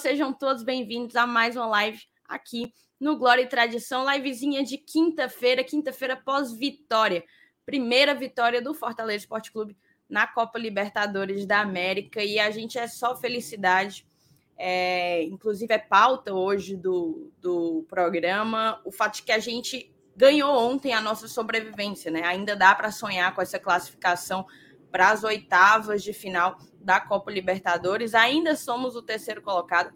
Sejam 0.00 0.32
todos 0.32 0.62
bem-vindos 0.62 1.14
a 1.14 1.26
mais 1.26 1.56
uma 1.56 1.66
live 1.66 2.00
aqui 2.26 2.72
no 2.98 3.18
Glória 3.18 3.42
e 3.42 3.46
Tradição, 3.46 4.10
livezinha 4.10 4.64
de 4.64 4.78
quinta-feira, 4.78 5.62
quinta-feira 5.62 6.16
pós-vitória. 6.16 7.22
Primeira 7.66 8.14
vitória 8.14 8.62
do 8.62 8.72
Fortaleza 8.72 9.18
Esporte 9.18 9.52
Clube 9.52 9.76
na 10.08 10.26
Copa 10.26 10.58
Libertadores 10.58 11.44
da 11.44 11.60
América 11.60 12.24
e 12.24 12.38
a 12.38 12.50
gente 12.50 12.78
é 12.78 12.88
só 12.88 13.14
felicidade. 13.14 14.06
É, 14.56 15.22
inclusive, 15.24 15.74
é 15.74 15.78
pauta 15.78 16.32
hoje 16.32 16.76
do, 16.76 17.30
do 17.38 17.84
programa 17.86 18.80
o 18.86 18.90
fato 18.90 19.16
de 19.16 19.24
que 19.24 19.32
a 19.32 19.38
gente 19.38 19.94
ganhou 20.16 20.56
ontem 20.56 20.94
a 20.94 21.00
nossa 21.02 21.28
sobrevivência, 21.28 22.10
né? 22.10 22.22
Ainda 22.24 22.56
dá 22.56 22.74
para 22.74 22.90
sonhar 22.90 23.34
com 23.34 23.42
essa 23.42 23.58
classificação 23.58 24.46
para 24.90 25.10
as 25.10 25.24
oitavas 25.24 26.02
de 26.02 26.12
final 26.12 26.58
da 26.80 27.00
Copa 27.00 27.30
Libertadores. 27.30 28.14
Ainda 28.14 28.56
somos 28.56 28.96
o 28.96 29.02
terceiro 29.02 29.42
colocado, 29.42 29.92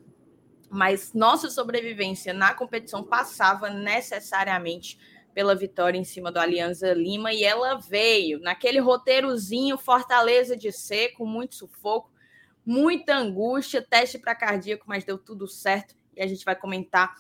mas 0.71 1.13
nossa 1.13 1.51
sobrevivência 1.51 2.33
na 2.33 2.55
competição 2.55 3.03
passava 3.03 3.71
necessariamente 3.71 4.99
pela 5.35 5.55
vitória 5.55 5.99
em 5.99 6.05
cima 6.05 6.31
do 6.31 6.39
Alianza 6.39 6.93
Lima 6.93 7.33
e 7.33 7.43
ela 7.43 7.77
veio 7.77 8.39
naquele 8.41 8.79
roteirozinho 8.79 9.77
Fortaleza 9.77 10.57
de 10.57 10.71
seco, 10.71 11.27
muito 11.27 11.57
sufoco, 11.57 12.11
muita 12.65 13.17
angústia, 13.17 13.83
teste 13.83 14.19
para 14.19 14.35
cardíaco, 14.35 14.85
mas 14.87 15.05
deu 15.05 15.19
tudo 15.19 15.49
certo 15.49 15.97
e 16.17 16.23
a 16.23 16.27
gente 16.27 16.45
vai 16.45 16.55
comentar 16.55 17.15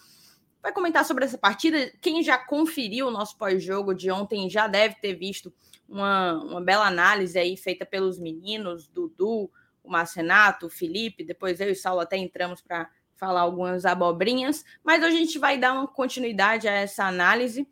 vai 0.63 0.73
comentar 0.73 1.05
sobre 1.05 1.27
essa 1.27 1.37
partida. 1.37 1.93
Quem 2.01 2.23
já 2.23 2.39
conferiu 2.39 3.09
o 3.09 3.11
nosso 3.11 3.37
pós-jogo 3.37 3.95
de 3.95 4.11
ontem 4.11 4.49
já 4.49 4.67
deve 4.67 4.95
ter 4.95 5.13
visto 5.13 5.53
uma, 5.89 6.33
uma 6.43 6.61
bela 6.61 6.87
análise 6.87 7.39
aí 7.39 7.57
feita 7.57 7.85
pelos 7.85 8.19
meninos, 8.19 8.89
Dudu, 8.89 9.51
o 9.83 9.91
Marcenato, 9.91 10.67
o 10.67 10.71
Felipe, 10.71 11.25
depois 11.25 11.61
eu 11.61 11.69
e 11.69 11.73
o 11.73 11.77
Saulo 11.77 12.01
até 12.01 12.17
entramos 12.17 12.63
para 12.63 12.91
falar 13.17 13.43
algumas 13.43 13.85
abobrinhas, 13.85 14.65
mas 14.83 15.03
hoje 15.03 15.17
a 15.17 15.19
gente 15.21 15.39
vai 15.39 15.59
dar 15.59 15.73
uma 15.73 15.87
continuidade 15.87 16.67
a 16.67 16.73
essa 16.73 17.05
análise 17.05 17.69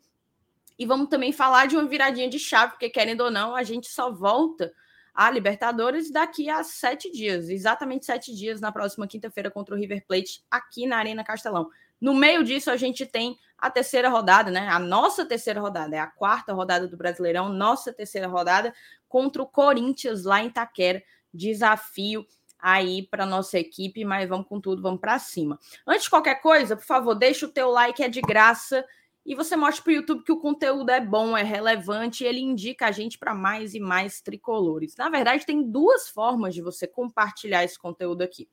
e 0.77 0.85
vamos 0.85 1.09
também 1.09 1.31
falar 1.31 1.67
de 1.67 1.75
uma 1.75 1.87
viradinha 1.87 2.29
de 2.29 2.39
chave, 2.39 2.73
porque 2.73 2.89
querendo 2.89 3.21
ou 3.21 3.31
não, 3.31 3.55
a 3.55 3.63
gente 3.63 3.87
só 3.87 4.11
volta 4.11 4.73
a 5.13 5.29
Libertadores 5.29 6.09
daqui 6.11 6.49
a 6.49 6.63
sete 6.63 7.11
dias, 7.11 7.49
exatamente 7.49 8.05
sete 8.05 8.33
dias, 8.33 8.59
na 8.59 8.71
próxima 8.71 9.07
quinta-feira 9.07 9.51
contra 9.51 9.75
o 9.75 9.77
River 9.77 10.03
Plate, 10.07 10.43
aqui 10.49 10.87
na 10.87 10.97
Arena 10.97 11.23
Castelão. 11.23 11.69
No 12.03 12.13
meio 12.13 12.43
disso, 12.43 12.69
a 12.69 12.75
gente 12.75 13.05
tem 13.05 13.39
a 13.57 13.69
terceira 13.69 14.09
rodada, 14.09 14.51
né? 14.51 14.67
A 14.67 14.77
nossa 14.77 15.25
terceira 15.25 15.61
rodada, 15.61 15.95
é 15.95 15.99
a 15.99 16.05
quarta 16.05 16.51
rodada 16.51 16.85
do 16.85 16.97
Brasileirão, 16.97 17.47
nossa 17.47 17.93
terceira 17.93 18.27
rodada 18.27 18.75
contra 19.07 19.41
o 19.41 19.47
Corinthians 19.47 20.25
lá 20.25 20.43
em 20.43 20.49
Taquera. 20.49 21.01
Desafio 21.33 22.27
aí 22.59 23.07
para 23.07 23.25
nossa 23.25 23.57
equipe, 23.57 24.03
mas 24.03 24.27
vamos 24.27 24.49
com 24.49 24.59
tudo, 24.59 24.81
vamos 24.81 24.99
para 24.99 25.17
cima. 25.17 25.57
Antes 25.87 26.03
de 26.03 26.09
qualquer 26.09 26.41
coisa, 26.41 26.75
por 26.75 26.83
favor, 26.83 27.15
deixa 27.15 27.45
o 27.45 27.49
teu 27.49 27.69
like, 27.69 28.03
é 28.03 28.09
de 28.09 28.19
graça. 28.19 28.83
E 29.25 29.33
você 29.33 29.55
mostra 29.55 29.81
para 29.81 29.91
o 29.91 29.95
YouTube 29.95 30.25
que 30.25 30.31
o 30.33 30.41
conteúdo 30.41 30.89
é 30.89 30.99
bom, 30.99 31.37
é 31.37 31.43
relevante, 31.43 32.25
e 32.25 32.27
ele 32.27 32.41
indica 32.41 32.87
a 32.87 32.91
gente 32.91 33.17
para 33.17 33.33
mais 33.33 33.73
e 33.73 33.79
mais 33.79 34.19
tricolores. 34.19 34.97
Na 34.97 35.07
verdade, 35.07 35.45
tem 35.45 35.63
duas 35.63 36.09
formas 36.09 36.53
de 36.53 36.61
você 36.61 36.85
compartilhar 36.85 37.63
esse 37.63 37.79
conteúdo 37.79 38.23
aqui. 38.23 38.49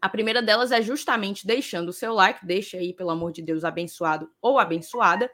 A 0.00 0.08
primeira 0.08 0.40
delas 0.40 0.72
é 0.72 0.80
justamente 0.80 1.46
deixando 1.46 1.90
o 1.90 1.92
seu 1.92 2.14
like, 2.14 2.44
deixa 2.46 2.78
aí, 2.78 2.94
pelo 2.94 3.10
amor 3.10 3.32
de 3.32 3.42
Deus, 3.42 3.64
abençoado 3.64 4.30
ou 4.40 4.58
abençoada. 4.58 5.30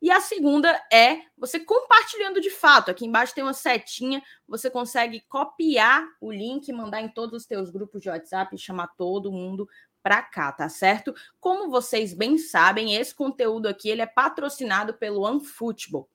E 0.00 0.10
a 0.10 0.20
segunda 0.20 0.70
é 0.92 1.22
você 1.36 1.58
compartilhando 1.58 2.40
de 2.40 2.50
fato. 2.50 2.90
Aqui 2.90 3.06
embaixo 3.06 3.34
tem 3.34 3.42
uma 3.42 3.54
setinha, 3.54 4.22
você 4.46 4.70
consegue 4.70 5.22
copiar 5.28 6.06
o 6.20 6.30
link, 6.30 6.70
mandar 6.72 7.00
em 7.00 7.08
todos 7.08 7.42
os 7.42 7.46
teus 7.46 7.70
grupos 7.70 8.02
de 8.02 8.10
WhatsApp 8.10 8.54
e 8.54 8.58
chamar 8.58 8.88
todo 8.98 9.32
mundo 9.32 9.68
para 10.02 10.20
cá, 10.20 10.52
tá 10.52 10.68
certo? 10.68 11.14
Como 11.40 11.70
vocês 11.70 12.12
bem 12.12 12.36
sabem, 12.36 12.94
esse 12.94 13.14
conteúdo 13.14 13.66
aqui 13.66 13.88
ele 13.88 14.02
é 14.02 14.06
patrocinado 14.06 14.92
pelo 14.92 15.22
OneFootball. 15.22 16.06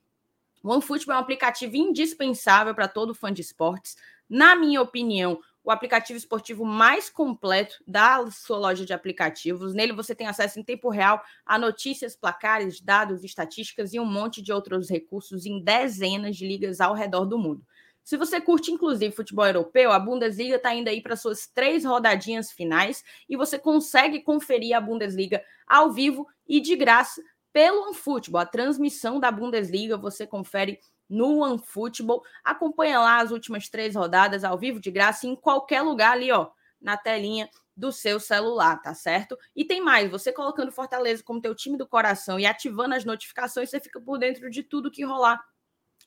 O 0.63 0.71
OneFootball 0.71 1.15
é 1.15 1.17
um 1.17 1.21
aplicativo 1.21 1.75
indispensável 1.75 2.75
para 2.75 2.87
todo 2.87 3.15
fã 3.15 3.33
de 3.33 3.41
esportes. 3.41 3.97
Na 4.29 4.55
minha 4.55 4.79
opinião, 4.79 5.41
o 5.63 5.71
aplicativo 5.71 6.17
esportivo 6.17 6.65
mais 6.65 7.09
completo 7.09 7.83
da 7.85 8.29
sua 8.31 8.57
loja 8.57 8.85
de 8.85 8.93
aplicativos. 8.93 9.73
Nele 9.73 9.93
você 9.93 10.15
tem 10.15 10.27
acesso 10.27 10.59
em 10.59 10.63
tempo 10.63 10.89
real 10.89 11.21
a 11.45 11.57
notícias, 11.57 12.15
placares, 12.15 12.81
dados, 12.81 13.23
estatísticas 13.23 13.93
e 13.93 13.99
um 13.99 14.05
monte 14.05 14.41
de 14.41 14.51
outros 14.51 14.89
recursos 14.89 15.45
em 15.45 15.63
dezenas 15.63 16.35
de 16.35 16.47
ligas 16.47 16.79
ao 16.79 16.93
redor 16.93 17.25
do 17.25 17.37
mundo. 17.37 17.63
Se 18.03 18.17
você 18.17 18.41
curte, 18.41 18.71
inclusive, 18.71 19.15
futebol 19.15 19.45
europeu, 19.45 19.91
a 19.91 19.99
Bundesliga 19.99 20.55
está 20.55 20.73
indo 20.73 20.87
aí 20.87 20.99
para 20.99 21.15
suas 21.15 21.45
três 21.45 21.85
rodadinhas 21.85 22.51
finais 22.51 23.03
e 23.29 23.37
você 23.37 23.59
consegue 23.59 24.21
conferir 24.21 24.75
a 24.75 24.81
Bundesliga 24.81 25.43
ao 25.67 25.91
vivo 25.91 26.27
e 26.47 26.59
de 26.59 26.75
graça 26.75 27.21
pelo 27.53 27.83
OneFootball. 27.83 28.41
A 28.41 28.45
transmissão 28.47 29.19
da 29.19 29.31
Bundesliga 29.31 29.95
você 29.95 30.25
confere 30.25 30.79
no 31.09 31.39
OneFootball. 31.39 32.23
Acompanha 32.43 32.99
lá 32.99 33.19
as 33.19 33.31
últimas 33.31 33.67
três 33.67 33.95
rodadas 33.95 34.43
ao 34.43 34.57
vivo 34.57 34.79
de 34.79 34.91
graça 34.91 35.25
em 35.25 35.35
qualquer 35.35 35.81
lugar 35.81 36.13
ali, 36.13 36.31
ó, 36.31 36.49
na 36.79 36.95
telinha 36.95 37.49
do 37.75 37.91
seu 37.91 38.19
celular, 38.19 38.81
tá 38.81 38.93
certo? 38.93 39.37
E 39.55 39.63
tem 39.63 39.81
mais, 39.81 40.11
você 40.11 40.33
colocando 40.33 40.71
Fortaleza 40.71 41.23
como 41.23 41.41
teu 41.41 41.55
time 41.55 41.77
do 41.77 41.87
coração 41.87 42.37
e 42.37 42.45
ativando 42.45 42.93
as 42.93 43.05
notificações, 43.05 43.69
você 43.69 43.79
fica 43.79 44.01
por 44.01 44.19
dentro 44.19 44.49
de 44.49 44.63
tudo 44.63 44.91
que 44.91 45.03
rolar 45.03 45.41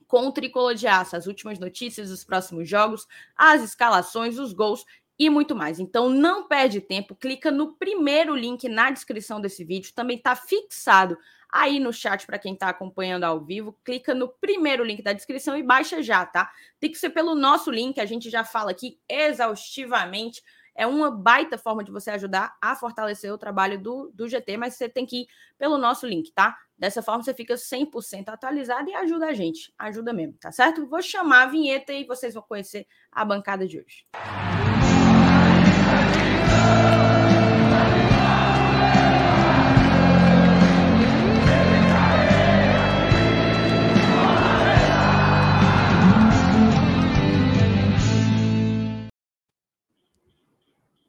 com 0.07 0.27
o 0.27 0.33
Tricolor 0.33 0.75
de 0.75 0.87
Aço, 0.87 1.17
as 1.17 1.27
últimas 1.27 1.59
notícias, 1.59 2.11
os 2.11 2.25
próximos 2.25 2.69
jogos, 2.69 3.07
as 3.35 3.63
escalações, 3.63 4.39
os 4.39 4.53
gols 4.53 4.85
e 5.19 5.29
muito 5.31 5.55
mais. 5.55 5.79
Então 5.79 6.09
não 6.09 6.49
perde 6.49 6.81
tempo, 6.81 7.15
clica 7.15 7.51
no 7.51 7.75
primeiro 7.75 8.35
link 8.35 8.69
na 8.69 8.91
descrição 8.91 9.41
desse 9.41 9.65
vídeo, 9.65 9.93
também 9.95 10.17
está 10.17 10.35
fixado 10.35 11.17
aí 11.53 11.79
no 11.79 11.93
chat 11.93 12.27
para 12.27 12.39
quem 12.39 12.55
está 12.55 12.71
acompanhando 12.71 13.25
ao 13.25 13.45
vivo. 13.45 13.79
Clica 13.85 14.15
no 14.15 14.29
primeiro 14.29 14.83
link 14.83 15.03
da 15.03 15.13
descrição 15.13 15.57
e 15.57 15.63
baixa 15.63 16.03
já, 16.03 16.25
tá? 16.25 16.51
Tem 16.81 16.91
que 16.91 16.99
ser 16.99 17.11
pelo 17.11 17.35
nosso 17.35 17.71
link, 17.71 18.01
a 18.01 18.07
gente 18.07 18.31
já 18.31 18.43
fala 18.43 18.71
aqui 18.71 18.99
exaustivamente. 19.09 20.43
É 20.75 20.87
uma 20.87 21.11
baita 21.11 21.59
forma 21.59 21.85
de 21.85 21.91
você 21.91 22.11
ajudar 22.13 22.57
a 22.59 22.75
fortalecer 22.75 23.31
o 23.31 23.37
trabalho 23.37 23.79
do, 23.79 24.11
do 24.15 24.27
GT, 24.27 24.57
mas 24.57 24.75
você 24.75 24.89
tem 24.89 25.05
que 25.05 25.23
ir 25.23 25.27
pelo 25.59 25.77
nosso 25.77 26.07
link, 26.07 26.33
tá? 26.33 26.57
Dessa 26.79 27.03
forma 27.03 27.23
você 27.23 27.35
fica 27.35 27.55
100% 27.55 28.31
atualizado 28.31 28.89
e 28.89 28.95
ajuda 28.95 29.27
a 29.27 29.33
gente, 29.35 29.73
ajuda 29.79 30.15
mesmo, 30.15 30.33
tá 30.41 30.51
certo? 30.51 30.87
Vou 30.87 31.03
chamar 31.03 31.43
a 31.43 31.47
vinheta 31.47 31.93
e 31.93 32.05
vocês 32.07 32.33
vão 32.33 32.43
conhecer 32.43 32.87
a 33.13 33.23
bancada 33.23 33.69
de 33.69 33.79
hoje. 33.79 34.07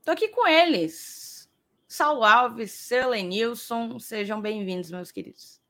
Tô 0.03 0.11
aqui 0.11 0.27
com 0.27 0.45
eles. 0.47 1.49
Saulo 1.87 2.23
Alves, 2.23 2.71
seu 2.71 3.09
Lenilson, 3.09 3.99
sejam 3.99 4.41
bem-vindos, 4.41 4.91
meus 4.91 5.11
queridos. 5.11 5.61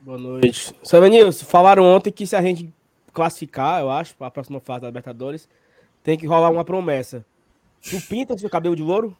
Boa 0.00 0.16
noite. 0.16 0.74
Seu 0.82 1.00
Lenilson, 1.00 1.44
falaram 1.44 1.84
ontem 1.84 2.10
que 2.10 2.26
se 2.26 2.34
a 2.34 2.40
gente 2.40 2.72
classificar, 3.12 3.80
eu 3.80 3.90
acho, 3.90 4.14
para 4.14 4.28
a 4.28 4.30
próxima 4.30 4.60
fase 4.60 4.82
da 4.82 4.86
Libertadores, 4.86 5.48
tem 6.02 6.16
que 6.16 6.26
rolar 6.26 6.48
uma 6.50 6.64
promessa. 6.64 7.26
Tu 7.88 8.00
pinta 8.08 8.36
seu 8.36 8.50
cabelo 8.50 8.74
de 8.74 8.82
louro? 8.82 9.16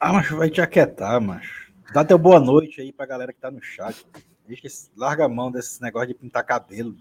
Ah, 0.00 0.14
mas 0.14 0.30
vai 0.30 0.48
te 0.48 0.60
aquietar, 0.62 1.20
macho. 1.20 1.70
Dá 1.92 2.02
teu 2.02 2.18
boa 2.18 2.40
noite 2.40 2.80
aí 2.80 2.90
pra 2.90 3.04
galera 3.04 3.32
que 3.32 3.40
tá 3.40 3.50
no 3.50 3.62
chat. 3.62 4.06
Larga 4.96 5.26
a 5.26 5.28
mão 5.28 5.50
desse 5.50 5.82
negócio 5.82 6.08
de 6.08 6.14
pintar 6.14 6.42
cabelo. 6.44 6.96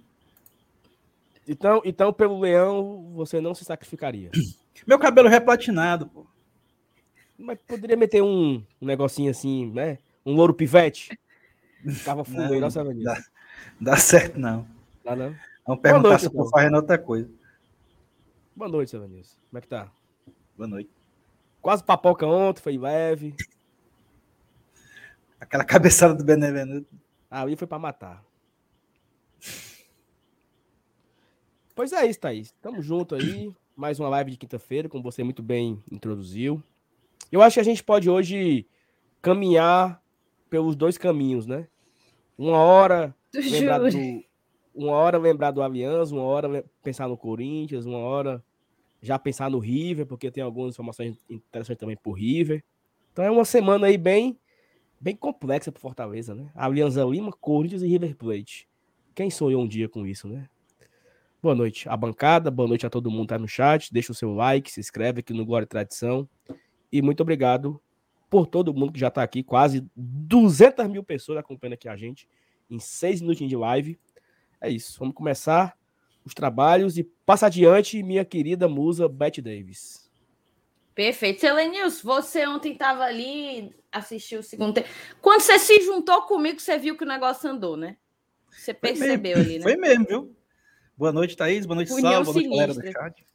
Então, 1.48 1.82
então, 1.86 2.12
pelo 2.12 2.40
leão, 2.40 3.10
você 3.14 3.40
não 3.40 3.56
se 3.56 3.64
sacrificaria. 3.64 4.30
Meu 4.86 5.00
cabelo 5.00 5.30
replatinado, 5.30 6.08
pô. 6.08 6.26
Mas 7.38 7.58
poderia 7.66 7.96
meter 7.96 8.22
um, 8.22 8.64
um 8.82 8.86
negocinho 8.86 9.32
assim, 9.32 9.72
né? 9.72 9.98
Um 10.26 10.34
louro 10.34 10.54
pivete. 10.54 11.18
Ficava 11.88 12.26
fundo 12.26 12.60
nossa 12.60 12.84
dá, 12.84 13.24
dá 13.80 13.96
certo, 13.96 14.38
não. 14.38 14.68
Dá 15.06 15.16
não? 15.16 15.34
Vamos 15.66 15.82
perguntar 15.82 16.10
noite, 16.10 16.22
se 16.22 16.28
eu 16.28 16.32
tô 16.32 16.50
fazendo 16.50 16.76
outra 16.76 16.98
coisa. 16.98 17.30
Boa 18.56 18.70
noite, 18.70 18.92
seu 18.92 19.00
Vanilson. 19.00 19.38
Como 19.50 19.58
é 19.58 19.62
que 19.62 19.68
tá? 19.68 19.92
Boa 20.58 20.68
noite. 20.68 20.90
Quase 21.62 21.84
papoca 21.84 22.26
ontem, 22.26 22.62
foi 22.62 22.80
leve. 22.80 23.36
Aquela 25.40 25.64
cabeçada 25.64 26.16
do 26.16 26.24
Benevenuto. 26.24 26.88
Ah, 27.30 27.44
ali 27.44 27.56
foi 27.56 27.68
pra 27.68 27.78
matar. 27.78 28.26
Pois 31.76 31.94
é 31.94 32.08
isso, 32.08 32.20
Thaís. 32.20 32.52
Tamo 32.60 32.82
junto 32.82 33.14
aí 33.14 33.54
mais 33.76 34.00
uma 34.00 34.10
live 34.10 34.32
de 34.32 34.38
quinta-feira, 34.38 34.90
como 34.90 35.04
você 35.04 35.24
muito 35.24 35.44
bem 35.44 35.80
introduziu. 35.92 36.64
Eu 37.32 37.44
acho 37.44 37.54
que 37.54 37.60
a 37.60 37.64
gente 37.64 37.84
pode 37.84 38.10
hoje 38.10 38.66
caminhar 39.22 40.02
pelos 40.50 40.76
dois 40.76 40.98
caminhos, 40.98 41.46
né? 41.46 41.68
Uma 42.36 42.58
hora 42.58 43.16
lembrar 43.32 43.78
do, 43.78 43.88
uma 44.74 44.94
hora 44.94 45.20
lembrar 45.20 45.52
do 45.52 45.62
Aliança, 45.62 46.16
uma 46.16 46.24
hora 46.24 46.66
pensar 46.82 47.08
no 47.08 47.16
Corinthians, 47.16 47.86
uma 47.86 48.00
hora 48.00 48.44
já 49.02 49.18
pensar 49.20 49.50
no 49.50 49.60
River, 49.60 50.06
porque 50.06 50.32
tem 50.32 50.44
algumas 50.44 50.74
informações 50.74 51.18
interessantes 51.30 51.80
também 51.80 51.98
por 51.98 52.14
River. 52.14 52.64
Então 53.12 53.24
é 53.24 53.32
uma 53.32 53.46
semana 53.46 53.88
aí 53.88 53.98
bem 53.98 54.38
bem 55.00 55.16
complexa 55.16 55.72
pro 55.72 55.82
Fortaleza, 55.82 56.34
né? 56.34 56.50
Alianza 56.56 57.04
Lima, 57.04 57.32
Corinthians 57.32 57.84
e 57.84 57.88
River 57.88 58.16
Plate. 58.16 58.68
Quem 59.14 59.30
sonhou 59.30 59.64
um 59.64 59.68
dia 59.68 59.88
com 59.88 60.06
isso, 60.06 60.28
né? 60.28 60.50
Boa 61.42 61.54
noite 61.54 61.88
à 61.88 61.96
bancada, 61.96 62.50
boa 62.50 62.68
noite 62.68 62.86
a 62.86 62.90
todo 62.90 63.12
mundo 63.12 63.22
que 63.22 63.28
tá 63.30 63.38
no 63.38 63.48
chat. 63.48 63.94
Deixa 63.94 64.12
o 64.12 64.16
seu 64.16 64.34
like, 64.34 64.72
se 64.72 64.80
inscreve 64.80 65.20
aqui 65.20 65.34
no 65.34 65.46
Glória 65.46 65.66
e 65.66 65.68
Tradição. 65.68 66.28
E 66.92 67.02
muito 67.02 67.22
obrigado 67.22 67.80
por 68.30 68.48
todo 68.48 68.74
mundo 68.74 68.92
que 68.92 69.00
já 69.00 69.12
tá 69.12 69.22
aqui. 69.22 69.44
Quase 69.44 69.86
200 69.96 70.88
mil 70.88 71.04
pessoas 71.04 71.38
acompanhando 71.38 71.74
aqui 71.74 71.88
a 71.88 71.96
gente 71.96 72.28
em 72.70 72.80
seis 72.80 73.22
minutinhos 73.22 73.50
de 73.50 73.56
live. 73.56 74.00
É 74.60 74.70
isso, 74.70 74.98
vamos 75.00 75.14
começar 75.14 75.78
os 76.28 76.34
trabalhos 76.34 76.98
e 76.98 77.04
passa 77.26 77.48
adiante 77.48 78.04
minha 78.04 78.24
querida 78.24 78.68
musa 78.68 79.08
Beth 79.08 79.42
Davis. 79.42 80.08
Perfeito. 80.94 81.42
Selenils, 81.42 82.02
você 82.02 82.46
ontem 82.48 82.74
estava 82.74 83.04
ali, 83.04 83.74
assistiu 83.92 84.40
o 84.40 84.44
segundo 84.44 84.74
tempo. 84.74 84.90
Quando 85.22 85.42
você 85.42 85.60
se 85.60 85.82
juntou 85.82 86.24
comigo, 86.24 86.60
você 86.60 86.78
viu 86.78 86.98
que 86.98 87.04
o 87.04 87.08
negócio 87.08 87.50
andou, 87.50 87.78
né? 87.78 87.98
Você 88.52 88.74
percebeu 88.74 89.38
ali, 89.38 89.60
né? 89.60 89.64
Foi 89.64 89.76
mesmo, 89.76 90.06
viu? 90.06 90.36
Boa 90.98 91.12
noite, 91.12 91.38
Thaís. 91.38 91.66
Boa 91.66 91.76
noite, 91.76 91.90
Sal. 91.90 92.24
Boa 92.24 92.34
noite, 92.34 92.50
galera 92.50 92.74
do 92.74 92.82
chat. 92.92 93.26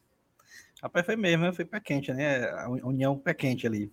Rapaz, 0.82 1.06
foi 1.06 1.14
mesmo, 1.14 1.52
foi 1.52 1.64
pé 1.64 1.78
quente, 1.78 2.12
né? 2.12 2.44
A 2.50 2.68
união 2.68 3.16
pé 3.16 3.32
quente 3.32 3.66
ali. 3.66 3.92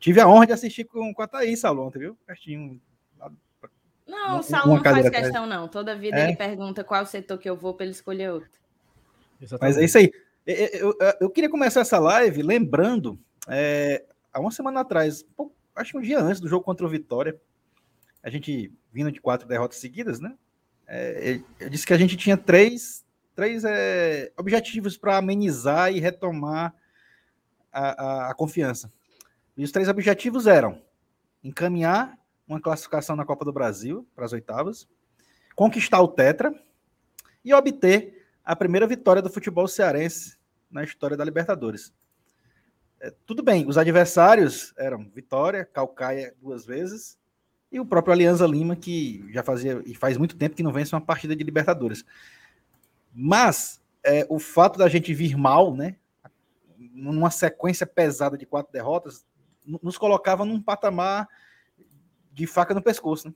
Tive 0.00 0.20
a 0.20 0.28
honra 0.28 0.46
de 0.48 0.52
assistir 0.52 0.84
com, 0.84 1.14
com 1.14 1.22
a 1.22 1.28
Thaís, 1.28 1.60
Saulo, 1.60 1.86
ontem, 1.86 2.00
viu? 2.00 2.18
Pertinho. 2.26 2.80
Não, 4.08 4.38
o 4.38 4.42
Saulo 4.42 4.74
não 4.74 4.82
faz 4.82 5.10
questão, 5.10 5.46
não. 5.46 5.68
Toda 5.68 5.94
vida 5.94 6.18
é. 6.18 6.24
ele 6.24 6.36
pergunta 6.36 6.82
qual 6.82 7.04
setor 7.04 7.38
que 7.38 7.48
eu 7.48 7.54
vou 7.54 7.74
para 7.74 7.84
ele 7.84 7.92
escolher 7.92 8.32
outro. 8.32 8.58
Exatamente. 9.40 9.76
Mas 9.76 9.82
é 9.82 9.84
isso 9.84 9.98
aí. 9.98 10.10
Eu, 10.46 10.96
eu, 10.98 11.14
eu, 11.20 11.30
queria 11.30 11.50
começar 11.50 11.80
essa 11.80 11.98
live 11.98 12.42
lembrando, 12.42 13.18
é, 13.46 14.02
há 14.32 14.40
uma 14.40 14.50
semana 14.50 14.80
atrás, 14.80 15.24
acho 15.76 15.92
que 15.92 15.98
um 15.98 16.00
dia 16.00 16.18
antes 16.18 16.40
do 16.40 16.48
jogo 16.48 16.64
contra 16.64 16.86
o 16.86 16.88
Vitória, 16.88 17.38
a 18.22 18.30
gente 18.30 18.72
vindo 18.90 19.12
de 19.12 19.20
quatro 19.20 19.46
derrotas 19.46 19.78
seguidas, 19.78 20.20
né? 20.20 20.34
É, 20.86 21.40
eu 21.60 21.68
disse 21.68 21.86
que 21.86 21.92
a 21.92 21.98
gente 21.98 22.16
tinha 22.16 22.36
três, 22.36 23.04
três 23.34 23.62
é, 23.62 24.32
objetivos 24.38 24.96
para 24.96 25.18
amenizar 25.18 25.92
e 25.92 26.00
retomar 26.00 26.74
a, 27.70 28.02
a, 28.02 28.30
a 28.30 28.34
confiança. 28.34 28.90
E 29.54 29.62
os 29.62 29.70
três 29.70 29.86
objetivos 29.86 30.46
eram 30.46 30.82
encaminhar 31.44 32.17
uma 32.48 32.60
classificação 32.60 33.14
na 33.14 33.24
Copa 33.24 33.44
do 33.44 33.52
Brasil 33.52 34.08
para 34.16 34.24
as 34.24 34.32
oitavas, 34.32 34.88
conquistar 35.54 36.00
o 36.00 36.08
Tetra 36.08 36.52
e 37.44 37.52
obter 37.52 38.26
a 38.44 38.56
primeira 38.56 38.86
vitória 38.86 39.20
do 39.20 39.28
futebol 39.28 39.68
cearense 39.68 40.38
na 40.70 40.82
história 40.82 41.16
da 41.16 41.24
Libertadores. 41.24 41.92
É, 43.00 43.12
tudo 43.26 43.42
bem, 43.42 43.68
os 43.68 43.76
adversários 43.76 44.74
eram 44.76 45.08
Vitória, 45.14 45.64
Calcaia 45.64 46.34
duas 46.40 46.64
vezes 46.64 47.18
e 47.70 47.78
o 47.78 47.86
próprio 47.86 48.14
Alianza 48.14 48.46
Lima, 48.46 48.74
que 48.74 49.24
já 49.30 49.42
fazia 49.42 49.82
e 49.84 49.94
faz 49.94 50.16
muito 50.16 50.36
tempo 50.36 50.56
que 50.56 50.62
não 50.62 50.72
vence 50.72 50.94
uma 50.94 51.00
partida 51.00 51.36
de 51.36 51.44
Libertadores. 51.44 52.04
Mas 53.12 53.80
é, 54.02 54.26
o 54.28 54.38
fato 54.38 54.78
da 54.78 54.88
gente 54.88 55.12
vir 55.12 55.36
mal, 55.36 55.74
né, 55.74 55.96
numa 56.78 57.30
sequência 57.30 57.86
pesada 57.86 58.38
de 58.38 58.46
quatro 58.46 58.72
derrotas, 58.72 59.26
nos 59.82 59.98
colocava 59.98 60.46
num 60.46 60.62
patamar 60.62 61.28
de 62.38 62.46
faca 62.46 62.72
no 62.72 62.82
pescoço. 62.82 63.28
Né? 63.28 63.34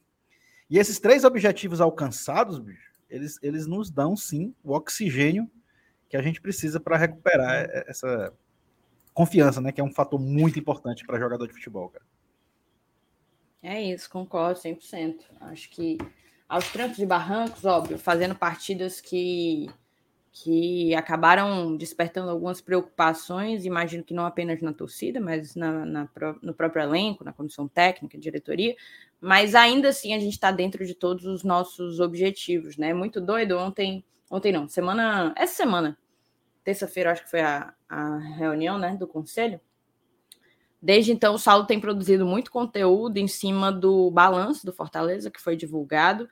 E 0.71 0.79
esses 0.79 0.99
três 0.99 1.25
objetivos 1.25 1.81
alcançados, 1.81 2.59
bicho, 2.59 2.93
eles, 3.11 3.39
eles 3.43 3.67
nos 3.67 3.91
dão 3.91 4.17
sim 4.17 4.55
o 4.63 4.73
oxigênio 4.73 5.51
que 6.09 6.17
a 6.17 6.23
gente 6.23 6.41
precisa 6.41 6.79
para 6.79 6.97
recuperar 6.97 7.65
uhum. 7.65 7.83
essa 7.87 8.33
confiança, 9.13 9.61
né? 9.61 9.73
Que 9.73 9.81
é 9.81 9.85
um 9.85 9.93
fator 9.93 10.21
muito 10.21 10.59
importante 10.59 11.05
para 11.05 11.19
jogador 11.19 11.47
de 11.47 11.53
futebol, 11.53 11.89
cara. 11.89 12.05
É 13.63 13.81
isso, 13.83 14.09
concordo 14.09 14.59
100%. 14.61 15.21
Acho 15.41 15.69
que 15.71 15.99
aos 16.49 16.71
trancos 16.71 16.97
de 16.97 17.07
barrancos, 17.07 17.65
óbvio, 17.65 17.99
fazendo 17.99 18.35
partidas 18.35 19.01
que, 19.01 19.69
que 20.33 20.95
acabaram 20.95 21.77
despertando 21.77 22.31
algumas 22.31 22.61
preocupações, 22.61 23.67
imagino 23.67 24.03
que 24.03 24.15
não 24.15 24.25
apenas 24.25 24.63
na 24.63 24.73
torcida, 24.73 25.21
mas 25.21 25.55
na, 25.55 25.85
na 25.85 26.09
no 26.41 26.55
próprio 26.55 26.83
elenco, 26.83 27.23
na 27.23 27.35
comissão 27.35 27.69
técnica, 27.69 28.17
diretoria, 28.17 28.75
mas 29.21 29.55
ainda 29.55 29.91
assim 29.91 30.15
a 30.15 30.19
gente 30.19 30.33
está 30.33 30.51
dentro 30.51 30.87
de 30.87 30.95
todos 30.95 31.27
os 31.27 31.45
nossos 31.45 32.01
objetivos, 32.01 32.79
né? 32.79 32.95
Muito 32.95 33.21
doido. 33.21 33.59
Ontem, 33.59 34.03
ontem 34.31 34.53
não, 34.53 34.67
semana, 34.67 35.35
essa 35.37 35.55
semana, 35.55 35.99
terça-feira, 36.65 37.13
acho 37.13 37.25
que 37.25 37.31
foi 37.31 37.43
a, 37.43 37.75
a 37.87 38.19
reunião 38.19 38.79
né, 38.79 38.97
do 38.97 39.07
conselho. 39.07 39.61
Desde 40.81 41.13
então, 41.13 41.35
o 41.35 41.39
Saulo 41.39 41.67
tem 41.67 41.79
produzido 41.79 42.25
muito 42.25 42.51
conteúdo 42.51 43.19
em 43.19 43.29
cima 43.29 43.71
do 43.71 44.11
balanço 44.11 44.65
do 44.65 44.73
Fortaleza, 44.73 45.31
que 45.31 45.41
foi 45.41 45.57
divulgado. 45.57 46.29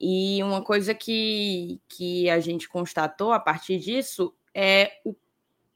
E 0.00 0.42
uma 0.42 0.62
coisa 0.62 0.94
que, 0.94 1.80
que 1.88 2.28
a 2.28 2.40
gente 2.40 2.68
constatou 2.68 3.32
a 3.32 3.38
partir 3.38 3.78
disso 3.78 4.34
é 4.52 5.00
o 5.04 5.14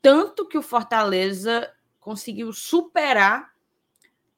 tanto 0.03 0.47
que 0.47 0.59
o 0.59 0.63
Fortaleza 0.63 1.73
conseguiu 2.01 2.53
superar 2.53 3.53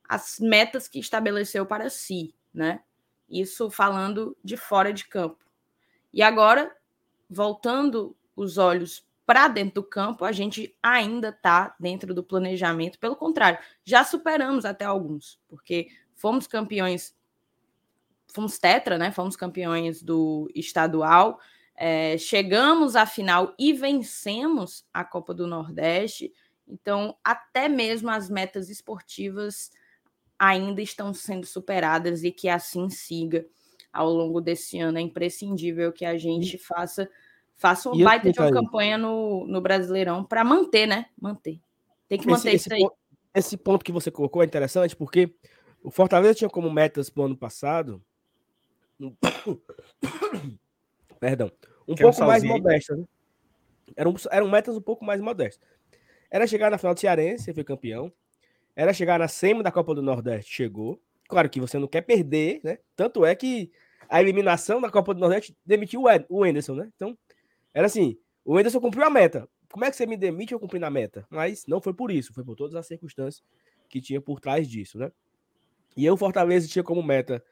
as 0.09 0.39
metas 0.41 0.89
que 0.89 0.99
estabeleceu 0.99 1.65
para 1.65 1.89
si, 1.89 2.35
né? 2.53 2.83
Isso 3.29 3.71
falando 3.71 4.37
de 4.43 4.57
fora 4.57 4.93
de 4.93 5.07
campo. 5.07 5.45
E 6.13 6.21
agora, 6.21 6.75
voltando 7.29 8.17
os 8.35 8.59
olhos 8.59 9.07
para 9.25 9.47
dentro 9.47 9.83
do 9.83 9.89
campo, 9.89 10.25
a 10.25 10.33
gente 10.33 10.77
ainda 10.83 11.29
está 11.29 11.77
dentro 11.79 12.13
do 12.13 12.25
planejamento. 12.25 12.99
Pelo 12.99 13.15
contrário, 13.15 13.61
já 13.85 14.03
superamos 14.03 14.65
até 14.65 14.85
alguns, 14.85 15.41
porque 15.49 15.89
fomos 16.17 16.49
campeões, 16.49 17.15
fomos 18.33 18.59
tetra, 18.59 18.99
né? 18.99 19.11
Fomos 19.11 19.37
campeões 19.37 20.03
do 20.03 20.51
estadual, 20.55 21.39
é, 21.77 22.17
chegamos 22.19 22.97
à 22.97 23.07
final 23.07 23.55
e 23.59 23.73
vencemos 23.73 24.85
a 24.93 25.05
Copa 25.05 25.33
do 25.33 25.47
Nordeste. 25.47 26.33
Então, 26.69 27.17
até 27.25 27.69
mesmo 27.69 28.11
as 28.11 28.31
metas 28.31 28.69
esportivas 28.69 29.71
ainda 30.39 30.81
estão 30.81 31.13
sendo 31.13 31.47
superadas 31.47 32.23
e 32.23 32.31
que 32.31 32.49
assim 32.49 32.89
siga 32.89 33.47
ao 33.93 34.11
longo 34.11 34.41
desse 34.41 34.79
ano. 34.79 34.99
É 34.99 35.01
imprescindível 35.01 35.93
que 35.93 36.05
a 36.05 36.17
gente 36.17 36.57
faça 36.57 37.09
Faça 37.61 37.91
um 37.91 38.03
baita 38.03 38.33
de 38.33 38.41
uma 38.41 38.51
campanha 38.51 38.97
no, 38.97 39.47
no 39.47 39.61
Brasileirão 39.61 40.25
para 40.25 40.43
manter, 40.43 40.87
né? 40.87 41.05
Manter. 41.21 41.61
Tem 42.09 42.19
que 42.19 42.27
manter 42.27 42.55
esse, 42.55 42.69
isso 42.69 42.73
aí. 42.73 42.81
Ponto, 42.81 42.97
esse 43.35 43.57
ponto 43.59 43.85
que 43.85 43.93
você 43.93 44.11
colocou 44.11 44.43
é 44.43 44.47
interessante 44.47 44.97
porque 44.97 45.35
o 45.83 45.91
Fortaleza 45.91 46.37
tinha 46.37 46.49
como 46.49 46.71
metas 46.71 47.11
para 47.11 47.23
o 47.23 47.27
ano 47.27 47.37
passado. 47.37 48.03
Perdão. 51.21 51.51
Um 51.87 51.95
pouco 51.95 52.23
um 52.23 52.27
mais 52.27 52.45
modesta, 52.45 52.97
né? 52.97 53.05
Eram, 53.97 54.15
eram 54.31 54.49
metas 54.49 54.77
um 54.77 54.81
pouco 54.81 55.05
mais 55.05 55.21
modestas. 55.21 55.67
Era 56.31 56.47
chegar 56.47 56.71
na 56.71 56.79
final 56.79 56.95
do 56.95 57.01
Cearense, 57.01 57.45
você 57.45 57.55
foi 57.55 57.65
campeão. 57.65 58.13
Era 58.77 58.93
chegar 58.93 59.19
na 59.19 59.27
SEMA 59.27 59.63
da 59.63 59.73
Copa 59.73 59.95
do 59.95 60.03
Nordeste, 60.03 60.53
chegou. 60.53 61.01
Claro 61.29 61.51
que 61.51 61.61
você 61.61 61.79
não 61.79 61.89
quer 61.89 62.03
perder, 62.03 62.61
né? 62.63 62.79
Tanto 62.95 63.25
é 63.25 63.35
que 63.35 63.71
a 64.09 64.21
eliminação 64.21 64.81
da 64.81 64.91
Copa 64.91 65.13
do 65.13 65.21
Nordeste 65.21 65.57
demitiu 65.65 66.05
o 66.29 66.47
Enderson, 66.47 66.75
né? 66.75 66.91
Então, 66.95 67.17
era 67.75 67.87
assim: 67.87 68.17
o 68.45 68.57
Anderson 68.57 68.81
cumpriu 68.81 69.05
a 69.05 69.11
meta. 69.11 69.49
Como 69.73 69.85
é 69.85 69.91
que 69.91 69.97
você 69.97 70.07
me 70.07 70.17
demite 70.17 70.53
eu 70.53 70.59
cumprir 70.59 70.83
a 70.83 70.91
meta? 70.91 71.25
Mas 71.31 71.65
não 71.67 71.81
foi 71.81 71.95
por 71.95 72.11
isso, 72.11 72.33
foi 72.33 72.45
por 72.45 72.57
todas 72.57 72.75
as 72.75 72.87
circunstâncias 72.87 73.45
que 73.89 74.01
tinha 74.01 74.21
por 74.21 74.41
trás 74.41 74.69
disso, 74.69 74.99
né? 74.99 75.13
E 75.97 76.05
eu, 76.05 76.17
Fortaleza, 76.17 76.69
tinha 76.69 76.83
como 76.83 77.03
meta 77.03 77.45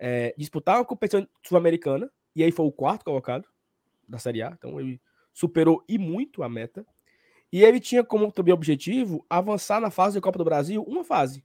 é, 0.00 0.34
disputar 0.36 0.78
uma 0.78 0.84
competição 0.84 1.28
sul-americana, 1.46 2.10
e 2.34 2.42
aí 2.42 2.50
foi 2.50 2.64
o 2.64 2.72
quarto 2.72 3.04
colocado 3.04 3.46
da 4.08 4.18
Série 4.18 4.42
A, 4.42 4.50
então 4.56 4.80
ele 4.80 5.00
superou 5.32 5.84
e 5.86 5.98
muito 5.98 6.42
a 6.42 6.48
meta. 6.48 6.84
E 7.52 7.62
ele 7.62 7.78
tinha 7.78 8.02
como 8.02 8.32
também 8.32 8.54
objetivo 8.54 9.24
avançar 9.28 9.80
na 9.80 9.90
fase 9.90 10.14
da 10.14 10.20
Copa 10.20 10.38
do 10.38 10.44
Brasil, 10.44 10.82
uma 10.84 11.04
fase. 11.04 11.44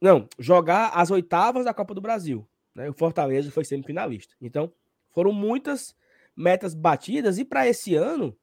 Não, 0.00 0.28
jogar 0.38 0.88
as 0.88 1.10
oitavas 1.10 1.64
da 1.64 1.72
Copa 1.72 1.94
do 1.94 2.00
Brasil. 2.00 2.46
Né? 2.74 2.90
O 2.90 2.92
Fortaleza 2.92 3.50
foi 3.50 3.64
semifinalista. 3.64 4.34
Então, 4.40 4.70
foram 5.10 5.32
muitas 5.32 5.96
metas 6.36 6.74
batidas, 6.74 7.38
e 7.38 7.44
para 7.44 7.66
esse 7.66 7.94
ano, 7.94 8.36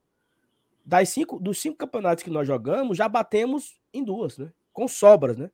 das 0.83 1.09
cinco, 1.09 1.39
dos 1.39 1.61
cinco 1.61 1.77
campeonatos 1.77 2.23
que 2.23 2.29
nós 2.31 2.47
jogamos, 2.47 2.97
já 2.97 3.07
batemos 3.07 3.79
em 3.93 4.03
duas, 4.03 4.37
né? 4.37 4.51
Com 4.71 4.87
sobras, 4.87 5.37
né? 5.37 5.51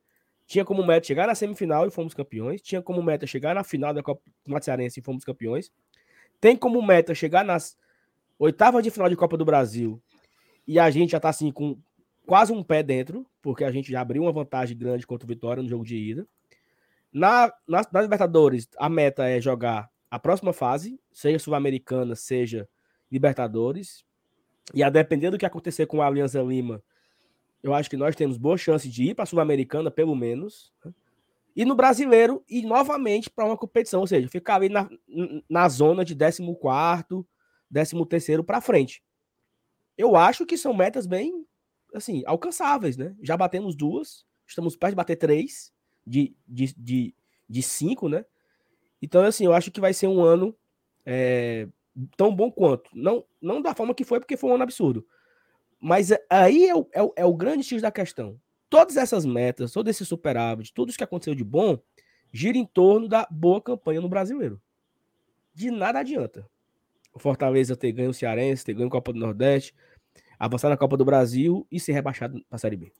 Tinha 0.50 0.64
como 0.64 0.84
meta 0.84 1.06
chegar 1.06 1.28
na 1.28 1.34
semifinal 1.36 1.86
e 1.86 1.92
fomos 1.92 2.12
campeões. 2.12 2.60
Tinha 2.60 2.82
como 2.82 3.00
meta 3.00 3.24
chegar 3.24 3.54
na 3.54 3.62
final 3.62 3.94
da 3.94 4.02
Copa 4.02 4.20
Cearense 4.60 4.98
e 4.98 5.02
fomos 5.02 5.22
campeões. 5.22 5.70
Tem 6.40 6.56
como 6.56 6.82
meta 6.82 7.14
chegar 7.14 7.44
nas 7.44 7.78
oitavas 8.36 8.82
de 8.82 8.90
final 8.90 9.08
de 9.08 9.14
Copa 9.14 9.36
do 9.36 9.44
Brasil. 9.44 10.02
E 10.66 10.76
a 10.76 10.90
gente 10.90 11.10
já 11.10 11.20
tá 11.20 11.28
assim 11.28 11.52
com 11.52 11.78
quase 12.26 12.52
um 12.52 12.64
pé 12.64 12.82
dentro, 12.82 13.24
porque 13.40 13.62
a 13.62 13.70
gente 13.70 13.92
já 13.92 14.00
abriu 14.00 14.22
uma 14.22 14.32
vantagem 14.32 14.76
grande 14.76 15.06
contra 15.06 15.24
o 15.24 15.28
Vitória 15.28 15.62
no 15.62 15.68
jogo 15.68 15.84
de 15.84 15.96
ida. 15.96 16.26
Na, 17.12 17.52
nas, 17.64 17.88
nas 17.92 18.02
Libertadores, 18.02 18.68
a 18.76 18.88
meta 18.88 19.28
é 19.28 19.40
jogar 19.40 19.88
a 20.10 20.18
próxima 20.18 20.52
fase, 20.52 20.98
seja 21.12 21.38
Sul-Americana, 21.38 22.16
seja 22.16 22.68
Libertadores. 23.08 24.04
E 24.74 24.82
a 24.82 24.90
depender 24.90 25.30
do 25.30 25.38
que 25.38 25.46
acontecer 25.46 25.86
com 25.86 26.02
a 26.02 26.08
Aliança 26.08 26.42
Lima, 26.42 26.82
eu 27.62 27.74
acho 27.74 27.90
que 27.90 27.96
nós 27.96 28.16
temos 28.16 28.38
boa 28.38 28.56
chance 28.56 28.88
de 28.88 29.10
ir 29.10 29.14
para 29.14 29.24
a 29.24 29.26
Sul-Americana, 29.26 29.90
pelo 29.90 30.14
menos. 30.14 30.72
Né? 30.84 30.92
E 31.54 31.64
no 31.64 31.74
brasileiro, 31.74 32.44
e 32.48 32.62
novamente 32.62 33.28
para 33.28 33.44
uma 33.44 33.56
competição, 33.56 34.00
ou 34.00 34.06
seja, 34.06 34.28
ficar 34.28 34.56
ali 34.56 34.68
na, 34.68 34.88
na 35.48 35.68
zona 35.68 36.04
de 36.04 36.14
14, 36.14 37.24
13 38.08 38.42
para 38.44 38.60
frente. 38.60 39.02
Eu 39.98 40.16
acho 40.16 40.46
que 40.46 40.56
são 40.56 40.72
metas 40.72 41.06
bem 41.06 41.44
assim, 41.94 42.22
alcançáveis, 42.26 42.96
né? 42.96 43.14
Já 43.22 43.36
batemos 43.36 43.74
duas, 43.74 44.24
estamos 44.46 44.76
perto 44.76 44.92
de 44.92 44.96
bater 44.96 45.16
três 45.16 45.72
de, 46.06 46.34
de, 46.46 46.74
de, 46.76 47.14
de 47.48 47.62
cinco, 47.62 48.08
né? 48.08 48.24
Então, 49.02 49.22
assim, 49.24 49.44
eu 49.44 49.52
acho 49.52 49.70
que 49.70 49.80
vai 49.80 49.92
ser 49.92 50.06
um 50.06 50.22
ano 50.22 50.56
é, 51.04 51.68
tão 52.16 52.34
bom 52.34 52.50
quanto. 52.50 52.90
Não, 52.94 53.24
não 53.40 53.62
da 53.62 53.74
forma 53.74 53.94
que 53.94 54.04
foi, 54.04 54.20
porque 54.20 54.36
foi 54.36 54.50
um 54.50 54.54
ano 54.54 54.62
absurdo. 54.62 55.06
Mas 55.80 56.10
aí 56.28 56.66
é 56.66 56.74
o, 56.76 56.86
é 56.92 57.02
o, 57.02 57.12
é 57.16 57.24
o 57.24 57.34
grande 57.34 57.64
X 57.64 57.80
da 57.80 57.90
questão. 57.90 58.38
Todas 58.68 58.96
essas 58.96 59.24
metas, 59.24 59.72
todo 59.72 59.88
esse 59.88 60.04
superávit, 60.04 60.72
tudo 60.72 60.90
isso 60.90 60.98
que 60.98 61.04
aconteceu 61.04 61.34
de 61.34 61.42
bom, 61.42 61.78
gira 62.32 62.58
em 62.58 62.66
torno 62.66 63.08
da 63.08 63.26
boa 63.30 63.60
campanha 63.60 64.00
no 64.00 64.08
brasileiro. 64.08 64.60
De 65.54 65.70
nada 65.70 65.98
adianta. 65.98 66.48
O 67.12 67.18
Fortaleza 67.18 67.74
ter 67.74 67.90
ganho 67.92 68.10
o 68.10 68.14
Cearense, 68.14 68.64
ter 68.64 68.74
ganho 68.74 68.88
a 68.88 68.90
Copa 68.90 69.12
do 69.12 69.18
Nordeste, 69.18 69.74
avançar 70.38 70.68
na 70.68 70.76
Copa 70.76 70.96
do 70.96 71.04
Brasil 71.04 71.66
e 71.70 71.80
ser 71.80 71.92
rebaixado 71.92 72.34
para 72.48 72.56
a 72.56 72.58
Série 72.58 72.76
B. 72.76 72.92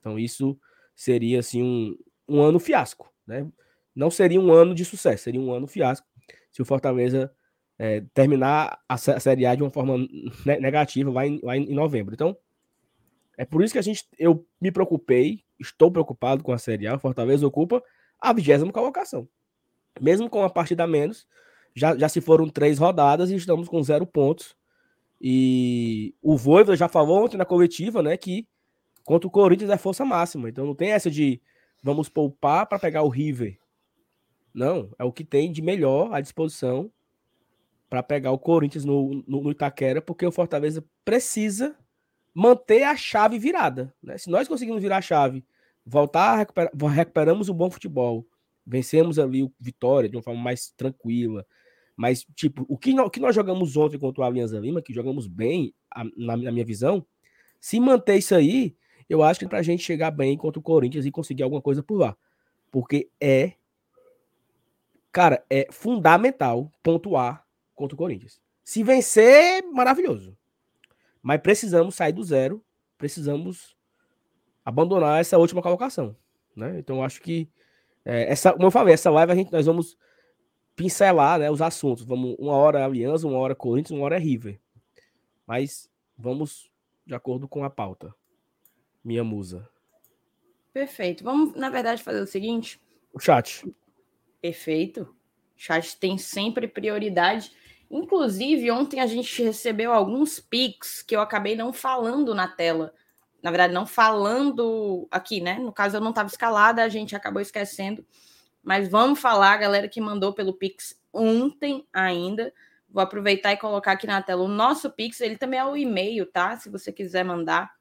Então 0.00 0.18
isso 0.18 0.58
seria 0.94 1.40
assim 1.40 1.62
um, 1.62 1.98
um 2.28 2.42
ano 2.42 2.58
fiasco, 2.58 3.10
né? 3.26 3.46
Não 3.94 4.10
seria 4.10 4.40
um 4.40 4.52
ano 4.52 4.74
de 4.74 4.84
sucesso, 4.84 5.24
seria 5.24 5.40
um 5.40 5.52
ano 5.52 5.66
fiasco 5.66 6.06
se 6.52 6.62
o 6.62 6.64
Fortaleza 6.64 7.34
é, 7.78 8.02
terminar 8.14 8.78
a, 8.88 8.96
Série 8.96 9.46
A 9.46 9.54
de 9.54 9.62
uma 9.62 9.70
forma 9.70 9.96
negativa 10.44 11.10
lá 11.10 11.26
em, 11.26 11.40
lá 11.42 11.56
em 11.56 11.74
novembro. 11.74 12.14
Então, 12.14 12.36
é 13.36 13.44
por 13.44 13.62
isso 13.62 13.72
que 13.72 13.78
a 13.78 13.82
gente, 13.82 14.06
eu 14.18 14.46
me 14.60 14.72
preocupei, 14.72 15.44
estou 15.58 15.90
preocupado 15.90 16.42
com 16.42 16.52
a 16.52 16.58
Série 16.58 16.86
A. 16.86 16.96
O 16.96 16.98
Fortaleza 16.98 17.46
ocupa 17.46 17.82
a 18.20 18.32
vigésima 18.32 18.72
colocação. 18.72 19.28
Mesmo 20.00 20.28
com 20.30 20.40
uma 20.40 20.50
partida 20.50 20.84
a 20.84 20.86
menos, 20.86 21.26
já, 21.74 21.96
já 21.96 22.08
se 22.08 22.20
foram 22.20 22.48
três 22.48 22.78
rodadas 22.78 23.30
e 23.30 23.36
estamos 23.36 23.68
com 23.68 23.82
zero 23.82 24.06
pontos. 24.06 24.56
E 25.20 26.14
o 26.22 26.36
Voivoda 26.36 26.76
já 26.76 26.88
falou 26.88 27.24
ontem 27.24 27.36
na 27.36 27.44
coletiva, 27.44 28.02
né, 28.02 28.16
que 28.16 28.46
contra 29.04 29.26
o 29.26 29.30
Corinthians 29.30 29.70
é 29.70 29.78
força 29.78 30.04
máxima. 30.04 30.48
Então 30.48 30.64
não 30.66 30.74
tem 30.74 30.90
essa 30.90 31.10
de 31.10 31.40
vamos 31.82 32.08
poupar 32.08 32.66
para 32.66 32.78
pegar 32.78 33.02
o 33.02 33.08
River. 33.08 33.58
Não, 34.52 34.90
é 34.98 35.04
o 35.04 35.12
que 35.12 35.24
tem 35.24 35.52
de 35.52 35.60
melhor 35.60 36.12
à 36.14 36.20
disposição 36.20 36.90
para 37.88 38.02
pegar 38.02 38.32
o 38.32 38.38
Corinthians 38.38 38.84
no, 38.84 39.22
no, 39.26 39.42
no, 39.42 39.50
Itaquera, 39.50 40.00
porque 40.02 40.26
o 40.26 40.32
Fortaleza 40.32 40.84
precisa 41.04 41.76
manter 42.34 42.82
a 42.82 42.96
chave 42.96 43.38
virada. 43.38 43.94
Né? 44.02 44.18
Se 44.18 44.28
nós 44.28 44.48
conseguirmos 44.48 44.82
virar 44.82 44.98
a 44.98 45.02
chave, 45.02 45.44
voltar, 45.84 46.36
recuperar, 46.36 46.72
recuperamos 46.92 47.48
o 47.48 47.54
bom 47.54 47.70
futebol, 47.70 48.26
vencemos 48.66 49.18
ali 49.18 49.42
o 49.42 49.52
Vitória 49.60 50.08
de 50.08 50.16
uma 50.16 50.22
forma 50.22 50.42
mais 50.42 50.70
tranquila. 50.70 51.46
Mas, 51.96 52.26
tipo, 52.34 52.66
o 52.68 52.76
que, 52.76 52.92
nós, 52.92 53.06
o 53.06 53.10
que 53.10 53.20
nós 53.20 53.34
jogamos 53.34 53.76
ontem 53.76 53.98
contra 53.98 54.22
o 54.22 54.24
Alianza 54.24 54.58
Lima, 54.58 54.82
que 54.82 54.92
jogamos 54.92 55.26
bem, 55.26 55.72
a, 55.90 56.04
na, 56.16 56.36
na, 56.36 56.52
minha 56.52 56.64
visão, 56.64 57.06
se 57.58 57.80
manter 57.80 58.16
isso 58.16 58.34
aí, 58.34 58.76
eu 59.08 59.22
acho 59.22 59.38
que 59.38 59.46
é 59.46 59.48
para 59.48 59.60
a 59.60 59.62
gente 59.62 59.82
chegar 59.82 60.10
bem 60.10 60.36
contra 60.36 60.58
o 60.58 60.62
Corinthians 60.62 61.06
e 61.06 61.10
conseguir 61.10 61.44
alguma 61.44 61.62
coisa 61.62 61.82
por 61.82 61.96
lá. 61.96 62.16
Porque 62.70 63.08
é. 63.20 63.52
Cara, 65.10 65.42
é 65.48 65.68
fundamental 65.70 66.70
pontuar 66.82 67.45
contra 67.76 67.94
o 67.94 67.98
Corinthians. 67.98 68.40
Se 68.64 68.82
vencer, 68.82 69.62
maravilhoso. 69.72 70.36
Mas 71.22 71.40
precisamos 71.40 71.94
sair 71.94 72.12
do 72.12 72.24
zero, 72.24 72.64
precisamos 72.98 73.76
abandonar 74.64 75.20
essa 75.20 75.38
última 75.38 75.62
colocação. 75.62 76.16
Né? 76.56 76.78
Então, 76.78 77.04
acho 77.04 77.20
que, 77.20 77.48
é, 78.04 78.32
essa, 78.32 78.52
como 78.52 78.66
eu 78.66 78.70
falei, 78.70 78.94
essa 78.94 79.10
live 79.10 79.32
a 79.32 79.34
gente, 79.36 79.52
nós 79.52 79.66
vamos 79.66 79.96
pincelar 80.74 81.38
né, 81.38 81.50
os 81.50 81.62
assuntos. 81.62 82.04
Vamos 82.04 82.34
uma 82.38 82.54
hora 82.54 82.84
Aliança, 82.84 83.26
uma 83.26 83.38
hora 83.38 83.54
Corinthians, 83.54 83.96
uma 83.96 84.04
hora 84.04 84.18
River. 84.18 84.60
Mas 85.46 85.88
vamos 86.18 86.70
de 87.04 87.14
acordo 87.14 87.46
com 87.46 87.62
a 87.62 87.70
pauta. 87.70 88.12
Minha 89.04 89.22
musa. 89.22 89.68
Perfeito. 90.72 91.22
Vamos, 91.22 91.54
na 91.54 91.70
verdade, 91.70 92.02
fazer 92.02 92.20
o 92.20 92.26
seguinte. 92.26 92.80
O 93.12 93.20
chat. 93.20 93.64
Perfeito. 94.42 95.02
O 95.02 95.06
chat 95.56 95.96
tem 95.98 96.18
sempre 96.18 96.66
prioridade. 96.66 97.50
Inclusive, 97.90 98.70
ontem 98.70 99.00
a 99.00 99.06
gente 99.06 99.42
recebeu 99.42 99.92
alguns 99.92 100.40
pics 100.40 101.02
que 101.02 101.14
eu 101.14 101.20
acabei 101.20 101.56
não 101.56 101.72
falando 101.72 102.34
na 102.34 102.48
tela. 102.48 102.92
Na 103.42 103.50
verdade, 103.50 103.72
não 103.72 103.86
falando 103.86 105.06
aqui, 105.10 105.40
né? 105.40 105.58
No 105.58 105.72
caso, 105.72 105.96
eu 105.96 106.00
não 106.00 106.10
estava 106.10 106.28
escalada, 106.28 106.82
a 106.82 106.88
gente 106.88 107.14
acabou 107.14 107.40
esquecendo. 107.40 108.04
Mas 108.62 108.88
vamos 108.88 109.20
falar, 109.20 109.52
a 109.52 109.56
galera 109.56 109.88
que 109.88 110.00
mandou 110.00 110.32
pelo 110.32 110.52
Pix 110.52 111.00
ontem 111.12 111.86
ainda. 111.92 112.52
Vou 112.88 113.02
aproveitar 113.02 113.52
e 113.52 113.56
colocar 113.56 113.92
aqui 113.92 114.06
na 114.06 114.20
tela 114.20 114.42
o 114.42 114.48
nosso 114.48 114.90
Pix. 114.90 115.20
Ele 115.20 115.36
também 115.36 115.60
é 115.60 115.64
o 115.64 115.76
e-mail, 115.76 116.26
tá? 116.26 116.56
Se 116.56 116.68
você 116.68 116.92
quiser 116.92 117.24
mandar. 117.24 117.74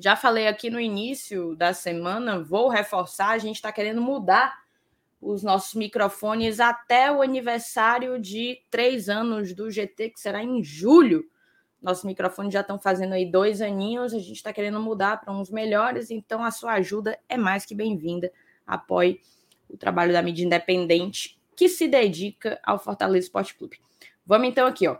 Já 0.00 0.16
falei 0.16 0.48
aqui 0.48 0.70
no 0.70 0.80
início 0.80 1.54
da 1.56 1.72
semana, 1.72 2.42
vou 2.42 2.68
reforçar. 2.68 3.30
A 3.30 3.38
gente 3.38 3.56
está 3.56 3.70
querendo 3.70 4.00
mudar 4.00 4.56
os 5.20 5.42
nossos 5.42 5.74
microfones 5.74 6.60
até 6.60 7.10
o 7.10 7.22
aniversário 7.22 8.20
de 8.20 8.60
três 8.70 9.08
anos 9.08 9.52
do 9.52 9.70
GT, 9.70 10.10
que 10.10 10.20
será 10.20 10.42
em 10.42 10.62
julho. 10.62 11.28
Nossos 11.82 12.04
microfones 12.04 12.52
já 12.52 12.60
estão 12.60 12.78
fazendo 12.78 13.12
aí 13.12 13.30
dois 13.30 13.60
aninhos, 13.60 14.12
a 14.12 14.18
gente 14.18 14.32
está 14.32 14.52
querendo 14.52 14.80
mudar 14.80 15.20
para 15.20 15.32
uns 15.32 15.50
melhores, 15.50 16.10
então 16.10 16.44
a 16.44 16.50
sua 16.50 16.74
ajuda 16.74 17.18
é 17.28 17.36
mais 17.36 17.64
que 17.64 17.74
bem-vinda. 17.74 18.32
Apoie 18.66 19.20
o 19.68 19.76
trabalho 19.76 20.12
da 20.12 20.22
mídia 20.22 20.44
independente 20.44 21.38
que 21.56 21.68
se 21.68 21.88
dedica 21.88 22.60
ao 22.62 22.78
Fortaleza 22.78 23.26
Esporte 23.26 23.54
Clube. 23.54 23.80
Vamos 24.24 24.48
então 24.48 24.66
aqui, 24.66 24.86
ó. 24.86 24.98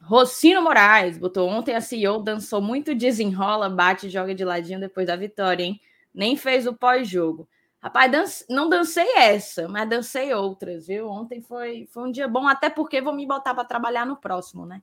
Rocino 0.00 0.62
Moraes 0.62 1.18
botou 1.18 1.48
ontem 1.48 1.74
a 1.74 1.80
CEO, 1.80 2.22
dançou 2.22 2.62
muito 2.62 2.94
desenrola, 2.94 3.68
bate 3.68 4.06
e 4.06 4.10
joga 4.10 4.34
de 4.34 4.44
ladinho 4.44 4.78
depois 4.78 5.06
da 5.06 5.16
vitória, 5.16 5.64
hein? 5.64 5.80
Nem 6.14 6.36
fez 6.36 6.66
o 6.66 6.74
pós-jogo. 6.74 7.48
Rapaz, 7.86 8.10
dance... 8.10 8.44
não 8.50 8.68
dancei 8.68 9.06
essa, 9.14 9.68
mas 9.68 9.88
dancei 9.88 10.34
outras, 10.34 10.88
viu? 10.88 11.08
Ontem 11.08 11.40
foi, 11.40 11.86
foi 11.92 12.08
um 12.08 12.10
dia 12.10 12.26
bom, 12.26 12.48
até 12.48 12.68
porque 12.68 13.00
vou 13.00 13.14
me 13.14 13.24
botar 13.24 13.54
para 13.54 13.64
trabalhar 13.64 14.04
no 14.04 14.16
próximo, 14.16 14.66
né? 14.66 14.82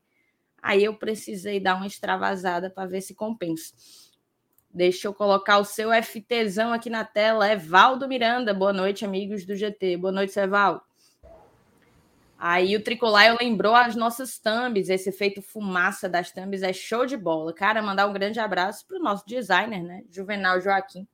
Aí 0.62 0.86
eu 0.86 0.96
precisei 0.96 1.60
dar 1.60 1.76
uma 1.76 1.86
extravasada 1.86 2.70
para 2.70 2.88
ver 2.88 3.02
se 3.02 3.14
compensa. 3.14 3.74
Deixa 4.74 5.06
eu 5.06 5.14
colocar 5.14 5.58
o 5.58 5.66
seu 5.66 5.90
FTzão 6.02 6.72
aqui 6.72 6.90
na 6.90 7.04
tela. 7.04 7.52
Evaldo 7.52 8.08
Miranda. 8.08 8.54
Boa 8.54 8.72
noite, 8.72 9.04
amigos 9.04 9.46
do 9.46 9.54
GT. 9.54 9.98
Boa 9.98 10.14
noite, 10.14 10.40
Evaldo. 10.40 10.82
Aí 12.40 12.74
o 12.74 12.82
Tricolaio 12.82 13.36
lembrou 13.38 13.76
as 13.76 13.98
nossas 13.98 14.40
thumbs. 14.40 14.88
Esse 14.88 15.10
efeito 15.10 15.42
fumaça 15.42 16.08
das 16.08 16.32
thumbs 16.32 16.64
é 16.64 16.72
show 16.72 17.06
de 17.06 17.18
bola. 17.18 17.54
Cara, 17.54 17.82
mandar 17.82 18.08
um 18.08 18.14
grande 18.14 18.40
abraço 18.40 18.88
para 18.88 18.98
o 18.98 19.04
nosso 19.04 19.26
designer, 19.28 19.84
né? 19.84 20.06
Juvenal 20.10 20.62
Joaquim 20.62 21.06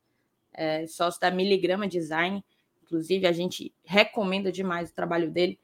é, 0.60 0.86
sócio 0.86 1.22
da 1.22 1.32
Miligrama 1.32 1.88
Design. 1.88 2.44
Inclusive, 2.84 3.26
a 3.26 3.32
gente 3.32 3.74
recomenda 3.82 4.52
demais 4.52 4.90
o 4.90 4.94
trabalho 4.94 5.32
dele. 5.32 5.58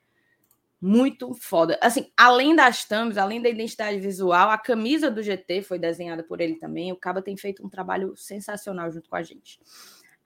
Muito 0.79 1.33
foda. 1.33 1.77
Assim, 1.81 2.11
além 2.15 2.55
das 2.55 2.85
thumbs, 2.85 3.17
além 3.17 3.41
da 3.41 3.49
identidade 3.49 3.99
visual, 3.99 4.49
a 4.49 4.57
camisa 4.57 5.11
do 5.11 5.21
GT 5.21 5.63
foi 5.63 5.77
desenhada 5.77 6.23
por 6.23 6.39
ele 6.39 6.55
também. 6.55 6.93
O 6.93 6.95
Caba 6.95 7.21
tem 7.21 7.35
feito 7.35 7.65
um 7.65 7.69
trabalho 7.69 8.15
sensacional 8.15 8.89
junto 8.89 9.09
com 9.09 9.15
a 9.17 9.23
gente. 9.23 9.59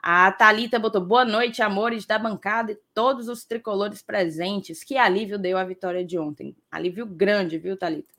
A 0.01 0.31
Talita 0.31 0.77
botou 0.77 1.01
boa 1.01 1.25
noite, 1.25 1.61
amores 1.61 2.05
da 2.05 2.19
bancada 2.19 2.71
e 2.71 2.79
todos 2.93 3.27
os 3.27 3.43
tricolores 3.43 4.01
presentes. 4.01 4.83
Que 4.83 4.97
alívio 4.97 5.39
deu 5.39 5.57
a 5.57 5.63
vitória 5.63 6.05
de 6.05 6.19
ontem. 6.19 6.55
Alívio 6.69 7.05
grande, 7.05 7.57
viu, 7.57 7.75
Talita? 7.75 8.13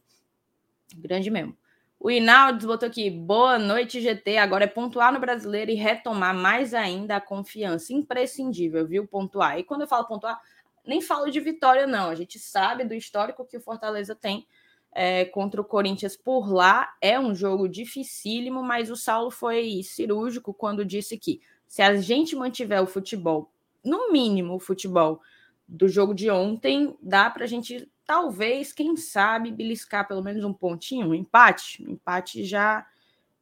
Grande 0.97 1.30
mesmo. 1.30 1.57
O 2.02 2.11
Inaldo 2.11 2.66
botou 2.66 2.87
aqui, 2.87 3.11
boa 3.11 3.59
noite, 3.59 4.00
GT. 4.00 4.38
Agora 4.38 4.64
é 4.64 4.66
pontuar 4.66 5.12
no 5.12 5.21
brasileiro 5.21 5.71
e 5.71 5.75
retomar 5.75 6.35
mais 6.35 6.73
ainda 6.73 7.16
a 7.16 7.21
confiança. 7.21 7.92
Imprescindível, 7.92 8.87
viu? 8.87 9.07
Pontuar. 9.07 9.59
E 9.59 9.64
quando 9.64 9.83
eu 9.83 9.87
falo 9.87 10.07
pontuar, 10.07 10.40
nem 10.83 11.02
falo 11.02 11.30
de 11.30 11.38
vitória, 11.40 11.87
não. 11.87 12.09
A 12.09 12.14
gente 12.14 12.38
sabe 12.38 12.85
do 12.85 12.95
histórico 12.95 13.45
que 13.45 13.59
o 13.59 13.61
Fortaleza 13.61 14.14
tem 14.14 14.47
é, 14.92 15.26
contra 15.26 15.61
o 15.61 15.64
Corinthians 15.64 16.16
por 16.16 16.50
lá. 16.50 16.88
É 17.02 17.21
um 17.21 17.35
jogo 17.35 17.69
dificílimo, 17.69 18.62
mas 18.62 18.90
o 18.90 18.97
Saulo 18.97 19.30
foi 19.30 19.83
cirúrgico 19.83 20.54
quando 20.54 20.87
disse 20.87 21.19
que 21.19 21.42
se 21.69 21.83
a 21.83 21.97
gente 21.97 22.35
mantiver 22.35 22.83
o 22.83 22.87
futebol, 22.87 23.52
no 23.85 24.11
mínimo 24.11 24.54
o 24.54 24.59
futebol 24.59 25.21
do 25.70 25.88
jogo 25.88 26.12
de 26.12 26.28
ontem, 26.30 26.96
dá 27.00 27.30
para 27.30 27.44
a 27.44 27.46
gente 27.46 27.88
talvez, 28.04 28.72
quem 28.72 28.96
sabe, 28.96 29.52
beliscar 29.52 30.06
pelo 30.06 30.22
menos 30.22 30.44
um 30.44 30.52
pontinho, 30.52 31.08
um 31.08 31.14
empate. 31.14 31.84
Um 31.86 31.92
empate 31.92 32.44
já 32.44 32.86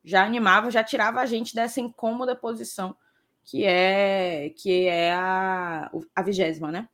já 0.04 0.24
animava, 0.24 0.70
já 0.70 0.82
tirava 0.82 1.20
a 1.20 1.26
gente 1.26 1.54
dessa 1.54 1.80
incômoda 1.80 2.34
posição 2.34 2.96
que 3.44 3.64
é 3.64 4.52
que 4.56 4.86
é 4.86 5.12
a, 5.12 5.90
a 6.14 6.22
vigésima, 6.22 6.70
né? 6.70 6.88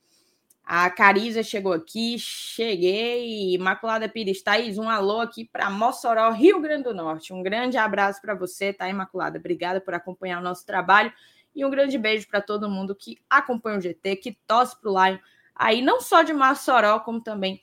A 0.64 0.88
Cariza 0.88 1.42
chegou 1.42 1.72
aqui, 1.72 2.16
cheguei. 2.18 3.54
Imaculada 3.54 4.08
Pires, 4.08 4.42
Thaís, 4.42 4.78
um 4.78 4.88
alô 4.88 5.20
aqui 5.20 5.44
para 5.44 5.68
Mossoró, 5.68 6.30
Rio 6.30 6.60
Grande 6.60 6.84
do 6.84 6.94
Norte. 6.94 7.34
Um 7.34 7.42
grande 7.42 7.76
abraço 7.76 8.20
para 8.22 8.34
você, 8.34 8.72
tá, 8.72 8.88
Imaculada? 8.88 9.38
Obrigada 9.38 9.80
por 9.80 9.92
acompanhar 9.94 10.40
o 10.40 10.44
nosso 10.44 10.64
trabalho. 10.64 11.12
E 11.54 11.64
um 11.64 11.70
grande 11.70 11.96
beijo 11.96 12.26
para 12.28 12.40
todo 12.40 12.68
mundo 12.68 12.94
que 12.94 13.18
acompanha 13.28 13.78
o 13.78 13.80
GT, 13.80 14.16
que 14.16 14.38
torce 14.46 14.78
para 14.80 14.90
o 14.90 15.04
Lion. 15.04 15.18
Aí, 15.54 15.82
não 15.82 16.00
só 16.00 16.22
de 16.22 16.32
Mossoró, 16.32 16.98
como 17.00 17.20
também 17.20 17.60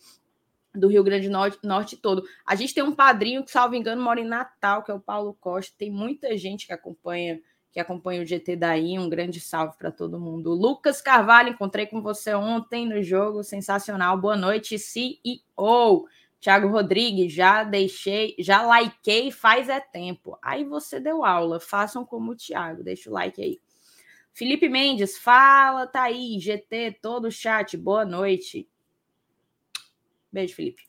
do 0.73 0.87
Rio 0.87 1.03
Grande 1.03 1.27
do 1.27 1.33
Norte, 1.33 1.59
Norte 1.63 1.97
todo. 1.97 2.23
A 2.45 2.55
gente 2.55 2.73
tem 2.73 2.83
um 2.83 2.95
padrinho 2.95 3.43
que, 3.43 3.51
salvo 3.51 3.75
engano, 3.75 4.01
mora 4.01 4.19
em 4.19 4.25
Natal, 4.25 4.83
que 4.83 4.91
é 4.91 4.93
o 4.93 4.99
Paulo 4.99 5.35
Costa. 5.39 5.75
Tem 5.77 5.91
muita 5.91 6.37
gente 6.37 6.65
que 6.65 6.73
acompanha 6.73 7.41
que 7.71 7.79
acompanha 7.79 8.21
o 8.21 8.25
GT 8.25 8.57
daí. 8.57 8.99
Um 8.99 9.09
grande 9.09 9.39
salve 9.39 9.77
para 9.77 9.91
todo 9.91 10.19
mundo. 10.19 10.51
Lucas 10.51 11.01
Carvalho, 11.01 11.49
encontrei 11.49 11.85
com 11.85 12.01
você 12.01 12.33
ontem 12.33 12.85
no 12.85 13.01
jogo, 13.01 13.43
sensacional. 13.43 14.17
Boa 14.17 14.35
noite, 14.35 14.77
CEO. 14.77 16.05
Tiago 16.39 16.67
Rodrigues, 16.67 17.31
já 17.31 17.63
deixei, 17.63 18.35
já 18.39 18.65
likei 18.65 19.31
faz 19.31 19.69
é 19.69 19.79
tempo. 19.79 20.37
Aí 20.41 20.65
você 20.65 20.99
deu 20.99 21.23
aula, 21.23 21.59
façam 21.59 22.03
como 22.03 22.31
o 22.31 22.35
Tiago, 22.35 22.83
deixa 22.83 23.09
o 23.09 23.13
like 23.13 23.41
aí. 23.41 23.59
Felipe 24.33 24.69
Mendes, 24.69 25.17
fala, 25.17 25.85
tá 25.85 26.03
aí, 26.03 26.39
GT, 26.39 26.99
todo 27.01 27.25
o 27.25 27.31
chat, 27.31 27.75
boa 27.77 28.05
noite. 28.05 28.67
Beijo, 30.31 30.55
Felipe. 30.55 30.83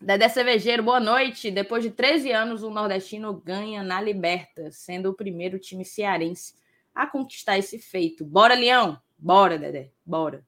Dedé 0.00 0.28
Cervejeiro, 0.28 0.82
boa 0.82 1.00
noite. 1.00 1.50
Depois 1.50 1.82
de 1.82 1.90
13 1.90 2.30
anos, 2.30 2.62
o 2.62 2.70
nordestino 2.70 3.32
ganha 3.32 3.82
na 3.82 4.00
Liberta, 4.00 4.70
sendo 4.70 5.10
o 5.10 5.14
primeiro 5.14 5.58
time 5.58 5.84
cearense 5.84 6.54
a 6.94 7.06
conquistar 7.06 7.58
esse 7.58 7.78
feito. 7.78 8.24
Bora, 8.24 8.54
Leão! 8.54 9.00
Bora, 9.18 9.58
Dedé, 9.58 9.90
bora. 10.04 10.44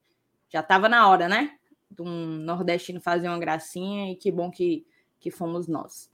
Já 0.48 0.60
estava 0.60 0.88
na 0.88 1.08
hora, 1.08 1.28
né? 1.28 1.56
De 1.90 2.02
um 2.02 2.36
nordestino 2.36 3.00
fazer 3.00 3.28
uma 3.28 3.38
gracinha 3.38 4.12
e 4.12 4.16
que 4.16 4.30
bom 4.30 4.50
que, 4.50 4.86
que 5.18 5.30
fomos 5.30 5.66
nós. 5.66 6.12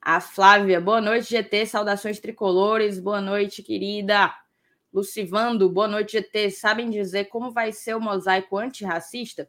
A 0.00 0.20
Flávia, 0.20 0.80
boa 0.80 1.00
noite, 1.00 1.30
GT, 1.30 1.64
saudações 1.66 2.18
tricolores, 2.18 2.98
boa 2.98 3.20
noite, 3.20 3.62
querida. 3.62 4.34
Lucivando, 4.92 5.70
boa 5.70 5.88
noite, 5.88 6.12
GT. 6.12 6.50
Sabem 6.50 6.90
dizer 6.90 7.24
como 7.26 7.50
vai 7.50 7.72
ser 7.72 7.96
o 7.96 8.00
mosaico 8.00 8.58
antirracista? 8.58 9.48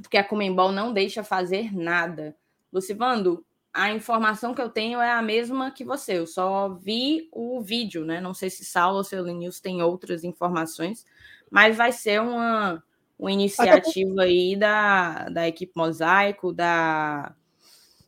Porque 0.00 0.16
a 0.16 0.22
Comembol 0.24 0.70
não 0.70 0.92
deixa 0.92 1.24
fazer 1.24 1.74
nada. 1.76 2.36
Lucivando, 2.72 3.44
a 3.74 3.90
informação 3.90 4.54
que 4.54 4.62
eu 4.62 4.68
tenho 4.68 5.00
é 5.00 5.10
a 5.10 5.20
mesma 5.20 5.70
que 5.70 5.84
você. 5.84 6.18
Eu 6.18 6.26
só 6.26 6.68
vi 6.68 7.28
o 7.32 7.60
vídeo, 7.60 8.04
né? 8.04 8.20
Não 8.20 8.32
sei 8.32 8.48
se 8.48 8.64
Saulo 8.64 8.98
ou 8.98 9.04
se 9.04 9.20
News 9.20 9.60
tem 9.60 9.82
outras 9.82 10.22
informações, 10.22 11.04
mas 11.50 11.76
vai 11.76 11.90
ser 11.90 12.20
uma, 12.20 12.82
uma 13.18 13.32
iniciativa 13.32 14.22
aí 14.22 14.54
da, 14.54 15.28
da 15.28 15.48
equipe 15.48 15.72
Mosaico, 15.74 16.52
da, 16.52 17.34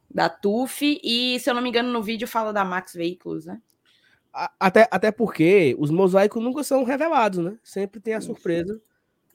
da 0.08 0.28
TUF, 0.28 1.00
e 1.02 1.38
se 1.40 1.50
eu 1.50 1.54
não 1.54 1.62
me 1.62 1.68
engano, 1.68 1.92
no 1.92 2.02
vídeo 2.02 2.28
fala 2.28 2.52
da 2.52 2.64
Max 2.64 2.94
Veículos, 2.94 3.44
né? 3.44 3.60
Até, 4.58 4.88
até 4.90 5.10
porque 5.10 5.74
os 5.78 5.90
mosaicos 5.90 6.42
nunca 6.42 6.62
são 6.62 6.84
revelados, 6.84 7.38
né? 7.38 7.56
Sempre 7.62 8.00
tem 8.00 8.14
a 8.14 8.20
surpresa 8.20 8.80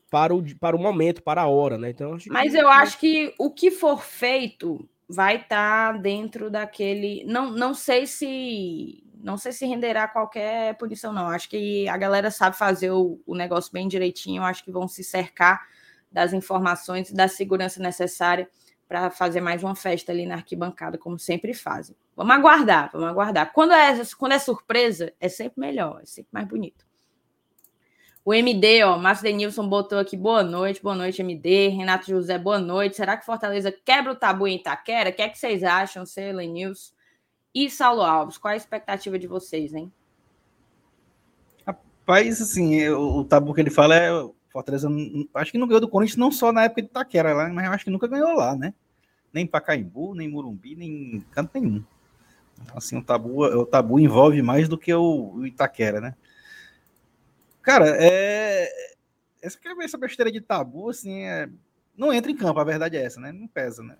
para 0.10 0.34
o, 0.34 0.44
para 0.58 0.76
o 0.76 0.80
momento, 0.80 1.24
para 1.24 1.42
a 1.42 1.48
hora, 1.48 1.78
né? 1.78 1.90
Então, 1.90 2.18
Mas 2.30 2.52
que... 2.52 2.58
eu 2.58 2.70
acho 2.70 3.00
que 3.00 3.34
o 3.40 3.50
que 3.50 3.72
for 3.72 4.02
feito 4.02 4.88
vai 5.10 5.38
estar 5.38 5.94
tá 5.94 5.98
dentro 5.98 6.50
daquele. 6.50 7.24
Não, 7.26 7.50
não 7.52 7.74
sei 7.74 8.06
se. 8.06 9.04
Não 9.22 9.38
sei 9.38 9.54
se 9.54 9.66
renderá 9.66 10.08
qualquer 10.08 10.78
punição, 10.78 11.14
não. 11.14 11.30
Acho 11.30 11.50
que 11.50 11.88
a 11.88 11.96
galera 11.96 12.30
sabe 12.30 12.58
fazer 12.58 12.92
o, 12.92 13.22
o 13.26 13.36
negócio 13.36 13.72
bem 13.72 13.88
direitinho. 13.88 14.44
Acho 14.44 14.64
que 14.64 14.72
vão 14.72 14.88
se 14.88 15.04
cercar 15.04 15.66
das 16.12 16.34
informações 16.34 17.10
e 17.10 17.16
da 17.16 17.28
segurança 17.28 17.82
necessária 17.82 18.48
para 18.88 19.10
fazer 19.10 19.42
mais 19.42 19.64
uma 19.64 19.76
festa 19.76 20.12
ali 20.12 20.26
na 20.26 20.36
arquibancada, 20.36 20.98
como 20.98 21.18
sempre 21.18 21.54
fazem. 21.54 21.96
Vamos 22.16 22.36
aguardar, 22.36 22.92
vamos 22.92 23.08
aguardar. 23.08 23.52
Quando 23.52 23.74
é, 23.74 24.02
quando 24.18 24.34
é 24.34 24.40
surpresa, 24.40 25.14
é 25.20 25.28
sempre 25.28 25.60
melhor, 25.60 26.02
é 26.02 26.06
sempre 26.06 26.30
mais 26.32 26.48
bonito. 26.48 26.86
O 28.26 28.34
MD, 28.34 28.84
ó, 28.84 28.98
Márcio 28.98 29.24
Denilson 29.24 29.68
botou 29.68 30.00
aqui, 30.00 30.16
boa 30.16 30.44
noite, 30.44 30.82
boa 30.82 30.96
noite, 30.96 31.22
MD. 31.22 31.68
Renato 31.68 32.08
José, 32.08 32.38
boa 32.38 32.58
noite. 32.58 32.96
Será 32.96 33.18
que 33.18 33.26
Fortaleza 33.26 33.70
quebra 33.70 34.14
o 34.14 34.16
tabu 34.16 34.48
em 34.48 34.56
Itaquera? 34.56 35.10
O 35.10 35.14
que 35.14 35.22
é 35.22 35.28
que 35.28 35.38
vocês 35.38 35.62
acham, 35.62 36.06
Cela 36.06 36.42
News? 36.44 36.94
E 37.54 37.70
Saulo 37.70 38.02
Alves, 38.02 38.38
qual 38.38 38.54
a 38.54 38.58
expectativa 38.58 39.20
de 39.20 39.28
vocês, 39.28 39.74
hein? 39.74 39.92
Rapaz, 41.68 42.42
assim, 42.42 42.88
o, 42.90 43.18
o 43.18 43.26
tabu 43.26 43.54
que 43.54 43.60
ele 43.60 43.70
fala 43.70 43.96
é 43.96 44.10
Fortaleza, 44.50 44.88
acho 45.34 45.52
que 45.52 45.58
não 45.58 45.68
ganhou 45.68 45.82
do 45.82 45.90
Corinthians 45.90 46.18
não 46.18 46.32
só 46.32 46.54
na 46.54 46.64
época 46.64 46.84
de 46.84 46.88
Itaquera, 46.88 47.34
lá, 47.34 47.50
mas 47.50 47.70
acho 47.72 47.84
que 47.84 47.92
nunca 47.92 48.08
ganhou 48.08 48.34
lá, 48.36 48.56
né? 48.56 48.74
Nem 49.34 49.46
Pacaembu, 49.46 50.16
nem 50.16 50.30
Murumbi, 50.30 50.76
nem 50.76 51.26
canto 51.32 51.60
nenhum. 51.60 51.84
Assim, 52.76 52.98
o 52.98 53.04
tabu, 53.04 53.44
o 53.44 53.66
tabu 53.66 54.00
envolve 54.00 54.42
mais 54.42 54.68
do 54.68 54.78
que 54.78 54.94
o, 54.94 55.34
o 55.36 55.46
Itaquera, 55.46 56.00
né? 56.00 56.16
Cara, 57.62 57.88
é... 57.98 58.70
essa, 59.42 59.58
essa 59.82 59.98
besteira 59.98 60.32
de 60.32 60.42
tabu, 60.42 60.90
assim, 60.90 61.24
é... 61.24 61.50
não 61.98 62.14
entra 62.14 62.32
em 62.32 62.36
campo, 62.36 62.60
a 62.60 62.64
verdade 62.64 62.98
é 62.98 63.04
essa, 63.04 63.20
né? 63.20 63.32
Não 63.32 63.48
pesa, 63.48 63.84
né? 63.84 63.96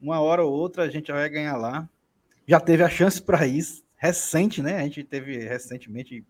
Uma 0.00 0.20
hora 0.20 0.44
ou 0.44 0.52
outra 0.52 0.84
a 0.84 0.90
gente 0.90 1.10
vai 1.10 1.28
ganhar 1.28 1.56
lá. 1.56 1.88
Já 2.46 2.60
teve 2.60 2.82
a 2.82 2.88
chance 2.88 3.20
para 3.20 3.46
isso, 3.46 3.82
recente, 3.96 4.62
né? 4.62 4.76
A 4.76 4.82
gente 4.82 5.02
teve 5.02 5.38
recentemente 5.38 6.24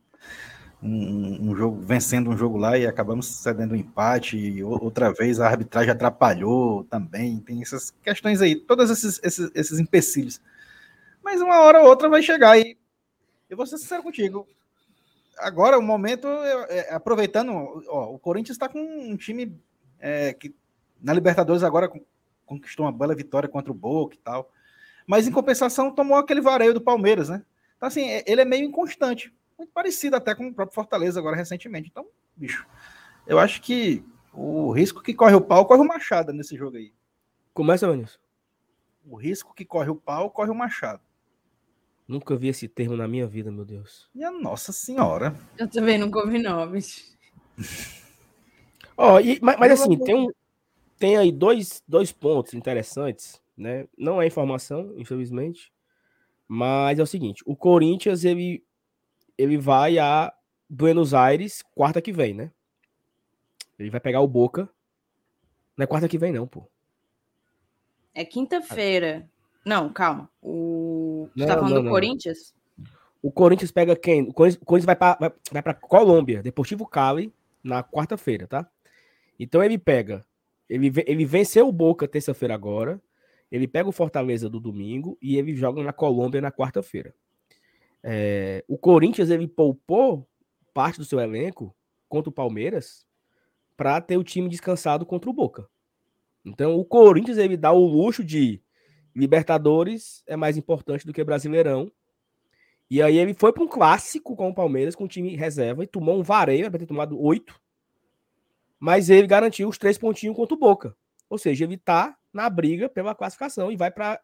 um, 0.83 1.51
um, 1.51 1.57
jogo 1.57 1.81
vencendo 1.81 2.31
um 2.31 2.37
jogo 2.37 2.57
lá 2.57 2.79
e 2.79 2.87
acabamos 2.87 3.27
cedendo 3.27 3.75
um 3.75 3.77
empate. 3.77 4.63
Outra 4.63 5.13
vez 5.13 5.41
a 5.41 5.49
arbitragem 5.49 5.91
atrapalhou 5.91 6.85
também. 6.85 7.39
Tem 7.41 7.61
essas 7.63 7.91
questões 8.03 8.41
aí, 8.41 8.57
todos 8.57 8.91
esses, 8.91 9.21
esses, 9.23 9.51
esses 9.55 9.79
empecilhos. 9.79 10.41
Mas 11.27 11.41
uma 11.41 11.59
hora 11.59 11.81
ou 11.83 11.89
outra 11.89 12.09
vai 12.09 12.23
chegar 12.23 12.57
e 12.57 12.79
eu 13.51 13.57
vou 13.57 13.67
ser 13.67 13.79
sincero 13.79 14.01
contigo. 14.01 14.47
Agora, 15.37 15.77
o 15.77 15.83
momento, 15.83 16.29
é, 16.69 16.95
aproveitando, 16.95 17.51
ó, 17.89 18.15
o 18.15 18.19
Corinthians 18.21 18.55
está 18.55 18.69
com 18.69 18.79
um 18.79 19.17
time 19.17 19.61
é, 19.99 20.33
que 20.33 20.55
na 21.03 21.13
Libertadores 21.13 21.65
agora 21.65 21.91
conquistou 22.47 22.87
uma 22.87 22.93
bela 22.93 23.13
vitória 23.13 23.49
contra 23.49 23.73
o 23.73 23.75
Boca 23.75 24.15
e 24.15 24.19
tal. 24.19 24.53
Mas 25.05 25.27
em 25.27 25.33
compensação 25.33 25.91
tomou 25.91 26.17
aquele 26.17 26.41
vareio 26.41 26.73
do 26.73 26.81
Palmeiras, 26.81 27.29
né? 27.29 27.45
Então, 27.77 27.89
assim, 27.89 28.09
é, 28.09 28.23
ele 28.25 28.43
é 28.43 28.45
meio 28.45 28.65
inconstante 28.65 29.35
muito 29.59 29.73
parecido 29.73 30.15
até 30.15 30.33
com 30.33 30.47
o 30.47 30.55
próprio 30.55 30.77
Fortaleza 30.77 31.19
agora 31.19 31.35
recentemente. 31.35 31.89
Então, 31.91 32.07
bicho, 32.37 32.65
eu 33.27 33.41
acho 33.41 33.61
que 33.61 34.05
o 34.33 34.71
risco 34.71 35.03
que 35.03 35.13
corre 35.13 35.35
o 35.35 35.41
pau, 35.41 35.67
corre 35.67 35.81
o 35.81 35.89
Machado 35.89 36.33
nesse 36.33 36.57
jogo 36.57 36.77
aí. 36.77 36.93
Começa, 37.53 37.91
Vinícius. 37.91 38.21
O 39.05 39.17
risco 39.17 39.53
que 39.53 39.65
corre 39.65 39.91
o 39.91 39.97
pau, 39.97 40.31
corre 40.31 40.53
o 40.53 40.55
Machado. 40.55 41.01
Nunca 42.07 42.37
vi 42.37 42.49
esse 42.49 42.69
termo 42.69 42.97
na 42.97 43.09
minha 43.09 43.27
vida, 43.27 43.51
meu 43.51 43.65
Deus. 43.65 44.09
Minha 44.15 44.31
Nossa 44.31 44.73
Senhora. 44.73 45.35
Eu 45.59 45.69
também 45.69 45.99
nunca 45.99 46.21
ouvi, 46.21 46.39
não, 46.39 46.71
bicho. 46.71 47.05
Ó, 48.97 49.19
oh, 49.19 49.21
mas, 49.43 49.59
mas 49.59 49.73
assim, 49.73 49.99
tem, 49.99 50.15
um, 50.15 50.29
tem 50.99 51.17
aí 51.17 51.31
dois, 51.31 51.83
dois 51.87 52.13
pontos 52.13 52.55
interessantes, 52.55 53.41
né? 53.57 53.87
Não 53.97 54.23
é 54.23 54.27
informação, 54.27 54.95
infelizmente. 54.97 55.73
Mas 56.49 56.99
é 56.99 57.03
o 57.03 57.07
seguinte: 57.07 57.43
o 57.45 57.57
Corinthians 57.57 58.25
ele 58.25 58.65
ele 59.37 59.59
vai 59.59 59.99
a 59.99 60.33
Buenos 60.69 61.13
Aires 61.13 61.63
quarta 61.75 62.01
que 62.01 62.13
vem, 62.13 62.33
né? 62.33 62.51
Ele 63.79 63.91
vai 63.91 64.01
pegar 64.01 64.21
o 64.21 64.29
Boca. 64.29 64.69
Não 65.77 65.85
é 65.85 65.87
quarta 65.87 66.09
que 66.09 66.17
vem, 66.17 66.33
não, 66.33 66.47
pô. 66.47 66.67
É 68.15 68.25
quinta-feira. 68.25 69.29
Não, 69.65 69.93
calma. 69.93 70.31
O... 70.41 70.86
Você 71.35 71.47
tá 71.47 71.55
falando 71.55 71.71
não, 71.71 71.79
do 71.79 71.85
não. 71.85 71.91
Corinthians? 71.91 72.55
O 73.23 73.31
Corinthians 73.31 73.71
pega 73.71 73.97
quem? 73.97 74.23
O 74.23 74.33
Corinthians 74.33 74.85
vai 74.85 74.97
para 74.97 75.17
vai, 75.19 75.33
vai 75.53 75.63
pra 75.63 75.75
Colômbia, 75.75 76.43
Deportivo 76.43 76.87
Cali, 76.87 77.33
na 77.63 77.83
quarta-feira, 77.83 78.47
tá? 78.47 78.69
Então 79.39 79.63
ele 79.63 79.79
pega. 79.79 80.25
Ele, 80.69 80.93
ele 81.07 81.25
venceu 81.25 81.69
o 81.69 81.73
Boca 81.73 82.09
terça-feira 82.09 82.55
agora. 82.55 83.01
Ele 83.51 83.69
pega 83.69 83.89
o 83.89 83.93
Fortaleza 83.93 84.49
do 84.49 84.59
domingo 84.59 85.17
e 85.23 85.37
ele 85.37 85.55
joga 85.55 85.83
na 85.83 85.93
Colômbia 85.93 86.41
na 86.41 86.51
quarta-feira. 86.51 87.15
É, 88.03 88.65
o 88.69 88.77
Corinthians 88.77 89.31
ele 89.31 89.47
poupou 89.47 90.29
parte 90.75 90.99
do 90.99 91.05
seu 91.05 91.19
elenco 91.19 91.75
contra 92.09 92.31
o 92.31 92.33
Palmeiras 92.33 93.07
para 93.77 94.01
ter 94.01 94.17
o 94.17 94.25
time 94.25 94.49
descansado 94.49 95.05
contra 95.07 95.31
o 95.31 95.33
Boca. 95.33 95.69
Então 96.45 96.77
o 96.77 96.85
Corinthians 96.85 97.39
ele 97.39 97.57
dá 97.57 97.73
o 97.73 97.85
luxo 97.85 98.23
de 98.25 98.61
Libertadores 99.17 100.23
é 100.27 100.37
mais 100.37 100.59
importante 100.59 101.07
do 101.07 101.13
que 101.13 101.25
Brasileirão. 101.25 101.91
E 102.91 103.01
aí 103.01 103.17
ele 103.17 103.33
foi 103.33 103.51
para 103.51 103.65
um 103.65 103.69
clássico 103.69 104.37
com 104.37 104.51
o 104.51 104.55
Palmeiras 104.55 104.95
com 104.95 105.05
o 105.05 105.09
time 105.09 105.35
reserva 105.35 105.83
e 105.83 105.87
tomou 105.87 106.19
um 106.19 106.23
vareio, 106.23 106.71
para 106.71 106.79
ter 106.79 106.87
tomado 106.87 107.19
oito. 107.19 107.59
Mas 108.79 109.09
ele 109.09 109.27
garantiu 109.27 109.71
os 109.71 109.79
três 109.79 109.97
pontinhos 109.97 110.37
contra 110.37 110.55
o 110.55 110.59
Boca. 110.59 110.95
Ou 111.31 111.39
seja, 111.39 111.65
ele 111.65 111.77
está 111.77 112.15
na 112.31 112.51
briga 112.51 112.91
pela 112.91 113.15
classificação 113.15 113.73
e 113.73 113.77
vai 113.77 113.91
para 113.91 114.21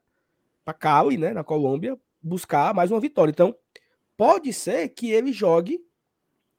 Cali, 0.78 1.16
né, 1.16 1.32
na 1.32 1.42
Colômbia, 1.42 1.98
buscar 2.22 2.74
mais 2.74 2.90
uma 2.90 3.00
vitória. 3.00 3.30
Então, 3.30 3.56
pode 4.14 4.52
ser 4.52 4.90
que 4.90 5.10
ele 5.10 5.32
jogue 5.32 5.80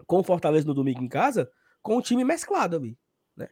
com 0.08 0.20
o 0.20 0.24
Fortaleza 0.24 0.66
no 0.66 0.74
domingo 0.74 1.04
em 1.04 1.08
casa 1.08 1.52
com 1.84 1.98
o 1.98 2.02
time 2.02 2.24
mesclado 2.24 2.78
ali. 2.78 2.98
Né? 3.38 3.48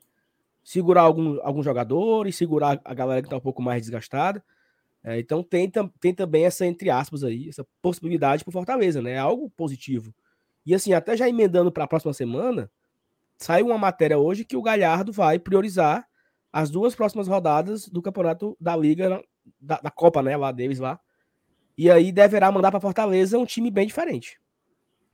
segurar 0.64 1.04
algum, 1.04 1.40
alguns 1.44 1.66
jogadores, 1.66 2.36
segurar 2.36 2.82
a 2.84 2.94
galera 2.96 3.22
que 3.22 3.28
está 3.28 3.38
um 3.38 3.42
pouco 3.42 3.62
mais 3.62 3.84
desgastada. 3.84 4.44
É, 5.04 5.20
então 5.20 5.42
tem, 5.42 5.70
tem 6.00 6.14
também 6.14 6.46
essa, 6.46 6.66
entre 6.66 6.90
aspas, 6.90 7.24
aí, 7.24 7.50
essa 7.50 7.66
possibilidade 7.82 8.44
para 8.44 8.52
Fortaleza, 8.52 9.02
né? 9.02 9.14
É 9.14 9.18
algo 9.18 9.50
positivo. 9.50 10.14
E 10.66 10.76
assim, 10.76 10.94
até 10.94 11.18
já 11.18 11.28
emendando 11.28 11.72
para 11.72 11.86
a 11.86 11.88
próxima 11.88 12.14
semana, 12.14 12.70
saiu 13.38 13.68
uma 13.68 13.78
matéria 13.78 14.20
hoje 14.20 14.46
que 14.46 14.56
o 14.56 14.62
Galhardo 14.62 15.12
vai 15.12 15.40
priorizar 15.40 16.08
as 16.54 16.70
duas 16.70 16.94
próximas 16.94 17.28
rodadas 17.28 17.88
do 17.88 18.02
campeonato 18.02 18.56
da 18.60 18.76
Liga, 18.76 19.24
da, 19.60 19.80
da 19.80 19.90
Copa, 19.90 20.22
né? 20.22 20.38
Lá 20.38 20.52
deles 20.52 20.80
lá. 20.80 21.00
E 21.78 21.90
aí 21.90 22.12
deverá 22.12 22.52
mandar 22.52 22.70
para 22.70 22.80
Fortaleza 22.80 23.40
um 23.40 23.46
time 23.46 23.72
bem 23.72 23.88
diferente. 23.88 24.40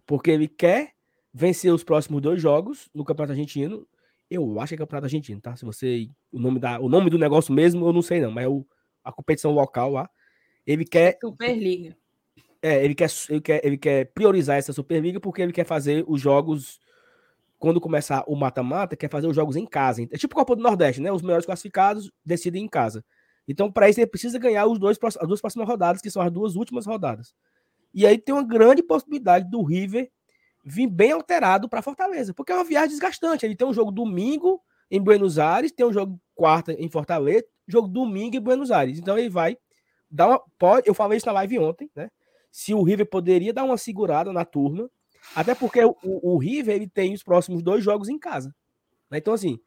Porque 0.06 0.32
ele 0.32 0.48
quer 0.48 0.94
vencer 1.34 1.74
os 1.74 1.84
próximos 1.84 2.22
dois 2.22 2.42
jogos 2.42 2.90
no 2.94 3.06
Campeonato 3.06 3.34
Argentino. 3.34 3.88
Eu 4.30 4.60
acho 4.60 4.72
que 4.72 4.76
é 4.76 4.78
Campeonato 4.78 5.06
Argentino, 5.06 5.40
tá? 5.40 5.56
Se 5.56 5.64
você. 5.64 6.10
O 6.30 6.40
nome, 6.40 6.60
da, 6.60 6.80
o 6.80 6.90
nome 6.90 7.10
do 7.10 7.18
negócio 7.18 7.54
mesmo, 7.54 7.86
eu 7.86 7.94
não 7.94 8.02
sei, 8.02 8.20
não, 8.20 8.32
mas 8.32 8.44
é 8.44 8.48
o, 8.50 8.66
a 9.08 9.12
competição 9.12 9.52
local 9.52 9.92
lá. 9.92 10.10
Ele 10.66 10.86
quer. 10.86 11.18
Superliga. 11.22 11.96
É, 12.62 12.84
ele 12.84 12.96
quer, 12.96 13.10
ele, 13.30 13.42
quer, 13.42 13.66
ele 13.66 13.78
quer 13.78 14.06
priorizar 14.14 14.58
essa 14.58 14.74
Superliga 14.74 15.20
porque 15.20 15.42
ele 15.42 15.54
quer 15.54 15.66
fazer 15.66 16.04
os 16.08 16.22
jogos. 16.22 16.80
Quando 17.60 17.82
começar 17.82 18.24
o 18.28 18.36
mata-mata, 18.36 18.96
quer 18.96 19.10
fazer 19.10 19.26
os 19.26 19.36
jogos 19.36 19.56
em 19.56 19.66
casa. 19.66 20.04
É 20.12 20.18
tipo 20.18 20.36
Copa 20.36 20.56
do 20.56 20.62
Nordeste, 20.62 21.02
né? 21.02 21.12
Os 21.12 21.24
melhores 21.24 21.46
classificados 21.46 22.12
decidem 22.24 22.64
em 22.64 22.68
casa. 22.68 23.04
Então, 23.48 23.72
para 23.72 23.90
isso, 23.90 24.00
ele 24.00 24.08
precisa 24.08 24.38
ganhar 24.38 24.68
os 24.68 24.78
dois, 24.78 25.00
as 25.02 25.28
duas 25.28 25.42
próximas 25.42 25.68
rodadas, 25.68 26.02
que 26.02 26.12
são 26.12 26.22
as 26.22 26.32
duas 26.32 26.56
últimas 26.56 26.86
rodadas. 26.86 27.34
E 27.94 28.06
aí 28.06 28.18
tem 28.18 28.36
uma 28.36 28.44
grande 28.44 28.84
possibilidade 28.84 29.50
do 29.50 29.64
River 29.64 30.12
vir 30.64 30.86
bem 30.86 31.14
alterado 31.14 31.70
para 31.70 31.82
Fortaleza, 31.82 32.34
porque 32.34 32.52
é 32.52 32.56
uma 32.56 32.64
viagem 32.64 32.90
desgastante. 32.90 33.46
Ele 33.46 33.56
tem 33.56 33.66
um 33.66 33.74
jogo 33.74 33.92
domingo 33.92 34.62
em 34.90 35.02
Buenos 35.02 35.38
Aires, 35.38 35.72
tem 35.72 35.86
um 35.86 35.94
jogo 35.94 36.20
quarta 36.34 36.74
em 36.74 36.90
Fortaleza, 36.90 37.46
jogo 37.68 37.88
domingo 37.88 38.38
em 38.38 38.42
Buenos 38.42 38.72
Aires. 38.72 38.98
Então 38.98 39.18
ele 39.18 39.30
vai 39.30 39.58
dar 40.10 40.28
uma. 40.28 40.42
Pode, 40.58 40.88
eu 40.88 40.94
falei 40.94 41.18
isso 41.18 41.26
na 41.26 41.34
live 41.34 41.60
ontem, 41.60 41.90
né? 41.96 42.10
Se 42.52 42.74
o 42.74 42.82
River 42.82 43.10
poderia 43.10 43.54
dar 43.54 43.64
uma 43.64 43.78
segurada 43.78 44.32
na 44.32 44.46
turma, 44.46 44.90
até 45.36 45.54
porque 45.54 45.84
o, 45.84 45.96
o 46.04 46.38
River 46.38 46.76
ele 46.76 46.88
tem 46.88 47.14
os 47.14 47.24
próximos 47.24 47.62
dois 47.62 47.84
jogos 47.84 48.08
em 48.08 48.18
casa. 48.18 48.56
Né? 49.12 49.18
Então, 49.18 49.34
assim, 49.34 49.60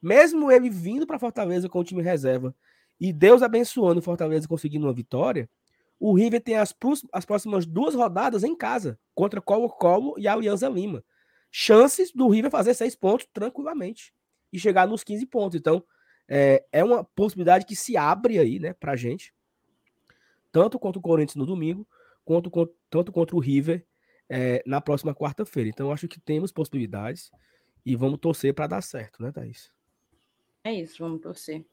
mesmo 0.00 0.50
ele 0.50 0.70
vindo 0.70 1.06
para 1.06 1.18
Fortaleza 1.18 1.68
com 1.68 1.80
o 1.80 1.84
time 1.84 2.02
reserva 2.02 2.54
e 3.00 3.12
Deus 3.12 3.42
abençoando 3.42 4.00
Fortaleza 4.00 4.48
conseguindo 4.48 4.86
uma 4.86 4.92
vitória, 4.92 5.50
o 5.98 6.14
River 6.14 6.40
tem 6.40 6.56
as, 6.56 6.74
as 7.12 7.24
próximas 7.24 7.66
duas 7.66 7.94
rodadas 7.94 8.44
em 8.44 8.54
casa, 8.54 8.98
contra 9.14 9.40
Colo-Colo 9.40 10.14
e 10.16 10.28
Alianza 10.28 10.68
Lima. 10.68 11.04
Chances 11.50 12.12
do 12.12 12.28
River 12.28 12.50
fazer 12.50 12.74
seis 12.74 12.94
pontos 12.94 13.26
tranquilamente 13.32 14.12
e 14.52 14.58
chegar 14.58 14.86
nos 14.86 15.04
15 15.04 15.26
pontos. 15.26 15.58
Então, 15.58 15.84
é, 16.28 16.64
é 16.72 16.84
uma 16.84 17.04
possibilidade 17.04 17.64
que 17.64 17.74
se 17.74 17.96
abre 17.96 18.38
aí, 18.38 18.58
né, 18.58 18.72
pra 18.72 18.96
gente, 18.96 19.34
tanto 20.52 20.78
contra 20.78 20.98
o 20.98 21.02
Corinthians 21.02 21.36
no 21.36 21.46
domingo, 21.46 21.86
quanto, 22.24 22.50
quanto 22.50 22.74
tanto 22.90 23.12
contra 23.12 23.36
o 23.36 23.38
River 23.40 23.86
é, 24.28 24.62
na 24.66 24.80
próxima 24.80 25.14
quarta-feira. 25.14 25.68
Então, 25.68 25.92
acho 25.92 26.08
que 26.08 26.20
temos 26.20 26.52
possibilidades 26.52 27.30
e 27.84 27.96
vamos 27.96 28.18
torcer 28.18 28.54
para 28.54 28.66
dar 28.66 28.82
certo, 28.82 29.22
né, 29.22 29.32
Thaís? 29.32 29.72
É 30.64 30.72
isso, 30.72 30.96
vamos 30.98 31.20
torcer. 31.20 31.64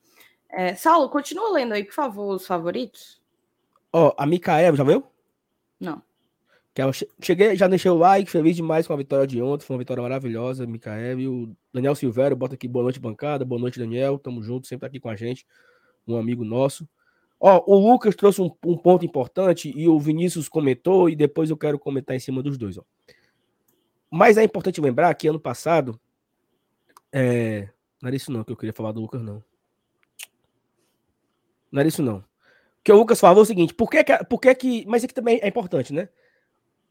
É, 0.49 0.75
Saulo, 0.75 1.09
continua 1.09 1.51
lendo 1.51 1.73
aí, 1.73 1.83
por 1.83 1.93
favor, 1.93 2.35
os 2.35 2.45
favoritos. 2.45 3.21
Ó, 3.91 4.13
a 4.17 4.25
Micaela, 4.25 4.77
já 4.77 4.83
viu? 4.83 5.05
Não. 5.79 6.01
Que 6.75 6.81
ela 6.81 6.91
cheguei, 7.21 7.55
já 7.55 7.69
deixei 7.69 7.89
o 7.89 7.95
like, 7.95 8.29
feliz 8.29 8.53
demais 8.53 8.85
com 8.85 8.91
a 8.91 8.97
vitória 8.97 9.25
de 9.25 9.41
ontem, 9.41 9.65
foi 9.65 9.77
uma 9.77 9.79
vitória 9.79 10.03
maravilhosa, 10.03 10.67
Micael. 10.67 11.17
E 11.21 11.25
o 11.25 11.55
Daniel 11.73 11.95
Silvério, 11.95 12.35
bota 12.35 12.55
aqui 12.55 12.67
boa 12.67 12.83
noite, 12.83 12.99
bancada, 12.99 13.45
boa 13.45 13.61
noite, 13.61 13.79
Daniel, 13.79 14.19
tamo 14.19 14.43
junto, 14.43 14.67
sempre 14.67 14.81
tá 14.81 14.87
aqui 14.87 14.99
com 14.99 15.07
a 15.07 15.15
gente, 15.15 15.47
um 16.05 16.17
amigo 16.17 16.43
nosso. 16.43 16.85
Ó, 17.39 17.63
o 17.65 17.79
Lucas 17.79 18.13
trouxe 18.13 18.41
um, 18.41 18.51
um, 18.65 18.77
ponto 18.77 19.05
importante 19.05 19.71
e 19.73 19.87
o 19.87 19.97
Vinícius 19.97 20.49
comentou, 20.49 21.09
e 21.09 21.15
depois 21.15 21.49
eu 21.49 21.55
quero 21.55 21.79
comentar 21.79 22.13
em 22.13 22.19
cima 22.19 22.43
dos 22.43 22.57
dois, 22.57 22.77
ó. 22.77 22.83
Mas 24.11 24.35
é 24.35 24.43
importante 24.43 24.81
lembrar 24.81 25.13
que 25.13 25.29
ano 25.29 25.39
passado, 25.39 25.97
é... 27.09 27.69
não 28.01 28.07
era 28.07 28.17
isso 28.17 28.33
não 28.33 28.43
que 28.43 28.51
eu 28.51 28.57
queria 28.57 28.73
falar 28.73 28.91
do 28.91 28.99
Lucas, 28.99 29.21
não. 29.21 29.41
Não 31.71 31.79
era 31.79 31.87
isso 31.87 32.03
não 32.03 32.21
que 32.83 32.91
o 32.91 32.97
Lucas 32.97 33.19
falou 33.19 33.41
o 33.41 33.45
seguinte, 33.45 33.73
por 33.73 33.89
que, 33.89 34.03
que, 34.03 34.23
por 34.25 34.39
que, 34.39 34.53
que 34.53 34.85
mas 34.85 34.99
isso 34.99 35.05
aqui 35.07 35.15
também 35.15 35.39
é 35.41 35.47
importante, 35.47 35.91
né? 35.91 36.07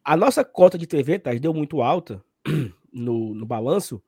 A 0.04 0.16
nossa 0.16 0.44
cota 0.44 0.76
de 0.76 0.86
TV, 0.86 1.18
tá, 1.18 1.32
deu 1.34 1.54
muito 1.54 1.80
alta 1.80 2.22
no, 2.92 3.34
no 3.34 3.46
balanço, 3.46 4.02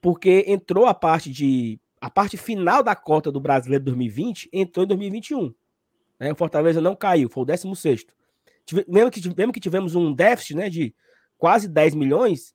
porque 0.00 0.44
entrou 0.46 0.86
a 0.86 0.94
parte 0.94 1.30
de 1.30 1.80
a 2.00 2.10
parte 2.10 2.36
final 2.36 2.82
da 2.82 2.96
cota 2.96 3.30
do 3.30 3.40
Brasileiro 3.40 3.84
2020 3.84 4.48
entrou 4.52 4.84
em 4.84 4.88
2021. 4.88 5.54
Né? 6.18 6.32
O 6.32 6.36
Fortaleza 6.36 6.80
não 6.80 6.96
caiu, 6.96 7.28
foi 7.28 7.44
o 7.44 7.46
16 7.46 8.06
Mesmo 8.88 9.10
que, 9.10 9.36
mesmo 9.36 9.52
que 9.52 9.60
tivemos 9.60 9.94
um 9.94 10.12
déficit 10.12 10.56
né, 10.56 10.68
de 10.68 10.94
quase 11.38 11.68
10 11.68 11.94
milhões, 11.94 12.54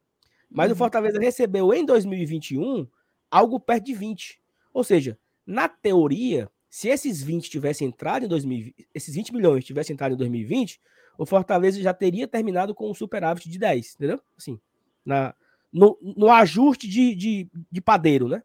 mas 0.50 0.68
uhum. 0.68 0.74
o 0.74 0.78
Fortaleza 0.78 1.20
recebeu 1.20 1.74
em 1.74 1.86
2021 1.86 2.88
algo 3.32 3.60
perto 3.60 3.86
de 3.86 3.94
20. 3.94 4.42
Ou 4.74 4.84
seja, 4.84 5.18
na 5.46 5.70
teoria, 5.70 6.50
se 6.70 6.90
esses 6.90 7.22
20 7.22 7.50
tivessem 7.50 7.88
entrado 7.88 8.26
em 8.26 8.28
2020, 8.28 8.88
esses 8.94 9.16
20 9.16 9.34
milhões 9.34 9.66
tivessem 9.66 9.94
entrado 9.94 10.14
em 10.14 10.18
2020, 10.18 10.80
o 11.18 11.26
Fortaleza 11.26 11.82
já 11.82 11.94
teria 11.94 12.28
terminado 12.28 12.76
com 12.76 12.90
um 12.90 12.94
superávit 12.94 13.50
de 13.50 13.58
10, 13.58 13.96
entendeu? 13.96 14.22
Assim, 14.38 14.60
na, 15.06 15.34
no, 15.72 15.98
no 16.02 16.30
ajuste 16.30 16.88
de, 16.88 17.16
de, 17.16 17.50
de 17.72 17.82
padeiro, 17.82 18.28
né? 18.28 18.44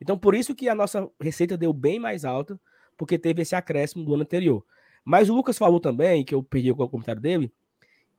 Então, 0.00 0.18
por 0.18 0.34
isso 0.34 0.54
que 0.54 0.68
a 0.68 0.74
nossa 0.74 1.08
receita 1.20 1.56
deu 1.56 1.72
bem 1.72 1.98
mais 1.98 2.24
alta, 2.24 2.60
porque 2.96 3.18
teve 3.18 3.42
esse 3.42 3.54
acréscimo 3.54 4.04
do 4.04 4.14
ano 4.14 4.22
anterior. 4.22 4.64
Mas 5.04 5.30
o 5.30 5.34
Lucas 5.34 5.56
falou 5.56 5.80
também, 5.80 6.24
que 6.24 6.34
eu 6.34 6.42
perdi 6.42 6.70
o 6.70 6.88
comentário 6.88 7.20
dele, 7.20 7.52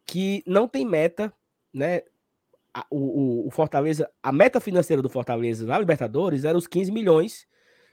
que 0.06 0.44
não 0.46 0.68
tem 0.68 0.86
meta, 0.86 1.32
né? 1.74 2.02
O, 2.90 2.98
o, 2.98 3.48
o, 3.48 3.52
Fortaleza, 3.52 4.10
a 4.22 4.32
meta 4.32 4.60
financeira 4.60 5.02
do 5.02 5.10
Fortaleza 5.10 5.66
na 5.66 5.78
Libertadores 5.78 6.44
era 6.44 6.58
os 6.58 6.66
15 6.66 6.92
milhões 6.92 7.48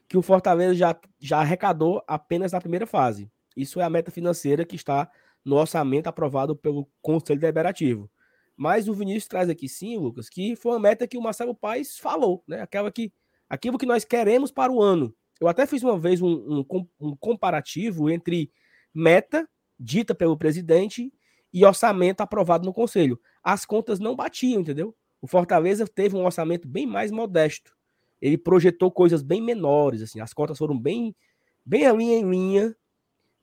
que 0.09 0.17
o 0.17 0.23
Fortaleza 0.23 0.75
já, 0.75 0.99
já 1.19 1.41
arrecadou 1.41 2.03
apenas 2.07 2.53
na 2.53 2.61
primeira 2.61 2.87
fase. 2.87 3.31
Isso 3.55 3.79
é 3.79 3.85
a 3.85 3.91
meta 3.91 4.11
financeira 4.11 4.65
que 4.65 4.77
está 4.77 5.11
no 5.45 5.57
orçamento 5.57 6.07
aprovado 6.07 6.55
pelo 6.55 6.89
Conselho 7.01 7.41
Deliberativo. 7.41 8.11
Mas 8.57 8.89
o 8.89 8.95
Vinícius 8.95 9.29
traz 9.29 9.49
aqui 9.49 9.69
sim, 9.69 9.97
Lucas, 9.97 10.29
que 10.29 10.55
foi 10.55 10.73
uma 10.73 10.81
meta 10.81 11.07
que 11.07 11.17
o 11.17 11.23
Marcelo 11.23 11.55
Paes 11.55 11.99
falou, 11.99 12.45
né? 12.47 12.61
Aquela 12.61 12.91
que, 12.93 13.13
aquilo 13.49 13.79
que 13.79 13.87
nós 13.87 14.05
queremos 14.05 14.51
para 14.51 14.71
o 14.71 14.83
ano. 14.83 15.15
Eu 15.41 15.49
até 15.49 15.67
fiz 15.67 15.83
uma 15.83 15.99
vez 15.99 16.21
um, 16.21 16.65
um, 16.71 16.87
um 17.01 17.17
comparativo 17.17 18.11
entre 18.11 18.53
meta 18.95 19.49
dita 19.79 20.15
pelo 20.15 20.37
presidente 20.37 21.13
e 21.53 21.65
orçamento 21.65 22.21
aprovado 22.21 22.67
no 22.67 22.73
Conselho. 22.73 23.19
As 23.43 23.65
contas 23.65 23.99
não 23.99 24.15
batiam, 24.15 24.61
entendeu? 24.61 24.95
O 25.23 25.27
Fortaleza 25.27 25.87
teve 25.87 26.15
um 26.15 26.25
orçamento 26.25 26.69
bem 26.69 26.87
mais 26.87 27.11
modesto 27.11 27.75
ele 28.21 28.37
projetou 28.37 28.91
coisas 28.91 29.23
bem 29.23 29.41
menores, 29.41 30.03
assim, 30.03 30.21
as 30.21 30.35
cotas 30.35 30.59
foram 30.59 30.79
bem, 30.79 31.17
bem 31.65 31.91
linha 31.97 32.19
em 32.19 32.31
linha. 32.31 32.77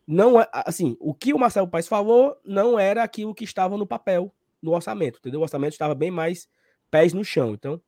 Não, 0.08 0.40
é, 0.40 0.48
assim, 0.54 0.96
o 1.02 1.14
que 1.14 1.34
o 1.34 1.40
Marcelo 1.40 1.68
Paes 1.68 1.88
falou 1.88 2.38
não 2.46 2.80
era 2.80 3.04
aquilo 3.04 3.36
que 3.36 3.44
estava 3.44 3.78
no 3.78 3.86
papel, 3.86 4.34
no 4.62 4.72
orçamento, 4.72 5.20
entendeu? 5.20 5.42
O 5.42 5.44
orçamento 5.44 5.74
estava 5.74 5.94
bem 5.94 6.10
mais 6.10 6.48
pés 6.90 7.12
no 7.12 7.26
chão. 7.26 7.54
Então, 7.54 7.82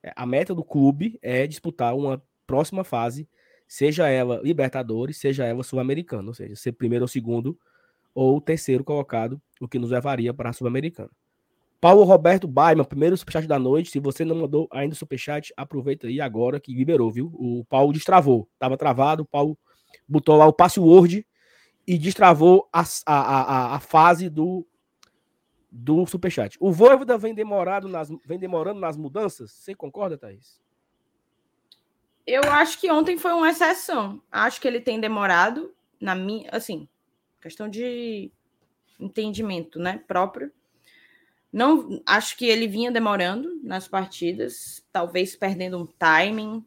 é, 0.00 0.12
a 0.14 0.24
meta 0.24 0.54
do 0.54 0.64
clube 0.64 1.18
é 1.20 1.44
disputar 1.44 1.96
uma 1.96 2.22
próxima 2.46 2.84
fase, 2.84 3.28
seja 3.66 4.08
ela 4.08 4.40
Libertadores, 4.44 5.16
seja 5.16 5.44
ela 5.44 5.64
Sul-Americana, 5.64 6.28
ou 6.28 6.34
seja, 6.34 6.54
ser 6.54 6.72
primeiro 6.72 7.04
ou 7.04 7.08
segundo 7.08 7.58
ou 8.14 8.40
terceiro 8.40 8.84
colocado, 8.84 9.42
o 9.60 9.66
que 9.66 9.78
nos 9.78 9.90
levaria 9.90 10.32
para 10.32 10.50
a 10.50 10.52
Sul-Americana. 10.52 11.10
Paulo 11.80 12.04
Roberto 12.04 12.48
Baiman, 12.48 12.84
primeiro 12.84 13.16
superchat 13.16 13.46
da 13.46 13.58
noite. 13.58 13.90
Se 13.90 13.98
você 13.98 14.24
não 14.24 14.36
mandou 14.36 14.66
ainda 14.70 14.94
o 14.94 14.96
superchat, 14.96 15.52
aproveita 15.56 16.06
aí 16.06 16.20
agora 16.20 16.58
que 16.58 16.74
liberou, 16.74 17.10
viu? 17.10 17.26
O 17.34 17.64
Paulo 17.68 17.92
destravou. 17.92 18.48
Tava 18.58 18.78
travado, 18.78 19.24
o 19.24 19.26
Paulo 19.26 19.58
botou 20.08 20.36
lá 20.36 20.46
o 20.46 20.52
password 20.52 21.26
e 21.86 21.98
destravou 21.98 22.68
a, 22.72 22.82
a, 22.82 23.14
a, 23.14 23.74
a 23.76 23.80
fase 23.80 24.28
do, 24.28 24.66
do 25.70 26.06
superchat. 26.06 26.56
O 26.60 26.72
Voivoda 26.72 27.16
vem, 27.16 27.34
demorado 27.34 27.88
nas, 27.88 28.10
vem 28.24 28.38
demorando 28.38 28.80
nas 28.80 28.96
mudanças? 28.96 29.52
Você 29.52 29.74
concorda, 29.74 30.18
Thaís? 30.18 30.60
Eu 32.26 32.42
acho 32.50 32.80
que 32.80 32.90
ontem 32.90 33.16
foi 33.16 33.32
uma 33.32 33.50
exceção. 33.50 34.20
Acho 34.32 34.60
que 34.60 34.66
ele 34.66 34.80
tem 34.80 34.98
demorado, 34.98 35.72
na 36.00 36.14
minha, 36.14 36.50
assim, 36.50 36.88
questão 37.40 37.68
de 37.68 38.32
entendimento, 38.98 39.78
né, 39.78 40.02
próprio. 40.08 40.50
Não 41.52 42.02
acho 42.04 42.36
que 42.36 42.44
ele 42.44 42.66
vinha 42.66 42.90
demorando 42.90 43.60
nas 43.62 43.86
partidas, 43.86 44.84
talvez 44.92 45.36
perdendo 45.36 45.78
um 45.78 45.86
timing 45.86 46.64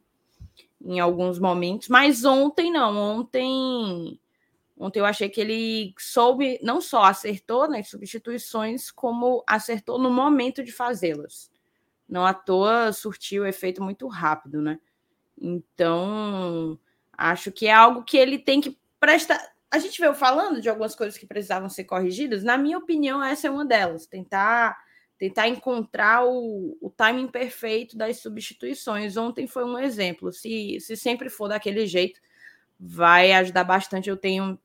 em 0.82 0.98
alguns 0.98 1.38
momentos, 1.38 1.88
mas 1.88 2.24
ontem 2.24 2.72
não. 2.72 2.96
Ontem, 2.96 4.18
ontem 4.80 4.98
eu 4.98 5.04
achei 5.04 5.28
que 5.28 5.40
ele 5.40 5.94
soube, 5.98 6.58
não 6.62 6.80
só 6.80 7.04
acertou 7.04 7.68
nas 7.68 7.88
substituições, 7.88 8.90
como 8.90 9.44
acertou 9.46 9.98
no 9.98 10.10
momento 10.10 10.64
de 10.64 10.72
fazê-las. 10.72 11.50
Não 12.08 12.26
à 12.26 12.34
toa 12.34 12.92
surtiu 12.92 13.46
efeito 13.46 13.82
muito 13.82 14.08
rápido, 14.08 14.60
né? 14.60 14.80
Então, 15.40 16.78
acho 17.16 17.52
que 17.52 17.66
é 17.66 17.72
algo 17.72 18.02
que 18.02 18.16
ele 18.16 18.38
tem 18.38 18.60
que 18.60 18.76
prestar. 18.98 19.40
A 19.70 19.78
gente 19.78 20.00
veio 20.00 20.14
falando 20.14 20.60
de 20.60 20.68
algumas 20.68 20.96
coisas 20.96 21.16
que 21.16 21.26
precisavam 21.26 21.68
ser 21.68 21.84
corrigidas. 21.84 22.42
Na 22.42 22.58
minha 22.58 22.78
opinião, 22.78 23.22
essa 23.22 23.46
é 23.46 23.50
uma 23.50 23.64
delas. 23.64 24.06
Tentar 24.06 24.76
tentar 25.20 25.48
encontrar 25.48 26.24
o, 26.24 26.78
o 26.80 26.88
timing 26.88 27.28
perfeito 27.28 27.94
das 27.94 28.20
substituições. 28.20 29.18
Ontem 29.18 29.46
foi 29.46 29.64
um 29.64 29.78
exemplo. 29.78 30.32
Se, 30.32 30.78
se 30.80 30.96
sempre 30.96 31.28
for 31.28 31.46
daquele 31.46 31.86
jeito, 31.86 32.18
vai 32.78 33.32
ajudar 33.34 33.64
bastante. 33.64 34.08
Eu 34.08 34.16
tenho, 34.16 34.58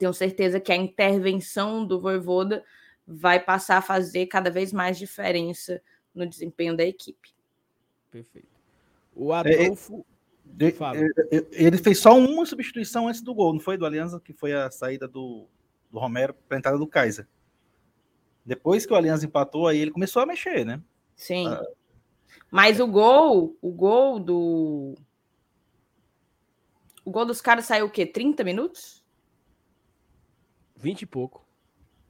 tenho 0.00 0.14
certeza 0.14 0.58
que 0.58 0.72
a 0.72 0.76
intervenção 0.76 1.86
do 1.86 2.00
Voivoda 2.00 2.64
vai 3.06 3.38
passar 3.38 3.76
a 3.76 3.82
fazer 3.82 4.26
cada 4.26 4.50
vez 4.50 4.72
mais 4.72 4.98
diferença 4.98 5.82
no 6.14 6.26
desempenho 6.26 6.74
da 6.74 6.82
equipe. 6.82 7.34
Perfeito. 8.10 8.48
O 9.14 9.30
Adolfo. 9.30 10.06
É, 10.58 10.66
é, 10.66 11.38
é, 11.38 11.46
ele 11.52 11.76
fez 11.76 11.98
só 11.98 12.18
uma 12.18 12.46
substituição 12.46 13.08
antes 13.08 13.20
do 13.20 13.34
gol, 13.34 13.52
não 13.52 13.60
foi? 13.60 13.76
Do 13.76 13.84
Aliança, 13.84 14.18
que 14.18 14.32
foi 14.32 14.54
a 14.54 14.70
saída 14.70 15.06
do, 15.06 15.46
do 15.90 15.98
Romero 15.98 16.34
para 16.48 16.56
a 16.56 16.58
entrada 16.58 16.78
do 16.78 16.86
Kaiser. 16.86 17.28
Depois 18.44 18.86
que 18.86 18.92
o 18.92 18.96
Aliança 18.96 19.26
empatou, 19.26 19.68
aí 19.68 19.78
ele 19.78 19.90
começou 19.90 20.22
a 20.22 20.26
mexer, 20.26 20.64
né? 20.64 20.82
Sim. 21.14 21.46
Ah, 21.46 21.62
Mas 22.50 22.80
o 22.80 22.86
gol, 22.86 23.56
o 23.60 23.70
gol 23.70 24.18
do. 24.18 24.94
O 27.04 27.10
gol 27.10 27.26
dos 27.26 27.42
caras 27.42 27.66
saiu 27.66 27.86
o 27.86 27.90
quê? 27.90 28.06
30 28.06 28.42
minutos? 28.42 28.99
20 30.80 31.02
e 31.02 31.06
pouco. 31.06 31.46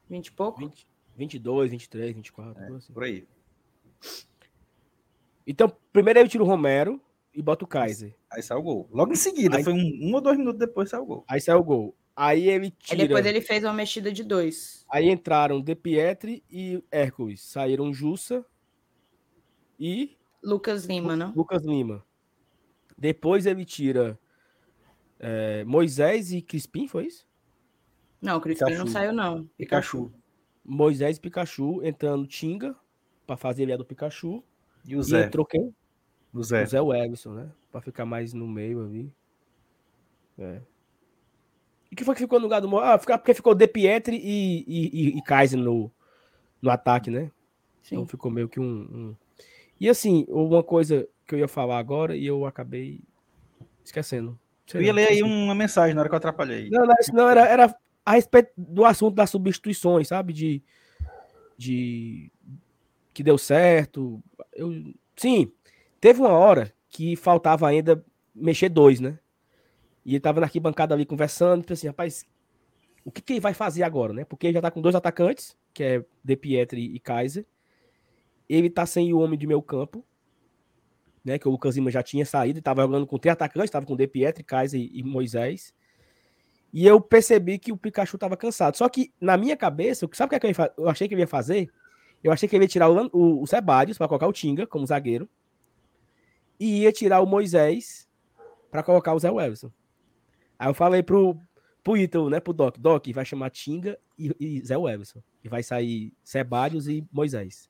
20 0.08 0.26
e 0.26 0.32
pouco? 0.32 0.58
20, 0.60 0.86
22, 1.16 1.70
23, 1.70 2.14
24. 2.14 2.62
É, 2.62 2.76
assim. 2.76 2.92
Por 2.92 3.04
aí. 3.04 3.26
Então, 5.46 5.72
primeiro 5.92 6.20
ele 6.20 6.28
tira 6.28 6.42
o 6.42 6.46
Romero 6.46 7.00
e 7.34 7.42
bota 7.42 7.64
o 7.64 7.68
Kaiser. 7.68 8.14
Aí 8.30 8.42
saiu 8.42 8.60
o 8.60 8.62
gol. 8.62 8.88
Logo 8.92 9.12
em 9.12 9.16
seguida, 9.16 9.56
aí, 9.56 9.64
foi 9.64 9.72
um, 9.72 9.98
um, 10.02 10.14
ou 10.14 10.20
dois 10.20 10.38
minutos 10.38 10.58
depois 10.58 10.88
saiu 10.88 11.02
o 11.02 11.06
gol. 11.06 11.24
Aí 11.28 11.40
saiu 11.40 11.58
o 11.58 11.64
gol. 11.64 11.96
Aí 12.14 12.48
ele 12.48 12.70
tira. 12.70 13.02
Aí 13.02 13.08
depois 13.08 13.26
ele 13.26 13.40
fez 13.40 13.64
uma 13.64 13.72
mexida 13.72 14.12
de 14.12 14.22
dois. 14.22 14.84
Aí 14.88 15.08
entraram 15.08 15.60
De 15.60 15.74
Pietri 15.74 16.44
e 16.50 16.82
Hércules. 16.90 17.40
Saíram 17.40 17.92
Jussa 17.92 18.44
e. 19.78 20.16
Lucas 20.42 20.84
Lima, 20.84 21.16
não? 21.16 21.32
Lucas 21.32 21.64
Lima. 21.64 22.04
Depois 22.96 23.46
ele 23.46 23.64
tira 23.64 24.18
é, 25.18 25.64
Moisés 25.64 26.32
e 26.32 26.42
Crispim, 26.42 26.86
foi 26.86 27.06
isso? 27.06 27.29
Não, 28.20 28.40
Crispim 28.40 28.66
Pikachu. 28.66 28.84
não 28.84 28.90
saiu, 28.90 29.12
não. 29.12 29.44
Pikachu. 29.56 30.12
Moisés 30.64 31.16
e 31.16 31.20
Pikachu 31.20 31.82
entrando 31.82 32.26
Tinga 32.26 32.76
para 33.26 33.36
fazer 33.36 33.62
ele 33.62 33.76
do 33.76 33.84
Pikachu. 33.84 34.44
E 34.84 34.96
o 34.96 35.02
Zé. 35.02 35.22
E 35.22 35.26
entrou 35.26 35.46
quem? 35.46 35.74
O 36.32 36.42
Zé. 36.42 36.62
O 36.62 36.66
Zé 36.66 36.80
Webson, 36.80 37.32
né? 37.32 37.50
Para 37.72 37.80
ficar 37.80 38.04
mais 38.04 38.32
no 38.32 38.46
meio 38.46 38.84
ali. 38.84 39.12
É. 40.38 40.60
E 41.90 41.96
que 41.96 42.04
foi 42.04 42.14
que 42.14 42.20
ficou 42.20 42.38
no 42.38 42.44
lugar 42.44 42.60
do 42.60 42.78
Ah, 42.78 42.98
porque 42.98 43.34
ficou 43.34 43.54
De 43.54 43.66
Pietri 43.66 44.16
e, 44.16 44.64
e, 44.66 45.18
e, 45.18 45.22
Kaiser 45.22 45.58
no, 45.58 45.90
no 46.62 46.70
ataque, 46.70 47.10
né? 47.10 47.30
Sim. 47.82 47.96
Então 47.96 48.06
ficou 48.06 48.30
meio 48.30 48.48
que 48.48 48.60
um, 48.60 48.64
um, 48.64 49.16
E 49.80 49.88
assim, 49.88 50.24
uma 50.28 50.62
coisa 50.62 51.08
que 51.26 51.34
eu 51.34 51.38
ia 51.38 51.48
falar 51.48 51.78
agora 51.78 52.16
e 52.16 52.24
eu 52.26 52.46
acabei 52.46 53.00
esquecendo. 53.84 54.38
eu 54.72 54.82
ia 54.82 54.92
ler 54.92 55.08
aí 55.08 55.22
uma 55.22 55.54
mensagem 55.54 55.94
na 55.94 56.00
hora 56.00 56.08
que 56.08 56.14
eu 56.14 56.18
atrapalhei. 56.18 56.70
Não, 56.70 56.86
não, 56.86 56.94
não 57.12 57.28
era, 57.28 57.46
era 57.46 57.76
a 58.04 58.12
respeito 58.12 58.52
do 58.56 58.84
assunto 58.84 59.14
das 59.14 59.30
substituições, 59.30 60.08
sabe? 60.08 60.32
De, 60.32 60.62
de 61.56 62.32
que 63.12 63.22
deu 63.22 63.36
certo. 63.36 64.22
Eu, 64.52 64.94
sim, 65.16 65.52
teve 66.00 66.20
uma 66.20 66.30
hora 66.30 66.72
que 66.88 67.16
faltava 67.16 67.68
ainda 67.68 68.04
mexer 68.34 68.68
dois, 68.68 69.00
né? 69.00 69.18
E 70.04 70.12
ele 70.12 70.20
tava 70.20 70.40
na 70.40 70.46
arquibancada 70.46 70.94
ali 70.94 71.04
conversando, 71.04 71.64
e 71.68 71.72
assim, 71.72 71.86
rapaz, 71.86 72.24
o 73.04 73.10
que, 73.10 73.20
que 73.20 73.34
ele 73.34 73.40
vai 73.40 73.54
fazer 73.54 73.82
agora, 73.82 74.12
né? 74.12 74.24
Porque 74.24 74.46
ele 74.46 74.54
já 74.54 74.60
tá 74.60 74.70
com 74.70 74.80
dois 74.80 74.94
atacantes, 74.94 75.56
que 75.72 75.82
é 75.82 76.04
De 76.24 76.36
Pietri 76.36 76.94
e 76.94 76.98
Kaiser. 76.98 77.46
Ele 78.48 78.68
tá 78.68 78.86
sem 78.86 79.12
o 79.12 79.20
homem 79.20 79.38
de 79.38 79.46
meio 79.46 79.62
campo, 79.62 80.04
né? 81.24 81.38
Que 81.38 81.46
o 81.46 81.50
Lucas 81.50 81.76
Lima 81.76 81.90
já 81.90 82.02
tinha 82.02 82.24
saído, 82.24 82.58
e 82.58 82.62
tava 82.62 82.82
jogando 82.82 83.06
com 83.06 83.18
três 83.18 83.34
atacantes, 83.34 83.70
tava 83.70 83.86
com 83.86 83.96
De 83.96 84.06
Pietri, 84.06 84.42
Kaiser 84.42 84.80
e 84.80 85.02
Moisés. 85.02 85.74
E 86.72 86.86
eu 86.86 87.00
percebi 87.00 87.58
que 87.58 87.72
o 87.72 87.76
Pikachu 87.76 88.16
tava 88.16 88.36
cansado. 88.36 88.76
Só 88.76 88.88
que 88.88 89.12
na 89.20 89.36
minha 89.36 89.56
cabeça, 89.56 90.08
sabe 90.12 90.26
o 90.26 90.30
que, 90.30 90.46
é 90.46 90.52
que 90.52 90.60
eu, 90.76 90.88
achei 90.88 91.08
que 91.08 91.14
ele 91.14 91.22
ia 91.22 91.26
fazer? 91.26 91.70
Eu 92.22 92.32
achei 92.32 92.48
que 92.48 92.54
ele 92.54 92.64
ia 92.64 92.68
tirar 92.68 92.88
o, 92.88 93.10
o, 93.12 93.42
o 93.42 93.46
para 93.46 94.08
colocar 94.08 94.26
o 94.26 94.32
Tinga 94.32 94.66
como 94.66 94.86
zagueiro. 94.86 95.28
E 96.58 96.82
ia 96.82 96.92
tirar 96.92 97.20
o 97.20 97.26
Moisés 97.26 98.08
para 98.70 98.82
colocar 98.82 99.14
o 99.14 99.18
Zé 99.18 99.30
Wilson. 99.30 99.72
Aí 100.58 100.68
eu 100.68 100.74
falei 100.74 101.02
pro, 101.02 101.36
pro 101.82 101.96
Ítalo, 101.96 102.30
né, 102.30 102.38
pro 102.38 102.52
Doc, 102.52 102.76
Doc, 102.78 103.06
vai 103.14 103.24
chamar 103.24 103.50
Tinga 103.50 103.98
e, 104.18 104.34
e 104.38 104.64
Zé. 104.64 104.74
E 105.42 105.48
vai 105.48 105.62
sair 105.62 106.12
Sebadios 106.22 106.86
e 106.86 107.04
Moisés. 107.10 107.68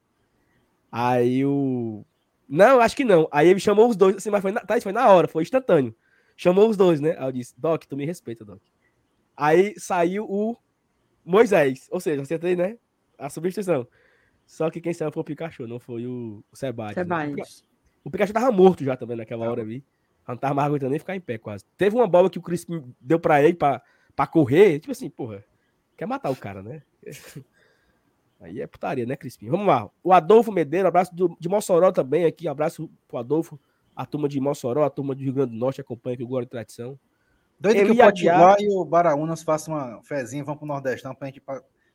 Aí 0.91 1.45
o. 1.45 2.05
Não, 2.49 2.81
acho 2.81 2.97
que 2.97 3.05
não. 3.05 3.29
Aí 3.31 3.49
ele 3.49 3.61
chamou 3.61 3.89
os 3.89 3.97
dois, 3.97 4.17
assim, 4.17 4.29
mas 4.29 4.43
foi 4.43 4.51
na, 4.51 4.61
tá, 4.61 4.81
foi 4.81 4.93
na 4.93 5.09
hora, 5.09 5.29
foi 5.29 5.45
instantâneo. 5.45 5.95
Chamou 6.37 6.69
os 6.69 6.77
dois, 6.77 7.01
né? 7.01 7.17
Aí 7.17 7.27
eu 7.27 7.33
disse, 7.33 7.55
Doc, 7.57 7.85
tu 7.85 7.97
me 7.97 8.05
respeita, 8.05 8.45
Doc. 8.45 8.61
Aí 9.41 9.73
saiu 9.79 10.27
o 10.29 10.55
Moisés. 11.25 11.89
Ou 11.91 11.99
seja, 11.99 12.21
acertei, 12.21 12.55
né? 12.55 12.77
A 13.17 13.31
substituição. 13.31 13.89
Só 14.47 14.69
que 14.69 14.83
quem 14.83 14.93
saiu 14.93 15.11
foi 15.11 15.23
o 15.23 15.25
Pikachu, 15.25 15.67
não 15.67 15.79
foi 15.79 16.07
o, 16.07 16.45
o 16.53 16.57
Sebadios. 16.57 16.95
Sebadios. 16.95 17.63
Né? 17.63 17.69
O 18.05 18.11
Pikachu 18.11 18.35
tava 18.35 18.53
morto 18.53 18.85
já 18.85 18.99
também 18.99 19.17
naquela 19.17 19.51
hora 19.51 19.63
ali. 19.63 19.83
Não 20.29 20.37
tava 20.37 20.53
mais 20.53 20.69
aguentando 20.69 20.91
nem 20.91 20.99
ficar 20.99 21.17
em 21.17 21.21
pé 21.21 21.39
quase. 21.39 21.65
Teve 21.79 21.97
uma 21.97 22.07
bola 22.07 22.29
que 22.29 22.39
o 22.39 22.43
Chris 22.43 22.67
deu 23.01 23.19
para 23.19 23.43
ele 23.43 23.55
para 23.55 24.27
correr. 24.31 24.79
Tipo 24.79 24.93
assim, 24.93 25.09
porra, 25.09 25.43
quer 25.97 26.05
matar 26.05 26.29
o 26.31 26.37
cara, 26.37 26.63
né? 26.63 26.83
Aí 28.41 28.61
é 28.61 28.67
putaria, 28.67 29.07
né, 29.07 29.17
Crispim? 29.17 29.49
Vamos 29.49 29.67
lá. 29.67 29.91
O 30.05 30.13
Adolfo 30.13 30.53
Medeiro, 30.53 30.87
abraço 30.87 31.15
do, 31.15 31.35
de 31.41 31.49
Mossoró 31.49 31.91
também 31.93 32.27
aqui. 32.27 32.47
Abraço 32.47 32.91
pro 33.09 33.17
Adolfo, 33.17 33.59
a 33.97 34.05
turma 34.05 34.29
de 34.29 34.39
Mossoró, 34.39 34.85
a 34.85 34.91
turma 34.91 35.15
do 35.15 35.23
Rio 35.23 35.33
Grande 35.33 35.53
do 35.53 35.57
Norte 35.57 35.81
acompanha 35.81 36.15
aqui 36.15 36.25
o 36.25 36.27
Glória 36.27 36.45
e 36.45 36.49
Tradição. 36.49 36.99
Doido 37.61 37.85
que 37.85 37.93
o 37.93 37.97
Potiguar 37.97 38.57
e 38.59 38.69
o 38.75 38.85
Baraunas 38.85 39.43
façam 39.43 39.75
uma 39.75 40.03
fezinha, 40.03 40.43
vão 40.43 40.57
pro 40.57 40.67
Nordestão 40.67 41.15
pra 41.15 41.27
gente 41.27 41.43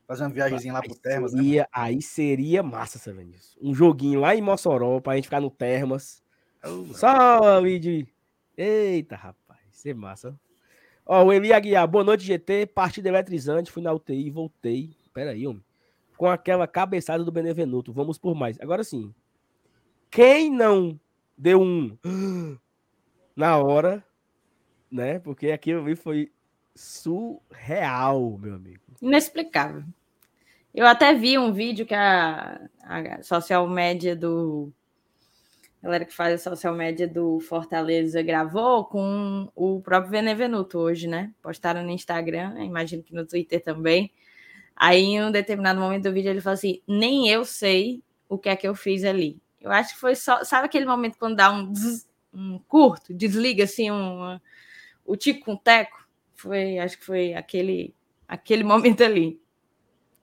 fazer 0.07 0.23
uma 0.23 0.29
viagemzinha 0.29 0.73
lá 0.73 0.81
pro 0.81 0.95
Termas, 0.95 1.33
né, 1.33 1.41
seria, 1.41 1.61
né? 1.63 1.67
Aí 1.71 2.01
seria 2.03 2.61
massa, 2.61 2.99
Savenis. 2.99 3.57
Um 3.59 3.73
joguinho 3.73 4.19
lá 4.19 4.35
em 4.35 4.41
Mossoró 4.41 4.99
pra 4.99 5.15
gente 5.15 5.25
ficar 5.25 5.41
no 5.41 5.49
Termas. 5.49 6.23
Só 6.93 7.59
o 7.59 7.79
de 7.79 8.07
Eita, 8.55 9.15
rapaz, 9.15 9.59
isso 9.71 9.89
é 9.89 9.93
massa. 9.93 10.39
Ó, 11.05 11.23
o 11.23 11.33
Eli 11.33 11.51
Aguiar, 11.51 11.87
boa 11.87 12.03
noite, 12.03 12.23
GT. 12.23 12.67
Partida 12.67 13.09
eletrizante, 13.09 13.71
fui 13.71 13.81
na 13.81 13.91
UTI, 13.91 14.29
voltei. 14.29 14.91
Pera 15.13 15.31
aí, 15.31 15.45
homem. 15.45 15.63
Com 16.17 16.27
aquela 16.27 16.67
cabeçada 16.67 17.23
do 17.23 17.31
Benevenuto. 17.31 17.91
Vamos 17.91 18.17
por 18.17 18.33
mais. 18.33 18.59
Agora 18.59 18.83
sim. 18.83 19.13
Quem 20.09 20.49
não 20.51 20.99
deu 21.37 21.61
um 21.61 21.97
na 23.35 23.57
hora, 23.57 24.03
né? 24.95 25.19
Porque 25.19 25.51
aquilo 25.51 25.81
ali 25.83 25.95
foi 25.95 26.31
surreal, 26.73 28.37
meu 28.41 28.55
amigo. 28.55 28.81
Inexplicável. 29.01 29.83
Eu 30.73 30.85
até 30.87 31.13
vi 31.13 31.37
um 31.37 31.53
vídeo 31.53 31.85
que 31.85 31.93
a, 31.93 32.59
a 32.83 33.21
social 33.23 33.67
média 33.67 34.15
do 34.15 34.71
galera 35.81 36.03
que 36.03 36.13
faz 36.13 36.33
a 36.33 36.49
social 36.49 36.73
média 36.73 37.07
do 37.07 37.39
Fortaleza 37.39 38.19
gravou 38.23 38.85
com 38.85 39.47
o 39.55 39.79
próprio 39.81 40.11
Benevenuto 40.11 40.79
hoje, 40.79 41.07
né? 41.07 41.31
Postaram 41.43 41.83
no 41.83 41.91
Instagram, 41.91 42.55
imagino 42.63 43.03
que 43.03 43.13
no 43.13 43.25
Twitter 43.25 43.61
também. 43.63 44.11
Aí, 44.75 45.03
em 45.03 45.23
um 45.23 45.31
determinado 45.31 45.79
momento 45.79 46.03
do 46.03 46.11
vídeo, 46.11 46.31
ele 46.31 46.41
falou 46.41 46.55
assim: 46.55 46.81
nem 46.87 47.29
eu 47.29 47.45
sei 47.45 48.01
o 48.27 48.37
que 48.37 48.49
é 48.49 48.55
que 48.55 48.67
eu 48.67 48.73
fiz 48.73 49.03
ali. 49.03 49.39
Eu 49.61 49.71
acho 49.71 49.93
que 49.93 49.99
foi 49.99 50.15
só. 50.15 50.43
Sabe 50.43 50.65
aquele 50.65 50.85
momento 50.85 51.17
quando 51.19 51.35
dá 51.35 51.53
um, 51.53 51.71
um 52.33 52.59
curto, 52.67 53.13
desliga 53.13 53.65
assim 53.65 53.91
um, 53.91 54.39
o 55.05 55.15
tico 55.15 55.45
com 55.45 55.53
o 55.53 55.57
teco? 55.57 56.05
Foi, 56.33 56.77
acho 56.79 56.97
que 56.97 57.05
foi 57.05 57.33
aquele, 57.33 57.95
aquele 58.27 58.63
momento 58.65 59.03
ali. 59.03 59.39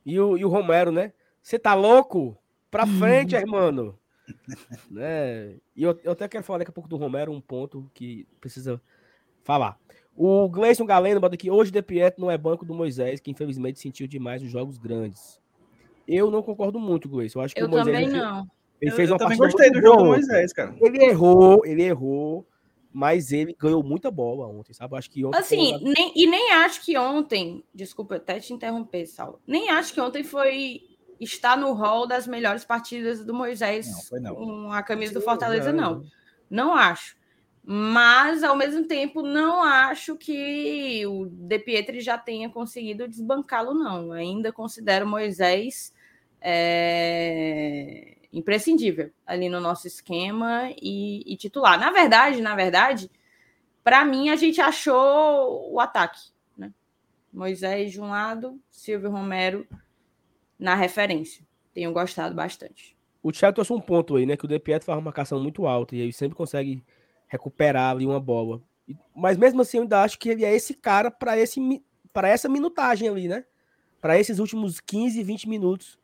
E 0.05 0.19
o, 0.19 0.37
e 0.37 0.45
o 0.45 0.49
Romero, 0.49 0.91
né? 0.91 1.13
Você 1.43 1.59
tá 1.59 1.75
louco? 1.75 2.37
Pra 2.71 2.87
frente, 2.87 3.35
irmão 3.35 3.95
né? 4.91 5.57
E 5.77 5.83
eu, 5.83 5.99
eu, 6.03 6.13
até 6.13 6.27
quero 6.27 6.45
falar 6.45 6.61
daqui 6.61 6.71
a 6.71 6.75
pouco 6.75 6.89
do 6.89 6.97
Romero, 6.97 7.33
um 7.33 7.41
ponto 7.41 7.91
que 7.93 8.27
precisa 8.41 8.81
falar. 9.43 9.79
O 10.17 10.49
Gleison 10.49 10.87
Galeno 10.87 11.21
bota 11.21 11.35
aqui, 11.35 11.51
hoje 11.51 11.71
De 11.71 11.83
Pietro 11.83 12.21
não 12.21 12.31
é 12.31 12.39
banco 12.39 12.65
do 12.65 12.75
Moisés, 12.75 13.21
que 13.21 13.31
infelizmente 13.31 13.79
sentiu 13.79 14.07
demais 14.07 14.43
os 14.43 14.51
jogos 14.51 14.79
grandes. 14.79 15.41
Eu 16.07 16.31
não 16.31 16.43
concordo 16.43 16.79
muito, 16.79 17.09
Gleison. 17.09 17.41
Eu 17.41 17.45
acho 17.45 17.55
que 17.55 17.63
eu 17.63 17.67
o 17.67 17.71
Moisés 17.71 17.95
também 17.97 18.09
não. 18.09 18.47
Ele 18.81 18.91
fez 18.91 19.11
eu, 19.11 19.17
uma 19.17 19.33
eu 19.33 19.37
gostei 19.37 19.71
do 19.71 19.81
jogo 19.81 19.99
do 19.99 20.05
Moisés, 20.07 20.53
cara. 20.53 20.75
Ele 20.81 21.05
errou, 21.05 21.65
ele 21.65 21.83
errou, 21.83 22.47
mas 22.93 23.33
ele 23.33 23.57
ganhou 23.59 23.83
muita 23.83 24.11
bola 24.11 24.47
ontem, 24.47 24.73
sabe? 24.73 24.97
acho 24.97 25.11
que 25.11 25.25
ontem 25.25 25.39
assim, 25.39 25.79
foi... 25.79 25.93
nem, 25.93 26.13
e 26.15 26.27
nem 26.27 26.53
acho 26.53 26.85
que 26.85 26.97
ontem, 26.97 27.65
desculpa 27.75 28.17
até 28.17 28.39
te 28.39 28.53
interromper, 28.53 29.07
Saulo. 29.07 29.41
Nem 29.47 29.71
acho 29.71 29.93
que 29.95 30.01
ontem 30.01 30.23
foi 30.23 30.83
está 31.19 31.57
no 31.57 31.73
rol 31.73 32.07
das 32.07 32.27
melhores 32.27 32.65
partidas 32.65 33.25
do 33.25 33.33
Moisés 33.33 34.11
não, 34.11 34.21
não. 34.21 34.35
com 34.35 34.73
a 34.73 34.83
camisa 34.83 35.15
do 35.15 35.21
Fortaleza, 35.21 35.73
não. 35.73 36.03
Não 36.51 36.75
acho. 36.75 37.17
Mas, 37.65 38.43
ao 38.43 38.57
mesmo 38.57 38.87
tempo, 38.89 39.23
não 39.23 39.63
acho 39.63 40.17
que 40.17 41.07
o 41.07 41.27
De 41.27 41.61
Pietri 41.61 42.01
já 42.01 42.19
tenha 42.19 42.51
conseguido 42.51 43.07
desbancá-lo, 43.07 43.73
não. 43.73 44.11
Ainda 44.11 44.53
considero 44.53 45.07
Moisés 45.07 45.95
é, 46.41 48.17
imprescindível 48.33 49.11
ali 49.27 49.49
no 49.49 49.61
nosso 49.61 49.87
esquema 49.87 50.71
e, 50.81 51.23
e 51.27 51.37
titular. 51.37 51.79
Na 51.79 51.91
verdade, 51.91 52.41
na 52.41 52.55
verdade, 52.55 53.11
para 53.85 54.05
mim, 54.05 54.31
a 54.31 54.37
gente 54.37 54.61
achou 54.61 55.73
o 55.73 55.79
ataque. 55.79 56.31
Né? 56.57 56.73
Moisés 57.33 57.93
de 57.93 58.01
um 58.01 58.09
lado, 58.09 58.59
Silvio 58.71 59.11
Romero 59.11 59.67
na 60.59 60.75
referência. 60.75 61.45
Tenho 61.75 61.93
gostado 61.93 62.35
bastante. 62.35 62.97
O 63.23 63.33
Thiago 63.33 63.55
trouxe 63.55 63.73
um 63.73 63.81
ponto 63.81 64.17
aí, 64.17 64.27
né? 64.27 64.37
Que 64.37 64.45
o 64.45 64.49
De 64.49 64.59
Pietro 64.59 64.87
faz 64.87 64.97
uma 64.97 65.05
marcação 65.05 65.41
muito 65.41 65.67
alta 65.67 65.95
e 65.95 66.01
ele 66.01 66.13
sempre 66.13 66.37
consegue 66.37 66.83
recuperar 67.29 67.93
ali 67.93 68.05
uma 68.05 68.21
bola. 68.21 68.61
Mas 69.15 69.37
mesmo 69.37 69.63
assim, 69.63 69.79
eu 69.79 69.83
ainda 69.85 70.03
acho 70.03 70.19
que 70.19 70.29
ele 70.29 70.45
é 70.45 70.55
esse 70.55 70.75
cara 70.75 71.11
para 71.11 71.39
esse 71.39 71.61
para 72.13 72.29
essa 72.29 72.49
minutagem 72.49 73.09
ali, 73.09 73.29
né? 73.29 73.45
Para 74.01 74.19
esses 74.19 74.39
últimos 74.39 74.81
15, 74.81 75.23
20 75.23 75.49
minutos. 75.49 75.99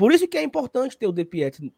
Por 0.00 0.12
isso 0.12 0.26
que 0.26 0.38
é 0.38 0.42
importante 0.42 0.96
ter 0.96 1.06
o 1.06 1.12
De 1.12 1.28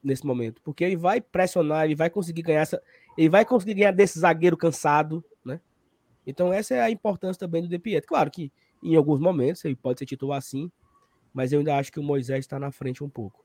nesse 0.00 0.24
momento, 0.24 0.62
porque 0.62 0.85
ele 0.85 0.94
vai 0.94 1.20
pressionar, 1.20 1.87
ele 1.87 1.96
vai 1.96 2.08
conseguir 2.08 2.42
ganhar 2.42 2.61
essa, 2.61 2.80
ele 3.18 3.28
vai 3.28 3.44
conseguir 3.44 3.74
ganhar 3.74 3.90
desse 3.90 4.20
zagueiro 4.20 4.56
cansado, 4.56 5.24
né? 5.44 5.61
Então 6.24 6.52
essa 6.52 6.72
é 6.72 6.80
a 6.80 6.88
importância 6.88 7.40
também 7.40 7.62
do 7.62 7.68
De. 7.68 8.00
Claro 8.02 8.30
que 8.30 8.52
em 8.80 8.94
alguns 8.94 9.18
momentos 9.18 9.64
ele 9.64 9.74
pode 9.74 9.98
ser 9.98 10.06
titular 10.06 10.38
assim, 10.38 10.70
mas 11.35 11.52
eu 11.52 11.58
ainda 11.58 11.76
acho 11.76 11.90
que 11.90 11.98
o 11.98 12.02
Moisés 12.02 12.44
está 12.44 12.61
na 12.61 12.70
frente 12.70 13.02
um 13.02 13.08
pouco. 13.08 13.44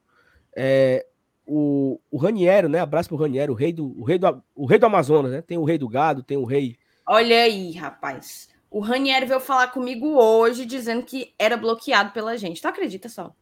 É, 0.56 1.08
o, 1.44 2.00
o 2.12 2.18
Raniero, 2.18 2.70
né? 2.70 2.78
Abraço 2.78 3.10
pro 3.10 3.18
Raniero, 3.18 3.54
o 3.54 3.56
rei 3.56 3.74
do, 3.74 4.00
o 4.00 4.04
rei 4.04 4.20
do, 4.20 4.44
o 4.56 4.68
rei 4.68 4.78
do 4.78 4.86
Amazonas, 4.86 5.32
né? 5.32 5.42
Tem 5.42 5.58
o 5.58 5.64
rei 5.64 5.80
do 5.80 5.90
gado, 5.90 6.22
tem 6.22 6.38
o 6.38 6.46
rei. 6.46 6.78
Olha 7.08 7.42
aí, 7.42 7.72
rapaz. 7.72 8.48
O 8.70 8.80
Raniero 8.80 9.26
veio 9.26 9.40
falar 9.40 9.70
comigo 9.70 10.06
hoje 10.22 10.68
dizendo 10.68 11.04
que 11.04 11.34
era 11.40 11.58
bloqueado 11.58 12.12
pela 12.12 12.38
gente. 12.38 12.62
Tu 12.62 12.68
acredita 12.68 13.10
só? 13.10 13.34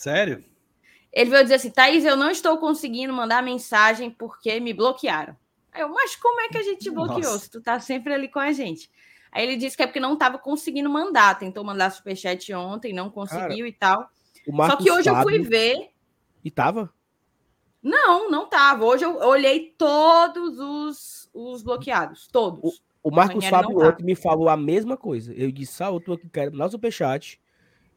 Sério? 0.00 0.42
Ele 1.12 1.28
veio 1.28 1.42
dizer 1.42 1.56
assim: 1.56 1.70
Thaís, 1.70 2.06
eu 2.06 2.16
não 2.16 2.30
estou 2.30 2.56
conseguindo 2.56 3.12
mandar 3.12 3.42
mensagem 3.42 4.10
porque 4.10 4.58
me 4.58 4.72
bloquearam. 4.72 5.36
Aí 5.70 5.82
eu, 5.82 5.90
mas 5.90 6.16
como 6.16 6.40
é 6.40 6.48
que 6.48 6.56
a 6.56 6.62
gente 6.62 6.80
te 6.80 6.90
bloqueou 6.90 7.20
Nossa. 7.20 7.38
se 7.40 7.50
tu 7.50 7.60
tá 7.60 7.78
sempre 7.78 8.14
ali 8.14 8.26
com 8.26 8.38
a 8.38 8.50
gente? 8.50 8.90
Aí 9.30 9.46
ele 9.46 9.58
disse 9.58 9.76
que 9.76 9.82
é 9.82 9.86
porque 9.86 10.00
não 10.00 10.14
estava 10.14 10.38
conseguindo 10.38 10.88
mandar. 10.88 11.38
Tentou 11.38 11.62
mandar 11.62 11.90
superchat 11.90 12.50
ontem, 12.54 12.94
não 12.94 13.10
conseguiu 13.10 13.46
Cara, 13.46 13.68
e 13.68 13.72
tal. 13.72 14.10
Só 14.70 14.76
que 14.76 14.90
hoje 14.90 15.10
Fábio... 15.10 15.20
eu 15.20 15.22
fui 15.22 15.38
ver. 15.46 15.90
E 16.42 16.50
tava? 16.50 16.90
Não, 17.82 18.30
não 18.30 18.48
tava. 18.48 18.86
Hoje 18.86 19.04
eu 19.04 19.18
olhei 19.18 19.74
todos 19.76 20.58
os, 20.58 21.30
os 21.34 21.62
bloqueados. 21.62 22.26
Todos. 22.32 22.80
O, 23.02 23.10
o 23.10 23.14
Marcos 23.14 23.44
Fábio 23.44 23.78
ontem 23.78 24.02
me 24.02 24.14
falou 24.14 24.48
a 24.48 24.56
mesma 24.56 24.96
coisa. 24.96 25.34
Eu 25.34 25.52
disse, 25.52 25.74
Sal, 25.74 25.92
eu 25.92 26.00
tô 26.00 26.14
aqui, 26.14 26.26
quero 26.30 26.56
dar 26.56 26.70
superchat. 26.70 27.38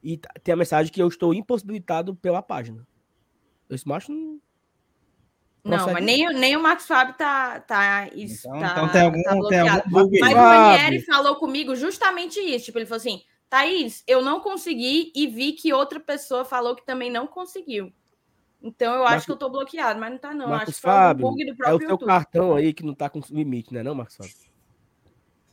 E 0.03 0.19
tem 0.43 0.53
a 0.53 0.57
mensagem 0.57 0.91
que 0.91 1.01
eu 1.01 1.07
estou 1.07 1.33
impossibilitado 1.33 2.13
pela 2.15 2.41
página. 2.41 2.85
Esse 3.69 3.87
macho 3.87 4.11
não. 4.11 4.39
Não, 5.63 5.93
mas 5.93 6.03
nem, 6.03 6.27
nem 6.33 6.57
o 6.57 6.61
Marcos 6.61 6.85
Fábio 6.85 7.15
tá, 7.15 7.61
tá, 7.61 8.09
isso, 8.13 8.49
então, 8.49 8.59
tá, 8.59 8.71
então 8.73 8.89
tem 8.89 9.01
algum, 9.01 9.23
tá 9.23 9.47
tem 9.47 9.59
algum 9.59 9.89
bug 9.89 10.19
Mas 10.19 10.33
o 10.33 10.35
Ranieri 10.35 11.05
falou 11.05 11.37
comigo 11.37 11.73
justamente 11.73 12.37
isso. 12.37 12.65
Tipo, 12.65 12.79
ele 12.79 12.85
falou 12.85 12.97
assim: 12.97 13.21
Thaís, 13.49 14.03
eu 14.05 14.21
não 14.21 14.41
consegui 14.41 15.13
e 15.15 15.25
vi 15.25 15.53
que 15.53 15.71
outra 15.71 16.01
pessoa 16.01 16.43
falou 16.43 16.75
que 16.75 16.85
também 16.85 17.09
não 17.09 17.25
conseguiu. 17.25 17.93
Então 18.61 18.93
eu 18.93 18.99
Marcos, 18.99 19.15
acho 19.15 19.25
que 19.25 19.31
eu 19.31 19.37
tô 19.37 19.49
bloqueado, 19.49 20.01
mas 20.01 20.11
não 20.11 20.17
tá, 20.17 20.33
não. 20.33 20.49
Marcos 20.49 20.69
acho 20.69 20.81
que 20.81 20.81
Fábio, 20.81 21.29
bug 21.29 21.45
do 21.45 21.55
próprio 21.55 21.73
É 21.81 21.85
o 21.85 21.87
seu 21.87 21.97
cartão 21.97 22.55
aí 22.55 22.73
que 22.73 22.83
não 22.83 22.93
tá 22.93 23.09
com 23.09 23.21
limite, 23.29 23.73
né, 23.73 23.81
não, 23.81 23.95
Marcos 23.95 24.17
Fábio? 24.17 24.33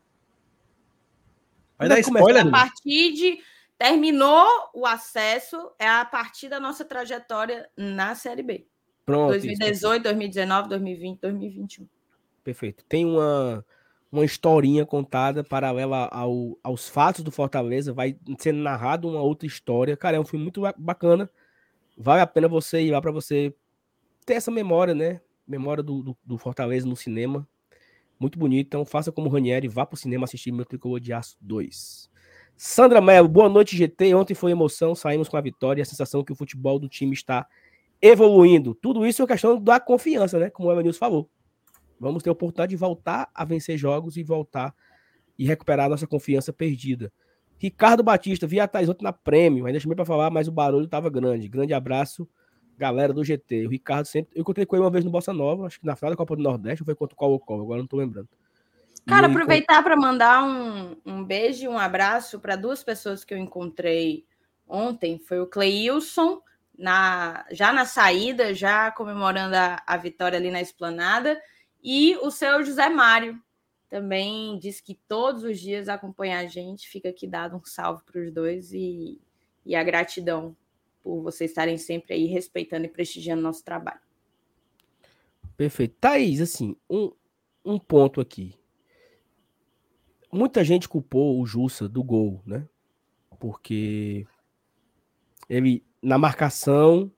Vai 1.77 1.89
dar 1.89 1.99
spoiler. 1.99 2.47
A 2.47 2.51
partir 2.51 3.13
de 3.13 3.43
terminou 3.77 4.47
o 4.75 4.87
acesso, 4.87 5.73
é 5.79 5.89
a 5.89 6.05
partir 6.05 6.49
da 6.49 6.61
nossa 6.61 6.85
trajetória 6.85 7.69
na 7.77 8.15
Série 8.15 8.43
B. 8.43 8.67
Pronto. 9.07 9.31
2018, 9.31 9.73
isso. 9.73 9.89
2019, 10.03 10.69
2020, 10.69 11.21
2021. 11.21 11.89
Perfeito. 12.45 12.85
Tem 12.85 13.07
uma 13.07 13.65
uma 14.13 14.25
historinha 14.25 14.85
contada 14.85 15.45
paralela 15.45 16.09
ao, 16.11 16.59
aos 16.63 16.89
fatos 16.89 17.23
do 17.23 17.31
Fortaleza, 17.31 17.93
vai 17.93 18.17
sendo 18.39 18.59
narrado 18.59 19.09
uma 19.09 19.21
outra 19.21 19.47
história. 19.47 19.97
Cara, 19.97 20.17
é 20.17 20.21
um 20.21 20.25
filme 20.25 20.43
muito 20.43 20.63
bacana. 20.77 21.31
Vale 21.97 22.21
a 22.21 22.27
pena 22.27 22.49
você 22.49 22.83
ir 22.83 22.91
lá 22.91 23.01
para 23.01 23.13
você 23.13 23.55
ter 24.27 24.35
essa 24.35 24.51
memória, 24.51 24.95
né? 24.95 25.21
Memória 25.47 25.83
do, 25.83 26.03
do, 26.03 26.17
do, 26.25 26.39
Fortaleza 26.39 26.87
no 26.87 26.97
cinema. 26.97 27.47
Muito 28.19 28.39
bonito. 28.39 28.67
Então 28.67 28.85
faça 28.85 29.13
como 29.13 29.29
o 29.29 29.33
Ranieri, 29.33 29.69
vá 29.69 29.87
pro 29.87 29.97
cinema 29.97 30.25
assistir 30.25 30.51
meu 30.51 30.65
Tricolor 30.65 30.99
de 30.99 31.13
Aço 31.13 31.37
2. 31.41 32.11
Sandra 32.57 33.01
Mello, 33.01 33.29
boa 33.29 33.49
noite, 33.49 33.77
GT. 33.77 34.15
Ontem 34.15 34.35
foi 34.35 34.51
emoção, 34.51 34.95
saímos 34.95 35.29
com 35.29 35.37
a 35.37 35.41
vitória 35.41 35.81
e 35.81 35.83
a 35.83 35.87
sensação 35.87 36.25
que 36.25 36.33
o 36.33 36.37
futebol 36.37 36.79
do 36.79 36.89
time 36.89 37.13
está 37.13 37.47
evoluindo. 38.03 38.75
Tudo 38.75 39.07
isso 39.07 39.23
é 39.23 39.27
questão 39.27 39.61
da 39.61 39.79
confiança, 39.79 40.39
né? 40.39 40.51
Como 40.51 40.69
o 40.69 40.73
Evanilson 40.73 40.99
falou. 40.99 41.31
Vamos 42.01 42.23
ter 42.23 42.31
a 42.31 42.33
oportunidade 42.33 42.71
de 42.71 42.77
voltar 42.77 43.29
a 43.35 43.45
vencer 43.45 43.77
jogos 43.77 44.17
e 44.17 44.23
voltar 44.23 44.75
e 45.39 45.47
recuperar 45.47 45.87
a 45.87 45.91
nossa 45.91 46.07
confiança 46.07 46.53
perdida. 46.53 47.13
Ricardo 47.59 48.03
Batista, 48.03 48.47
via 48.47 48.67
Thais 48.67 48.89
ontem 48.89 49.05
na 49.05 49.13
Prêmio, 49.13 49.67
ainda 49.67 49.79
chamei 49.79 49.95
para 49.95 50.07
falar, 50.07 50.31
mas 50.31 50.49
o 50.49 50.53
barulho 50.53 50.87
estava 50.87 51.11
grande. 51.11 51.47
Grande 51.47 51.75
abraço, 51.75 52.27
galera 52.79 53.13
do 53.13 53.23
GT. 53.23 53.67
O 53.67 53.71
Ricardo 53.71 54.07
sempre. 54.07 54.33
Eu 54.35 54.41
encontrei 54.41 54.65
com 54.65 54.75
ele 54.77 54.83
uma 54.83 54.91
vez 54.91 55.05
no 55.05 55.11
Bossa 55.11 55.33
Nova, 55.33 55.67
acho 55.67 55.79
que 55.79 55.85
na 55.85 55.95
final 55.95 56.11
da 56.11 56.17
Copa 56.17 56.35
do 56.35 56.43
Nordeste, 56.43 56.83
ou 56.83 56.87
foi 56.87 56.95
contra 56.95 57.15
o 57.15 57.17
Qual 57.19 57.39
Qual, 57.39 57.61
agora 57.61 57.77
não 57.77 57.85
estou 57.85 57.99
lembrando. 57.99 58.29
Cara, 59.07 59.27
aproveitar 59.27 59.83
para 59.83 59.97
mandar 59.97 60.43
um, 60.43 60.97
um 61.05 61.25
beijo 61.25 61.65
e 61.65 61.69
um 61.69 61.79
abraço 61.79 62.39
para 62.39 62.57
duas 62.57 62.83
pessoas 62.83 63.25
que 63.25 63.35
eu 63.35 63.39
encontrei 63.39 64.25
ontem. 64.67 65.19
Foi 65.19 65.41
o 65.41 65.47
Cleilson, 65.47 66.41
na, 66.79 67.45
já 67.51 67.73
na 67.73 67.85
saída, 67.85 68.55
já 68.55 68.91
comemorando 68.91 69.57
a, 69.57 69.83
a 69.87 69.97
vitória 69.97 70.39
ali 70.39 70.51
na 70.51 70.61
esplanada, 70.61 71.39
e 71.83 72.17
o 72.19 72.31
seu 72.31 72.65
José 72.65 72.89
Mário 72.89 73.41
também 73.89 74.59
diz 74.59 74.81
que 74.81 74.95
todos 75.09 75.43
os 75.43 75.59
dias 75.59 75.89
acompanha 75.89 76.39
a 76.39 76.47
gente. 76.47 76.89
Fica 76.89 77.09
aqui 77.09 77.27
dado 77.27 77.57
um 77.57 77.65
salve 77.65 78.05
para 78.05 78.21
os 78.21 78.33
dois 78.33 78.73
e, 78.73 79.21
e 79.67 79.75
a 79.75 79.83
gratidão 79.83 80.57
por 81.03 81.23
vocês 81.23 81.51
estarem 81.51 81.77
sempre 81.77 82.15
aí 82.15 82.27
respeitando 82.27 82.87
e 82.87 82.89
prestigiando 82.89 83.43
nosso 83.43 83.65
trabalho. 83.65 84.01
Perfeito. 85.57 85.97
Thaís, 86.01 86.41
assim, 86.41 86.77
um, 86.89 87.11
um 87.65 87.79
ponto 87.79 88.21
aqui. 88.21 88.55
Muita 90.33 90.63
gente 90.63 90.89
culpou 90.89 91.41
o 91.41 91.47
Jussa 91.47 91.89
do 91.89 92.03
gol, 92.03 92.41
né? 92.47 92.69
Porque 93.39 94.27
ele, 95.49 95.85
na 96.01 96.17
marcação, 96.17 97.11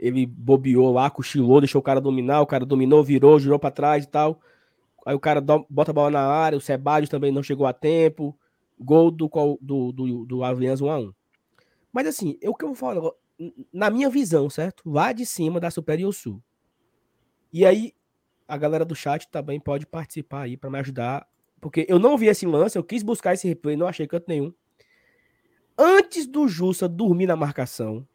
ele 0.00 0.24
bobeou 0.24 0.90
lá, 0.90 1.10
cochilou, 1.10 1.60
deixou 1.60 1.78
o 1.78 1.84
cara 1.84 2.00
dominar, 2.00 2.40
o 2.40 2.46
cara 2.46 2.64
dominou, 2.64 3.04
virou, 3.04 3.38
girou 3.38 3.58
para 3.58 3.70
trás 3.70 4.04
e 4.04 4.08
tal. 4.08 4.40
Aí 5.04 5.14
o 5.14 5.20
cara 5.20 5.40
bota 5.40 5.90
a 5.90 5.94
bola 5.94 6.10
na 6.10 6.22
área, 6.22 6.56
o 6.56 6.60
Sebadios 6.60 7.10
também 7.10 7.30
não 7.30 7.42
chegou 7.42 7.66
a 7.66 7.72
tempo. 7.72 8.36
Gol 8.78 9.10
do, 9.10 9.28
do, 9.60 9.92
do, 9.92 10.24
do 10.24 10.42
Aliança 10.42 10.82
1x1. 10.82 11.14
Mas 11.92 12.06
assim, 12.06 12.38
eu 12.40 12.54
que 12.54 12.64
eu 12.64 12.68
vou 12.68 12.74
falar, 12.74 13.10
na 13.70 13.90
minha 13.90 14.08
visão, 14.08 14.48
certo? 14.48 14.82
Lá 14.88 15.12
de 15.12 15.26
cima 15.26 15.60
da 15.60 15.70
Superior 15.70 16.14
Sul. 16.14 16.42
E 17.52 17.66
aí, 17.66 17.92
a 18.48 18.56
galera 18.56 18.86
do 18.86 18.94
chat 18.94 19.28
também 19.28 19.60
pode 19.60 19.84
participar 19.84 20.42
aí 20.42 20.56
para 20.56 20.70
me 20.70 20.78
ajudar. 20.78 21.28
Porque 21.60 21.84
eu 21.90 21.98
não 21.98 22.16
vi 22.16 22.28
esse 22.28 22.46
lance, 22.46 22.78
eu 22.78 22.84
quis 22.84 23.02
buscar 23.02 23.34
esse 23.34 23.46
replay, 23.46 23.76
não 23.76 23.86
achei 23.86 24.06
canto 24.06 24.24
nenhum. 24.28 24.52
Antes 25.76 26.26
do 26.26 26.48
Jussa 26.48 26.88
dormir 26.88 27.26
na 27.26 27.36
marcação, 27.36 28.06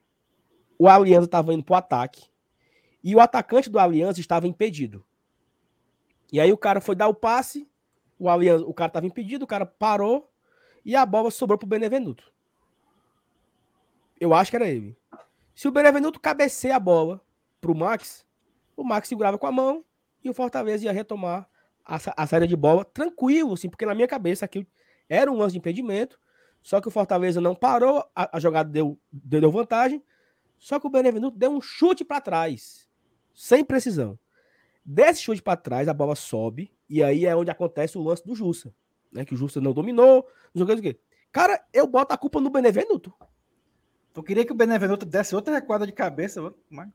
o 0.78 0.88
Aliança 0.88 1.26
estava 1.26 1.54
indo 1.54 1.64
para 1.64 1.74
o 1.74 1.78
ataque 1.78 2.24
e 3.04 3.16
o 3.16 3.20
atacante 3.20 3.70
do 3.70 3.80
Aliança 3.80 4.20
estava 4.20 4.48
impedido. 4.48 5.06
E 6.32 6.40
aí 6.40 6.52
o 6.52 6.58
cara 6.58 6.82
foi 6.82 6.96
dar 6.96 7.08
o 7.08 7.14
passe, 7.14 7.70
o 8.18 8.30
Aliança, 8.30 8.66
o 8.66 8.74
cara 8.74 8.88
estava 8.88 9.06
impedido, 9.06 9.46
o 9.46 9.48
cara 9.48 9.66
parou 9.66 10.32
e 10.84 10.96
a 10.96 11.06
bola 11.06 11.32
sobrou 11.32 11.58
para 11.58 11.66
o 11.66 11.70
Benevenuto. 11.70 12.32
Eu 14.20 14.34
acho 14.34 14.50
que 14.50 14.56
era 14.56 14.68
ele. 14.68 14.98
Se 15.54 15.68
o 15.68 15.72
Benevenuto 15.72 16.20
cabeceia 16.20 16.76
a 16.76 16.80
bola 16.80 17.22
para 17.62 17.72
o 17.72 17.76
Max, 17.76 18.26
o 18.76 18.84
Max 18.84 19.08
segurava 19.08 19.38
com 19.38 19.48
a 19.48 19.52
mão 19.52 19.84
e 20.24 20.30
o 20.30 20.34
Fortaleza 20.34 20.86
ia 20.86 20.92
retomar 20.92 21.48
a, 21.86 21.98
a 22.18 22.28
saída 22.28 22.48
de 22.48 22.56
bola 22.56 22.84
tranquilo, 22.84 23.54
assim, 23.54 23.70
porque 23.70 23.86
na 23.86 23.94
minha 23.94 24.08
cabeça 24.08 24.44
aqui 24.44 24.68
era 25.08 25.32
um 25.32 25.38
lance 25.38 25.54
de 25.54 25.60
impedimento, 25.60 26.20
só 26.62 26.82
que 26.82 26.88
o 26.88 26.92
Fortaleza 26.92 27.40
não 27.40 27.54
parou, 27.54 28.04
a, 28.16 28.38
a 28.38 28.40
jogada 28.40 28.70
deu, 28.70 29.00
deu 29.12 29.52
vantagem, 29.52 30.04
só 30.66 30.80
que 30.80 30.88
o 30.88 30.89
Benevenuto 30.89 31.38
deu 31.38 31.51
um 31.51 31.61
chute 31.61 32.03
para 32.03 32.20
trás, 32.20 32.89
sem 33.36 33.63
precisão. 33.63 34.18
Desse 34.84 35.22
chute 35.22 35.39
para 35.39 35.55
trás, 35.55 35.88
a 35.88 35.93
bola 35.93 36.16
sobe, 36.16 36.74
e 36.89 37.03
aí 37.03 37.24
é 37.24 37.36
onde 37.36 37.51
acontece 37.51 37.99
o 37.99 38.01
lance 38.01 38.26
do 38.26 38.34
Jussa, 38.34 38.74
né? 39.11 39.24
Que 39.24 39.36
o 39.36 39.38
Jussa 39.38 39.61
não 39.61 39.74
dominou, 39.74 40.28
não 40.55 40.66
sei 40.66 40.76
o 40.76 40.82
que. 40.82 40.99
Cara, 41.32 41.63
eu 41.72 41.86
boto 41.86 42.16
a 42.16 42.18
culpa 42.18 42.41
no 42.41 42.49
Benevenuto. 42.49 43.13
Tu 44.11 44.24
queria 44.24 44.43
que 44.43 44.53
o 44.53 44.55
Benevenuto 44.55 45.05
desse 45.05 45.36
outra 45.36 45.53
recuada 45.53 45.86
de 45.86 45.91
cabeça, 45.91 46.41
mas... 46.68 46.89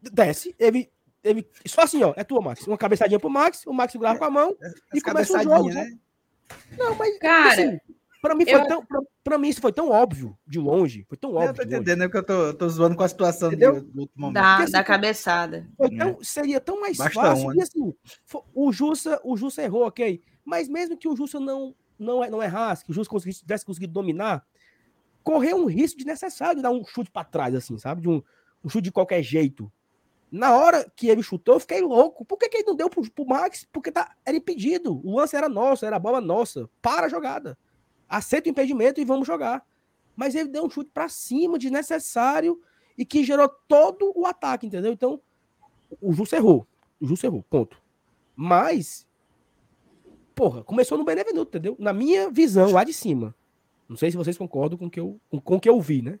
Desce, 0.00 0.54
ele, 0.56 0.88
ele. 1.24 1.44
Só 1.66 1.82
assim, 1.82 2.00
ó, 2.04 2.14
é 2.16 2.22
tua, 2.22 2.40
Max. 2.40 2.68
Uma 2.68 2.78
cabeçadinha 2.78 3.18
pro 3.18 3.28
Max, 3.28 3.66
o 3.66 3.72
Max 3.72 3.90
segurava 3.90 4.16
com 4.16 4.26
a 4.26 4.30
mão 4.30 4.56
As 4.62 4.74
e 4.94 5.00
começa 5.00 5.36
o 5.36 5.42
jogo. 5.42 5.70
Né? 5.70 5.98
Não, 6.78 6.94
mas. 6.94 7.18
Cara. 7.18 7.50
Assim, 7.50 7.80
Pra 8.20 8.34
mim, 8.34 8.44
foi 8.44 8.60
eu... 8.60 8.66
tão, 8.66 8.84
pra, 8.84 9.00
pra, 9.22 9.38
mim 9.38 9.48
isso 9.48 9.60
foi 9.60 9.72
tão 9.72 9.90
óbvio 9.90 10.36
de 10.46 10.58
longe. 10.58 11.04
Foi 11.08 11.16
tão 11.16 11.34
óbvio. 11.34 11.50
Eu 11.50 11.54
tô 11.54 11.62
entendendo, 11.62 12.02
é 12.02 12.08
que 12.08 12.16
eu 12.16 12.22
tô, 12.24 12.52
tô 12.52 12.68
zoando 12.68 12.96
com 12.96 13.04
a 13.04 13.08
situação 13.08 13.50
do, 13.50 13.56
do 13.56 14.00
outro 14.00 14.12
momento. 14.16 14.34
Da, 14.34 14.56
assim, 14.56 14.72
da 14.72 14.82
cabeçada. 14.84 15.68
Tão, 15.78 16.08
é. 16.08 16.16
Seria 16.22 16.60
tão 16.60 16.80
mais 16.80 16.96
Basta 16.96 17.14
fácil. 17.14 17.54
e 17.54 17.62
assim, 17.62 17.94
o 18.54 18.72
Jussa, 18.72 19.20
o 19.22 19.36
Jussa 19.36 19.62
errou, 19.62 19.86
ok. 19.86 20.20
Mas 20.44 20.68
mesmo 20.68 20.96
que 20.96 21.06
o 21.06 21.14
Jussa 21.14 21.38
não, 21.38 21.74
não, 21.96 22.24
é, 22.24 22.28
não 22.28 22.42
errasse, 22.42 22.84
que 22.84 22.90
o 22.90 22.94
Jussa 22.94 23.08
conseguisse, 23.08 23.40
tivesse 23.40 23.64
conseguido 23.64 23.92
dominar, 23.92 24.44
correu 25.22 25.56
um 25.56 25.66
risco 25.66 25.98
desnecessário 25.98 26.56
de 26.56 26.62
dar 26.62 26.70
um 26.70 26.84
chute 26.84 27.10
para 27.10 27.24
trás, 27.24 27.54
assim, 27.54 27.78
sabe? 27.78 28.02
De 28.02 28.08
um, 28.08 28.20
um 28.64 28.68
chute 28.68 28.84
de 28.84 28.92
qualquer 28.92 29.22
jeito. 29.22 29.70
Na 30.30 30.56
hora 30.56 30.90
que 30.96 31.08
ele 31.08 31.22
chutou, 31.22 31.54
eu 31.54 31.60
fiquei 31.60 31.80
louco. 31.80 32.24
Por 32.24 32.36
que, 32.36 32.48
que 32.48 32.58
ele 32.58 32.66
não 32.66 32.74
deu 32.74 32.90
pro, 32.90 33.08
pro 33.12 33.24
Max? 33.24 33.66
Porque 33.72 33.92
tá, 33.92 34.14
era 34.26 34.36
impedido. 34.36 35.00
O 35.06 35.16
lance 35.16 35.36
era 35.36 35.48
nosso, 35.48 35.86
era 35.86 35.96
a 35.96 36.00
bola 36.00 36.20
nossa. 36.20 36.68
Para 36.82 37.06
a 37.06 37.08
jogada 37.08 37.56
aceita 38.08 38.48
o 38.48 38.50
impedimento 38.50 39.00
e 39.00 39.04
vamos 39.04 39.26
jogar. 39.26 39.64
Mas 40.16 40.34
ele 40.34 40.48
deu 40.48 40.64
um 40.64 40.70
chute 40.70 40.90
para 40.92 41.08
cima, 41.08 41.58
desnecessário, 41.58 42.60
e 42.96 43.04
que 43.04 43.22
gerou 43.22 43.48
todo 43.68 44.12
o 44.16 44.26
ataque, 44.26 44.66
entendeu? 44.66 44.92
Então, 44.92 45.20
o 46.00 46.12
Justo 46.12 46.34
errou. 46.34 46.66
O 47.00 47.06
Justo 47.06 47.26
errou, 47.26 47.44
ponto. 47.48 47.80
Mas, 48.34 49.06
porra, 50.34 50.64
começou 50.64 50.98
no 50.98 51.04
Benevenuto, 51.04 51.56
entendeu? 51.56 51.76
Na 51.78 51.92
minha 51.92 52.30
visão, 52.30 52.72
lá 52.72 52.82
de 52.82 52.92
cima. 52.92 53.34
Não 53.88 53.96
sei 53.96 54.10
se 54.10 54.16
vocês 54.16 54.36
concordam 54.36 54.76
com 54.76 54.90
que 54.90 55.00
eu, 55.00 55.20
com, 55.30 55.40
com 55.40 55.56
o 55.56 55.60
que 55.60 55.68
eu 55.68 55.80
vi, 55.80 56.02
né? 56.02 56.18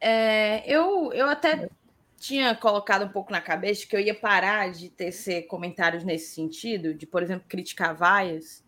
É, 0.00 0.62
eu, 0.72 1.12
eu 1.12 1.28
até 1.28 1.68
tinha 2.16 2.54
colocado 2.54 3.04
um 3.04 3.08
pouco 3.08 3.32
na 3.32 3.40
cabeça 3.40 3.86
que 3.86 3.94
eu 3.94 4.00
ia 4.00 4.14
parar 4.14 4.70
de 4.70 4.88
tecer 4.88 5.46
comentários 5.46 6.04
nesse 6.04 6.34
sentido, 6.34 6.94
de, 6.94 7.06
por 7.06 7.22
exemplo, 7.22 7.46
criticar 7.48 7.94
vaias, 7.94 8.64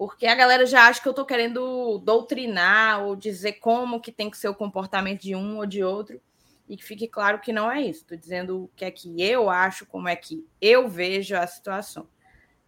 porque 0.00 0.26
a 0.26 0.34
galera 0.34 0.64
já 0.64 0.88
acha 0.88 0.98
que 0.98 1.06
eu 1.06 1.10
estou 1.10 1.26
querendo 1.26 1.98
doutrinar 1.98 3.04
ou 3.04 3.14
dizer 3.14 3.60
como 3.60 4.00
que 4.00 4.10
tem 4.10 4.30
que 4.30 4.38
ser 4.38 4.48
o 4.48 4.54
comportamento 4.54 5.20
de 5.20 5.36
um 5.36 5.58
ou 5.58 5.66
de 5.66 5.84
outro, 5.84 6.18
e 6.66 6.74
que 6.74 6.82
fique 6.82 7.06
claro 7.06 7.38
que 7.38 7.52
não 7.52 7.70
é 7.70 7.82
isso. 7.82 8.00
Estou 8.00 8.16
dizendo 8.16 8.64
o 8.64 8.70
que 8.74 8.86
é 8.86 8.90
que 8.90 9.20
eu 9.20 9.50
acho, 9.50 9.84
como 9.84 10.08
é 10.08 10.16
que 10.16 10.42
eu 10.58 10.88
vejo 10.88 11.36
a 11.36 11.46
situação. 11.46 12.08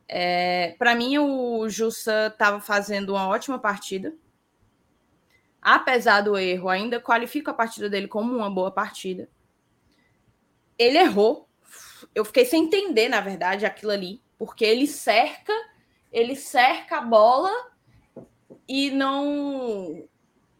É, 0.06 0.76
Para 0.78 0.94
mim, 0.94 1.16
o 1.16 1.66
Jussa 1.70 2.26
estava 2.26 2.60
fazendo 2.60 3.14
uma 3.14 3.26
ótima 3.26 3.58
partida. 3.58 4.14
Apesar 5.62 6.20
do 6.20 6.36
erro, 6.36 6.68
ainda 6.68 7.00
qualifico 7.00 7.48
a 7.48 7.54
partida 7.54 7.88
dele 7.88 8.08
como 8.08 8.36
uma 8.36 8.50
boa 8.50 8.70
partida. 8.70 9.26
Ele 10.78 10.98
errou. 10.98 11.48
Eu 12.14 12.26
fiquei 12.26 12.44
sem 12.44 12.64
entender, 12.64 13.08
na 13.08 13.22
verdade, 13.22 13.64
aquilo 13.64 13.90
ali, 13.90 14.20
porque 14.36 14.66
ele 14.66 14.86
cerca 14.86 15.71
ele 16.12 16.36
cerca 16.36 16.98
a 16.98 17.00
bola 17.00 17.50
e 18.68 18.90
não 18.90 20.04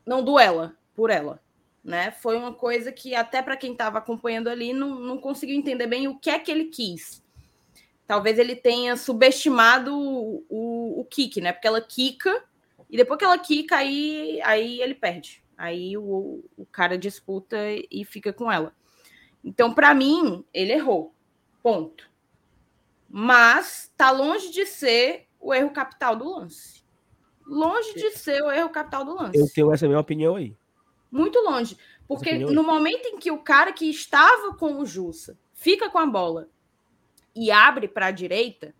não 0.05 0.24
duela 0.24 0.76
por 0.94 1.11
ela, 1.11 1.40
né? 1.84 2.11
Foi 2.11 2.36
uma 2.36 2.53
coisa 2.53 2.90
que 2.90 3.14
até 3.14 3.40
para 3.42 3.57
quem 3.57 3.72
estava 3.72 3.98
acompanhando 3.98 4.48
ali 4.48 4.72
não, 4.72 4.98
não 4.98 5.18
conseguiu 5.18 5.57
entender 5.57 5.86
bem 5.86 6.09
o 6.09 6.18
que 6.18 6.30
é 6.30 6.38
que 6.38 6.50
ele 6.50 6.64
quis. 6.64 7.22
Talvez 8.07 8.38
ele 8.38 8.57
tenha 8.57 8.96
subestimado 8.96 9.96
o, 9.96 10.44
o, 10.48 11.00
o 11.00 11.05
kick, 11.05 11.40
né? 11.40 11.53
Porque 11.53 11.68
ela 11.68 11.80
quica 11.80 12.44
e 12.90 12.96
depois 12.96 13.18
que 13.18 13.24
ela 13.24 13.38
quica 13.38 13.76
aí 13.76 14.40
aí 14.42 14.80
ele 14.80 14.94
perde. 14.94 15.42
Aí 15.57 15.96
o, 15.96 16.42
o 16.57 16.66
cara 16.66 16.98
disputa 16.98 17.57
e 17.90 18.05
fica 18.05 18.32
com 18.32 18.50
ela. 18.50 18.74
Então, 19.44 19.72
para 19.72 19.94
mim, 19.94 20.44
ele 20.53 20.72
errou. 20.72 21.14
Ponto. 21.62 22.11
Mas 23.09 23.92
tá 23.96 24.11
longe 24.11 24.50
de 24.50 24.66
ser 24.66 25.28
o 25.43 25.53
erro 25.53 25.70
capital 25.70 26.14
do 26.14 26.30
lance. 26.30 26.82
Longe 27.45 27.95
de 27.95 28.12
ser 28.12 28.40
o 28.43 28.51
erro 28.51 28.70
capital 28.70 29.05
do 29.05 29.14
lance. 29.14 29.36
Eu 29.36 29.47
tenho 29.53 29.72
essa 29.72 29.86
mesma 29.86 30.01
opinião 30.01 30.36
aí. 30.36 30.57
Muito 31.11 31.38
longe. 31.40 31.76
Porque 32.07 32.38
no 32.38 32.62
momento 32.62 33.07
em 33.07 33.18
que 33.18 33.30
o 33.30 33.43
cara 33.43 33.72
que 33.72 33.90
estava 33.90 34.55
com 34.55 34.78
o 34.78 34.86
Jussa 34.86 35.36
fica 35.53 35.90
com 35.90 35.99
a 35.99 36.07
bola 36.07 36.49
e 37.34 37.51
abre 37.51 37.88
para 37.88 38.07
a 38.07 38.11
direita, 38.11 38.74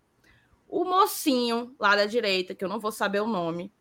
o 0.67 0.85
mocinho 0.85 1.75
lá 1.79 1.95
da 1.95 2.05
direita, 2.05 2.55
que 2.55 2.63
eu 2.63 2.69
não 2.69 2.79
vou 2.79 2.91
saber 2.91 3.21
o 3.21 3.27
nome, 3.27 3.71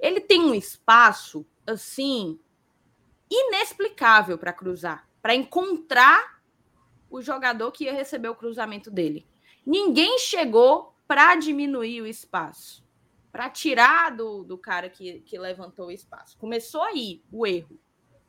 ele 0.00 0.20
tem 0.20 0.40
um 0.40 0.54
espaço 0.54 1.46
assim 1.66 2.38
inexplicável 3.30 4.38
para 4.38 4.52
cruzar, 4.52 5.08
para 5.20 5.34
encontrar 5.34 6.40
o 7.10 7.20
jogador 7.20 7.70
que 7.72 7.84
ia 7.84 7.92
receber 7.92 8.28
o 8.28 8.34
cruzamento 8.34 8.90
dele. 8.90 9.26
Ninguém 9.64 10.18
chegou 10.18 10.95
para 11.06 11.36
diminuir 11.36 12.02
o 12.02 12.06
espaço, 12.06 12.84
para 13.30 13.48
tirar 13.50 14.14
do, 14.14 14.44
do 14.44 14.58
cara 14.58 14.88
que, 14.88 15.20
que 15.20 15.38
levantou 15.38 15.86
o 15.86 15.92
espaço. 15.92 16.36
Começou 16.38 16.82
aí 16.82 17.22
o 17.30 17.46
erro. 17.46 17.78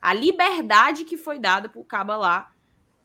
A 0.00 0.12
liberdade 0.14 1.04
que 1.04 1.16
foi 1.16 1.38
dada 1.38 1.68
para 1.68 1.80
o 1.80 1.84
Caba 1.84 2.16
lá 2.16 2.52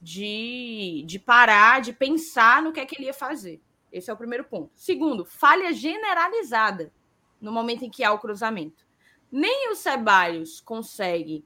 de, 0.02 1.04
de 1.08 1.18
parar, 1.18 1.82
de 1.82 1.94
pensar 1.94 2.62
no 2.62 2.72
que 2.72 2.80
é 2.80 2.86
que 2.86 2.96
ele 2.96 3.06
ia 3.06 3.14
fazer. 3.14 3.62
Esse 3.92 4.10
é 4.10 4.14
o 4.14 4.18
primeiro 4.18 4.44
ponto. 4.44 4.72
Segundo, 4.76 5.26
falha 5.26 5.72
generalizada 5.72 6.92
no 7.40 7.52
momento 7.52 7.84
em 7.86 7.90
que 7.90 8.04
há 8.04 8.12
o 8.12 8.20
cruzamento. 8.20 8.86
Nem 9.32 9.72
o 9.72 9.76
Ceballos 9.76 10.60
consegue 10.62 11.46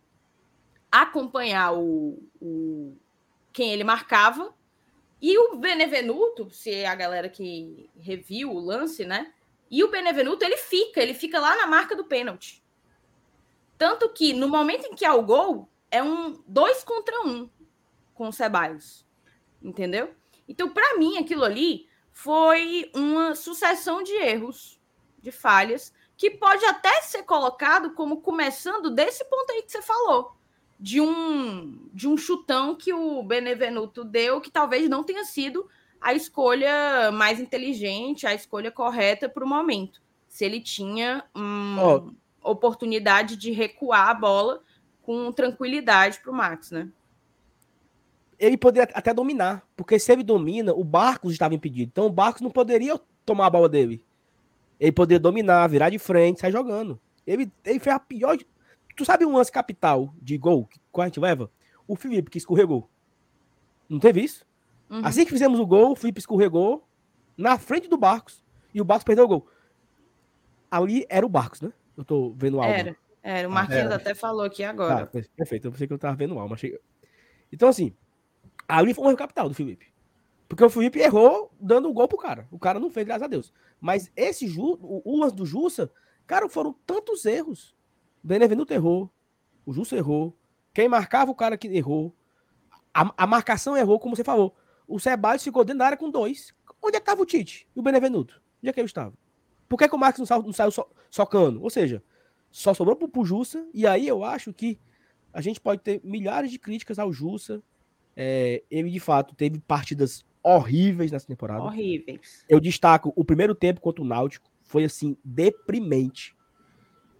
acompanhar 0.92 1.74
o, 1.74 2.22
o 2.42 2.98
quem 3.54 3.72
ele 3.72 3.84
marcava, 3.84 4.54
e 5.22 5.38
o 5.38 5.56
Benevenuto, 5.56 6.50
se 6.52 6.74
é 6.74 6.88
a 6.88 6.96
galera 6.96 7.28
que 7.28 7.90
reviu 8.00 8.52
o 8.52 8.60
lance, 8.60 9.04
né? 9.04 9.34
E 9.70 9.84
o 9.84 9.90
Benevenuto, 9.90 10.46
ele 10.46 10.58
fica, 10.58 11.02
ele 11.02 11.14
fica 11.14 11.40
lá 11.40 11.56
na 11.56 11.68
marca 11.68 11.96
do 11.96 12.06
pênalti. 12.06 12.64
Tanto 13.78 14.10
que 14.10 14.34
no 14.34 14.48
momento 14.48 14.86
em 14.86 14.96
que 14.96 15.06
há 15.06 15.14
o 15.14 15.24
gol, 15.24 15.68
é 15.90 16.02
um 16.04 16.42
dois 16.48 16.84
contra 16.84 17.22
um 17.22 17.50
com 18.14 18.28
o 18.28 18.34
Ceballos. 18.34 19.06
Entendeu? 19.62 20.14
Então, 20.48 20.70
para 20.70 20.98
mim, 20.98 21.18
aquilo 21.18 21.44
ali 21.44 21.88
foi 22.12 22.90
uma 22.94 23.36
sucessão 23.36 24.04
de 24.04 24.14
erros, 24.14 24.80
de 25.20 25.32
falhas, 25.32 25.94
que 26.16 26.32
pode 26.32 26.64
até 26.66 27.02
ser 27.02 27.24
colocado 27.24 27.94
como 27.94 28.22
começando 28.22 28.90
desse 28.90 29.26
ponto 29.26 29.52
aí 29.52 29.64
que 29.64 29.72
você 29.72 29.82
falou 29.82 30.37
de 30.80 31.02
um 31.02 31.90
de 31.94 32.08
um 32.08 32.16
chutão 32.16 32.76
que 32.76 32.94
o 32.94 33.24
Benevenuto 33.24 34.04
deu, 34.04 34.40
que 34.40 34.52
talvez 34.52 34.88
não 34.90 35.04
tenha 35.04 35.26
sido 35.26 35.68
a 36.00 36.14
escolha 36.14 37.12
mais 37.12 37.40
inteligente, 37.40 38.28
a 38.28 38.34
escolha 38.34 38.72
correta 38.72 39.28
para 39.28 39.44
o 39.44 39.48
momento. 39.48 40.02
Se 40.28 40.46
ele 40.46 40.62
tinha 40.62 41.24
uma 41.34 41.96
oh. 41.96 42.52
oportunidade 42.52 43.36
de 43.36 43.52
recuar 43.52 44.10
a 44.10 44.14
bola 44.14 44.62
com 45.02 45.32
tranquilidade 45.32 46.20
para 46.20 46.32
o 46.32 46.36
Max, 46.36 46.72
né? 46.72 46.90
Ele 48.38 48.58
poderia 48.58 48.88
até 48.94 49.12
dominar, 49.12 49.66
porque 49.76 49.98
se 49.98 50.12
ele 50.12 50.24
domina, 50.24 50.72
o 50.72 50.84
Barcos 50.84 51.32
estava 51.32 51.56
impedido. 51.56 51.90
Então 51.92 52.06
o 52.06 52.12
Barcos 52.12 52.42
não 52.42 52.52
poderia 52.52 53.00
tomar 53.26 53.48
a 53.48 53.50
bola 53.50 53.68
dele. 53.68 54.04
Ele 54.80 54.92
poderia 54.92 55.20
dominar, 55.20 55.68
virar 55.68 55.90
de 55.90 55.98
frente, 55.98 56.40
sair 56.40 56.52
jogando. 56.52 57.00
Ele, 57.26 57.52
ele 57.66 57.80
fez 57.80 57.96
a 57.96 58.00
pior 58.00 58.38
Tu 58.98 59.06
sabe 59.06 59.26
um 59.26 59.38
lance 59.38 59.52
capital 59.52 60.12
de 60.20 60.38
gol 60.40 60.66
que 60.66 60.80
a 61.00 61.06
gente 61.06 61.20
leva? 61.20 61.52
O 61.88 61.96
Felipe 61.96 62.32
que 62.32 62.40
escorregou. 62.40 62.90
Não 63.88 64.00
teve 64.00 64.22
isso? 64.22 64.44
Uhum. 64.90 65.06
Assim 65.06 65.24
que 65.24 65.32
fizemos 65.32 65.60
o 65.60 65.68
gol, 65.68 65.92
o 65.92 65.96
Felipe 65.96 66.20
escorregou 66.20 66.86
na 67.38 67.60
frente 67.60 67.88
do 67.88 67.96
Barcos 67.96 68.44
e 68.74 68.82
o 68.82 68.84
Barcos 68.84 69.04
perdeu 69.04 69.26
o 69.26 69.28
gol. 69.28 69.48
Ali 70.72 71.06
era 71.10 71.24
o 71.24 71.30
Barcos, 71.30 71.62
né? 71.62 71.72
Eu 71.96 72.04
tô 72.04 72.34
vendo 72.36 72.60
algo. 72.60 72.74
Era, 72.74 72.98
era. 73.22 73.48
O 73.48 73.52
Marquinhos 73.52 73.86
era. 73.86 73.96
até 73.98 74.16
falou 74.16 74.44
aqui 74.44 74.64
agora. 74.64 75.04
Ah, 75.04 75.06
perfeito. 75.06 75.68
Eu 75.68 75.72
pensei 75.72 75.86
que 75.86 75.94
eu 75.94 76.00
tava 76.00 76.16
vendo 76.16 76.38
algo. 76.38 76.56
Achei... 76.56 76.78
Então, 77.54 77.70
assim, 77.70 77.96
ali 78.68 78.96
foi 78.96 79.06
um 79.06 79.10
erro 79.10 79.18
capital 79.18 79.48
do 79.48 79.54
Felipe. 79.54 79.94
Porque 80.50 80.64
o 80.64 80.70
Felipe 80.72 81.00
errou 81.00 81.52
dando 81.60 81.88
o 81.88 81.94
gol 81.94 82.08
pro 82.08 82.18
cara. 82.18 82.48
O 82.50 82.58
cara 82.58 82.80
não 82.80 82.90
fez, 82.90 83.06
graças 83.06 83.24
a 83.24 83.28
Deus. 83.28 83.54
Mas 83.80 84.12
esse 84.16 84.48
Ju, 84.48 84.80
o 84.82 85.20
lance 85.20 85.36
do 85.36 85.46
Jussa, 85.46 85.92
cara, 86.26 86.50
foram 86.50 86.74
tantos 86.84 87.24
erros. 87.26 87.77
Benevenuto 88.28 88.74
errou, 88.74 89.10
o 89.66 89.72
Justo 89.72 89.96
errou, 89.96 90.38
quem 90.74 90.90
marcava 90.90 91.32
o 91.32 91.36
cara 91.36 91.58
que 91.58 91.68
errou, 91.68 92.14
a, 92.94 93.14
a 93.16 93.26
marcação 93.26 93.78
errou, 93.78 94.00
como 94.00 94.16
você 94.16 94.24
falou. 94.24 94.56
O 94.88 95.00
Ceballos 95.00 95.44
ficou 95.44 95.64
dentro 95.64 95.80
da 95.80 95.86
área 95.86 95.98
com 95.98 96.10
dois. 96.10 96.54
Onde 96.82 96.98
é 96.98 97.00
que 97.00 97.04
estava 97.04 97.22
o 97.22 97.26
Tite 97.26 97.68
e 97.76 97.80
o 97.80 97.84
Benevenuto? 97.84 98.42
Onde 98.62 98.70
é 98.70 98.74
que 98.74 98.80
ele 98.80 98.88
estava? 98.88 99.14
Por 99.68 99.78
que, 99.78 99.88
que 99.88 99.96
o 99.96 99.98
Marcos 99.98 100.20
não 100.20 100.26
saiu, 100.26 100.44
não 100.44 100.54
saiu 100.54 100.72
so, 100.72 100.86
socando? 101.10 101.62
Ou 101.62 101.70
seja, 101.70 102.04
só 102.52 102.74
sobrou 102.74 102.96
pro, 102.96 103.08
pro 103.08 103.26
Jussa, 103.26 103.66
e 103.74 103.88
aí 103.88 104.08
eu 104.08 104.24
acho 104.24 104.54
que 104.54 104.80
a 105.34 105.42
gente 105.42 105.60
pode 105.60 105.82
ter 105.82 106.02
milhares 106.04 106.52
de 106.52 106.60
críticas 106.60 107.00
ao 107.00 107.12
Jussa. 107.12 107.62
É, 108.16 108.64
ele, 108.70 108.90
de 108.90 109.00
fato, 109.00 109.36
teve 109.36 109.60
partidas 109.60 110.26
horríveis 110.44 111.12
nessa 111.12 111.28
temporada. 111.28 111.64
Horríveis. 111.64 112.46
Eu 112.48 112.60
destaco 112.60 113.12
o 113.16 113.24
primeiro 113.24 113.56
tempo 113.56 113.82
contra 113.82 114.02
o 114.02 114.08
Náutico, 114.08 114.50
foi 114.64 114.84
assim, 114.84 115.18
deprimente. 115.24 116.36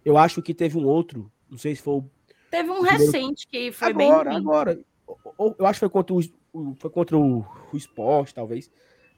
Eu 0.04 0.16
acho 0.16 0.42
que 0.42 0.54
teve 0.54 0.78
um 0.78 0.86
outro, 0.86 1.30
não 1.50 1.58
sei 1.58 1.74
se 1.74 1.82
foi 1.82 1.94
o. 1.94 2.10
Teve 2.50 2.70
um 2.70 2.80
primeiro... 2.80 2.98
recente 2.98 3.46
que 3.46 3.72
foi 3.72 3.88
agora, 3.88 4.30
bem. 4.30 4.38
Agora, 4.38 4.38
agora. 4.38 4.80
Eu 5.58 5.66
acho 5.66 5.74
que 5.74 5.80
foi 5.80 5.90
contra 5.90 6.14
o, 6.14 6.20
foi 6.76 6.90
contra 6.90 7.16
o, 7.16 7.44
o 7.72 7.76
esporte, 7.76 8.34
talvez. 8.34 8.70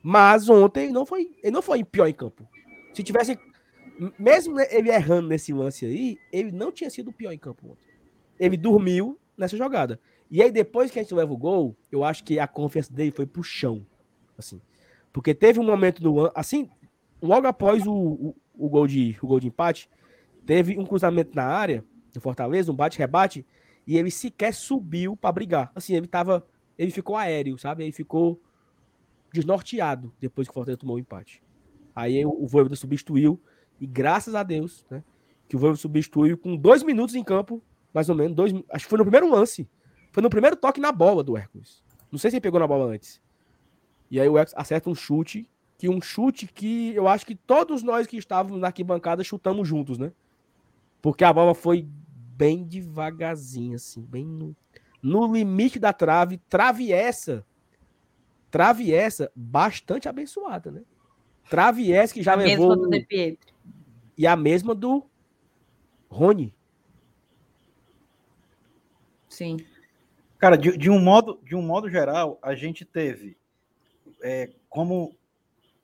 Mas 0.03 0.49
ontem 0.49 0.91
não 0.91 1.05
foi, 1.05 1.31
ele 1.43 1.53
não 1.53 1.63
foi 1.63 1.85
pior 1.85 2.07
em 2.07 2.15
campo. 2.15 2.49
Se 2.95 3.03
tivesse. 3.03 3.39
Mesmo 4.19 4.59
ele 4.59 4.89
errando 4.89 5.29
nesse 5.29 5.53
lance 5.53 5.85
aí, 5.85 6.17
ele 6.33 6.51
não 6.51 6.73
tinha 6.73 6.89
sido 6.89 7.11
o 7.11 7.13
pior 7.13 7.33
em 7.33 7.39
campo 7.39 7.73
ontem. 7.73 7.85
Ele 8.39 8.57
dormiu 8.57 9.19
nessa 9.37 9.59
jogada. 9.59 10.01
E 10.31 10.43
aí, 10.43 10.51
depois 10.51 10.91
que 10.91 10.99
a 10.99 11.03
gente 11.03 11.13
leva 11.13 11.33
o 11.33 11.37
gol, 11.37 11.77
eu 11.93 12.03
acho 12.03 12.25
que 12.25 12.39
a 12.39 12.47
confiança 12.47 12.93
dele 12.93 13.11
foi 13.11 13.27
pro 13.27 13.43
chão. 13.43 13.85
Assim. 14.39 14.61
Porque 15.13 15.35
teve 15.35 15.59
um 15.61 15.65
momento 15.65 16.01
do. 16.01 16.31
Assim, 16.35 16.71
logo 17.21 17.47
após 17.47 17.87
o, 17.87 17.93
o, 17.93 18.37
o, 18.57 18.69
gol, 18.69 18.87
de, 18.87 19.17
o 19.21 19.27
gol 19.27 19.41
de 19.41 19.49
empate, 19.49 19.89
teve 20.45 20.79
um 20.79 20.85
cruzamento 20.85 21.35
na 21.35 21.45
área 21.45 21.85
do 22.13 22.21
Fortaleza, 22.21 22.73
um 22.73 22.75
bate-rebate, 22.75 23.47
e 23.87 23.97
ele 23.97 24.11
sequer 24.11 24.55
subiu 24.55 25.17
para 25.17 25.33
brigar. 25.33 25.71
Assim, 25.75 25.95
ele 25.95 26.07
tava. 26.07 26.47
Ele 26.79 26.91
ficou 26.91 27.17
aéreo, 27.17 27.59
sabe? 27.59 27.85
Ele 27.85 27.93
ficou 27.93 28.41
desnorteado 29.33 30.13
depois 30.19 30.49
que 30.49 30.53
o 30.53 30.55
Fortaleza 30.55 30.79
tomou 30.79 30.97
o 30.97 30.99
empate. 30.99 31.43
Aí 31.95 32.25
o, 32.25 32.47
Voivoda 32.47 32.77
substituiu, 32.77 33.41
e 33.81 33.87
graças 33.87 34.35
a 34.35 34.43
Deus, 34.43 34.87
né? 34.91 35.03
Que 35.49 35.57
o 35.57 35.59
Voivoda 35.59 35.79
substituiu 35.79 36.39
com 36.39 36.57
dois 36.57 36.83
minutos 36.83 37.15
em 37.15 37.23
campo, 37.23 37.63
mais 37.93 38.09
ou 38.09 38.15
menos, 38.15 38.35
dois, 38.35 38.53
acho 38.71 38.85
que 38.85 38.91
foi 38.91 38.99
no 38.99 39.05
primeiro 39.05 39.29
lance. 39.29 39.69
Foi 40.13 40.23
no 40.23 40.31
primeiro 40.31 40.57
toque 40.57 40.81
na 40.81 40.91
bola 40.91 41.23
do 41.23 41.37
Hércules. 41.37 41.83
Não 42.11 42.19
sei 42.19 42.31
se 42.31 42.37
ele 42.37 42.41
pegou 42.41 42.59
na 42.59 42.67
bola 42.67 42.93
antes. 42.93 43.21
E 44.11 44.21
aí 44.21 44.29
o 44.29 44.39
Hércules 44.39 44.55
acerta 44.57 44.91
um 44.91 44.95
chute, 44.95 45.49
que 45.79 45.89
um 45.89 46.01
chute 46.01 46.47
que 46.47 46.95
eu 46.95 47.07
acho 47.07 47.25
que 47.25 47.35
todos 47.35 47.83
nós 47.83 48.07
que 48.07 48.17
estávamos 48.17 48.61
na 48.61 48.69
arquibancada 48.69 49.23
chutamos 49.23 49.67
juntos, 49.67 49.99
né? 49.99 50.13
Porque 51.01 51.25
a 51.25 51.33
bola 51.33 51.55
foi 51.55 51.87
bem 51.87 52.65
devagarzinho, 52.65 53.77
assim, 53.77 54.03
bem 54.03 54.25
no, 54.25 54.57
no 55.03 55.33
limite 55.33 55.79
da 55.79 55.93
trave. 55.93 56.39
Trave 56.49 56.93
essa. 56.93 57.45
Trave 58.51 58.93
essa 58.93 59.31
bastante 59.35 60.09
abençoada, 60.09 60.71
né? 60.71 60.83
Trave 61.49 61.93
essa 61.93 62.15
que 62.15 62.23
já 62.23 62.33
a 62.33 62.37
levou. 62.37 62.71
Mesma 62.71 62.83
do 62.83 62.91
De 62.91 63.01
Pietro. 63.01 63.55
E 64.17 64.27
a 64.27 64.37
mesma 64.37 64.75
do 64.75 65.09
Rony. 66.09 66.55
Sim. 69.29 69.57
Cara, 70.39 70.57
de, 70.57 70.77
de, 70.77 70.91
um 70.91 70.99
modo, 70.99 71.41
de 71.45 71.55
um 71.55 71.63
modo 71.63 71.89
geral, 71.89 72.39
a 72.43 72.55
gente 72.55 72.85
teve, 72.85 73.37
é, 74.23 74.51
como 74.69 75.17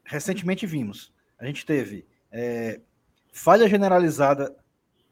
recentemente 0.04 0.66
vimos, 0.66 1.12
a 1.38 1.46
gente 1.46 1.64
teve 1.64 2.06
é, 2.30 2.80
falha 3.32 3.68
generalizada 3.68 4.56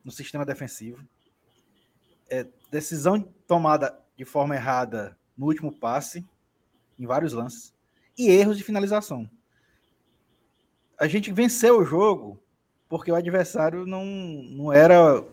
no 0.04 0.12
sistema 0.12 0.44
defensivo, 0.44 1.02
é, 2.28 2.46
decisão 2.70 3.20
tomada 3.46 3.98
de 4.16 4.24
forma 4.24 4.54
errada 4.54 5.16
no 5.36 5.46
último 5.46 5.72
passe, 5.72 6.24
em 6.98 7.06
vários 7.06 7.32
lances, 7.32 7.74
e 8.16 8.28
erros 8.28 8.56
de 8.56 8.64
finalização. 8.64 9.28
A 10.98 11.08
gente 11.08 11.32
venceu 11.32 11.78
o 11.78 11.84
jogo 11.84 12.40
porque 12.88 13.10
o 13.10 13.16
adversário 13.16 13.84
não, 13.86 14.04
não 14.04 14.72
era, 14.72 15.24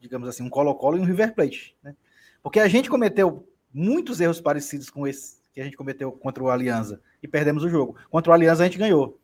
digamos 0.00 0.28
assim, 0.28 0.42
um 0.42 0.48
Colo-Colo 0.48 0.96
e 0.96 1.00
um 1.00 1.04
River 1.04 1.34
Plate, 1.34 1.76
né? 1.82 1.94
Porque 2.42 2.60
a 2.60 2.68
gente 2.68 2.88
cometeu 2.88 3.46
muitos 3.72 4.20
erros 4.20 4.40
parecidos 4.40 4.88
com 4.88 5.06
esse 5.06 5.42
que 5.54 5.60
a 5.60 5.64
gente 5.64 5.76
cometeu 5.76 6.10
contra 6.10 6.42
o 6.42 6.50
Aliança 6.50 7.00
e 7.22 7.28
perdemos 7.28 7.62
o 7.62 7.68
jogo. 7.68 7.96
Contra 8.10 8.30
o 8.30 8.34
Aliança 8.34 8.62
a 8.62 8.66
gente 8.66 8.76
ganhou. 8.76 9.20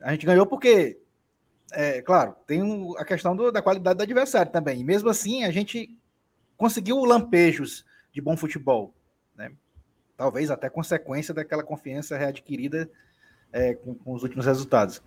A 0.00 0.10
gente 0.10 0.26
ganhou 0.26 0.44
porque, 0.44 1.00
é, 1.72 2.00
claro, 2.00 2.34
tem 2.46 2.62
a 2.98 3.04
questão 3.04 3.34
do, 3.34 3.50
da 3.50 3.60
qualidade 3.62 3.96
do 3.96 4.02
adversário 4.02 4.52
também. 4.52 4.80
E 4.80 4.84
mesmo 4.84 5.08
assim 5.08 5.44
a 5.44 5.50
gente 5.50 5.90
conseguiu 6.56 7.04
lampejos 7.04 7.84
de 8.12 8.20
bom 8.20 8.36
futebol. 8.36 8.94
Né? 9.34 9.52
Talvez 10.16 10.50
até 10.50 10.70
consequência 10.70 11.34
daquela 11.34 11.62
confiança 11.62 12.16
readquirida 12.16 12.90
é, 13.52 13.74
com, 13.74 13.94
com, 13.94 14.12
os 14.12 14.22
últimos 14.22 14.46
resultados. 14.46 15.02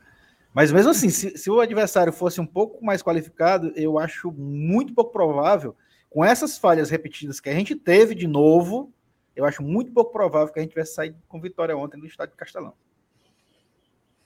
Mas 0.54 0.72
mesmo 0.72 0.92
assim, 0.92 1.10
se, 1.10 1.38
se 1.38 1.50
o 1.50 1.60
adversário 1.60 2.12
fosse 2.12 2.42
um 2.42 2.46
pouco 2.46 2.84
mais 2.84 3.02
qualificado, 3.02 3.72
eu 3.76 3.98
acho 3.98 4.32
muito 4.32 4.94
pouco 4.94 5.12
provável 5.12 5.76
com 6.10 6.26
essas 6.26 6.58
falhas 6.58 6.90
repetidas 6.90 7.40
que 7.40 7.50
a 7.50 7.54
gente 7.54 7.76
teve 7.76 8.16
de 8.16 8.28
novo, 8.28 8.92
eu 9.36 9.46
acho 9.46 9.62
muito 9.62 9.92
pouco 9.92 10.12
provável 10.12 10.52
que 10.52 10.60
a 10.60 10.62
gente 10.62 10.72
tivesse 10.72 10.96
saído 10.96 11.18
com 11.28 11.40
vitória 11.40 11.78
ontem 11.78 11.98
no 11.98 12.06
estádio 12.06 12.36
Castelão. 12.36 12.74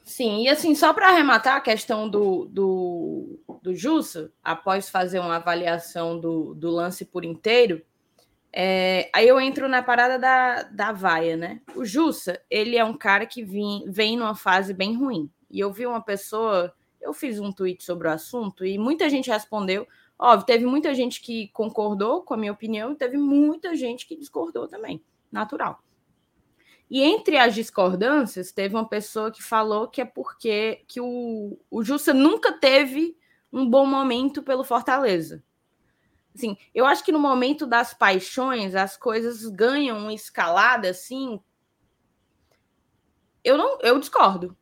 Sim, 0.04 0.44
e 0.44 0.50
assim, 0.50 0.76
só 0.76 0.94
para 0.94 1.08
arrematar 1.08 1.56
a 1.56 1.62
questão 1.62 2.10
do, 2.10 2.46
do, 2.46 3.40
do 3.62 3.74
Jussa, 3.74 4.32
após 4.44 4.90
fazer 4.90 5.20
uma 5.20 5.38
avaliação 5.38 6.20
do, 6.20 6.54
do 6.54 6.70
lance 6.70 7.06
por 7.06 7.24
inteiro, 7.24 7.82
é, 8.52 9.10
aí 9.14 9.28
eu 9.28 9.40
entro 9.40 9.68
na 9.70 9.82
parada 9.82 10.20
da, 10.20 10.64
da 10.64 10.92
vaia, 10.92 11.38
né? 11.38 11.62
O 11.76 11.86
Jussa, 11.86 12.40
ele 12.50 12.76
é 12.76 12.84
um 12.84 12.96
cara 12.96 13.26
que 13.26 13.44
vem, 13.44 13.86
vem 13.88 14.18
numa 14.18 14.36
fase 14.36 14.74
bem 14.74 14.96
ruim. 14.96 15.30
E 15.50 15.60
eu 15.60 15.72
vi 15.72 15.88
uma 15.88 16.02
pessoa, 16.02 16.74
eu 17.02 17.14
fiz 17.14 17.40
um 17.40 17.52
tweet 17.52 17.84
sobre 17.84 18.08
o 18.08 18.12
assunto 18.12 18.66
e 18.66 18.78
muita 18.78 19.10
gente 19.10 19.30
respondeu, 19.30 19.88
Óbvio, 20.18 20.46
teve 20.46 20.66
muita 20.66 20.94
gente 20.94 21.22
que 21.22 21.50
concordou 21.50 22.22
com 22.22 22.34
a 22.34 22.38
minha 22.38 22.52
opinião 22.52 22.92
e 22.92 22.96
teve 22.96 23.18
muita 23.18 23.76
gente 23.76 24.08
que 24.08 24.16
discordou 24.16 24.68
também, 24.68 25.04
natural. 25.32 25.84
E 26.94 27.02
entre 27.02 27.40
as 27.40 27.56
discordâncias, 27.56 28.52
teve 28.52 28.76
uma 28.76 28.88
pessoa 28.88 29.32
que 29.32 29.42
falou 29.42 29.88
que 29.88 30.00
é 30.00 30.06
porque 30.06 30.84
que 30.88 31.02
o, 31.02 31.58
o 31.72 31.84
Jussa 31.84 32.14
nunca 32.14 32.52
teve 32.52 33.18
um 33.52 33.68
bom 33.68 33.84
momento 33.88 34.44
pelo 34.44 34.64
Fortaleza. 34.64 35.44
Assim, 36.36 36.56
eu 36.72 36.86
acho 36.86 37.04
que 37.04 37.12
no 37.12 37.18
momento 37.18 37.66
das 37.66 37.96
paixões 37.96 38.76
as 38.76 38.96
coisas 38.96 39.48
ganham 39.48 39.98
uma 39.98 40.14
escalada 40.14 40.88
assim. 40.88 41.42
Eu 43.44 43.58
não, 43.58 43.80
eu 43.82 44.00
discordo. 44.00 44.56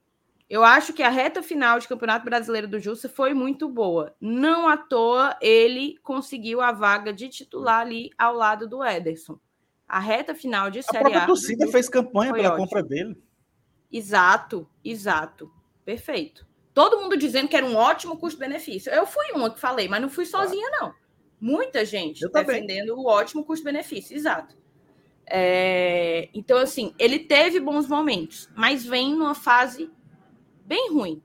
Eu 0.49 0.63
acho 0.63 0.93
que 0.93 1.03
a 1.03 1.09
reta 1.09 1.43
final 1.43 1.79
de 1.79 1.87
Campeonato 1.89 2.23
Brasileiro 2.23 2.69
do 2.69 2.79
Justa 2.79 3.09
foi 3.09 3.33
muito 3.33 3.67
boa. 3.67 4.15
Não 4.21 4.69
à 4.69 4.77
toa 4.77 5.35
ele 5.41 5.97
conseguiu 6.01 6.61
a 6.61 6.71
vaga 6.71 7.11
de 7.11 7.27
titular 7.27 7.81
ali 7.81 8.09
ao 8.17 8.33
lado 8.33 8.69
do 8.69 8.81
Ederson. 8.81 9.37
A 9.91 9.99
reta 9.99 10.33
final 10.33 10.71
de 10.71 10.81
Série 10.81 10.99
A. 10.99 11.01
A 11.01 11.03
própria 11.03 11.25
torcida 11.25 11.67
fez 11.67 11.89
campanha 11.89 12.31
pela 12.31 12.53
ótimo. 12.53 12.63
compra 12.63 12.81
dele. 12.81 13.21
Exato, 13.91 14.65
exato. 14.85 15.51
Perfeito. 15.83 16.47
Todo 16.73 16.97
mundo 17.01 17.17
dizendo 17.17 17.49
que 17.49 17.57
era 17.57 17.65
um 17.65 17.75
ótimo 17.75 18.15
custo-benefício. 18.15 18.89
Eu 18.89 19.05
fui 19.05 19.33
uma 19.33 19.53
que 19.53 19.59
falei, 19.59 19.89
mas 19.89 20.01
não 20.01 20.07
fui 20.07 20.25
sozinha, 20.25 20.69
não. 20.79 20.93
Muita 21.41 21.83
gente 21.83 22.25
defendendo 22.31 22.91
o 22.91 23.05
ótimo 23.05 23.43
custo-benefício, 23.43 24.15
exato. 24.15 24.55
É... 25.29 26.29
Então, 26.33 26.57
assim, 26.57 26.95
ele 26.97 27.19
teve 27.19 27.59
bons 27.59 27.85
momentos, 27.85 28.49
mas 28.55 28.85
vem 28.85 29.13
numa 29.13 29.35
fase 29.35 29.91
bem 30.65 30.89
ruim. 30.89 31.21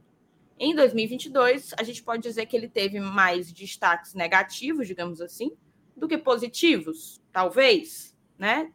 Em 0.58 0.74
2022, 0.74 1.72
a 1.78 1.84
gente 1.84 2.02
pode 2.02 2.24
dizer 2.24 2.46
que 2.46 2.56
ele 2.56 2.68
teve 2.68 2.98
mais 2.98 3.52
destaques 3.52 4.12
negativos, 4.12 4.88
digamos 4.88 5.20
assim, 5.20 5.52
do 5.96 6.08
que 6.08 6.18
positivos, 6.18 7.22
talvez, 7.30 8.15
né? 8.38 8.72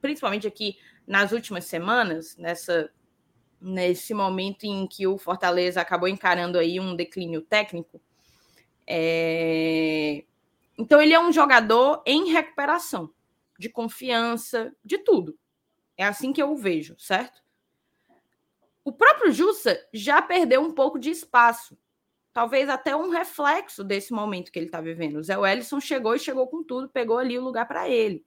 Principalmente 0.00 0.46
aqui 0.46 0.76
nas 1.06 1.32
últimas 1.32 1.64
semanas, 1.64 2.36
nessa 2.36 2.90
nesse 3.60 4.12
momento 4.12 4.64
em 4.64 4.86
que 4.86 5.06
o 5.06 5.16
Fortaleza 5.16 5.80
acabou 5.80 6.06
encarando 6.06 6.58
aí 6.58 6.78
um 6.78 6.94
declínio 6.94 7.40
técnico. 7.40 7.98
É... 8.86 10.22
Então 10.76 11.00
ele 11.00 11.14
é 11.14 11.20
um 11.20 11.32
jogador 11.32 12.02
em 12.04 12.30
recuperação, 12.30 13.10
de 13.58 13.70
confiança, 13.70 14.74
de 14.84 14.98
tudo. 14.98 15.38
É 15.96 16.04
assim 16.04 16.32
que 16.32 16.42
eu 16.42 16.52
o 16.52 16.56
vejo, 16.56 16.94
certo? 16.98 17.42
O 18.84 18.92
próprio 18.92 19.32
Jussa 19.32 19.80
já 19.94 20.20
perdeu 20.20 20.60
um 20.60 20.72
pouco 20.72 20.98
de 20.98 21.10
espaço. 21.10 21.78
Talvez 22.34 22.68
até 22.68 22.94
um 22.94 23.08
reflexo 23.08 23.82
desse 23.82 24.12
momento 24.12 24.52
que 24.52 24.58
ele 24.58 24.66
está 24.66 24.80
vivendo. 24.80 25.16
O 25.16 25.22
Zé 25.22 25.38
Wellison 25.38 25.80
chegou 25.80 26.14
e 26.14 26.18
chegou 26.18 26.48
com 26.48 26.62
tudo, 26.62 26.88
pegou 26.88 27.16
ali 27.16 27.38
o 27.38 27.42
lugar 27.42 27.66
para 27.66 27.88
ele. 27.88 28.26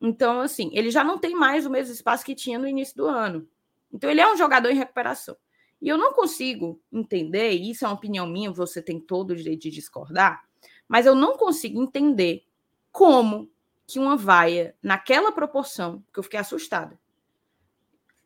Então, 0.00 0.40
assim, 0.40 0.70
ele 0.72 0.90
já 0.90 1.02
não 1.02 1.18
tem 1.18 1.34
mais 1.34 1.66
o 1.66 1.70
mesmo 1.70 1.92
espaço 1.92 2.24
que 2.24 2.34
tinha 2.34 2.58
no 2.58 2.68
início 2.68 2.96
do 2.96 3.06
ano. 3.06 3.48
Então, 3.92 4.10
ele 4.10 4.20
é 4.20 4.32
um 4.32 4.36
jogador 4.36 4.70
em 4.70 4.76
recuperação. 4.76 5.36
E 5.80 5.88
eu 5.88 5.96
não 5.96 6.12
consigo 6.12 6.80
entender, 6.92 7.52
e 7.52 7.70
isso 7.70 7.84
é 7.84 7.88
uma 7.88 7.94
opinião 7.94 8.26
minha, 8.26 8.50
você 8.50 8.82
tem 8.82 9.00
todo 9.00 9.30
o 9.30 9.36
direito 9.36 9.62
de 9.62 9.70
discordar, 9.70 10.44
mas 10.88 11.06
eu 11.06 11.14
não 11.14 11.36
consigo 11.36 11.82
entender 11.82 12.44
como 12.90 13.50
que 13.86 13.98
uma 13.98 14.16
vaia 14.16 14.74
naquela 14.82 15.32
proporção, 15.32 16.02
que 16.12 16.18
eu 16.18 16.22
fiquei 16.22 16.38
assustada, 16.38 16.98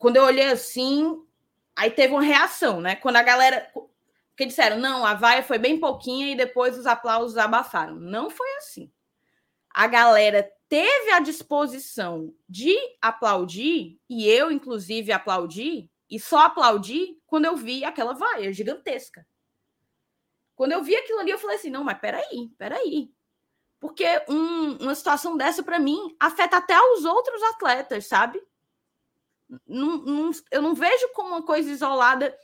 quando 0.03 0.16
eu 0.16 0.25
olhei 0.25 0.51
assim, 0.51 1.25
aí 1.77 1.89
teve 1.89 2.12
uma 2.12 2.25
reação, 2.25 2.81
né? 2.81 2.97
Quando 2.97 3.14
a 3.14 3.23
galera. 3.23 3.70
Porque 4.31 4.47
disseram, 4.47 4.77
não, 4.81 5.07
a 5.07 5.14
vaia 5.14 5.45
foi 5.45 5.59
bem 5.59 5.79
pouquinha 5.79 6.33
e 6.33 6.35
depois 6.35 6.77
os 6.77 6.87
aplausos 6.87 7.39
abafaram. 7.39 7.95
Não 7.95 8.29
foi 8.29 8.49
assim. 8.57 8.91
A 9.70 9.87
galera 9.87 10.51
teve 10.73 11.11
a 11.11 11.20
disposição 11.20 12.35
de 12.49 12.75
aplaudir, 12.99 14.01
e 14.09 14.27
eu, 14.27 14.51
inclusive, 14.51 15.12
aplaudi, 15.12 15.91
e 16.09 16.18
só 16.18 16.47
aplaudi 16.47 17.20
quando 17.27 17.45
eu 17.45 17.55
vi 17.55 17.85
aquela 17.85 18.14
vaia 18.14 18.51
gigantesca. 18.55 19.27
Quando 20.55 20.73
eu 20.73 20.83
vi 20.83 20.97
aquilo 20.97 21.20
ali, 21.20 21.31
eu 21.31 21.39
falei 21.39 21.57
assim: 21.57 21.68
não, 21.68 21.85
mas 21.85 21.99
peraí, 21.99 22.51
peraí. 22.57 23.12
Porque 23.79 24.07
um, 24.27 24.79
uma 24.79 24.95
situação 24.95 25.37
dessa, 25.37 25.62
para 25.62 25.79
mim, 25.79 26.16
afeta 26.18 26.57
até 26.57 26.81
os 26.81 27.05
outros 27.05 27.43
atletas, 27.43 28.07
sabe? 28.07 28.43
Não, 29.66 29.99
não, 29.99 30.31
eu 30.51 30.62
não 30.62 30.75
vejo 30.75 31.07
como 31.12 31.29
uma 31.29 31.43
coisa 31.43 31.70
isolada 31.70 32.35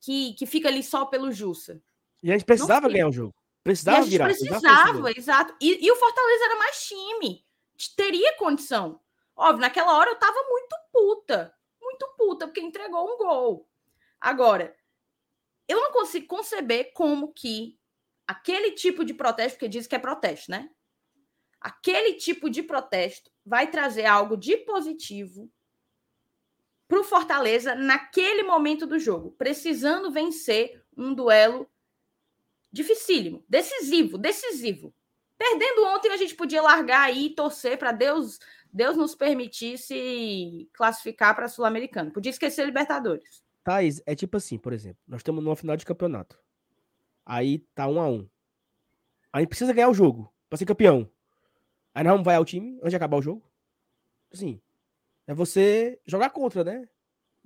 que, 0.00 0.34
que 0.34 0.46
fica 0.46 0.68
ali 0.68 0.84
só 0.84 1.06
pelo 1.06 1.32
Jussa. 1.32 1.82
E 2.22 2.30
a 2.30 2.34
gente 2.34 2.46
precisava 2.46 2.88
ganhar 2.88 3.08
o 3.08 3.12
jogo. 3.12 3.34
Precisava 3.62 4.02
virar. 4.02 4.26
Precisava, 4.26 5.10
exato. 5.12 5.54
E, 5.60 5.84
e, 5.84 5.90
o 5.90 5.96
Fortaleza 5.96 6.44
era 6.44 6.56
mais 6.56 6.84
time. 6.84 7.44
Teria 7.96 8.36
condição. 8.36 9.00
Óbvio, 9.36 9.60
naquela 9.60 9.96
hora 9.96 10.10
eu 10.10 10.18
tava 10.18 10.38
muito 10.48 10.76
puta. 10.92 11.54
Muito 11.80 12.06
puta, 12.16 12.46
porque 12.46 12.60
entregou 12.60 13.14
um 13.14 13.18
gol. 13.18 13.68
Agora, 14.20 14.74
eu 15.68 15.80
não 15.80 15.92
consigo 15.92 16.26
conceber 16.26 16.92
como 16.92 17.32
que 17.32 17.78
aquele 18.26 18.72
tipo 18.72 19.04
de 19.04 19.14
protesto, 19.14 19.58
porque 19.58 19.68
diz 19.68 19.86
que 19.86 19.94
é 19.94 19.98
protesto, 19.98 20.50
né? 20.50 20.70
Aquele 21.60 22.14
tipo 22.14 22.50
de 22.50 22.62
protesto 22.62 23.30
vai 23.44 23.70
trazer 23.70 24.06
algo 24.06 24.36
de 24.36 24.56
positivo 24.58 25.50
para 26.88 27.00
o 27.00 27.04
Fortaleza 27.04 27.74
naquele 27.74 28.42
momento 28.42 28.86
do 28.86 28.98
jogo, 28.98 29.32
precisando 29.32 30.10
vencer 30.10 30.84
um 30.96 31.14
duelo 31.14 31.70
dificílimo, 32.72 33.44
decisivo, 33.48 34.16
decisivo. 34.16 34.94
Perdendo 35.36 35.84
ontem, 35.86 36.10
a 36.10 36.16
gente 36.16 36.34
podia 36.34 36.62
largar 36.62 37.02
aí 37.02 37.26
e 37.26 37.34
torcer 37.34 37.76
para 37.76 37.92
Deus, 37.92 38.38
Deus 38.72 38.96
nos 38.96 39.14
permitisse 39.14 40.68
classificar 40.72 41.34
para 41.34 41.46
a 41.46 41.48
Sul-Americana. 41.48 42.10
Podia 42.10 42.30
esquecer 42.30 42.64
Libertadores. 42.64 43.42
Thais, 43.64 44.00
é 44.06 44.14
tipo 44.14 44.36
assim, 44.36 44.58
por 44.58 44.72
exemplo, 44.72 45.00
nós 45.06 45.20
estamos 45.20 45.42
numa 45.42 45.56
final 45.56 45.76
de 45.76 45.84
campeonato. 45.84 46.38
Aí 47.24 47.58
tá 47.74 47.86
um 47.86 48.00
a 48.00 48.08
um. 48.08 48.28
A 49.32 49.40
gente 49.40 49.48
precisa 49.48 49.72
ganhar 49.72 49.88
o 49.88 49.94
jogo 49.94 50.32
para 50.48 50.58
ser 50.58 50.66
campeão. 50.66 51.08
Aí 51.94 52.02
nós 52.02 52.12
vamos 52.12 52.24
vai 52.24 52.36
ao 52.36 52.44
time 52.44 52.76
antes 52.78 52.90
de 52.90 52.96
acabar 52.96 53.16
o 53.16 53.22
jogo. 53.22 53.42
Assim, 54.32 54.60
é 55.26 55.34
você 55.34 56.00
jogar 56.06 56.30
contra, 56.30 56.64
né? 56.64 56.88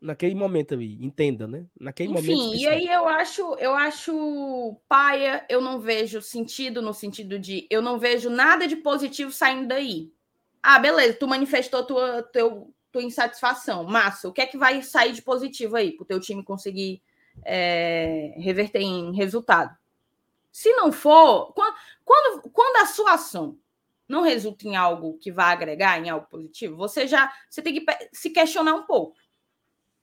Naquele 0.07 0.37
momento 0.37 0.73
ali, 0.73 1.05
entenda, 1.05 1.49
né? 1.49 1.67
Naquele 1.79 2.13
Enfim, 2.13 2.35
momento. 2.35 2.55
Enfim, 2.55 2.63
e 2.63 2.69
aí 2.69 2.87
eu 2.87 3.09
acho, 3.09 3.43
eu 3.59 3.75
acho 3.75 4.81
paia, 4.89 5.45
eu 5.49 5.61
não 5.61 5.81
vejo 5.81 6.23
sentido 6.23 6.81
no 6.81 6.95
sentido 6.95 7.41
de 7.41 7.67
eu 7.69 7.83
não 7.83 7.99
vejo 7.99 8.31
nada 8.31 8.69
de 8.69 8.77
positivo 8.77 9.33
saindo 9.33 9.67
daí. 9.67 10.13
Ah, 10.63 10.79
beleza, 10.79 11.19
tu 11.19 11.27
manifestou 11.27 11.85
tua, 11.85 12.23
teu, 12.23 12.73
tua 12.93 13.03
insatisfação, 13.03 13.83
massa. 13.83 14.29
O 14.29 14.33
que 14.33 14.41
é 14.41 14.47
que 14.47 14.57
vai 14.57 14.81
sair 14.81 15.13
de 15.13 15.23
positivo 15.23 15.75
aí 15.75 15.91
para 15.91 16.05
o 16.05 16.07
teu 16.07 16.21
time 16.21 16.45
conseguir 16.45 17.03
é, 17.45 18.33
reverter 18.37 18.83
em 18.83 19.13
resultado? 19.13 19.77
Se 20.53 20.73
não 20.75 20.93
for, 20.93 21.53
quando, 21.53 21.75
quando, 22.05 22.51
quando 22.51 22.77
a 22.77 22.87
sua 22.87 23.15
ação 23.15 23.59
não 24.09 24.23
resulta 24.23 24.69
em 24.69 24.77
algo 24.77 25.19
que 25.19 25.33
vai 25.33 25.53
agregar 25.53 25.99
em 25.99 26.09
algo 26.09 26.29
positivo, 26.29 26.77
você 26.77 27.09
já 27.09 27.33
você 27.51 27.61
tem 27.61 27.75
que 27.75 27.85
se 28.13 28.31
questionar 28.31 28.75
um 28.75 28.85
pouco 28.85 29.17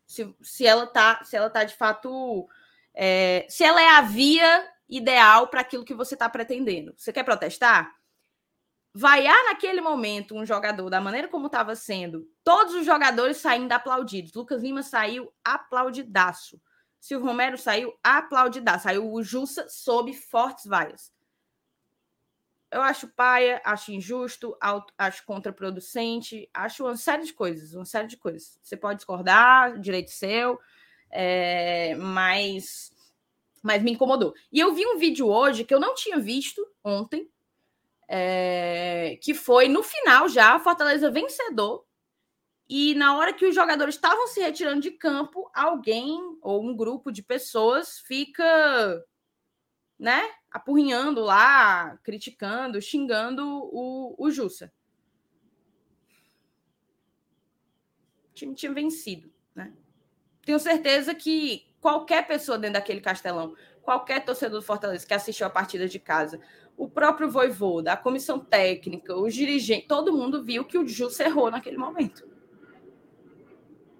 se, 0.05 0.35
se 0.41 0.65
ela 0.65 0.87
tá, 0.87 1.23
se 1.23 1.35
ela 1.35 1.49
tá 1.49 1.63
de 1.63 1.75
fato, 1.75 2.47
é, 2.93 3.45
se 3.49 3.63
ela 3.63 3.81
é 3.81 3.89
a 3.89 4.01
via 4.01 4.69
ideal 4.87 5.47
para 5.47 5.61
aquilo 5.61 5.85
que 5.85 5.93
você 5.93 6.15
está 6.15 6.29
pretendendo. 6.29 6.93
Você 6.97 7.11
quer 7.11 7.23
protestar? 7.23 7.95
Vaiar 8.93 9.45
naquele 9.45 9.81
momento 9.81 10.35
um 10.35 10.45
jogador 10.45 10.89
da 10.89 11.01
maneira 11.01 11.27
como 11.27 11.47
estava 11.47 11.75
sendo, 11.75 12.29
todos 12.43 12.75
os 12.75 12.85
jogadores 12.85 13.37
saindo 13.37 13.71
aplaudidos. 13.71 14.33
Lucas 14.33 14.61
Lima 14.61 14.83
saiu 14.83 15.33
aplaudidaço. 15.43 16.61
Silvio 16.99 17.27
Romero 17.27 17.57
saiu 17.57 17.91
aplaudidaço. 18.03 18.83
Saiu 18.83 19.11
o 19.11 19.23
Jussa 19.23 19.67
sob 19.67 20.13
fortes 20.13 20.65
vaias 20.65 21.11
eu 22.73 22.81
acho 22.81 23.07
paia, 23.09 23.61
acho 23.63 23.91
injusto, 23.91 24.57
acho 24.97 25.25
contraproducente, 25.25 26.49
acho 26.53 26.83
uma 26.83 26.97
série 26.97 27.23
de 27.23 27.33
coisas, 27.33 27.73
uma 27.73 27.85
série 27.85 28.07
de 28.07 28.17
coisas. 28.17 28.59
Você 28.61 28.75
pode 28.75 28.97
discordar, 28.97 29.79
direito 29.79 30.09
seu, 30.09 30.59
é, 31.11 31.93
mas, 31.95 32.91
mas 33.61 33.83
me 33.83 33.91
incomodou. 33.91 34.33
E 34.51 34.59
eu 34.59 34.73
vi 34.73 34.85
um 34.87 34.97
vídeo 34.97 35.27
hoje 35.27 35.63
que 35.63 35.73
eu 35.73 35.79
não 35.79 35.93
tinha 35.93 36.19
visto 36.19 36.65
ontem, 36.83 37.29
é, 38.07 39.17
que 39.21 39.33
foi 39.33 39.69
no 39.69 39.83
final 39.83 40.27
já, 40.27 40.59
Fortaleza 40.59 41.11
vencedor, 41.11 41.85
e 42.67 42.95
na 42.95 43.15
hora 43.15 43.33
que 43.33 43.45
os 43.45 43.53
jogadores 43.53 43.95
estavam 43.95 44.25
se 44.27 44.39
retirando 44.41 44.81
de 44.81 44.91
campo, 44.91 45.49
alguém 45.53 46.19
ou 46.41 46.63
um 46.63 46.75
grupo 46.75 47.11
de 47.11 47.21
pessoas 47.21 47.99
fica 47.99 49.05
né, 49.99 50.23
apurrinhando 50.53 51.21
lá, 51.21 51.97
criticando, 52.03 52.79
xingando 52.79 53.43
o, 53.43 54.13
o 54.19 54.29
Jussa. 54.29 54.71
O 58.29 58.33
time 58.35 58.53
tinha 58.53 58.71
vencido, 58.71 59.33
né? 59.55 59.73
Tenho 60.45 60.59
certeza 60.59 61.15
que 61.15 61.65
qualquer 61.81 62.27
pessoa 62.27 62.57
dentro 62.57 62.75
daquele 62.75 63.01
castelão, 63.01 63.55
qualquer 63.81 64.23
torcedor 64.23 64.59
do 64.59 64.65
Fortaleza 64.65 65.07
que 65.07 65.13
assistiu 65.13 65.47
a 65.47 65.49
partida 65.49 65.87
de 65.87 65.97
casa, 65.97 66.39
o 66.77 66.87
próprio 66.87 67.29
Voivoda, 67.29 67.93
a 67.93 67.97
comissão 67.97 68.39
técnica, 68.39 69.15
os 69.15 69.33
dirigentes, 69.33 69.87
todo 69.87 70.13
mundo 70.13 70.43
viu 70.43 70.65
que 70.65 70.77
o 70.77 70.87
Jussa 70.87 71.23
errou 71.23 71.49
naquele 71.49 71.77
momento. 71.77 72.27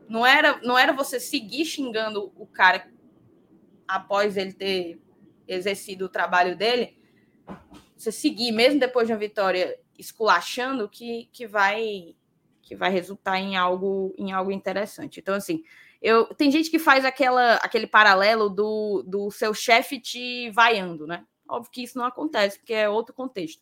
Não 0.08 0.26
era, 0.26 0.60
não 0.62 0.78
era 0.78 0.93
você 0.93 1.20
seguir 1.20 1.66
xingando 1.66 2.32
o 2.36 2.45
cara 2.45 2.91
após 3.88 4.38
ele 4.38 4.54
ter 4.54 5.03
exercido 5.48 6.06
o 6.06 6.10
trabalho 6.10 6.56
dele, 6.56 6.98
você 7.96 8.12
seguir, 8.12 8.52
mesmo 8.52 8.80
depois 8.80 9.08
de 9.08 9.14
uma 9.14 9.20
vitória 9.20 9.80
esculachando, 9.98 10.89
que, 10.89 11.30
que 11.32 11.48
vai 11.48 12.16
que 12.62 12.78
vai 12.78 12.89
resultar 12.89 13.38
em 13.39 13.58
algo 13.58 14.16
em 14.18 14.32
algo 14.32 14.52
interessante. 14.52 15.20
Então, 15.20 15.36
assim, 15.36 15.64
eu 16.02 16.26
tem 16.34 16.50
gente 16.52 16.70
que 16.70 16.80
faz 16.80 17.06
aquela, 17.06 17.56
aquele 17.56 17.88
paralelo 17.88 18.50
do, 18.50 19.04
do 19.06 19.32
seu 19.32 19.54
chefe 19.54 20.00
te 20.00 20.50
vaiando, 20.52 21.06
né? 21.06 21.26
Óbvio 21.48 21.72
que 21.72 21.84
isso 21.84 21.98
não 21.98 22.06
acontece, 22.06 22.58
porque 22.60 22.74
é 22.74 22.89
outro 22.89 23.14
contexto. 23.14 23.62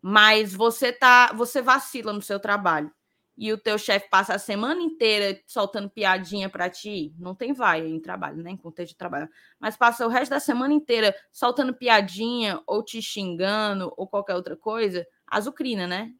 Mas 0.00 0.54
você 0.54 0.92
tá, 0.92 1.32
você 1.32 1.62
vacila 1.62 2.12
no 2.12 2.20
seu 2.20 2.38
trabalho 2.38 2.90
e 3.36 3.52
o 3.52 3.58
teu 3.58 3.76
chefe 3.76 4.08
passa 4.08 4.34
a 4.34 4.38
semana 4.38 4.80
inteira 4.80 5.40
soltando 5.46 5.90
piadinha 5.90 6.48
para 6.48 6.70
ti, 6.70 7.12
não 7.18 7.34
tem 7.34 7.52
vai 7.52 7.84
em 7.84 8.00
trabalho, 8.00 8.42
né? 8.42 8.50
Em 8.50 8.56
contexto 8.56 8.92
de 8.92 8.96
trabalho. 8.96 9.28
Mas 9.58 9.76
passa 9.76 10.06
o 10.06 10.08
resto 10.08 10.30
da 10.30 10.40
semana 10.40 10.72
inteira 10.72 11.14
soltando 11.32 11.74
piadinha 11.74 12.62
ou 12.66 12.82
te 12.82 13.02
xingando 13.02 13.92
ou 13.96 14.06
qualquer 14.06 14.36
outra 14.36 14.56
coisa, 14.56 15.06
azucrina, 15.26 15.86
né? 15.86 16.12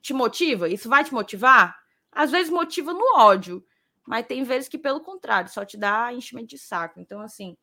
Te 0.00 0.12
motiva? 0.12 0.68
Isso 0.68 0.88
vai 0.88 1.04
te 1.04 1.12
motivar? 1.14 1.76
Às 2.10 2.30
vezes 2.30 2.50
motiva 2.52 2.92
no 2.92 3.16
ódio, 3.16 3.64
mas 4.06 4.26
tem 4.26 4.44
vezes 4.44 4.68
que 4.68 4.78
pelo 4.78 5.00
contrário, 5.00 5.50
só 5.50 5.64
te 5.64 5.78
dá 5.78 6.12
enchimento 6.12 6.48
de 6.48 6.58
saco. 6.58 7.00
Então 7.00 7.20
assim, 7.22 7.56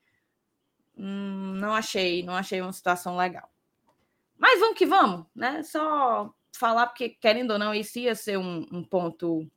hum, 0.97 1.53
não 1.59 1.73
achei, 1.73 2.23
não 2.23 2.33
achei 2.33 2.59
uma 2.59 2.73
situação 2.73 3.15
legal. 3.15 3.47
Mas 4.35 4.59
vamos 4.59 4.77
que 4.77 4.85
vamos, 4.85 5.27
né? 5.35 5.61
Só 5.61 6.33
falar, 6.51 6.87
porque, 6.87 7.09
querendo 7.09 7.51
ou 7.51 7.59
não, 7.59 7.73
isso 7.73 7.99
ia 7.99 8.15
ser 8.15 8.37
um, 8.37 8.65
um 8.71 8.83
ponto 8.83 9.47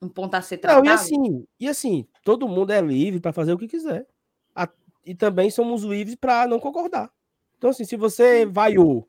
um 0.00 0.08
ponto 0.08 0.34
a 0.34 0.42
ser 0.42 0.58
tratado. 0.58 0.84
Não, 0.84 0.92
e 0.92 0.94
assim, 0.94 1.46
e 1.58 1.68
assim, 1.68 2.06
todo 2.22 2.48
mundo 2.48 2.70
é 2.70 2.80
livre 2.80 3.18
para 3.18 3.32
fazer 3.32 3.52
o 3.52 3.58
que 3.58 3.66
quiser. 3.66 4.06
A, 4.54 4.68
e 5.04 5.14
também 5.14 5.50
somos 5.50 5.82
livres 5.82 6.16
para 6.16 6.46
não 6.46 6.60
concordar. 6.60 7.10
Então, 7.56 7.70
assim, 7.70 7.84
se 7.84 7.96
você 7.96 8.44
vaiou 8.44 9.08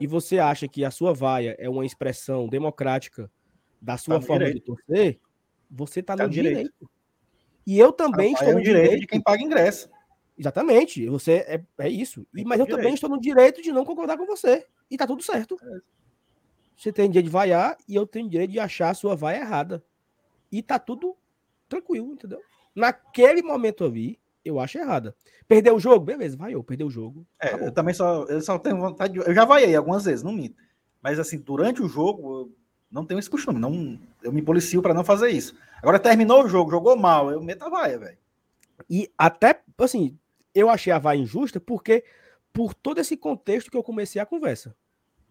e 0.00 0.06
você 0.06 0.38
acha 0.38 0.68
que 0.68 0.84
a 0.84 0.90
sua 0.90 1.12
vaia 1.12 1.56
é 1.58 1.68
uma 1.68 1.84
expressão 1.84 2.48
democrática 2.48 3.30
da 3.80 3.96
sua 3.96 4.20
tá 4.20 4.26
forma 4.26 4.46
direito. 4.46 4.60
de 4.60 4.66
torcer, 4.66 5.20
você 5.70 6.00
está 6.00 6.16
tá 6.16 6.24
no 6.24 6.30
direito. 6.30 6.56
direito. 6.56 6.90
E 7.66 7.78
eu 7.78 7.92
também 7.92 8.32
estou 8.32 8.52
no 8.52 8.62
direito, 8.62 8.84
direito 8.84 9.00
de 9.00 9.06
quem 9.06 9.20
paga 9.20 9.42
ingresso. 9.42 9.88
Exatamente. 10.38 11.08
Você 11.08 11.44
é, 11.46 11.62
é 11.78 11.88
isso. 11.88 12.26
E, 12.34 12.44
mas 12.44 12.58
eu 12.58 12.66
direito. 12.66 12.80
também 12.80 12.94
estou 12.94 13.10
no 13.10 13.20
direito 13.20 13.62
de 13.62 13.72
não 13.72 13.84
concordar 13.84 14.16
com 14.16 14.26
você. 14.26 14.66
E 14.90 14.96
tá 14.96 15.06
tudo 15.06 15.22
certo. 15.22 15.56
É. 15.62 15.94
Você 16.76 16.92
tem 16.92 17.08
direito 17.08 17.26
de 17.26 17.30
vaiar 17.30 17.76
e 17.88 17.94
eu 17.94 18.06
tenho 18.06 18.28
direito 18.28 18.50
de 18.50 18.60
achar 18.60 18.90
a 18.90 18.94
sua 18.94 19.14
vaia 19.14 19.38
errada. 19.38 19.82
E 20.50 20.62
tá 20.62 20.78
tudo 20.78 21.16
tranquilo, 21.68 22.12
entendeu? 22.12 22.40
Naquele 22.74 23.42
momento 23.42 23.84
ali, 23.84 24.18
eu 24.44 24.60
acho 24.60 24.78
errada. 24.78 25.14
Perdeu 25.46 25.76
o 25.76 25.80
jogo? 25.80 26.04
Beleza, 26.04 26.36
vaiou, 26.36 26.62
perdeu 26.62 26.86
o 26.86 26.90
jogo. 26.90 27.26
É, 27.40 27.54
eu 27.54 27.72
também 27.72 27.94
só, 27.94 28.24
eu 28.24 28.40
só 28.40 28.58
tenho 28.58 28.78
vontade 28.78 29.14
de. 29.14 29.18
Eu 29.20 29.34
já 29.34 29.44
vaiei 29.44 29.74
algumas 29.74 30.04
vezes, 30.04 30.22
não 30.22 30.32
minto. 30.32 30.62
Mas 31.02 31.18
assim, 31.18 31.38
durante 31.38 31.82
o 31.82 31.88
jogo, 31.88 32.40
eu 32.40 32.52
não 32.90 33.04
tenho 33.04 33.18
esse 33.18 33.30
costume. 33.30 33.58
Não, 33.58 33.98
eu 34.22 34.32
me 34.32 34.42
policio 34.42 34.82
para 34.82 34.94
não 34.94 35.04
fazer 35.04 35.30
isso. 35.30 35.56
Agora 35.82 35.98
terminou 35.98 36.44
o 36.44 36.48
jogo, 36.48 36.70
jogou 36.70 36.96
mal, 36.96 37.30
eu 37.30 37.42
meto 37.42 37.64
a 37.64 37.68
vaia, 37.68 37.98
velho. 37.98 38.18
E 38.88 39.10
até, 39.16 39.60
assim, 39.78 40.18
eu 40.54 40.68
achei 40.68 40.92
a 40.92 40.98
vaia 40.98 41.18
injusta 41.18 41.60
porque 41.60 42.04
por 42.52 42.72
todo 42.72 43.00
esse 43.00 43.16
contexto 43.16 43.70
que 43.70 43.76
eu 43.76 43.82
comecei 43.82 44.20
a 44.20 44.26
conversa. 44.26 44.74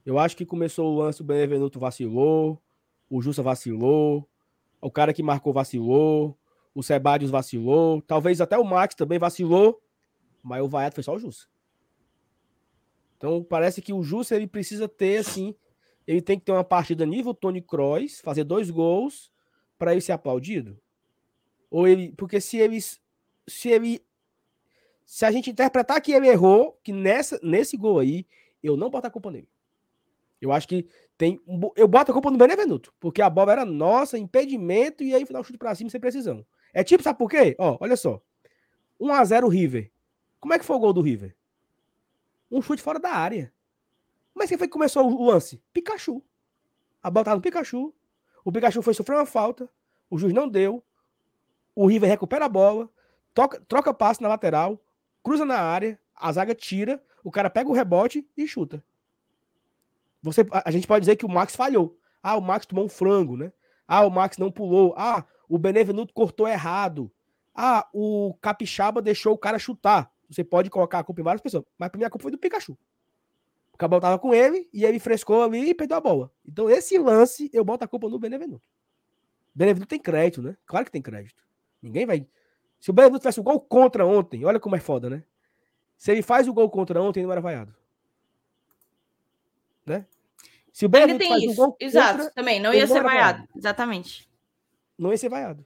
Eu 0.05 0.19
acho 0.19 0.35
que 0.35 0.45
começou 0.45 0.93
o 0.93 0.97
lance, 0.97 1.21
o 1.21 1.23
Benevenuto 1.23 1.79
vacilou, 1.79 2.61
o 3.09 3.21
Jussa 3.21 3.41
vacilou, 3.41 4.27
o 4.81 4.91
cara 4.91 5.13
que 5.13 5.23
marcou 5.23 5.53
vacilou, 5.53 6.37
o 6.75 6.83
Sebadios 6.83 7.31
vacilou, 7.31 8.01
talvez 8.01 8.41
até 8.41 8.57
o 8.57 8.65
Max 8.65 8.95
também 8.95 9.17
vacilou, 9.17 9.81
mas 10.41 10.61
o 10.61 10.67
Vaiato 10.67 10.95
foi 10.95 11.03
só 11.03 11.15
o 11.15 11.19
Jussa. 11.19 11.47
Então 13.17 13.41
parece 13.43 13.81
que 13.81 13.93
o 13.93 14.03
Jussa 14.03 14.35
ele 14.35 14.47
precisa 14.47 14.87
ter 14.89 15.17
assim, 15.17 15.55
ele 16.05 16.21
tem 16.21 16.37
que 16.37 16.45
ter 16.45 16.51
uma 16.51 16.63
partida 16.63 17.05
nível 17.05 17.33
Tony 17.33 17.61
Kroos, 17.61 18.19
fazer 18.19 18.43
dois 18.43 18.69
gols 18.69 19.31
para 19.77 19.93
ele 19.93 20.01
ser 20.01 20.11
aplaudido. 20.11 20.77
Ou 21.71 21.87
ele, 21.87 22.11
porque 22.17 22.41
se 22.41 22.57
eles 22.57 23.01
se 23.47 23.69
ele 23.69 24.05
se 25.05 25.25
a 25.25 25.31
gente 25.31 25.49
interpretar 25.49 26.01
que 26.01 26.11
ele 26.11 26.27
errou, 26.27 26.77
que 26.83 26.91
nessa 26.91 27.39
nesse 27.41 27.77
gol 27.77 27.99
aí, 27.99 28.25
eu 28.61 28.75
não 28.75 28.89
boto 28.89 29.07
a 29.07 29.11
culpa 29.11 29.31
nele. 29.31 29.47
Eu 30.43 30.51
acho 30.51 30.67
que 30.67 30.85
tem. 31.17 31.39
Eu 31.75 31.87
boto 31.87 32.11
a 32.11 32.13
culpa 32.13 32.29
no 32.29 32.37
Benevenuto, 32.37 32.93
porque 32.99 33.21
a 33.21 33.29
bola 33.29 33.53
era 33.53 33.65
nossa, 33.65 34.17
impedimento, 34.17 35.03
e 35.03 35.15
aí 35.15 35.25
final 35.25 35.43
chute 35.43 35.57
pra 35.57 35.73
cima 35.73 35.89
sem 35.89 35.99
precisão. 35.99 36.45
É 36.73 36.83
tipo, 36.83 37.03
sabe 37.03 37.17
por 37.17 37.29
quê? 37.29 37.55
Ó, 37.57 37.77
olha 37.79 37.95
só. 37.95 38.21
1x0 38.99 39.49
River. 39.49 39.91
Como 40.39 40.53
é 40.53 40.59
que 40.59 40.65
foi 40.65 40.75
o 40.75 40.79
gol 40.79 40.91
do 40.91 41.01
River? 41.01 41.35
Um 42.51 42.61
chute 42.61 42.81
fora 42.81 42.99
da 42.99 43.11
área. 43.11 43.53
Mas 44.33 44.49
quem 44.49 44.57
foi 44.57 44.67
que 44.67 44.73
começou 44.73 45.05
o 45.05 45.25
lance? 45.25 45.61
Pikachu. 45.71 46.21
A 47.01 47.09
bola 47.09 47.25
tava 47.25 47.35
no 47.37 47.41
Pikachu. 47.41 47.93
O 48.43 48.51
Pikachu 48.51 48.81
foi 48.81 48.93
sofrer 48.93 49.15
uma 49.15 49.25
falta. 49.25 49.69
O 50.09 50.17
juiz 50.17 50.33
não 50.33 50.49
deu. 50.49 50.83
O 51.75 51.87
River 51.87 52.09
recupera 52.09 52.45
a 52.45 52.49
bola. 52.49 52.89
Troca, 53.33 53.61
troca 53.67 53.93
passe 53.93 54.21
na 54.21 54.27
lateral. 54.27 54.81
Cruza 55.23 55.45
na 55.45 55.59
área. 55.59 55.99
A 56.15 56.31
zaga 56.31 56.53
tira. 56.53 57.01
O 57.23 57.31
cara 57.31 57.49
pega 57.49 57.69
o 57.69 57.73
rebote 57.73 58.27
e 58.35 58.47
chuta. 58.47 58.83
Você, 60.23 60.47
a, 60.51 60.71
gente 60.71 60.87
pode 60.87 61.01
dizer 61.01 61.17
que 61.17 61.25
o 61.25 61.29
Max 61.29 61.55
falhou. 61.55 61.99
Ah, 62.23 62.37
o 62.37 62.41
Max 62.41 62.65
tomou 62.65 62.85
um 62.85 62.89
frango, 62.89 63.35
né? 63.35 63.51
Ah, 63.85 64.05
o 64.05 64.09
Max 64.09 64.37
não 64.37 64.49
pulou. 64.49 64.95
Ah, 64.97 65.25
o 65.49 65.57
Benevenuto 65.57 66.13
cortou 66.13 66.47
errado. 66.47 67.11
Ah, 67.53 67.87
o 67.93 68.33
Capixaba 68.41 69.01
deixou 69.01 69.33
o 69.33 69.37
cara 69.37 69.59
chutar. 69.59 70.09
Você 70.29 70.43
pode 70.43 70.69
colocar 70.69 70.99
a 70.99 71.03
culpa 71.03 71.19
em 71.21 71.23
várias 71.23 71.41
pessoas, 71.41 71.65
mas 71.77 71.89
a 71.89 72.09
culpa 72.09 72.23
foi 72.23 72.31
do 72.31 72.37
Pikachu. 72.37 72.77
O 73.73 73.77
Cabal 73.77 73.99
tava 73.99 74.17
com 74.17 74.33
ele 74.33 74.69
e 74.73 74.85
ele 74.85 74.97
frescou 74.97 75.43
ali 75.43 75.69
e 75.69 75.75
perdeu 75.75 75.97
a 75.97 76.01
bola. 76.01 76.31
Então, 76.47 76.69
esse 76.69 76.97
lance, 76.97 77.49
eu 77.53 77.65
boto 77.65 77.83
a 77.83 77.87
culpa 77.87 78.07
no 78.07 78.17
Benevenuto. 78.17 78.67
Benevenuto 79.53 79.89
tem 79.89 79.99
crédito, 79.99 80.41
né? 80.41 80.55
Claro 80.65 80.85
que 80.85 80.91
tem 80.91 81.01
crédito. 81.01 81.43
Ninguém 81.81 82.05
vai. 82.05 82.25
Se 82.79 82.89
o 82.89 82.93
Benevenuto 82.93 83.21
tivesse 83.21 83.39
o 83.39 83.43
gol 83.43 83.59
contra 83.59 84.05
ontem, 84.05 84.45
olha 84.45 84.59
como 84.59 84.75
é 84.75 84.79
foda, 84.79 85.09
né? 85.09 85.23
Se 85.97 86.11
ele 86.11 86.21
faz 86.21 86.47
o 86.47 86.53
gol 86.53 86.69
contra 86.69 87.01
ontem, 87.01 87.23
não 87.23 87.31
era 87.31 87.41
vaiado. 87.41 87.75
Né? 89.85 90.05
Se 90.73 90.87
o 90.87 90.91
Ainda 90.91 91.19
tem 91.19 91.29
faz 91.29 91.43
isso. 91.43 91.51
Um 91.51 91.55
gol 91.55 91.77
Exato, 91.79 92.17
contra, 92.17 92.33
também. 92.33 92.59
Não 92.59 92.73
ia 92.73 92.87
ser 92.87 93.03
vaiado. 93.03 93.37
vaiado. 93.37 93.47
Exatamente. 93.55 94.27
Não 94.97 95.11
ia 95.11 95.17
ser 95.17 95.29
vaiado. 95.29 95.63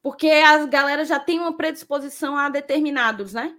Porque 0.00 0.28
as 0.28 0.64
galera 0.68 1.04
já 1.04 1.18
tem 1.18 1.40
uma 1.40 1.56
predisposição 1.56 2.36
a 2.36 2.48
determinados, 2.48 3.34
né? 3.34 3.58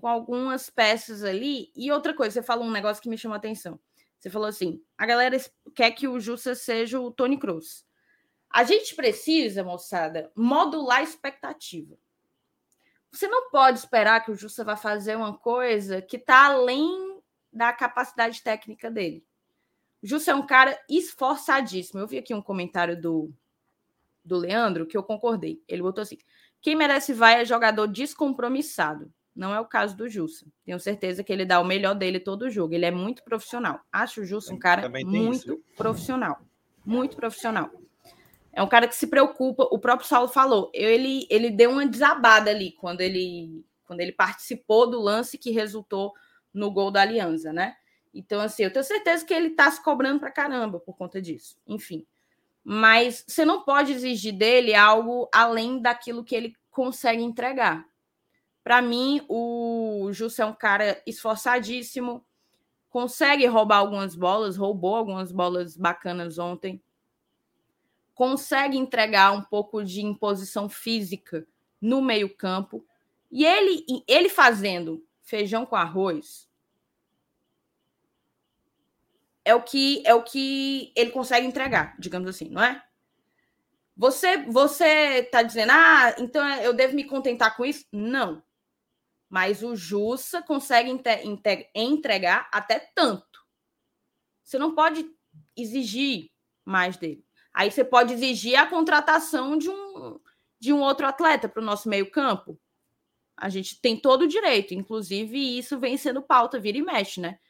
Com 0.00 0.08
algumas 0.08 0.70
peças 0.70 1.22
ali. 1.22 1.70
E 1.76 1.92
outra 1.92 2.14
coisa, 2.14 2.32
você 2.32 2.42
falou 2.42 2.64
um 2.64 2.70
negócio 2.70 3.02
que 3.02 3.10
me 3.10 3.18
chamou 3.18 3.34
a 3.34 3.38
atenção. 3.38 3.78
Você 4.18 4.30
falou 4.30 4.48
assim: 4.48 4.82
a 4.96 5.04
galera 5.04 5.36
quer 5.74 5.90
que 5.90 6.08
o 6.08 6.18
Jussa 6.18 6.54
seja 6.54 6.98
o 6.98 7.10
Tony 7.10 7.38
Cruz. 7.38 7.84
A 8.48 8.64
gente 8.64 8.94
precisa, 8.94 9.62
moçada, 9.62 10.32
modular 10.34 11.00
a 11.00 11.02
expectativa. 11.02 11.94
Você 13.10 13.28
não 13.28 13.50
pode 13.50 13.78
esperar 13.78 14.24
que 14.24 14.30
o 14.30 14.34
Jussa 14.34 14.64
vá 14.64 14.76
fazer 14.76 15.14
uma 15.14 15.36
coisa 15.36 16.00
que 16.00 16.16
está 16.16 16.46
além 16.46 17.20
da 17.52 17.70
capacidade 17.70 18.42
técnica 18.42 18.90
dele. 18.90 19.22
Justo 20.02 20.30
é 20.30 20.34
um 20.34 20.44
cara 20.44 20.78
esforçadíssimo. 20.90 22.00
Eu 22.00 22.06
vi 22.06 22.18
aqui 22.18 22.34
um 22.34 22.42
comentário 22.42 23.00
do, 23.00 23.32
do 24.24 24.36
Leandro 24.36 24.86
que 24.86 24.96
eu 24.96 25.02
concordei. 25.02 25.62
Ele 25.68 25.82
botou 25.82 26.02
assim: 26.02 26.18
quem 26.60 26.74
merece 26.74 27.12
vai 27.12 27.40
é 27.40 27.44
jogador 27.44 27.86
descompromissado. 27.86 29.12
Não 29.34 29.54
é 29.54 29.60
o 29.60 29.64
caso 29.64 29.96
do 29.96 30.08
Jussa. 30.08 30.46
Tenho 30.64 30.78
certeza 30.78 31.24
que 31.24 31.32
ele 31.32 31.46
dá 31.46 31.58
o 31.58 31.64
melhor 31.64 31.94
dele 31.94 32.20
todo 32.20 32.42
o 32.42 32.50
jogo. 32.50 32.74
Ele 32.74 32.84
é 32.84 32.90
muito 32.90 33.24
profissional. 33.24 33.80
Acho 33.90 34.20
o 34.20 34.24
Jussa 34.24 34.52
um 34.52 34.58
cara 34.58 34.88
muito 34.88 35.32
isso. 35.32 35.64
profissional. 35.76 36.38
Muito 36.84 37.16
profissional. 37.16 37.70
É 38.52 38.62
um 38.62 38.68
cara 38.68 38.86
que 38.86 38.94
se 38.94 39.06
preocupa. 39.06 39.66
O 39.70 39.78
próprio 39.78 40.06
Saulo 40.06 40.28
falou. 40.28 40.70
Ele, 40.74 41.26
ele 41.30 41.50
deu 41.50 41.70
uma 41.70 41.86
desabada 41.86 42.50
ali 42.50 42.72
quando 42.72 43.00
ele, 43.00 43.64
quando 43.84 44.00
ele 44.00 44.12
participou 44.12 44.90
do 44.90 45.00
lance 45.00 45.38
que 45.38 45.50
resultou 45.50 46.12
no 46.52 46.70
gol 46.70 46.90
da 46.90 47.00
Aliança, 47.00 47.52
né? 47.52 47.74
Então, 48.14 48.40
assim, 48.40 48.64
eu 48.64 48.72
tenho 48.72 48.84
certeza 48.84 49.24
que 49.24 49.32
ele 49.32 49.48
está 49.48 49.70
se 49.70 49.82
cobrando 49.82 50.20
para 50.20 50.30
caramba 50.30 50.78
por 50.78 50.96
conta 50.96 51.20
disso. 51.20 51.56
Enfim. 51.66 52.06
Mas 52.64 53.24
você 53.26 53.44
não 53.44 53.62
pode 53.62 53.92
exigir 53.92 54.32
dele 54.32 54.74
algo 54.74 55.28
além 55.32 55.80
daquilo 55.80 56.22
que 56.22 56.34
ele 56.34 56.54
consegue 56.70 57.22
entregar. 57.22 57.86
Para 58.62 58.80
mim, 58.80 59.24
o 59.28 60.10
Jussa 60.12 60.42
é 60.42 60.46
um 60.46 60.54
cara 60.54 61.02
esforçadíssimo, 61.04 62.24
consegue 62.88 63.44
roubar 63.46 63.78
algumas 63.78 64.14
bolas, 64.14 64.56
roubou 64.56 64.94
algumas 64.94 65.32
bolas 65.32 65.76
bacanas 65.76 66.38
ontem, 66.38 66.80
consegue 68.14 68.78
entregar 68.78 69.32
um 69.32 69.42
pouco 69.42 69.82
de 69.82 70.02
imposição 70.02 70.68
física 70.68 71.44
no 71.80 72.00
meio-campo. 72.00 72.84
E 73.30 73.44
ele, 73.44 73.84
ele 74.06 74.28
fazendo 74.28 75.04
feijão 75.22 75.66
com 75.66 75.74
arroz, 75.74 76.48
é 79.44 79.54
o 79.54 79.62
que 79.62 80.02
é 80.06 80.14
o 80.14 80.22
que 80.22 80.92
ele 80.96 81.10
consegue 81.10 81.46
entregar, 81.46 81.96
digamos 81.98 82.28
assim, 82.28 82.48
não 82.48 82.62
é? 82.62 82.82
Você 83.96 84.38
você 84.44 85.22
tá 85.24 85.42
dizendo, 85.42 85.70
ah, 85.72 86.14
então 86.18 86.46
eu 86.60 86.72
devo 86.72 86.94
me 86.94 87.04
contentar 87.04 87.56
com 87.56 87.64
isso? 87.64 87.84
Não. 87.92 88.42
Mas 89.28 89.62
o 89.62 89.74
Jussa 89.74 90.42
consegue 90.42 90.90
entregar 91.74 92.48
até 92.52 92.78
tanto. 92.94 93.40
Você 94.42 94.58
não 94.58 94.74
pode 94.74 95.06
exigir 95.56 96.30
mais 96.64 96.96
dele. 96.96 97.24
Aí 97.54 97.70
você 97.70 97.84
pode 97.84 98.12
exigir 98.12 98.56
a 98.58 98.66
contratação 98.66 99.56
de 99.56 99.68
um 99.70 100.20
de 100.58 100.72
um 100.72 100.80
outro 100.80 101.06
atleta 101.06 101.48
para 101.48 101.60
o 101.60 101.64
nosso 101.64 101.88
meio-campo. 101.88 102.56
A 103.36 103.48
gente 103.48 103.80
tem 103.80 103.96
todo 103.96 104.22
o 104.22 104.28
direito, 104.28 104.74
inclusive 104.74 105.58
isso 105.58 105.76
vem 105.76 105.96
sendo 105.96 106.22
pauta, 106.22 106.60
vira 106.60 106.78
e 106.78 106.82
mexe, 106.82 107.20
né? 107.20 107.40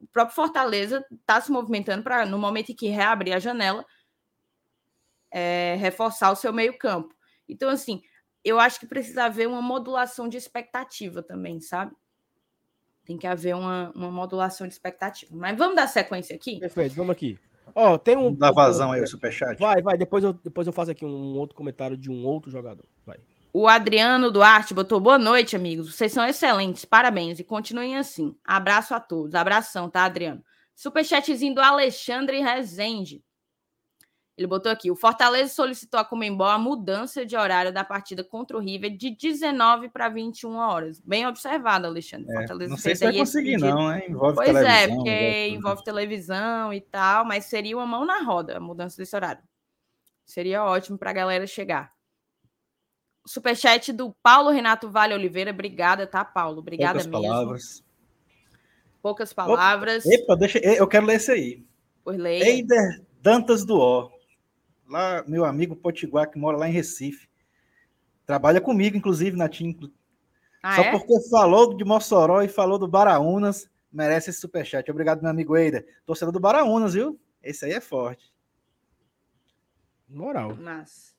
O 0.00 0.06
próprio 0.08 0.34
Fortaleza 0.34 1.04
está 1.10 1.40
se 1.40 1.52
movimentando 1.52 2.02
para, 2.02 2.24
no 2.26 2.38
momento 2.38 2.70
em 2.72 2.74
que 2.74 2.88
reabrir 2.88 3.32
a 3.32 3.38
janela, 3.38 3.84
é, 5.30 5.76
reforçar 5.78 6.30
o 6.30 6.36
seu 6.36 6.52
meio-campo. 6.52 7.14
Então, 7.48 7.68
assim, 7.70 8.02
eu 8.44 8.58
acho 8.58 8.80
que 8.80 8.86
precisa 8.86 9.24
haver 9.24 9.46
uma 9.46 9.62
modulação 9.62 10.28
de 10.28 10.36
expectativa 10.36 11.22
também, 11.22 11.60
sabe? 11.60 11.92
Tem 13.04 13.18
que 13.18 13.26
haver 13.26 13.54
uma, 13.54 13.92
uma 13.94 14.10
modulação 14.10 14.66
de 14.66 14.72
expectativa. 14.72 15.34
Mas 15.34 15.56
vamos 15.56 15.76
dar 15.76 15.86
sequência 15.86 16.34
aqui? 16.34 16.58
Perfeito, 16.58 16.94
vamos 16.94 17.12
aqui. 17.12 17.38
Ó, 17.74 17.98
tem 17.98 18.16
um. 18.16 18.34
Dá 18.34 18.50
vazão 18.50 18.92
aí 18.92 19.02
o 19.02 19.06
superchat. 19.06 19.58
Vai, 19.58 19.80
vai. 19.82 19.96
Depois 19.96 20.24
eu, 20.24 20.32
depois 20.32 20.66
eu 20.66 20.72
faço 20.72 20.90
aqui 20.90 21.04
um 21.04 21.36
outro 21.36 21.54
comentário 21.56 21.96
de 21.96 22.10
um 22.10 22.24
outro 22.24 22.50
jogador. 22.50 22.86
Vai. 23.06 23.18
O 23.52 23.66
Adriano 23.66 24.30
Duarte 24.30 24.72
botou 24.72 25.00
boa 25.00 25.18
noite, 25.18 25.56
amigos. 25.56 25.92
Vocês 25.92 26.12
são 26.12 26.24
excelentes, 26.24 26.84
parabéns 26.84 27.40
e 27.40 27.44
continuem 27.44 27.96
assim. 27.96 28.36
Abraço 28.44 28.94
a 28.94 29.00
todos. 29.00 29.34
Abração, 29.34 29.90
tá, 29.90 30.04
Adriano? 30.04 30.44
Superchatzinho 30.74 31.54
do 31.54 31.60
Alexandre 31.60 32.40
Rezende. 32.40 33.24
Ele 34.38 34.46
botou 34.46 34.70
aqui: 34.70 34.88
o 34.88 34.94
Fortaleza 34.94 35.52
solicitou 35.52 35.98
a 35.98 36.04
Comembol 36.04 36.46
a 36.46 36.58
mudança 36.58 37.26
de 37.26 37.36
horário 37.36 37.72
da 37.72 37.82
partida 37.82 38.22
contra 38.22 38.56
o 38.56 38.60
River 38.60 38.96
de 38.96 39.10
19 39.10 39.88
para 39.88 40.08
21 40.08 40.54
horas. 40.54 41.00
Bem 41.00 41.26
observado, 41.26 41.88
Alexandre. 41.88 42.30
É, 42.30 42.34
Fortaleza 42.34 42.70
não 42.70 42.78
sei 42.78 42.94
se 42.94 43.04
vai 43.04 43.16
conseguir, 43.16 43.56
não, 43.58 43.92
hein? 43.92 44.04
Envolve 44.08 44.36
pois 44.36 44.56
é, 44.56 44.86
porque 44.86 45.10
envolve... 45.10 45.56
envolve 45.56 45.84
televisão 45.84 46.72
e 46.72 46.80
tal, 46.80 47.24
mas 47.24 47.46
seria 47.46 47.76
uma 47.76 47.86
mão 47.86 48.06
na 48.06 48.22
roda 48.22 48.58
a 48.58 48.60
mudança 48.60 48.96
desse 48.96 49.14
horário. 49.16 49.42
Seria 50.24 50.64
ótimo 50.64 50.96
para 50.96 51.10
a 51.10 51.14
galera 51.14 51.46
chegar. 51.48 51.92
Superchat 53.26 53.92
do 53.92 54.12
Paulo 54.22 54.50
Renato 54.50 54.90
Vale 54.90 55.14
Oliveira. 55.14 55.50
Obrigada, 55.50 56.06
tá, 56.06 56.24
Paulo? 56.24 56.58
Obrigada 56.58 57.00
Poucas 57.00 57.06
mesmo. 57.06 57.22
Palavras. 57.22 57.84
Poucas 59.02 59.32
palavras. 59.32 60.06
Epa, 60.06 60.36
deixa, 60.36 60.58
eu 60.58 60.86
quero 60.86 61.06
ler 61.06 61.16
esse 61.16 61.30
aí. 61.30 61.64
Por 62.04 62.16
leia. 62.16 62.44
Eider 62.44 63.02
Dantas 63.20 63.64
do 63.64 63.78
O. 63.78 64.10
Lá, 64.88 65.22
meu 65.26 65.44
amigo 65.44 65.76
Potiguar, 65.76 66.30
que 66.30 66.38
mora 66.38 66.56
lá 66.56 66.68
em 66.68 66.72
Recife. 66.72 67.28
Trabalha 68.26 68.60
comigo, 68.60 68.96
inclusive, 68.96 69.36
na 69.36 69.48
TIM. 69.48 69.78
Ah, 70.62 70.76
Só 70.76 70.82
é? 70.82 70.90
porque 70.90 71.28
falou 71.28 71.74
de 71.74 71.84
Mossoró 71.84 72.42
e 72.42 72.48
falou 72.48 72.78
do 72.78 72.88
Baraunas, 72.88 73.70
merece 73.92 74.30
esse 74.30 74.40
superchat. 74.40 74.90
Obrigado, 74.90 75.22
meu 75.22 75.30
amigo 75.30 75.56
Eider. 75.56 75.86
Torcedor 76.04 76.32
do 76.32 76.40
Baraunas, 76.40 76.94
viu? 76.94 77.18
Esse 77.42 77.64
aí 77.64 77.72
é 77.72 77.80
forte. 77.80 78.32
Moral. 80.08 80.56
Mas. 80.56 81.14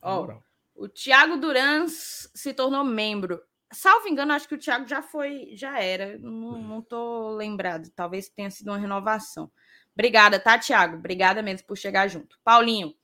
Ó, 0.00 0.20
Moral. 0.20 0.42
O 0.78 0.88
Thiago 0.88 1.36
Durans 1.36 2.30
se 2.32 2.54
tornou 2.54 2.84
membro. 2.84 3.42
Salvo 3.72 4.06
engano, 4.06 4.32
acho 4.32 4.48
que 4.48 4.54
o 4.54 4.58
Thiago 4.58 4.86
já 4.86 5.02
foi, 5.02 5.50
já 5.54 5.82
era. 5.82 6.16
Não, 6.18 6.62
não 6.62 6.80
tô 6.80 7.30
lembrado. 7.30 7.90
Talvez 7.96 8.28
tenha 8.28 8.48
sido 8.48 8.68
uma 8.68 8.78
renovação. 8.78 9.50
Obrigada, 9.92 10.38
tá, 10.38 10.56
Thiago? 10.56 10.96
Obrigada 10.96 11.42
mesmo 11.42 11.66
por 11.66 11.76
chegar 11.76 12.06
junto. 12.06 12.38
Paulinho, 12.44 12.94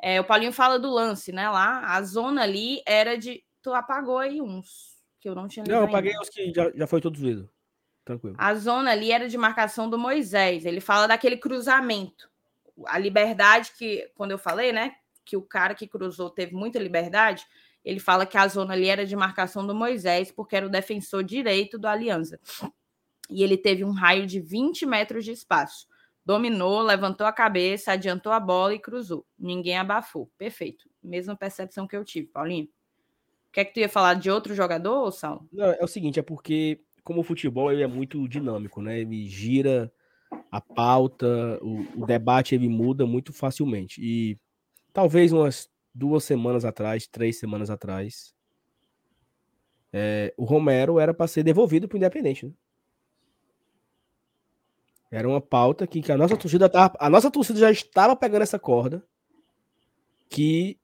é, 0.00 0.20
o 0.20 0.24
Paulinho 0.24 0.52
fala 0.52 0.78
do 0.78 0.88
lance, 0.88 1.32
né? 1.32 1.50
Lá, 1.50 1.96
a 1.96 2.02
zona 2.02 2.44
ali 2.44 2.80
era 2.86 3.18
de. 3.18 3.44
Tu 3.60 3.74
apagou 3.74 4.18
aí 4.18 4.40
uns 4.40 4.96
que 5.20 5.28
eu 5.28 5.34
não 5.34 5.48
tinha 5.48 5.64
Não, 5.66 5.78
eu 5.78 5.84
apaguei 5.84 6.16
os 6.16 6.28
que 6.28 6.52
já, 6.54 6.70
já 6.70 6.86
foi 6.86 7.00
todos 7.00 7.20
lido. 7.20 7.50
Tranquilo. 8.04 8.36
A 8.38 8.54
zona 8.54 8.92
ali 8.92 9.10
era 9.10 9.28
de 9.28 9.36
marcação 9.36 9.90
do 9.90 9.98
Moisés. 9.98 10.64
Ele 10.64 10.80
fala 10.80 11.08
daquele 11.08 11.36
cruzamento. 11.36 12.30
A 12.86 12.96
liberdade 12.98 13.72
que, 13.76 14.08
quando 14.14 14.30
eu 14.30 14.38
falei, 14.38 14.72
né? 14.72 14.94
Que 15.30 15.36
o 15.36 15.42
cara 15.42 15.74
que 15.74 15.86
cruzou 15.86 16.28
teve 16.28 16.54
muita 16.54 16.80
liberdade. 16.80 17.46
Ele 17.84 18.00
fala 18.00 18.26
que 18.26 18.36
a 18.36 18.48
zona 18.48 18.74
ali 18.74 18.88
era 18.88 19.06
de 19.06 19.14
marcação 19.14 19.64
do 19.64 19.74
Moisés, 19.74 20.32
porque 20.32 20.56
era 20.56 20.66
o 20.66 20.70
defensor 20.70 21.22
direito 21.22 21.78
do 21.78 21.86
Aliança. 21.86 22.40
E 23.30 23.44
ele 23.44 23.56
teve 23.56 23.84
um 23.84 23.92
raio 23.92 24.26
de 24.26 24.40
20 24.40 24.84
metros 24.84 25.24
de 25.24 25.30
espaço 25.30 25.86
dominou, 26.24 26.82
levantou 26.82 27.26
a 27.26 27.32
cabeça, 27.32 27.92
adiantou 27.92 28.32
a 28.32 28.40
bola 28.40 28.74
e 28.74 28.78
cruzou. 28.78 29.26
Ninguém 29.38 29.76
abafou. 29.76 30.30
Perfeito. 30.38 30.88
Mesma 31.02 31.34
percepção 31.34 31.86
que 31.86 31.96
eu 31.96 32.04
tive, 32.04 32.28
Paulinho. 32.28 32.68
Quer 33.52 33.64
que 33.64 33.74
tu 33.74 33.80
ia 33.80 33.88
falar 33.88 34.14
de 34.14 34.30
outro 34.30 34.54
jogador, 34.54 35.10
Sal? 35.10 35.44
Não, 35.52 35.66
é 35.66 35.82
o 35.82 35.88
seguinte, 35.88 36.20
é 36.20 36.22
porque 36.22 36.80
como 37.02 37.20
o 37.20 37.24
futebol 37.24 37.72
ele 37.72 37.82
é 37.82 37.86
muito 37.86 38.28
dinâmico, 38.28 38.80
né? 38.80 39.00
Ele 39.00 39.26
gira 39.26 39.92
a 40.52 40.60
pauta, 40.60 41.58
o, 41.60 42.02
o 42.02 42.06
debate 42.06 42.54
ele 42.54 42.68
muda 42.68 43.06
muito 43.06 43.32
facilmente. 43.32 44.00
E 44.00 44.38
talvez 44.92 45.32
umas 45.32 45.68
duas 45.94 46.24
semanas 46.24 46.64
atrás, 46.64 47.06
três 47.06 47.38
semanas 47.38 47.70
atrás, 47.70 48.34
é, 49.92 50.32
o 50.36 50.44
Romero 50.44 50.98
era 51.00 51.12
para 51.12 51.26
ser 51.26 51.42
devolvido 51.42 51.88
para 51.88 51.96
o 51.96 51.98
Independente. 51.98 52.46
Né? 52.46 52.52
Era 55.10 55.28
uma 55.28 55.40
pauta 55.40 55.86
que, 55.86 56.00
que 56.00 56.12
a 56.12 56.16
nossa 56.16 56.36
torcida 56.36 56.68
tava, 56.68 56.96
a 57.00 57.10
nossa 57.10 57.30
torcida 57.30 57.58
já 57.58 57.70
estava 57.70 58.14
pegando 58.14 58.42
essa 58.42 58.58
corda 58.58 59.04
que 60.28 60.78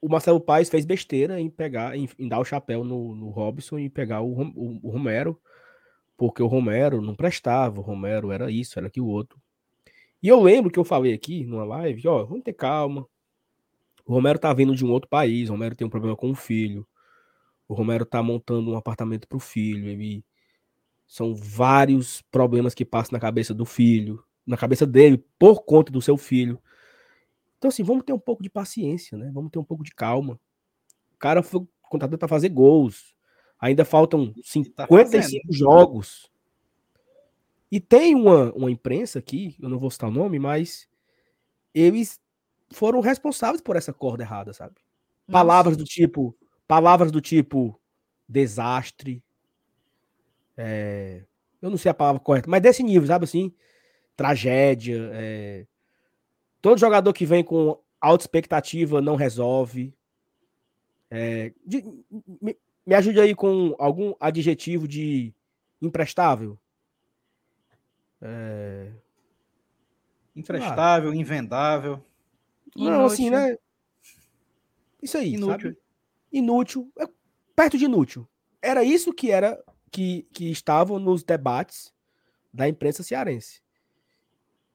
o 0.00 0.08
Marcelo 0.08 0.40
Paes 0.40 0.68
fez 0.68 0.84
besteira 0.84 1.38
em 1.40 1.48
pegar, 1.48 1.96
em, 1.96 2.08
em 2.18 2.26
dar 2.26 2.40
o 2.40 2.44
chapéu 2.44 2.82
no, 2.82 3.14
no 3.14 3.28
Robson 3.28 3.78
e 3.78 3.88
pegar 3.88 4.22
o, 4.22 4.32
o, 4.32 4.80
o, 4.82 4.90
Romero, 4.90 5.40
porque 6.16 6.42
o 6.42 6.46
Romero 6.46 7.00
não 7.00 7.14
prestava, 7.14 7.78
o 7.78 7.82
Romero 7.82 8.32
era 8.32 8.50
isso, 8.50 8.78
era 8.78 8.88
aquilo 8.88 9.06
outro. 9.06 9.40
E 10.22 10.28
eu 10.28 10.40
lembro 10.40 10.70
que 10.70 10.78
eu 10.78 10.84
falei 10.84 11.12
aqui 11.12 11.44
numa 11.44 11.64
live, 11.64 12.06
ó, 12.08 12.24
vamos 12.24 12.44
ter 12.44 12.52
calma. 12.52 13.06
O 14.04 14.12
Romero 14.12 14.38
tá 14.38 14.52
vindo 14.52 14.74
de 14.74 14.84
um 14.84 14.90
outro 14.90 15.08
país, 15.08 15.48
o 15.48 15.52
Romero 15.52 15.74
tem 15.74 15.86
um 15.86 15.90
problema 15.90 16.16
com 16.16 16.30
o 16.30 16.34
filho. 16.34 16.86
O 17.68 17.74
Romero 17.74 18.04
tá 18.04 18.22
montando 18.22 18.72
um 18.72 18.76
apartamento 18.76 19.28
pro 19.28 19.38
filho, 19.38 19.88
ele 19.88 20.24
são 21.06 21.34
vários 21.34 22.20
problemas 22.22 22.74
que 22.74 22.84
passam 22.84 23.12
na 23.12 23.20
cabeça 23.20 23.54
do 23.54 23.64
filho, 23.64 24.22
na 24.46 24.56
cabeça 24.56 24.86
dele, 24.86 25.24
por 25.38 25.62
conta 25.62 25.92
do 25.92 26.02
seu 26.02 26.16
filho. 26.16 26.60
Então, 27.58 27.68
assim, 27.68 27.82
vamos 27.82 28.04
ter 28.04 28.12
um 28.12 28.18
pouco 28.18 28.42
de 28.42 28.50
paciência, 28.50 29.16
né? 29.18 29.30
Vamos 29.32 29.50
ter 29.50 29.58
um 29.58 29.64
pouco 29.64 29.84
de 29.84 29.94
calma. 29.94 30.40
O 31.14 31.18
cara 31.18 31.42
foi 31.42 31.66
contratado 31.82 32.18
para 32.18 32.28
fazer 32.28 32.48
gols. 32.48 33.14
Ainda 33.60 33.84
faltam 33.84 34.32
55 34.42 35.46
tá 35.46 35.52
jogos. 35.52 36.30
E 37.70 37.80
tem 37.80 38.14
uma, 38.14 38.52
uma 38.52 38.70
imprensa 38.70 39.18
aqui, 39.18 39.56
eu 39.60 39.68
não 39.68 39.78
vou 39.78 39.90
citar 39.90 40.08
o 40.10 40.12
nome, 40.12 40.38
mas 40.38 40.88
eles 41.74 42.20
foram 42.72 43.00
responsáveis 43.00 43.60
por 43.62 43.76
essa 43.76 43.92
corda 43.92 44.24
errada, 44.24 44.52
sabe? 44.52 44.76
Palavras 45.30 45.76
do 45.76 45.84
tipo, 45.84 46.36
palavras 46.68 47.12
do 47.12 47.20
tipo 47.20 47.80
desastre, 48.28 49.22
é, 50.56 51.22
eu 51.62 51.70
não 51.70 51.76
sei 51.78 51.90
a 51.90 51.94
palavra 51.94 52.20
correta, 52.20 52.48
mas 52.50 52.60
desse 52.62 52.82
nível, 52.82 53.06
sabe 53.06 53.24
assim? 53.24 53.52
Tragédia. 54.16 55.10
É, 55.14 55.66
todo 56.62 56.78
jogador 56.80 57.12
que 57.12 57.26
vem 57.26 57.44
com 57.44 57.78
alta 58.00 58.24
expectativa 58.24 59.00
não 59.02 59.16
resolve. 59.16 59.94
É, 61.10 61.52
de, 61.66 61.82
me, 62.40 62.56
me 62.86 62.94
ajude 62.94 63.20
aí 63.20 63.34
com 63.34 63.74
algum 63.78 64.14
adjetivo 64.20 64.86
de 64.86 65.34
imprestável. 65.82 66.58
É... 68.22 68.92
Imprestável, 70.34 71.10
ah. 71.10 71.16
invendável. 71.16 72.04
Não, 72.76 73.06
assim, 73.06 73.30
né? 73.30 73.56
Isso 75.02 75.18
aí, 75.18 75.34
inútil. 75.34 75.70
Sabe? 75.70 75.78
Inútil. 76.32 76.92
É 76.98 77.08
perto 77.56 77.76
de 77.76 77.84
inútil. 77.84 78.28
Era 78.62 78.84
isso 78.84 79.12
que 79.12 79.30
era 79.30 79.62
que, 79.90 80.26
que 80.32 80.50
estavam 80.50 80.98
nos 80.98 81.22
debates 81.24 81.92
da 82.52 82.68
imprensa 82.68 83.02
cearense. 83.02 83.62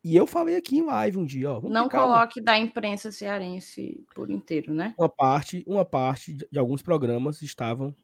E 0.03 0.15
eu 0.15 0.27
falei 0.27 0.55
aqui 0.55 0.77
em 0.77 0.85
live 0.85 1.17
um 1.17 1.25
dia, 1.25 1.51
ó. 1.51 1.61
Não 1.61 1.89
coloque 1.89 2.39
da 2.39 2.59
imprensa 2.59 3.11
cearense 3.11 4.05
por 4.13 4.29
inteiro, 4.29 4.71
né? 4.71 4.93
Uma 4.99 5.09
parte, 5.09 5.63
uma 5.65 5.83
parte 5.83 6.33
de 6.33 6.59
alguns 6.59 6.83
programas 6.83 7.41
estavam 7.41 7.95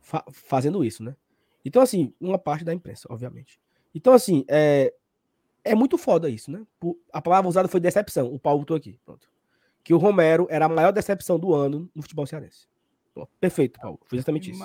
fa 0.00 0.24
fazendo 0.30 0.84
isso, 0.84 1.02
né? 1.02 1.16
Então, 1.64 1.82
assim, 1.82 2.14
uma 2.20 2.38
parte 2.38 2.64
da 2.64 2.72
imprensa, 2.72 3.08
obviamente. 3.10 3.60
Então, 3.96 4.12
assim, 4.12 4.44
é, 4.46 4.92
é 5.64 5.74
muito 5.74 5.96
foda 5.96 6.28
isso, 6.28 6.50
né? 6.50 6.66
A 7.10 7.22
palavra 7.22 7.48
usada 7.48 7.66
foi 7.66 7.80
decepção. 7.80 8.30
O 8.30 8.38
Paulo 8.38 8.58
botou 8.58 8.76
aqui, 8.76 9.00
pronto. 9.06 9.26
Que 9.82 9.94
o 9.94 9.96
Romero 9.96 10.46
era 10.50 10.66
a 10.66 10.68
maior 10.68 10.92
decepção 10.92 11.38
do 11.38 11.54
ano 11.54 11.90
no 11.94 12.02
futebol 12.02 12.26
cearense. 12.26 12.68
Perfeito, 13.40 13.80
Paulo. 13.80 13.98
Foi 14.04 14.18
exatamente 14.18 14.50
isso. 14.50 14.58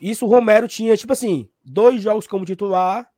Isso 0.00 0.24
o 0.24 0.28
Romero 0.28 0.68
tinha, 0.68 0.96
tipo 0.96 1.12
assim, 1.12 1.50
dois 1.64 2.00
jogos 2.00 2.28
como 2.28 2.44
titular, 2.44 3.12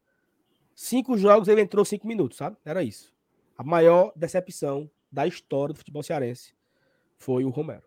cinco 0.75 1.19
jogos 1.19 1.49
ele 1.49 1.61
entrou 1.61 1.85
cinco 1.85 2.07
minutos, 2.07 2.39
sabe? 2.39 2.57
Era 2.65 2.83
isso. 2.83 3.15
A 3.59 3.63
maior 3.63 4.11
decepção 4.17 4.91
da 5.13 5.27
história 5.27 5.75
do 5.75 5.79
futebol 5.79 6.03
cearense 6.03 6.55
foi 7.19 7.45
o 7.45 7.51
Romero. 7.51 7.85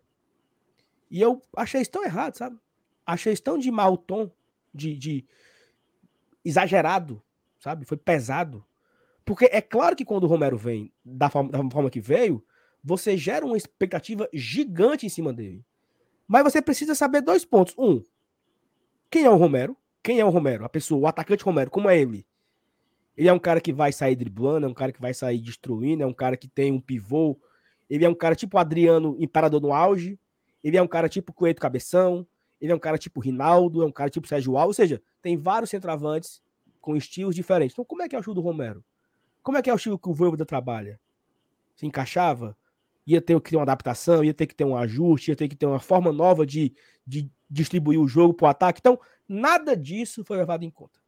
E 1.10 1.20
eu 1.20 1.42
achei 1.58 1.82
isso 1.82 1.90
tão 1.90 2.06
errado, 2.06 2.36
sabe? 2.36 2.60
Achei 3.08 3.34
isso 3.34 3.42
tão 3.42 3.58
de 3.58 3.72
mau 3.72 3.98
tom, 3.98 4.30
de, 4.72 4.96
de 4.96 5.26
exagerado, 6.44 7.22
sabe? 7.60 7.86
Foi 7.86 7.98
pesado. 7.98 8.66
Porque 9.26 9.46
é 9.52 9.62
claro 9.62 9.96
que 9.96 10.06
quando 10.06 10.24
o 10.24 10.28
Romero 10.28 10.58
vem 10.58 10.92
da 11.04 11.30
forma, 11.30 11.52
da 11.52 11.70
forma 11.70 11.90
que 11.90 12.02
veio, 12.02 12.44
você 12.84 13.18
gera 13.18 13.46
uma 13.46 13.58
expectativa 13.58 14.28
gigante 14.34 15.06
em 15.06 15.10
cima 15.10 15.32
dele. 15.34 15.64
Mas 16.28 16.44
você 16.44 16.62
precisa 16.62 16.96
saber 16.96 17.22
dois 17.22 17.46
pontos. 17.46 17.76
Um, 17.78 18.04
quem 19.10 19.26
é 19.26 19.30
o 19.30 19.36
Romero? 19.36 19.76
Quem 20.02 20.20
é 20.20 20.26
o 20.26 20.30
Romero? 20.30 20.64
A 20.64 20.70
pessoa, 20.70 21.02
o 21.02 21.08
atacante 21.08 21.44
Romero, 21.44 21.70
como 21.70 21.90
é 21.90 22.00
ele? 22.00 22.26
Ele 23.18 23.28
é 23.28 23.34
um 23.34 23.40
cara 23.40 23.60
que 23.60 23.74
vai 23.74 23.92
sair 23.92 24.16
driblando, 24.16 24.66
é 24.66 24.70
um 24.70 24.74
cara 24.74 24.92
que 24.94 25.02
vai 25.02 25.14
sair 25.14 25.40
destruindo, 25.40 26.04
é 26.04 26.06
um 26.06 26.14
cara 26.14 26.38
que 26.38 26.48
tem 26.48 26.72
um 26.72 26.80
pivô. 26.80 27.38
Ele 27.90 28.06
é 28.06 28.10
um 28.10 28.16
cara 28.16 28.34
tipo 28.34 28.58
Adriano 28.58 29.16
Imperador 29.20 29.60
no 29.60 29.74
auge. 29.74 30.18
Ele 30.64 30.78
é 30.78 30.82
um 30.82 30.88
cara 30.88 31.10
tipo 31.10 31.34
Coeto 31.34 31.60
Cabeção. 31.60 32.26
Ele 32.60 32.72
é 32.72 32.76
um 32.76 32.80
cara 32.80 32.98
tipo 32.98 33.20
Rinaldo, 33.20 33.82
é 33.82 33.86
um 33.86 33.92
cara 33.92 34.10
tipo 34.10 34.28
Sérgio 34.28 34.58
Alves. 34.58 34.80
Ou 34.80 34.84
seja, 34.84 35.02
tem 35.22 35.38
vários 35.38 35.70
centroavantes 35.70 36.42
com 36.82 36.96
estilos 36.96 37.36
diferentes. 37.36 37.74
Então, 37.74 37.86
como 37.86 38.02
é 38.02 38.10
que 38.10 38.16
é 38.16 38.20
o 38.20 38.22
estilo 38.22 38.36
do 38.36 38.42
Romero? 38.42 38.84
Como 39.42 39.58
é 39.58 39.62
que 39.62 39.70
é 39.70 39.74
o 39.74 39.76
estilo 39.76 39.98
que 39.98 40.10
o 40.10 40.14
Voivoda 40.14 40.46
trabalha? 40.46 41.00
Se 41.76 41.86
encaixava? 41.86 42.58
Ia 43.06 43.22
ter 43.22 43.40
que 43.42 43.52
ter 43.52 43.58
uma 43.58 43.64
adaptação, 43.64 44.24
ia 44.24 44.34
ter 44.34 44.46
que 44.46 44.56
ter 44.56 44.66
um 44.66 44.76
ajuste, 44.76 45.32
ia 45.32 45.36
ter 45.36 45.48
que 45.48 45.56
ter 45.56 45.66
uma 45.66 45.80
forma 45.80 46.12
nova 46.12 46.46
de, 46.46 46.74
de 47.06 47.32
distribuir 47.50 48.00
o 48.00 48.08
jogo 48.08 48.34
para 48.34 48.46
o 48.46 48.50
ataque. 48.50 48.80
Então, 48.80 49.00
nada 49.28 49.76
disso 49.76 50.24
foi 50.24 50.38
levado 50.38 50.64
em 50.64 50.70
conta. 50.70 51.00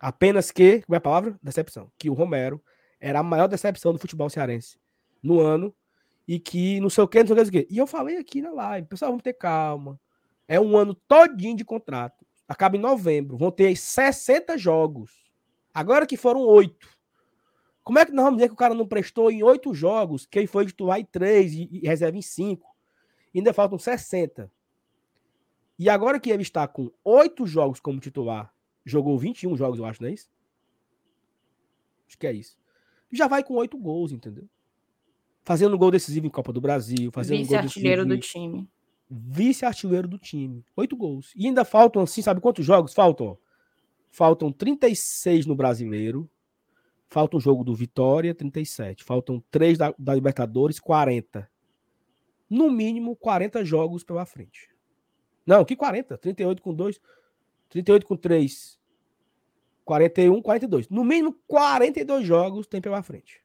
Apenas 0.00 0.50
que, 0.50 0.80
como 0.82 0.94
é 0.94 0.98
a 0.98 1.00
palavra? 1.00 1.38
Decepção. 1.42 1.92
Que 1.98 2.08
o 2.08 2.14
Romero 2.14 2.62
era 2.98 3.20
a 3.20 3.22
maior 3.22 3.46
decepção 3.46 3.92
do 3.92 3.98
futebol 3.98 4.30
cearense 4.30 4.78
no 5.22 5.40
ano 5.40 5.74
e 6.26 6.38
que 6.38 6.80
não 6.80 6.88
sei 6.88 7.04
o 7.04 7.08
que, 7.08 7.22
não 7.22 7.34
sei 7.34 7.44
o 7.44 7.50
que, 7.50 7.66
E 7.70 7.78
eu 7.78 7.86
falei 7.86 8.16
aqui 8.16 8.40
na 8.40 8.50
live, 8.50 8.88
pessoal, 8.88 9.10
vamos 9.10 9.22
ter 9.22 9.32
calma. 9.34 10.00
É 10.50 10.58
um 10.58 10.76
ano 10.76 10.96
todinho 10.96 11.56
de 11.56 11.64
contrato. 11.64 12.26
Acaba 12.48 12.76
em 12.76 12.80
novembro. 12.80 13.36
Vão 13.36 13.52
ter 13.52 13.76
60 13.76 14.58
jogos. 14.58 15.12
Agora 15.72 16.04
que 16.04 16.16
foram 16.16 16.40
oito. 16.40 16.88
Como 17.84 18.00
é 18.00 18.04
que 18.04 18.10
nós 18.10 18.24
vamos 18.24 18.38
dizer 18.38 18.48
que 18.48 18.54
o 18.54 18.56
cara 18.56 18.74
não 18.74 18.84
prestou 18.84 19.30
em 19.30 19.44
oito 19.44 19.72
jogos, 19.72 20.26
que 20.26 20.40
ele 20.40 20.48
foi 20.48 20.66
titular 20.66 20.98
em 20.98 21.04
três 21.04 21.54
e, 21.54 21.82
reserva 21.84 22.18
em 22.18 22.22
cinco? 22.22 22.74
Ainda 23.32 23.52
faltam 23.52 23.78
60. 23.78 24.50
E 25.78 25.88
agora 25.88 26.18
que 26.18 26.30
ele 26.30 26.42
está 26.42 26.66
com 26.66 26.90
oito 27.04 27.46
jogos 27.46 27.78
como 27.78 28.00
titular, 28.00 28.52
jogou 28.84 29.16
21 29.16 29.56
jogos, 29.56 29.78
eu 29.78 29.84
acho, 29.84 30.02
não 30.02 30.08
é 30.08 30.14
isso? 30.14 30.28
Acho 32.08 32.18
que 32.18 32.26
é 32.26 32.32
isso. 32.32 32.58
Já 33.12 33.28
vai 33.28 33.44
com 33.44 33.54
oito 33.54 33.78
gols, 33.78 34.10
entendeu? 34.10 34.48
Fazendo 35.44 35.78
gol 35.78 35.92
decisivo 35.92 36.26
em 36.26 36.30
Copa 36.30 36.52
do 36.52 36.60
Brasil, 36.60 37.12
fazendo 37.12 37.38
Vice-artilheiro 37.38 38.04
do 38.04 38.18
time. 38.18 38.68
Vice-artilheiro 39.10 40.06
do 40.06 40.18
time. 40.18 40.64
Oito 40.76 40.96
gols. 40.96 41.32
E 41.34 41.46
ainda 41.46 41.64
faltam, 41.64 42.02
assim, 42.02 42.22
sabe 42.22 42.40
quantos 42.40 42.64
jogos? 42.64 42.94
Faltam, 42.94 43.36
Faltam 44.10 44.50
36 44.50 45.46
no 45.46 45.54
Brasileiro. 45.54 46.28
Falta 47.08 47.36
um 47.36 47.40
jogo 47.40 47.64
do 47.64 47.74
Vitória, 47.74 48.34
37. 48.34 49.04
Faltam 49.04 49.42
três 49.50 49.78
da, 49.78 49.94
da 49.98 50.14
Libertadores, 50.14 50.78
40. 50.78 51.48
No 52.48 52.70
mínimo, 52.70 53.16
40 53.16 53.64
jogos 53.64 54.04
pela 54.04 54.26
frente. 54.26 54.68
Não, 55.46 55.64
que 55.64 55.76
40? 55.76 56.18
38 56.18 56.62
com 56.62 56.74
2. 56.74 57.00
38 57.68 58.06
com 58.06 58.16
3. 58.16 58.78
41, 59.84 60.42
42. 60.42 60.88
No 60.88 61.04
mínimo 61.04 61.36
42 61.46 62.26
jogos 62.26 62.66
tem 62.66 62.80
pela 62.80 63.02
frente. 63.02 63.42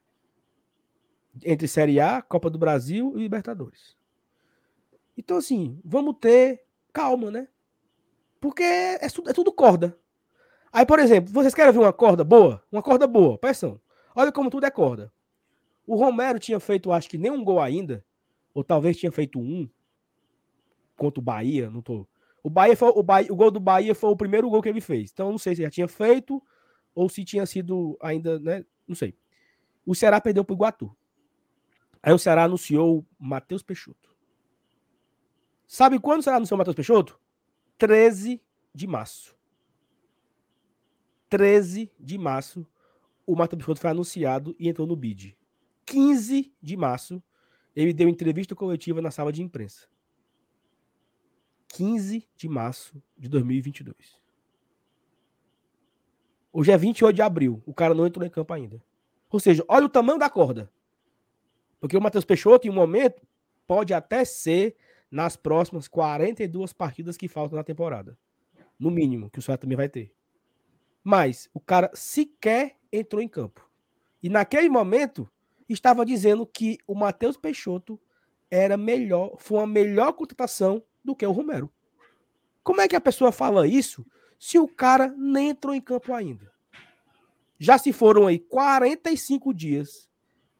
Entre 1.44 1.66
Série 1.68 2.00
A, 2.00 2.22
Copa 2.22 2.50
do 2.50 2.58
Brasil 2.58 3.12
e 3.16 3.20
Libertadores. 3.20 3.95
Então, 5.16 5.36
assim, 5.38 5.80
vamos 5.84 6.16
ter 6.20 6.62
calma, 6.92 7.30
né? 7.30 7.48
Porque 8.40 8.62
é, 8.62 9.04
é, 9.04 9.32
tudo 9.34 9.52
corda. 9.52 9.98
Aí, 10.72 10.84
por 10.84 10.98
exemplo, 10.98 11.32
vocês 11.32 11.54
querem 11.54 11.72
ver 11.72 11.78
uma 11.78 11.92
corda 11.92 12.22
boa? 12.22 12.62
Uma 12.70 12.82
corda 12.82 13.06
boa, 13.06 13.38
pressão. 13.38 13.80
Olha 14.14 14.30
como 14.30 14.50
tudo 14.50 14.66
é 14.66 14.70
corda. 14.70 15.12
O 15.86 15.96
Romero 15.96 16.38
tinha 16.38 16.58
feito, 16.58 16.92
acho 16.92 17.08
que 17.08 17.16
nem 17.16 17.30
um 17.30 17.44
gol 17.44 17.60
ainda, 17.60 18.04
ou 18.52 18.64
talvez 18.64 18.96
tinha 18.96 19.12
feito 19.12 19.38
um 19.38 19.68
contra 20.96 21.20
o 21.20 21.22
Bahia, 21.22 21.70
não 21.70 21.80
tô. 21.80 22.06
O 22.42 22.50
Bahia 22.50 22.76
foi, 22.76 22.88
o, 22.88 23.02
Bahia, 23.02 23.32
o 23.32 23.36
gol 23.36 23.50
do 23.50 23.60
Bahia 23.60 23.94
foi 23.94 24.10
o 24.10 24.16
primeiro 24.16 24.48
gol 24.48 24.62
que 24.62 24.68
ele 24.68 24.80
fez. 24.80 25.10
Então 25.12 25.30
não 25.30 25.38
sei 25.38 25.54
se 25.54 25.62
já 25.62 25.70
tinha 25.70 25.88
feito 25.88 26.42
ou 26.94 27.08
se 27.08 27.24
tinha 27.24 27.44
sido 27.44 27.96
ainda, 28.00 28.38
né? 28.38 28.64
Não 28.86 28.94
sei. 28.94 29.14
O 29.84 29.94
Ceará 29.94 30.20
perdeu 30.20 30.44
para 30.44 30.54
o 30.54 30.56
Iguatu. 30.56 30.96
Aí 32.02 32.12
o 32.12 32.18
Ceará 32.18 32.44
anunciou 32.44 33.04
Matheus 33.18 33.62
Peixoto. 33.62 34.15
Sabe 35.66 35.98
quando 35.98 36.20
o 36.20 36.22
Ceará 36.22 36.36
anunciou 36.36 36.56
o 36.56 36.58
Matheus 36.58 36.76
Peixoto? 36.76 37.18
13 37.78 38.40
de 38.74 38.86
março. 38.86 39.36
13 41.28 41.90
de 41.98 42.16
março, 42.16 42.66
o 43.26 43.34
Matheus 43.34 43.58
Peixoto 43.58 43.80
foi 43.80 43.90
anunciado 43.90 44.54
e 44.58 44.68
entrou 44.68 44.86
no 44.86 44.94
bid. 44.94 45.36
15 45.84 46.54
de 46.62 46.76
março, 46.76 47.22
ele 47.74 47.92
deu 47.92 48.08
entrevista 48.08 48.54
coletiva 48.54 49.02
na 49.02 49.10
sala 49.10 49.32
de 49.32 49.42
imprensa. 49.42 49.88
15 51.68 52.26
de 52.36 52.48
março 52.48 53.02
de 53.18 53.28
2022. 53.28 54.18
Hoje 56.52 56.72
é 56.72 56.78
28 56.78 57.14
de 57.14 57.22
abril. 57.22 57.62
O 57.66 57.74
cara 57.74 57.92
não 57.92 58.06
entrou 58.06 58.24
em 58.24 58.30
campo 58.30 58.54
ainda. 58.54 58.82
Ou 59.30 59.38
seja, 59.38 59.64
olha 59.68 59.84
o 59.84 59.90
tamanho 59.90 60.18
da 60.18 60.30
corda. 60.30 60.70
Porque 61.78 61.96
o 61.96 62.00
Matheus 62.00 62.24
Peixoto, 62.24 62.66
em 62.66 62.70
um 62.70 62.74
momento, 62.74 63.26
pode 63.66 63.92
até 63.92 64.24
ser 64.24 64.74
nas 65.10 65.36
próximas 65.36 65.88
42 65.88 66.72
partidas 66.72 67.16
que 67.16 67.28
faltam 67.28 67.56
na 67.56 67.64
temporada. 67.64 68.18
No 68.78 68.90
mínimo, 68.90 69.30
que 69.30 69.38
o 69.38 69.42
Ceará 69.42 69.58
também 69.58 69.76
vai 69.76 69.88
ter. 69.88 70.12
Mas 71.02 71.48
o 71.54 71.60
cara 71.60 71.90
sequer 71.94 72.76
entrou 72.92 73.22
em 73.22 73.28
campo. 73.28 73.68
E 74.22 74.28
naquele 74.28 74.68
momento, 74.68 75.30
estava 75.68 76.04
dizendo 76.04 76.46
que 76.46 76.78
o 76.86 76.94
Matheus 76.94 77.36
Peixoto 77.36 78.00
era 78.50 78.76
melhor, 78.76 79.36
foi 79.38 79.58
uma 79.58 79.66
melhor 79.66 80.12
contratação 80.12 80.82
do 81.04 81.14
que 81.14 81.26
o 81.26 81.32
Romero. 81.32 81.72
Como 82.62 82.80
é 82.80 82.88
que 82.88 82.96
a 82.96 83.00
pessoa 83.00 83.30
fala 83.30 83.66
isso 83.66 84.04
se 84.38 84.58
o 84.58 84.68
cara 84.68 85.14
nem 85.16 85.50
entrou 85.50 85.74
em 85.74 85.80
campo 85.80 86.12
ainda? 86.12 86.52
Já 87.58 87.78
se 87.78 87.92
foram 87.92 88.26
aí 88.26 88.38
45 88.38 89.54
dias 89.54 90.08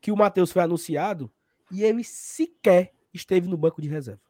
que 0.01 0.11
o 0.11 0.16
Matheus 0.16 0.51
foi 0.53 0.62
anunciado 0.62 1.30
e 1.70 1.82
ele 1.82 2.05
sequer 2.05 2.92
esteve 3.12 3.49
no 3.49 3.57
banco 3.57 3.82
de 3.82 3.88
reserva. 3.88 4.25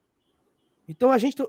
Então 0.88 1.10
a 1.10 1.18
gente, 1.18 1.42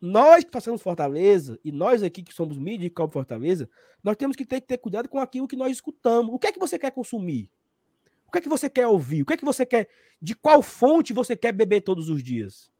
nós 0.00 0.44
que 0.44 0.50
passamos 0.50 0.82
Fortaleza 0.82 1.58
e 1.64 1.72
nós 1.72 2.02
aqui 2.02 2.22
que 2.22 2.34
somos 2.34 2.58
mídia 2.58 2.86
e 2.86 2.90
cobre 2.90 3.12
Fortaleza, 3.12 3.68
nós 4.02 4.16
temos 4.16 4.36
que 4.36 4.44
ter 4.44 4.60
que 4.60 4.66
ter 4.66 4.78
cuidado 4.78 5.08
com 5.08 5.18
aquilo 5.18 5.48
que 5.48 5.56
nós 5.56 5.72
escutamos. 5.72 6.32
O 6.34 6.38
que 6.38 6.46
é 6.46 6.52
que 6.52 6.58
você 6.58 6.78
quer 6.78 6.90
consumir? 6.90 7.50
O 8.26 8.30
que 8.30 8.38
é 8.38 8.40
que 8.40 8.48
você 8.48 8.68
quer 8.68 8.86
ouvir? 8.86 9.22
O 9.22 9.26
que 9.26 9.34
é 9.34 9.36
que 9.36 9.44
você 9.44 9.64
quer? 9.64 9.88
De 10.20 10.34
qual 10.34 10.62
fonte 10.62 11.12
você 11.12 11.36
quer 11.36 11.52
beber 11.52 11.80
todos 11.82 12.08
os 12.08 12.22
dias? 12.22 12.70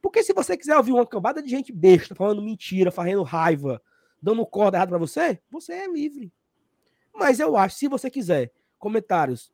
Porque 0.00 0.22
se 0.22 0.32
você 0.32 0.56
quiser 0.56 0.76
ouvir 0.76 0.92
uma 0.92 1.06
cambada 1.06 1.42
de 1.42 1.48
gente 1.48 1.72
besta, 1.72 2.14
falando 2.14 2.42
mentira, 2.42 2.90
fazendo 2.90 3.22
raiva, 3.22 3.82
dando 4.22 4.44
corda 4.46 4.76
errada 4.76 4.90
para 4.90 4.98
você, 4.98 5.40
você 5.50 5.72
é 5.72 5.88
livre. 5.88 6.32
Mas 7.14 7.40
eu 7.40 7.56
acho, 7.56 7.76
se 7.76 7.88
você 7.88 8.10
quiser 8.10 8.52
comentários 8.78 9.52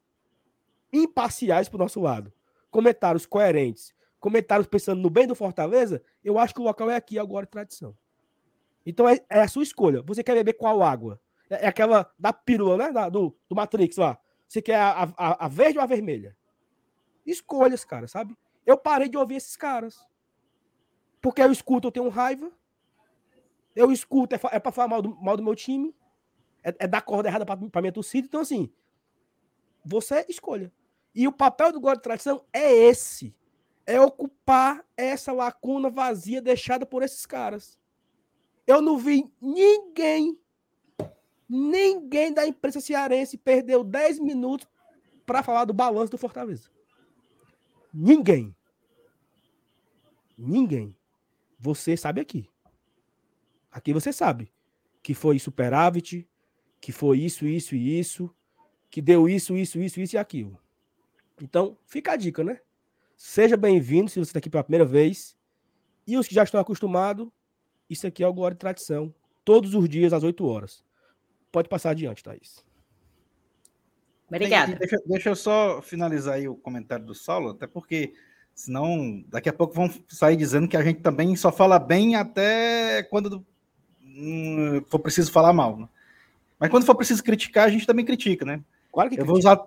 imparciais 0.93 1.69
pro 1.69 1.79
nosso 1.79 2.01
lado, 2.01 2.33
comentários 2.71 3.25
coerentes, 3.25 3.95
comentários 4.23 4.69
pensando 4.69 5.03
no 5.03 5.11
bem 5.11 5.27
do 5.27 5.35
Fortaleza, 5.35 6.01
eu 6.23 6.39
acho 6.39 6.55
que 6.55 6.61
o 6.61 6.65
local 6.65 6.89
é 6.89 6.95
aqui 6.95 7.19
agora 7.19 7.45
tradição. 7.45 7.95
Então 8.87 9.09
é, 9.09 9.19
é, 9.29 9.41
a 9.41 9.49
sua 9.49 9.65
escolha. 9.65 10.01
Você 10.03 10.23
quer 10.23 10.35
beber 10.35 10.53
qual 10.53 10.81
água? 10.81 11.21
É, 11.51 11.65
é 11.65 11.67
aquela 11.67 12.09
da 12.17 12.33
pílula, 12.33 12.77
né? 12.77 12.93
Da, 12.93 13.09
do, 13.09 13.37
do 13.49 13.57
Matrix 13.57 13.97
lá. 13.97 14.17
Você 14.47 14.63
quer 14.63 14.77
a, 14.77 15.13
a, 15.17 15.47
a 15.47 15.49
verde 15.49 15.77
ou 15.77 15.83
a 15.83 15.89
vermelha? 15.89 16.37
Escolhas, 17.27 17.85
cara, 17.85 18.07
sabe? 18.07 18.39
Eu 18.65 18.79
parei 18.79 19.09
de 19.09 19.19
ouvir 19.19 19.37
esses 19.37 19.57
caras. 19.57 19.99
Porque 21.21 21.43
eu 21.43 21.51
escuto, 21.51 21.89
eu 21.89 21.93
tenho 21.93 22.09
raiva. 22.09 22.51
Eu 23.75 23.91
escuto, 23.91 24.37
é, 24.37 24.41
é 24.53 24.61
para 24.61 24.71
falar 24.71 24.87
mal 24.87 25.03
do, 25.03 25.17
mal 25.17 25.37
do 25.37 25.43
meu 25.43 25.57
time. 25.57 25.93
É, 26.63 26.73
é 26.79 26.87
dar 26.87 27.03
corda 27.03 27.29
errada 27.29 27.45
para 27.45 27.83
minha 27.83 27.93
torcida. 27.93 28.29
Então, 28.29 28.41
assim, 28.41 28.73
você 29.85 30.25
escolha. 30.29 30.73
E 31.13 31.27
o 31.27 31.33
papel 31.33 31.73
do 31.73 31.81
God 31.81 31.97
de 31.97 32.03
Tradição 32.03 32.45
é 32.53 32.73
esse. 32.73 33.35
É 33.87 34.01
ocupar 34.01 34.85
essa 34.97 35.33
lacuna 35.33 35.91
vazia 35.91 36.41
deixada 36.41 36.87
por 36.87 37.03
esses 37.03 37.27
caras. 37.27 37.79
Eu 38.67 38.81
não 38.81 38.97
vi 38.97 39.31
ninguém 39.41 40.39
Ninguém 41.55 42.33
da 42.33 42.47
imprensa 42.47 42.81
cearense 42.81 43.37
perdeu 43.37 43.85
10 43.85 44.21
minutos 44.21 44.67
para 45.27 45.43
falar 45.43 45.67
do 45.67 45.75
balanço 45.75 46.11
do 46.11 46.17
Fortaleza. 46.17 46.71
Ninguém. 47.93 48.57
Ninguém. 50.37 50.97
Você 51.59 51.95
sabe 51.95 52.23
aqui. 52.23 52.49
Aqui 53.71 53.93
você 53.93 54.15
sabe 54.15 54.51
que 55.03 55.13
foi 55.13 55.39
superávit, 55.39 56.27
que 56.81 56.91
foi 56.91 57.19
isso, 57.19 57.47
isso 57.47 57.77
e 57.77 57.99
isso, 57.99 58.35
que 58.91 59.03
deu 59.03 59.29
isso, 59.29 59.55
isso, 59.55 59.79
isso, 59.79 60.01
isso 60.01 60.17
e 60.17 60.19
aquilo. 60.19 60.59
Então, 61.39 61.77
fica 61.85 62.13
a 62.13 62.17
dica, 62.17 62.43
né? 62.43 62.63
Seja 63.25 63.57
bem-vindo 63.57 64.11
se 64.11 64.17
você 64.19 64.31
está 64.31 64.41
aqui 64.41 64.51
pela 64.51 64.65
primeira 64.65 64.85
vez. 64.85 65.37
E 66.05 66.19
os 66.19 66.27
que 66.27 66.35
já 66.35 66.43
estão 66.43 66.61
acostumados, 66.61 67.29
isso 67.89 68.05
aqui 68.05 68.25
é 68.25 68.27
o 68.27 68.35
Glória 68.35 68.57
e 68.57 68.59
Tradição. 68.59 69.15
Todos 69.45 69.77
os 69.77 69.89
dias 69.89 70.13
às 70.13 70.25
8 70.25 70.45
horas. 70.45 70.85
Pode 71.53 71.69
passar 71.69 71.91
adiante, 71.91 72.21
Thaís. 72.21 72.65
Obrigada. 74.27 74.75
Deixa, 74.75 74.97
deixa, 75.07 75.29
eu 75.29 75.37
só 75.37 75.81
finalizar 75.81 76.35
aí 76.35 76.49
o 76.49 76.57
comentário 76.57 77.07
do 77.07 77.15
Saulo, 77.15 77.51
até 77.51 77.65
porque 77.65 78.13
senão 78.53 79.25
daqui 79.29 79.49
a 79.49 79.53
pouco 79.53 79.73
vão 79.73 79.89
sair 80.09 80.37
dizendo 80.37 80.67
que 80.67 80.77
a 80.77 80.83
gente 80.83 81.01
também 81.01 81.37
só 81.37 81.53
fala 81.53 81.79
bem 81.79 82.17
até 82.17 83.05
quando 83.05 83.47
hum, 84.03 84.83
for 84.89 84.99
preciso 84.99 85.31
falar 85.31 85.53
mal. 85.53 85.79
Né? 85.79 85.89
Mas 86.59 86.71
quando 86.71 86.85
for 86.85 86.97
preciso 86.97 87.23
criticar, 87.23 87.67
a 87.69 87.71
gente 87.71 87.87
também 87.87 88.05
critica, 88.05 88.45
né? 88.45 88.65
Claro 88.93 89.09
que 89.09 89.15
Eu 89.15 89.25
critica. 89.25 89.27
vou 89.27 89.39
usar 89.39 89.65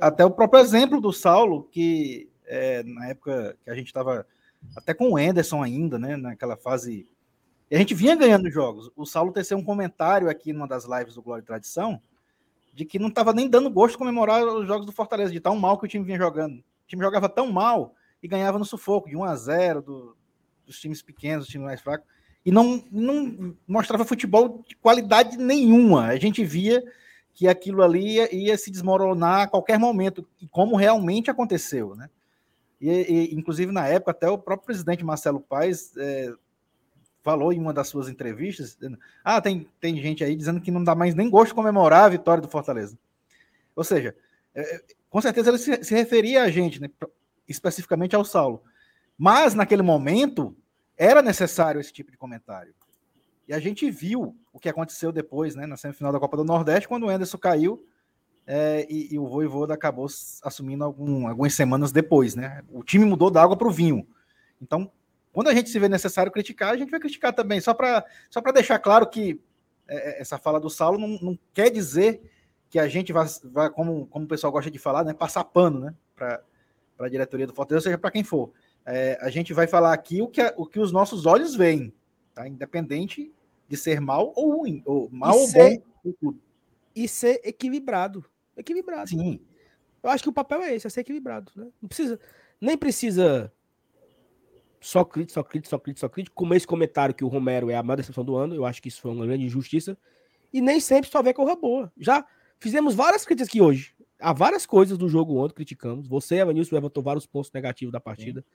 até 0.00 0.24
o 0.24 0.30
próprio 0.30 0.62
exemplo 0.62 1.02
do 1.02 1.12
Saulo, 1.12 1.68
que 1.70 2.30
é, 2.48 2.82
na 2.82 3.08
época 3.08 3.56
que 3.62 3.70
a 3.70 3.74
gente 3.74 3.86
estava 3.86 4.26
até 4.76 4.92
com 4.92 5.12
o 5.12 5.18
Enderson 5.18 5.62
ainda, 5.62 5.98
né? 5.98 6.16
Naquela 6.16 6.56
fase 6.56 7.06
e 7.70 7.76
a 7.76 7.78
gente 7.78 7.94
vinha 7.94 8.16
ganhando 8.16 8.50
jogos. 8.50 8.90
O 8.96 9.04
Saulo 9.04 9.32
teceu 9.32 9.58
um 9.58 9.64
comentário 9.64 10.30
aqui 10.30 10.52
numa 10.52 10.66
das 10.66 10.84
lives 10.84 11.14
do 11.14 11.22
Glória 11.22 11.42
e 11.42 11.46
Tradição 11.46 12.00
de 12.78 12.84
que 12.84 12.98
não 12.98 13.08
estava 13.08 13.32
nem 13.32 13.48
dando 13.48 13.68
gosto 13.68 13.98
comemorar 13.98 14.44
os 14.44 14.66
jogos 14.66 14.86
do 14.86 14.92
Fortaleza, 14.92 15.32
de 15.32 15.40
tão 15.40 15.56
mal 15.56 15.76
que 15.76 15.84
o 15.84 15.88
time 15.88 16.04
vinha 16.04 16.16
jogando. 16.16 16.58
O 16.60 16.86
time 16.86 17.02
jogava 17.02 17.28
tão 17.28 17.50
mal 17.50 17.92
e 18.22 18.28
ganhava 18.28 18.56
no 18.56 18.64
sufoco, 18.64 19.08
de 19.08 19.16
1 19.16 19.24
a 19.24 19.34
0 19.34 19.82
do, 19.82 20.16
dos 20.64 20.78
times 20.78 21.02
pequenos, 21.02 21.44
dos 21.44 21.52
times 21.52 21.66
mais 21.66 21.80
fracos, 21.80 22.06
e 22.46 22.52
não, 22.52 22.84
não 22.92 23.56
mostrava 23.66 24.04
futebol 24.04 24.62
de 24.66 24.76
qualidade 24.76 25.36
nenhuma. 25.36 26.06
A 26.06 26.16
gente 26.18 26.44
via 26.44 26.80
que 27.34 27.48
aquilo 27.48 27.82
ali 27.82 28.14
ia, 28.14 28.34
ia 28.34 28.56
se 28.56 28.70
desmoronar 28.70 29.42
a 29.42 29.48
qualquer 29.48 29.78
momento, 29.78 30.24
e 30.40 30.46
como 30.46 30.76
realmente 30.76 31.30
aconteceu, 31.30 31.96
né? 31.96 32.08
E, 32.80 32.90
e, 32.90 33.34
inclusive, 33.34 33.72
na 33.72 33.86
época, 33.86 34.12
até 34.12 34.28
o 34.28 34.38
próprio 34.38 34.66
presidente 34.66 35.04
Marcelo 35.04 35.40
Paes 35.40 35.96
é, 35.96 36.32
falou 37.22 37.52
em 37.52 37.58
uma 37.58 37.72
das 37.72 37.88
suas 37.88 38.08
entrevistas, 38.08 38.78
ah, 39.24 39.40
tem, 39.40 39.68
tem 39.80 40.00
gente 40.00 40.22
aí 40.22 40.36
dizendo 40.36 40.60
que 40.60 40.70
não 40.70 40.82
dá 40.82 40.94
mais 40.94 41.14
nem 41.14 41.28
gosto 41.28 41.48
de 41.48 41.54
comemorar 41.54 42.04
a 42.04 42.08
vitória 42.08 42.40
do 42.40 42.48
Fortaleza. 42.48 42.98
Ou 43.74 43.84
seja, 43.84 44.14
é 44.54 44.82
com 45.10 45.20
certeza 45.20 45.50
ele 45.50 45.58
se, 45.58 45.84
se, 45.84 45.94
referia 45.94 46.42
a 46.42 46.50
gente, 46.50 46.80
né, 46.80 46.90
especificamente 47.48 48.14
ao 48.14 48.24
Saulo. 48.24 48.62
Mas, 49.16 49.54
naquele 49.54 49.82
momento, 49.82 50.56
era 50.96 51.22
necessário 51.22 51.80
esse 51.80 51.92
tipo 51.92 52.10
de 52.10 52.16
comentário. 52.16 52.74
E 53.46 53.54
a 53.54 53.58
gente 53.58 53.90
viu 53.90 54.36
o 54.52 54.60
que 54.60 54.68
aconteceu 54.68 55.10
depois, 55.10 55.54
né, 55.54 55.66
na 55.66 55.76
semifinal 55.76 56.12
da 56.12 56.20
Copa 56.20 56.36
do 56.36 56.44
Nordeste, 56.44 56.86
quando 56.86 57.04
o 57.04 57.08
Anderson 57.08 57.38
caiu 57.38 57.84
é, 58.50 58.86
e, 58.88 59.14
e, 59.14 59.18
o 59.18 59.26
Voivoda 59.26 59.74
acabou 59.74 60.06
assumindo 60.42 60.82
algum, 60.82 61.28
algumas 61.28 61.52
semanas 61.52 61.92
depois, 61.92 62.34
né? 62.34 62.62
O 62.72 62.82
time 62.82 63.04
mudou 63.04 63.30
da 63.30 63.42
água 63.42 63.58
para 63.58 63.68
o 63.68 63.70
vinho. 63.70 64.08
Então, 64.58 64.90
quando 65.34 65.48
a 65.48 65.54
gente 65.54 65.68
se 65.68 65.78
vê 65.78 65.86
necessário 65.86 66.32
criticar, 66.32 66.72
a 66.72 66.76
gente 66.78 66.90
vai 66.90 66.98
criticar 66.98 67.34
também, 67.34 67.60
só 67.60 67.74
para 67.74 68.06
só 68.30 68.40
deixar 68.40 68.78
claro 68.78 69.06
que 69.06 69.38
é, 69.86 69.96
é, 69.96 70.20
essa 70.22 70.38
fala 70.38 70.58
do 70.58 70.70
Saulo 70.70 70.98
não, 70.98 71.08
não, 71.20 71.38
quer 71.52 71.68
dizer 71.68 72.22
que 72.70 72.78
a 72.78 72.88
gente 72.88 73.12
vai, 73.12 73.26
vai 73.44 73.68
como, 73.68 74.06
como 74.06 74.24
o 74.24 74.28
pessoal 74.28 74.50
gosta 74.50 74.70
de 74.70 74.78
falar, 74.78 75.04
né, 75.04 75.12
passar 75.12 75.44
pano 75.44 75.80
né, 75.80 75.94
para 76.16 76.42
a 77.00 77.08
diretoria 77.08 77.46
do 77.46 77.52
Fortaleza, 77.52 77.84
seja 77.84 77.98
para 77.98 78.10
quem 78.10 78.24
for. 78.24 78.50
É, 78.86 79.18
a 79.20 79.28
gente 79.28 79.52
vai 79.52 79.66
falar 79.66 79.92
aqui 79.92 80.22
o 80.22 80.26
que, 80.26 80.40
o 80.56 80.64
que 80.64 80.80
os 80.80 80.90
nossos 80.90 81.26
olhos 81.26 81.54
veem, 81.54 81.92
tá? 82.32 82.48
independente 82.48 83.30
de 83.68 83.76
ser 83.76 84.00
mal 84.00 84.32
ou 84.34 84.56
ruim, 84.60 84.82
ou 84.86 85.10
mal 85.12 85.38
ou 85.38 85.46
ser, 85.46 85.82
bom. 86.22 86.32
E 86.96 87.06
ser 87.06 87.42
equilibrado. 87.44 88.24
Equilibrado. 88.58 89.08
Sim. 89.08 89.40
Eu 90.02 90.10
acho 90.10 90.22
que 90.22 90.28
o 90.28 90.32
papel 90.32 90.62
é 90.62 90.74
esse, 90.74 90.86
é 90.86 90.90
ser 90.90 91.00
equilibrado. 91.00 91.50
Né? 91.56 91.68
Não 91.80 91.88
precisa, 91.88 92.20
nem 92.60 92.76
precisa 92.76 93.52
só 94.80 95.04
crítico, 95.04 95.32
só 95.32 95.42
crítico, 95.42 95.70
só 95.70 95.78
crítico, 95.78 96.00
só 96.00 96.08
crítico. 96.08 96.36
Como 96.36 96.54
esse 96.54 96.66
comentário 96.66 97.14
que 97.14 97.24
o 97.24 97.28
Romero 97.28 97.70
é 97.70 97.76
a 97.76 97.82
maior 97.82 97.96
decepção 97.96 98.24
do 98.24 98.36
ano, 98.36 98.54
eu 98.54 98.64
acho 98.64 98.80
que 98.80 98.88
isso 98.88 99.00
foi 99.00 99.10
uma 99.10 99.26
grande 99.26 99.44
injustiça. 99.44 99.96
E 100.52 100.60
nem 100.60 100.80
sempre 100.80 101.10
só 101.10 101.22
vê 101.22 101.32
corra 101.32 101.56
boa. 101.56 101.92
Já 101.96 102.24
fizemos 102.58 102.94
várias 102.94 103.24
críticas 103.24 103.48
aqui 103.48 103.60
hoje. 103.60 103.94
Há 104.20 104.32
várias 104.32 104.66
coisas 104.66 104.98
do 104.98 105.08
jogo 105.08 105.36
ontem, 105.36 105.54
criticamos. 105.54 106.08
Você, 106.08 106.36
Evanilson, 106.36 106.74
levantou 106.74 107.02
vários 107.02 107.26
pontos 107.26 107.52
negativos 107.52 107.92
da 107.92 108.00
partida. 108.00 108.40
Sim. 108.40 108.46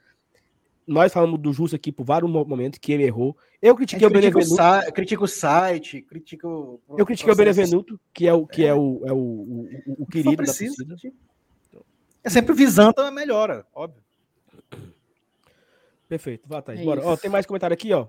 Nós 0.86 1.14
falamos 1.14 1.40
do 1.40 1.54
Justo 1.54 1.76
aqui 1.76 1.92
por 1.92 2.04
vários 2.04 2.30
momentos 2.30 2.80
que 2.80 2.92
ele 2.92 3.04
errou. 3.04 3.38
Eu 3.62 3.76
critiquei 3.76 4.06
o 4.06 4.10
Benevenuto. 4.10 4.62
Eu 4.86 4.92
critico 4.92 5.24
o 5.24 5.28
site, 5.28 6.02
critico. 6.02 6.82
Eu 6.98 7.06
critiquei 7.06 7.32
o 7.32 7.36
Benevenuto, 7.36 8.00
que 8.14 8.28
é 8.28 8.34
o 8.34 8.46
que 8.46 8.64
é, 8.64 8.68
é 8.68 8.74
o, 8.74 9.02
é 9.06 9.14
o, 9.14 9.18
o, 9.18 9.96
o, 10.00 10.06
querido 10.06 10.36
da 10.38 10.44
torcida. 10.44 10.74
É 12.24 12.30
sempre 12.30 12.54
visando 12.54 13.02
a 13.02 13.10
melhora, 13.12 13.66
óbvio. 13.74 14.04
Perfeito, 16.08 16.48
vá, 16.48 16.62
Thaís. 16.62 16.82
É 16.82 16.84
Bora. 16.84 17.02
Ó, 17.06 17.16
tem 17.16 17.32
mais 17.32 17.46
comentário 17.46 17.74
aqui, 17.74 17.94
ó. 17.94 18.08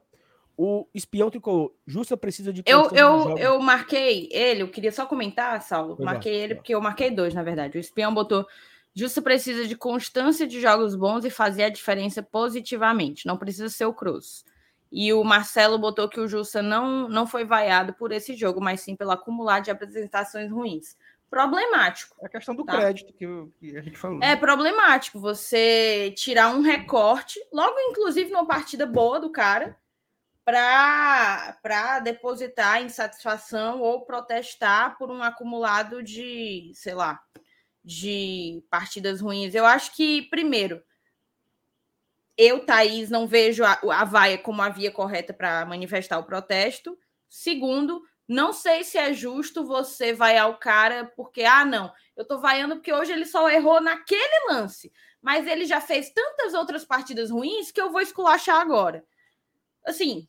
O 0.56 0.86
espião 0.94 1.30
tricou. 1.30 1.76
Justa 1.86 2.16
precisa 2.16 2.52
de. 2.52 2.62
Eu, 2.66 2.90
eu, 2.90 3.38
eu 3.38 3.60
marquei 3.60 4.28
ele, 4.30 4.62
eu 4.62 4.68
queria 4.68 4.92
só 4.92 5.06
comentar, 5.06 5.60
Saulo. 5.62 5.96
Pois 5.96 6.04
marquei 6.04 6.34
ele 6.34 6.54
porque 6.54 6.74
eu 6.74 6.80
marquei 6.80 7.10
dois, 7.10 7.34
na 7.34 7.42
verdade. 7.42 7.76
O 7.76 7.80
espião 7.80 8.14
botou. 8.14 8.46
Justa 8.94 9.20
precisa 9.20 9.66
de 9.66 9.76
constância 9.76 10.46
de 10.46 10.60
jogos 10.60 10.94
bons 10.94 11.24
e 11.24 11.30
fazer 11.30 11.64
a 11.64 11.68
diferença 11.68 12.22
positivamente. 12.22 13.26
Não 13.26 13.36
precisa 13.36 13.68
ser 13.68 13.86
o 13.86 13.94
Cruz. 13.94 14.44
E 14.92 15.12
o 15.12 15.24
Marcelo 15.24 15.76
botou 15.76 16.08
que 16.08 16.20
o 16.20 16.28
Justa 16.28 16.62
não, 16.62 17.08
não 17.08 17.26
foi 17.26 17.44
vaiado 17.44 17.92
por 17.94 18.12
esse 18.12 18.34
jogo, 18.34 18.60
mas 18.60 18.80
sim 18.80 18.94
pelo 18.94 19.10
acumulado 19.10 19.64
de 19.64 19.70
apresentações 19.72 20.48
ruins. 20.48 20.96
Problemático. 21.28 22.14
É 22.22 22.26
a 22.26 22.28
questão 22.28 22.54
do 22.54 22.64
tá? 22.64 22.76
crédito 22.76 23.12
que, 23.12 23.26
que, 23.58 23.76
a 23.76 23.82
gente 23.82 23.98
falou. 23.98 24.22
É 24.22 24.36
problemático 24.36 25.18
você 25.18 26.14
tirar 26.16 26.54
um 26.54 26.60
recorte, 26.60 27.40
logo 27.52 27.74
inclusive 27.90 28.30
numa 28.30 28.46
partida 28.46 28.86
boa 28.86 29.18
do 29.18 29.32
cara, 29.32 29.76
para 30.44 31.98
depositar 32.04 32.80
insatisfação 32.80 33.80
ou 33.80 34.04
protestar 34.04 34.96
por 34.96 35.10
um 35.10 35.24
acumulado 35.24 36.04
de, 36.04 36.70
sei 36.74 36.94
lá, 36.94 37.20
de 37.84 38.64
partidas 38.70 39.20
ruins. 39.20 39.54
Eu 39.54 39.66
acho 39.66 39.94
que, 39.94 40.22
primeiro, 40.22 40.82
eu, 42.36 42.64
Thaís, 42.64 43.10
não 43.10 43.26
vejo 43.26 43.62
a, 43.62 43.78
a 43.92 44.04
vaia 44.04 44.38
como 44.38 44.62
a 44.62 44.68
via 44.68 44.90
correta 44.90 45.32
para 45.32 45.64
manifestar 45.66 46.18
o 46.18 46.24
protesto. 46.24 46.98
Segundo, 47.28 48.02
não 48.26 48.52
sei 48.52 48.82
se 48.82 48.96
é 48.96 49.12
justo 49.12 49.64
você 49.64 50.12
vaiar 50.12 50.48
o 50.48 50.58
cara 50.58 51.12
porque, 51.14 51.42
ah, 51.42 51.64
não, 51.64 51.92
eu 52.16 52.24
tô 52.24 52.38
vaiando 52.38 52.76
porque 52.76 52.92
hoje 52.92 53.12
ele 53.12 53.26
só 53.26 53.48
errou 53.50 53.80
naquele 53.80 54.48
lance, 54.48 54.92
mas 55.20 55.46
ele 55.46 55.66
já 55.66 55.80
fez 55.80 56.10
tantas 56.10 56.54
outras 56.54 56.84
partidas 56.84 57.30
ruins 57.30 57.70
que 57.70 57.80
eu 57.80 57.90
vou 57.92 58.00
esculachar 58.00 58.60
agora. 58.60 59.04
Assim, 59.84 60.26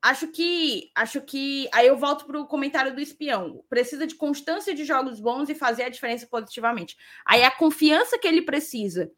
Acho 0.00 0.28
que, 0.28 0.90
acho 0.94 1.20
que. 1.20 1.68
Aí 1.72 1.86
eu 1.86 1.96
volto 1.96 2.24
para 2.24 2.40
o 2.40 2.46
comentário 2.46 2.94
do 2.94 3.00
espião. 3.00 3.64
Precisa 3.68 4.06
de 4.06 4.14
constância 4.14 4.74
de 4.74 4.84
jogos 4.84 5.20
bons 5.20 5.48
e 5.48 5.54
fazer 5.54 5.84
a 5.84 5.88
diferença 5.88 6.26
positivamente. 6.26 6.96
Aí 7.26 7.42
a 7.42 7.50
confiança 7.50 8.18
que 8.18 8.28
ele 8.28 8.42
precisa 8.42 9.10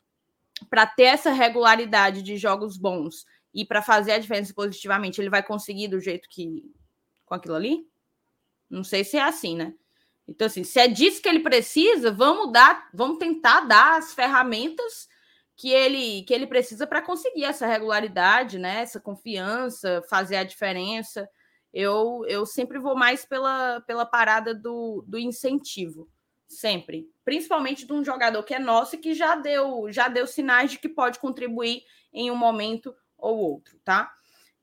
para 0.68 0.86
ter 0.86 1.04
essa 1.04 1.32
regularidade 1.32 2.22
de 2.22 2.36
jogos 2.36 2.76
bons 2.76 3.26
e 3.52 3.64
para 3.64 3.82
fazer 3.82 4.12
a 4.12 4.18
diferença 4.18 4.54
positivamente, 4.54 5.20
ele 5.20 5.30
vai 5.30 5.42
conseguir 5.42 5.88
do 5.88 6.00
jeito 6.00 6.28
que. 6.30 6.64
com 7.26 7.34
aquilo 7.34 7.56
ali? 7.56 7.86
Não 8.68 8.84
sei 8.84 9.04
se 9.04 9.18
é 9.18 9.22
assim, 9.22 9.56
né? 9.56 9.74
Então, 10.26 10.46
assim, 10.46 10.62
se 10.62 10.78
é 10.78 10.86
disso 10.86 11.20
que 11.20 11.28
ele 11.28 11.40
precisa, 11.40 12.12
vamos 12.12 12.52
dar, 12.52 12.88
vamos 12.94 13.18
tentar 13.18 13.62
dar 13.62 13.98
as 13.98 14.14
ferramentas 14.14 15.08
que 15.60 15.70
ele 15.70 16.22
que 16.22 16.32
ele 16.32 16.46
precisa 16.46 16.86
para 16.86 17.02
conseguir 17.02 17.44
essa 17.44 17.66
regularidade, 17.66 18.58
né? 18.58 18.80
Essa 18.80 18.98
confiança, 18.98 20.02
fazer 20.08 20.36
a 20.36 20.44
diferença. 20.44 21.28
Eu, 21.70 22.24
eu 22.26 22.46
sempre 22.46 22.78
vou 22.78 22.96
mais 22.96 23.26
pela, 23.26 23.82
pela 23.82 24.06
parada 24.06 24.54
do, 24.54 25.04
do 25.06 25.18
incentivo, 25.18 26.08
sempre, 26.48 27.06
principalmente 27.26 27.86
de 27.86 27.92
um 27.92 28.02
jogador 28.02 28.42
que 28.42 28.54
é 28.54 28.58
nosso 28.58 28.96
e 28.96 28.98
que 28.98 29.12
já 29.12 29.36
deu 29.36 29.92
já 29.92 30.08
deu 30.08 30.26
sinais 30.26 30.70
de 30.70 30.78
que 30.78 30.88
pode 30.88 31.18
contribuir 31.18 31.82
em 32.10 32.30
um 32.30 32.36
momento 32.36 32.94
ou 33.18 33.36
outro, 33.36 33.78
tá? 33.84 34.10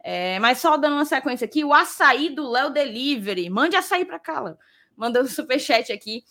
É, 0.03 0.39
mas 0.39 0.57
só 0.57 0.77
dando 0.77 0.93
uma 0.95 1.05
sequência 1.05 1.45
aqui, 1.45 1.63
o 1.63 1.73
açaí 1.73 2.29
do 2.29 2.49
Léo 2.49 2.71
Delivery, 2.71 3.51
mande 3.51 3.75
açaí 3.75 4.03
para 4.03 4.17
cá, 4.19 4.41
Léo. 4.41 4.57
Manda 4.95 5.21
um 5.21 5.27
superchat 5.27 5.91
aqui 5.93 6.23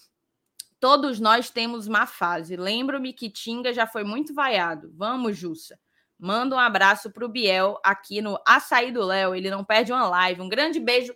Todos 0.79 1.19
nós 1.19 1.51
temos 1.51 1.89
má 1.89 2.07
fase. 2.07 2.57
Lembro-me 2.57 3.13
que 3.13 3.31
Tinga 3.31 3.73
já 3.73 3.87
foi 3.87 4.05
muito 4.05 4.35
vaiado. 4.35 4.93
Vamos, 4.95 5.37
Jussa. 5.37 5.79
Manda 6.19 6.57
um 6.57 6.59
abraço 6.59 7.11
para 7.11 7.25
o 7.25 7.29
Biel 7.29 7.79
aqui 7.83 8.21
no 8.21 8.39
Açaí 8.47 8.91
do 8.91 9.05
Léo. 9.05 9.35
Ele 9.35 9.51
não 9.51 9.65
perde 9.65 9.93
uma 9.93 10.09
live. 10.09 10.41
Um 10.41 10.49
grande 10.49 10.81
beijo 10.81 11.15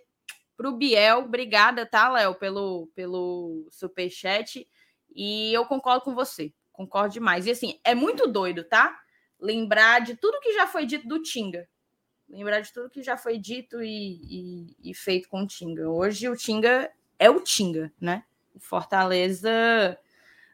para 0.57 0.69
o 0.69 0.77
Biel. 0.77 1.21
Obrigada, 1.21 1.87
tá, 1.87 2.09
Léo, 2.11 2.35
pelo, 2.35 2.91
pelo 2.95 3.67
superchat. 3.71 4.67
E 5.15 5.53
eu 5.53 5.65
concordo 5.67 6.05
com 6.05 6.15
você. 6.15 6.53
Concordo 6.73 7.13
demais. 7.13 7.47
E 7.47 7.51
assim, 7.51 7.79
é 7.85 7.95
muito 7.95 8.27
doido, 8.27 8.65
tá? 8.65 8.99
Lembrar 9.39 10.01
de 10.01 10.17
tudo 10.17 10.41
que 10.41 10.53
já 10.53 10.67
foi 10.67 10.87
dito 10.87 11.09
do 11.09 11.23
Tinga. 11.23 11.69
Lembrar 12.29 12.61
de 12.61 12.73
tudo 12.73 12.91
que 12.91 13.03
já 13.03 13.17
foi 13.17 13.39
dito 13.39 13.83
e, 13.83 14.77
e, 14.83 14.91
e 14.91 14.95
feito 14.95 15.29
com 15.29 15.43
o 15.43 15.47
Tinga. 15.47 15.89
Hoje 15.89 16.29
o 16.29 16.37
Tinga 16.37 16.91
é 17.19 17.29
o 17.29 17.41
Tinga, 17.41 17.93
né? 18.01 18.25
O 18.61 18.67
Fortaleza 18.67 19.99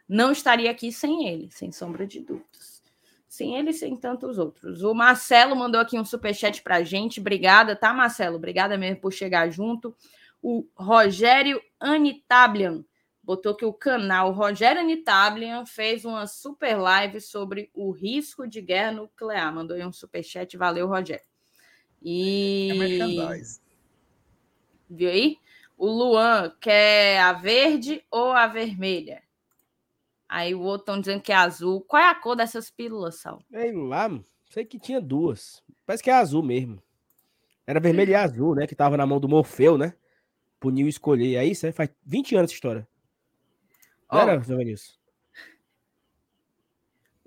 não 0.09 0.31
estaria 0.31 0.71
aqui 0.71 0.93
sem 0.93 1.27
ele, 1.29 1.51
sem 1.51 1.73
sombra 1.73 2.07
de 2.07 2.21
dúvidas. 2.21 2.83
Sem 3.29 3.57
ele 3.57 3.71
e 3.71 3.75
sem 3.75 3.97
tantos 3.97 4.39
outros. 4.39 4.83
O 4.83 4.95
Marcelo 4.95 5.55
mandou 5.55 5.81
aqui 5.81 5.99
um 5.99 6.05
superchat 6.05 6.63
para 6.63 6.77
a 6.77 6.83
gente. 6.83 7.21
Obrigada, 7.21 7.77
tá, 7.77 7.93
Marcelo? 7.93 8.37
Obrigada 8.37 8.79
mesmo 8.79 9.01
por 9.01 9.13
chegar 9.13 9.51
junto. 9.51 9.95
O 10.41 10.67
Rogério 10.75 11.61
Anitablian 11.79 12.85
botou 13.23 13.55
que 13.55 13.65
o 13.65 13.73
canal 13.73 14.31
Rogério 14.31 14.81
Anitablian 14.81 15.67
fez 15.67 16.05
uma 16.05 16.29
super 16.29 16.77
live 16.77 17.21
sobre 17.21 17.69
o 17.75 17.91
risco 17.91 18.47
de 18.47 18.61
guerra 18.63 18.93
nuclear. 18.93 19.53
Mandou 19.53 19.77
aí 19.77 19.85
um 19.85 19.93
superchat. 19.93 20.57
Valeu, 20.57 20.87
Rogério. 20.87 21.27
E. 22.01 22.71
É 22.71 23.41
Viu 24.89 25.11
aí? 25.11 25.39
O 25.77 25.87
Luan 25.87 26.51
quer 26.61 27.21
a 27.21 27.33
verde 27.33 28.03
ou 28.11 28.33
a 28.33 28.47
vermelha? 28.47 29.23
Aí 30.29 30.55
o 30.55 30.61
outro 30.61 30.83
estão 30.83 31.01
dizendo 31.01 31.23
que 31.23 31.33
é 31.33 31.37
azul. 31.37 31.83
Qual 31.83 32.03
é 32.03 32.09
a 32.09 32.15
cor 32.15 32.35
dessas 32.35 32.71
pílulas, 32.71 33.17
Sal? 33.17 33.43
Ei, 33.53 33.73
lá, 33.73 34.09
sei 34.51 34.65
que 34.65 34.79
tinha 34.79 35.01
duas. 35.01 35.63
Parece 35.85 36.03
que 36.03 36.11
é 36.11 36.15
azul 36.15 36.43
mesmo. 36.43 36.83
Era 37.67 37.81
vermelho 37.81 38.11
e 38.11 38.15
azul, 38.15 38.55
né? 38.55 38.67
Que 38.67 38.75
tava 38.75 38.97
na 38.97 39.07
mão 39.07 39.21
do 39.21 39.29
Morfeu, 39.29 39.77
né? 39.77 39.95
Pro 40.59 40.71
Nil 40.71 40.89
escolher. 40.89 41.37
É 41.37 41.45
isso? 41.45 41.71
Faz 41.73 41.91
20 42.05 42.37
anos 42.37 42.51
essa 42.51 42.55
história. 42.55 42.89
Oh, 44.11 44.19
era, 44.19 44.41
Giovanilson? 44.41 44.95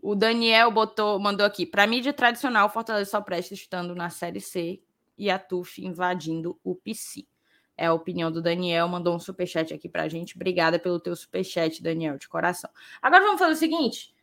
O 0.01 0.15
Daniel 0.15 0.71
botou, 0.71 1.19
mandou 1.19 1.45
aqui. 1.45 1.65
Para 1.65 1.85
mídia 1.85 2.13
tradicional, 2.13 2.69
Fortaleza 2.69 3.11
só 3.11 3.21
presta 3.21 3.53
estando 3.53 3.93
na 3.93 4.09
Série 4.09 4.39
C 4.39 4.81
e 5.17 5.29
a 5.29 5.37
TUF 5.37 5.85
invadindo 5.85 6.57
o 6.63 6.73
PC. 6.73 7.25
É 7.81 7.85
a 7.85 7.93
opinião 7.93 8.29
do 8.29 8.41
Daniel, 8.41 8.89
mandou 8.89 9.15
um 9.15 9.19
superchat 9.19 9.73
aqui 9.73 9.87
pra 9.87 10.09
gente. 10.09 10.35
Obrigada 10.35 10.77
pelo 10.77 10.99
teu 10.99 11.15
superchat, 11.15 11.81
Daniel, 11.81 12.17
de 12.17 12.27
coração. 12.27 12.69
Agora 13.01 13.23
vamos 13.23 13.39
fazer 13.39 13.53
o 13.53 13.55
seguinte: 13.55 14.13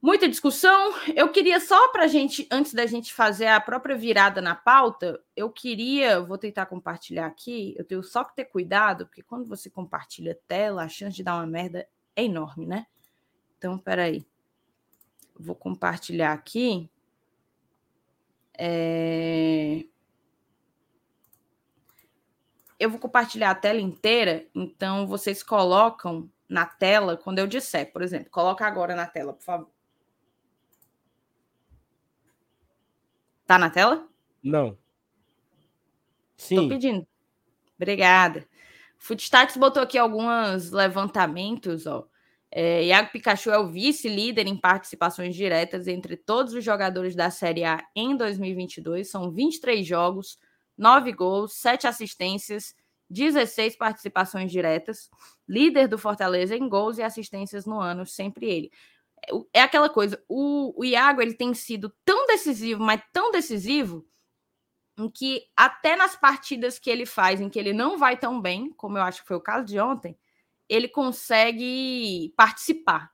muita 0.00 0.26
discussão. 0.26 0.94
Eu 1.14 1.30
queria 1.30 1.60
só 1.60 1.88
para 1.88 2.06
gente, 2.06 2.48
antes 2.50 2.72
da 2.72 2.86
gente 2.86 3.12
fazer 3.12 3.48
a 3.48 3.60
própria 3.60 3.94
virada 3.94 4.40
na 4.40 4.54
pauta, 4.54 5.22
eu 5.36 5.50
queria, 5.50 6.18
vou 6.18 6.38
tentar 6.38 6.64
compartilhar 6.64 7.26
aqui. 7.26 7.74
Eu 7.76 7.84
tenho 7.84 8.02
só 8.02 8.24
que 8.24 8.34
ter 8.34 8.46
cuidado, 8.46 9.04
porque 9.04 9.22
quando 9.22 9.46
você 9.46 9.68
compartilha 9.68 10.40
tela, 10.48 10.84
a 10.84 10.88
chance 10.88 11.14
de 11.14 11.22
dar 11.22 11.34
uma 11.34 11.46
merda 11.46 11.86
é 12.16 12.24
enorme, 12.24 12.64
né? 12.64 12.86
Então, 13.58 13.76
peraí. 13.76 14.24
Vou 15.38 15.54
compartilhar 15.54 16.32
aqui. 16.32 16.88
É 18.56 19.84
eu 22.78 22.90
vou 22.90 22.98
compartilhar 22.98 23.50
a 23.50 23.54
tela 23.54 23.80
inteira, 23.80 24.46
então 24.54 25.06
vocês 25.06 25.42
colocam 25.42 26.30
na 26.48 26.64
tela 26.64 27.16
quando 27.16 27.38
eu 27.38 27.46
disser, 27.46 27.92
por 27.92 28.02
exemplo. 28.02 28.30
Coloca 28.30 28.66
agora 28.66 28.94
na 28.94 29.06
tela, 29.06 29.32
por 29.32 29.42
favor. 29.42 29.70
Tá 33.46 33.58
na 33.58 33.70
tela? 33.70 34.06
Não. 34.42 34.76
Sim. 36.36 36.56
Tô 36.56 36.68
pedindo. 36.68 37.06
Obrigada. 37.76 38.46
Footstats 38.98 39.56
botou 39.56 39.82
aqui 39.82 39.96
alguns 39.96 40.70
levantamentos, 40.70 41.86
ó. 41.86 42.06
É, 42.50 42.84
Iago 42.84 43.10
Pikachu 43.10 43.50
é 43.50 43.58
o 43.58 43.68
vice-líder 43.68 44.46
em 44.46 44.56
participações 44.56 45.34
diretas 45.34 45.86
entre 45.86 46.16
todos 46.16 46.54
os 46.54 46.64
jogadores 46.64 47.14
da 47.14 47.30
Série 47.30 47.64
A 47.64 47.84
em 47.94 48.16
2022. 48.16 49.10
São 49.10 49.30
23 49.30 49.86
jogos, 49.86 50.38
9 50.78 51.12
gols, 51.12 51.54
7 51.54 51.86
assistências, 51.86 52.74
16 53.10 53.76
participações 53.76 54.52
diretas, 54.52 55.10
líder 55.48 55.88
do 55.88 55.98
Fortaleza 55.98 56.54
em 56.56 56.68
gols 56.68 56.98
e 56.98 57.02
assistências 57.02 57.66
no 57.66 57.80
ano, 57.80 58.06
sempre 58.06 58.46
ele. 58.48 58.70
É, 59.26 59.60
é 59.60 59.62
aquela 59.62 59.90
coisa, 59.90 60.22
o, 60.28 60.80
o 60.80 60.84
Iago 60.84 61.20
ele 61.20 61.34
tem 61.34 61.52
sido 61.52 61.92
tão 62.04 62.26
decisivo, 62.26 62.82
mas 62.82 63.02
tão 63.12 63.32
decisivo, 63.32 64.06
em 64.96 65.10
que 65.10 65.44
até 65.56 65.96
nas 65.96 66.16
partidas 66.16 66.78
que 66.78 66.90
ele 66.90 67.06
faz, 67.06 67.40
em 67.40 67.48
que 67.48 67.58
ele 67.58 67.72
não 67.72 67.98
vai 67.98 68.16
tão 68.16 68.40
bem, 68.40 68.70
como 68.70 68.98
eu 68.98 69.02
acho 69.02 69.22
que 69.22 69.28
foi 69.28 69.36
o 69.36 69.42
caso 69.42 69.64
de 69.66 69.80
ontem, 69.80 70.18
ele 70.68 70.88
consegue 70.88 72.32
participar 72.36 73.10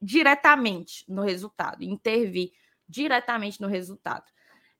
diretamente 0.00 1.04
no 1.08 1.22
resultado, 1.22 1.82
intervir 1.82 2.52
diretamente 2.88 3.60
no 3.60 3.66
resultado. 3.66 4.30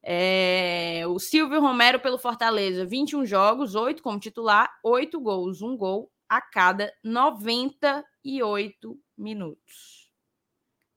É, 0.06 1.02
o 1.08 1.18
Silvio 1.18 1.62
Romero 1.62 1.98
pelo 1.98 2.18
Fortaleza, 2.18 2.84
21 2.84 3.24
jogos, 3.24 3.74
8 3.74 4.02
como 4.02 4.20
titular, 4.20 4.70
8 4.84 5.18
gols, 5.18 5.62
um 5.62 5.74
gol 5.74 6.12
a 6.28 6.42
cada 6.42 6.92
98 7.02 9.00
minutos. 9.16 10.12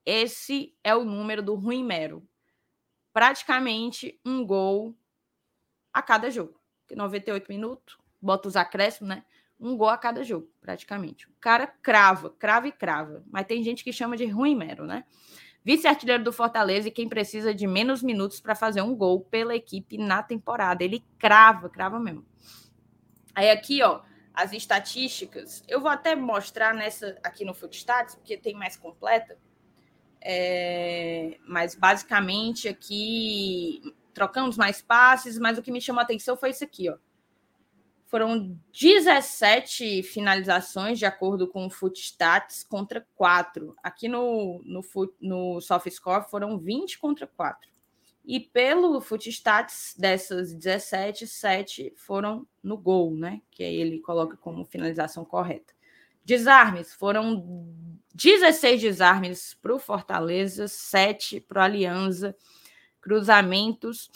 Esse 0.05 0.75
é 0.83 0.93
o 0.93 1.05
número 1.05 1.41
do 1.41 1.55
Rui 1.55 1.81
Mero. 1.81 2.27
Praticamente 3.13 4.19
um 4.25 4.45
gol 4.45 4.93
a 5.93 6.01
cada 6.01 6.29
jogo. 6.29 6.59
98 6.93 7.47
minutos, 7.47 7.97
bota 8.21 8.49
os 8.49 8.57
acréscimos, 8.57 9.09
né? 9.09 9.25
Um 9.59 9.75
gol 9.77 9.89
a 9.89 9.97
cada 9.97 10.23
jogo, 10.23 10.51
praticamente. 10.59 11.27
O 11.27 11.33
cara 11.39 11.65
crava, 11.65 12.29
crava 12.29 12.67
e 12.67 12.71
crava. 12.71 13.23
Mas 13.31 13.47
tem 13.47 13.63
gente 13.63 13.83
que 13.83 13.93
chama 13.93 14.17
de 14.17 14.25
Rui 14.25 14.53
Mero, 14.53 14.85
né? 14.85 15.05
Vice-artilheiro 15.67 16.23
do 16.23 16.31
Fortaleza 16.31 16.87
e 16.87 16.91
quem 16.91 17.09
precisa 17.09 17.53
de 17.53 17.67
menos 17.67 18.01
minutos 18.01 18.39
para 18.39 18.55
fazer 18.55 18.81
um 18.81 18.95
gol 18.95 19.19
pela 19.19 19.53
equipe 19.53 19.97
na 19.97 20.23
temporada. 20.23 20.81
Ele 20.81 21.03
crava, 21.19 21.69
crava 21.69 21.99
mesmo. 21.99 22.25
Aí 23.35 23.49
aqui, 23.49 23.83
ó, 23.83 23.99
as 24.33 24.53
estatísticas. 24.53 25.61
Eu 25.67 25.81
vou 25.81 25.89
até 25.89 26.15
mostrar 26.15 26.73
nessa 26.73 27.17
aqui 27.21 27.43
no 27.43 27.53
Footstats, 27.53 28.15
porque 28.15 28.37
tem 28.37 28.53
mais 28.53 28.77
completa. 28.77 29.37
É, 30.21 31.37
mas 31.45 31.75
basicamente 31.75 32.69
aqui 32.69 33.93
trocamos 34.13 34.55
mais 34.55 34.81
passes, 34.81 35.37
mas 35.37 35.57
o 35.57 35.61
que 35.61 35.69
me 35.69 35.81
chamou 35.81 35.99
a 35.99 36.03
atenção 36.03 36.37
foi 36.37 36.51
isso 36.51 36.63
aqui, 36.63 36.89
ó. 36.89 36.95
Foram 38.07 38.57
17 38.71 40.01
finalizações, 40.01 40.97
de 40.97 41.05
acordo 41.05 41.45
com 41.45 41.65
o 41.65 41.69
Footstats, 41.69 42.63
contra 42.63 43.05
4. 43.15 43.75
Aqui 43.83 44.07
no, 44.07 44.61
no, 44.63 44.81
no 45.19 45.59
SoftScore 45.59 46.29
foram 46.29 46.57
20 46.57 46.99
contra 46.99 47.27
4. 47.27 47.69
E 48.25 48.39
pelo 48.39 49.01
Footstats, 49.01 49.93
dessas 49.97 50.53
17, 50.53 51.27
7 51.27 51.93
foram 51.97 52.47
no 52.63 52.77
gol, 52.77 53.13
né? 53.13 53.41
Que 53.51 53.63
aí 53.63 53.75
ele 53.75 53.99
coloca 53.99 54.37
como 54.37 54.65
finalização 54.65 55.25
correta. 55.25 55.73
Desarmes, 56.23 56.93
foram 56.93 57.67
16 58.13 58.81
desarmes 58.81 59.53
para 59.61 59.75
o 59.75 59.79
Fortaleza, 59.79 60.67
7 60.67 61.41
para 61.41 61.61
o 61.61 61.63
Aliança. 61.63 62.35
Cruzamentos, 63.01 64.09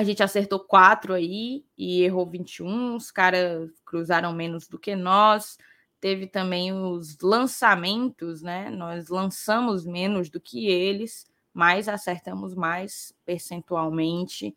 a 0.00 0.04
gente 0.04 0.22
acertou 0.22 0.58
quatro 0.60 1.12
aí 1.12 1.62
e 1.76 2.02
errou 2.02 2.24
21. 2.24 2.96
Os 2.96 3.10
caras 3.10 3.70
cruzaram 3.84 4.32
menos 4.32 4.66
do 4.66 4.78
que 4.78 4.96
nós. 4.96 5.58
Teve 6.00 6.26
também 6.26 6.72
os 6.72 7.18
lançamentos, 7.20 8.40
né? 8.40 8.70
Nós 8.70 9.08
lançamos 9.08 9.84
menos 9.84 10.30
do 10.30 10.40
que 10.40 10.66
eles, 10.68 11.26
mas 11.52 11.86
acertamos 11.86 12.54
mais 12.54 13.14
percentualmente. 13.26 14.56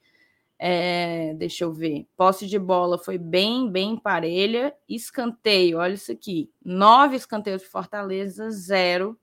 É, 0.58 1.34
deixa 1.34 1.66
eu 1.66 1.74
ver. 1.74 2.08
Posse 2.16 2.48
de 2.48 2.58
bola 2.58 2.98
foi 2.98 3.18
bem, 3.18 3.70
bem 3.70 3.98
parelha. 3.98 4.74
Escanteio, 4.88 5.80
olha 5.80 5.96
isso 5.96 6.14
aqui: 6.14 6.50
nove 6.64 7.18
escanteios 7.18 7.64
de 7.64 7.68
Fortaleza, 7.68 8.50
zero 8.50 9.20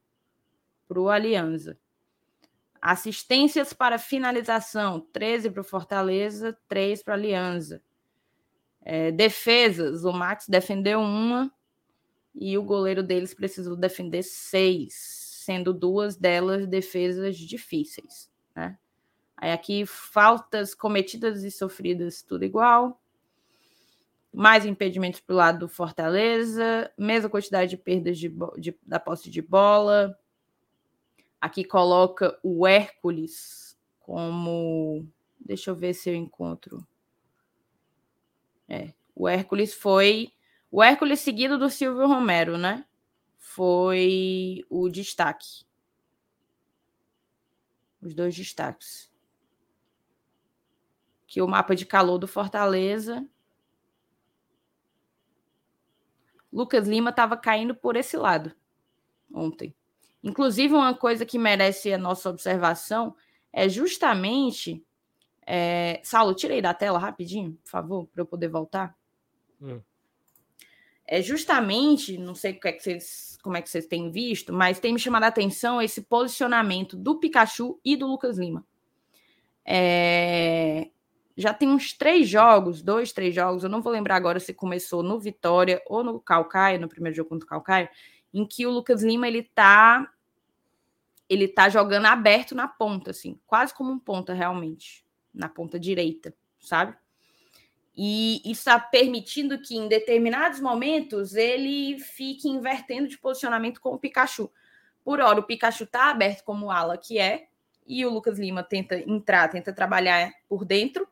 para 0.87 1.01
o 1.01 1.09
Aliança. 1.09 1.79
Assistências 2.81 3.73
para 3.73 3.99
finalização, 3.99 5.01
13 5.13 5.51
para 5.51 5.61
o 5.61 5.65
Fortaleza, 5.65 6.57
3 6.69 7.03
para 7.03 7.15
a 7.15 7.17
Aliança. 7.17 7.83
É, 8.83 9.11
defesas, 9.13 10.05
o 10.05 10.13
Max 10.13 10.47
defendeu 10.49 11.01
uma 11.01 11.53
e 12.35 12.57
o 12.57 12.63
goleiro 12.63 13.03
deles 13.03 13.35
precisou 13.35 13.77
defender 13.77 14.23
seis, 14.23 14.95
sendo 15.45 15.73
duas 15.75 16.17
delas 16.17 16.67
defesas 16.67 17.37
difíceis. 17.37 18.31
Né? 18.55 18.79
Aí 19.37 19.53
aqui, 19.53 19.85
faltas 19.87 20.75
cometidas 20.75 21.43
e 21.43 21.51
sofridas, 21.51 22.23
tudo 22.23 22.45
igual. 22.45 23.01
Mais 24.33 24.65
impedimentos 24.65 25.21
para 25.21 25.35
o 25.35 25.37
lado 25.37 25.59
do 25.61 25.69
Fortaleza, 25.69 26.91
mesma 26.97 27.29
quantidade 27.29 27.71
de 27.71 27.77
perdas 27.77 28.19
de, 28.19 28.33
de, 28.59 28.79
da 28.87 29.01
posse 29.01 29.29
de 29.29 29.43
bola, 29.43 30.17
Aqui 31.41 31.65
coloca 31.65 32.39
o 32.43 32.67
Hércules 32.67 33.79
como. 34.01 35.07
Deixa 35.39 35.71
eu 35.71 35.75
ver 35.75 35.95
se 35.95 36.11
eu 36.11 36.15
encontro. 36.15 36.87
É, 38.69 38.93
o 39.15 39.29
Hércules 39.29 39.73
foi. 39.73 40.33
O 40.71 40.83
Hércules 40.83 41.21
seguido 41.21 41.59
do 41.59 41.71
Silvio 41.71 42.07
Romero, 42.07 42.59
né? 42.59 42.85
Foi 43.39 44.65
o 44.69 44.89
destaque. 44.89 45.65
Os 48.03 48.15
dois 48.15 48.37
destaques. 48.37 49.11
Que 51.27 51.41
o 51.41 51.49
mapa 51.49 51.75
de 51.75 51.87
calor 51.87 52.19
do 52.19 52.29
Fortaleza. 52.29 53.27
Lucas 56.53 56.87
Lima 56.87 57.11
estava 57.11 57.37
caindo 57.37 57.75
por 57.75 57.97
esse 57.97 58.17
lado 58.17 58.55
ontem. 59.33 59.75
Inclusive, 60.23 60.75
uma 60.75 60.95
coisa 60.95 61.25
que 61.25 61.39
merece 61.39 61.93
a 61.93 61.99
nossa 61.99 62.29
observação 62.29 63.15
é 63.53 63.69
justamente. 63.69 64.85
É... 65.47 66.01
Saulo, 66.05 66.35
tirei 66.35 66.61
da 66.61 66.75
tela 66.75 66.99
rapidinho, 66.99 67.59
por 67.65 67.71
favor, 67.71 68.07
para 68.07 68.23
eu 68.23 68.27
poder 68.27 68.49
voltar. 68.49 68.95
Hum. 69.61 69.81
É 71.07 71.21
justamente, 71.21 72.17
não 72.17 72.37
sei 72.37 72.55
como 72.55 72.69
é, 72.69 72.73
que 72.73 72.83
vocês, 72.83 73.39
como 73.43 73.57
é 73.57 73.63
que 73.63 73.69
vocês 73.69 73.85
têm 73.87 74.13
visto, 74.13 74.53
mas 74.53 74.79
tem 74.79 74.93
me 74.93 74.99
chamado 75.01 75.25
a 75.25 75.27
atenção 75.27 75.83
esse 75.83 76.03
posicionamento 76.03 76.97
do 76.97 77.19
Pikachu 77.19 77.81
e 77.85 77.97
do 77.97 78.07
Lucas 78.07 78.39
Lima. 78.39 78.65
É... 79.67 80.89
Já 81.37 81.55
tem 81.55 81.69
uns 81.69 81.95
três 81.95 82.29
jogos, 82.29 82.83
dois, 82.83 83.13
três 83.13 83.35
jogos, 83.35 83.65
eu 83.65 83.71
não 83.71 83.83
vou 83.83 83.93
lembrar 83.93 84.15
agora 84.15 84.39
se 84.39 84.53
começou 84.53 85.03
no 85.03 85.19
Vitória 85.19 85.83
ou 85.87 86.05
no 86.05 86.21
Calcaia, 86.21 86.79
no 86.79 86.89
primeiro 86.89 87.17
jogo 87.17 87.31
contra 87.31 87.47
o 87.47 87.49
Calcaia, 87.49 87.91
em 88.33 88.47
que 88.47 88.67
o 88.67 88.71
Lucas 88.71 89.03
Lima 89.03 89.27
ele 89.27 89.43
tá 89.43 90.13
ele 91.29 91.47
tá 91.47 91.69
jogando 91.69 92.07
aberto 92.07 92.57
na 92.57 92.67
ponta, 92.67 93.13
assim, 93.13 93.39
quase 93.47 93.73
como 93.73 93.93
um 93.93 93.99
ponta 94.01 94.35
realmente, 94.35 95.07
na 95.33 95.49
ponta 95.49 95.79
direita, 95.79 96.35
sabe? 96.59 96.97
E 97.97 98.39
isso 98.39 98.63
está 98.63 98.81
permitindo 98.81 99.61
que 99.61 99.77
em 99.77 99.87
determinados 99.87 100.59
momentos 100.59 101.35
ele 101.35 102.01
fique 102.01 102.49
invertendo 102.49 103.07
de 103.07 103.17
posicionamento 103.17 103.81
com 103.81 103.91
o 103.91 103.99
Pikachu. 103.99 104.51
Por 105.05 105.21
hora, 105.21 105.39
o 105.39 105.45
Pikachu 105.45 105.87
tá 105.87 106.11
aberto 106.11 106.43
como 106.43 106.71
ala 106.71 106.99
que 106.99 107.19
é, 107.19 107.47
e 107.87 108.05
o 108.05 108.11
Lucas 108.11 108.39
Lima 108.39 108.63
tenta 108.63 108.99
entrar, 108.99 109.49
tenta 109.49 109.73
trabalhar 109.73 110.33
por 110.49 110.65
dentro. 110.65 111.09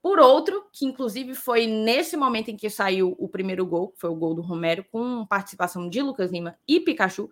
Por 0.00 0.18
outro, 0.20 0.64
que 0.72 0.86
inclusive 0.86 1.34
foi 1.34 1.66
nesse 1.66 2.16
momento 2.16 2.50
em 2.50 2.56
que 2.56 2.70
saiu 2.70 3.16
o 3.18 3.28
primeiro 3.28 3.66
gol, 3.66 3.88
que 3.88 4.00
foi 4.00 4.10
o 4.10 4.14
gol 4.14 4.34
do 4.34 4.42
Romero, 4.42 4.84
com 4.92 5.26
participação 5.26 5.88
de 5.88 6.00
Lucas 6.00 6.30
Lima 6.30 6.56
e 6.66 6.78
Pikachu, 6.80 7.28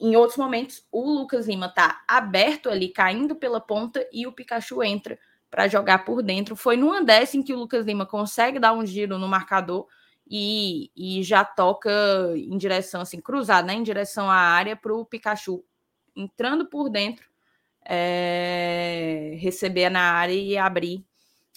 em 0.00 0.16
outros 0.16 0.38
momentos, 0.38 0.86
o 0.90 1.10
Lucas 1.10 1.46
Lima 1.46 1.68
tá 1.68 2.02
aberto 2.08 2.70
ali, 2.70 2.88
caindo 2.88 3.36
pela 3.36 3.60
ponta, 3.60 4.06
e 4.12 4.26
o 4.26 4.32
Pikachu 4.32 4.82
entra 4.82 5.18
para 5.50 5.68
jogar 5.68 6.04
por 6.04 6.22
dentro. 6.22 6.56
Foi 6.56 6.76
numa 6.76 7.02
dessa 7.02 7.36
em 7.36 7.42
que 7.42 7.52
o 7.52 7.58
Lucas 7.58 7.84
Lima 7.84 8.06
consegue 8.06 8.58
dar 8.58 8.72
um 8.72 8.86
giro 8.86 9.18
no 9.18 9.28
marcador 9.28 9.86
e, 10.30 10.90
e 10.96 11.22
já 11.22 11.44
toca 11.44 11.90
em 12.34 12.56
direção, 12.56 13.00
assim, 13.02 13.20
cruzado, 13.20 13.66
né? 13.66 13.74
Em 13.74 13.82
direção 13.82 14.30
à 14.30 14.36
área 14.36 14.76
para 14.76 14.94
o 14.94 15.04
Pikachu 15.04 15.64
entrando 16.16 16.66
por 16.66 16.88
dentro, 16.88 17.28
é, 17.84 19.36
receber 19.38 19.88
na 19.88 20.12
área 20.12 20.32
e 20.32 20.56
abrir 20.58 21.04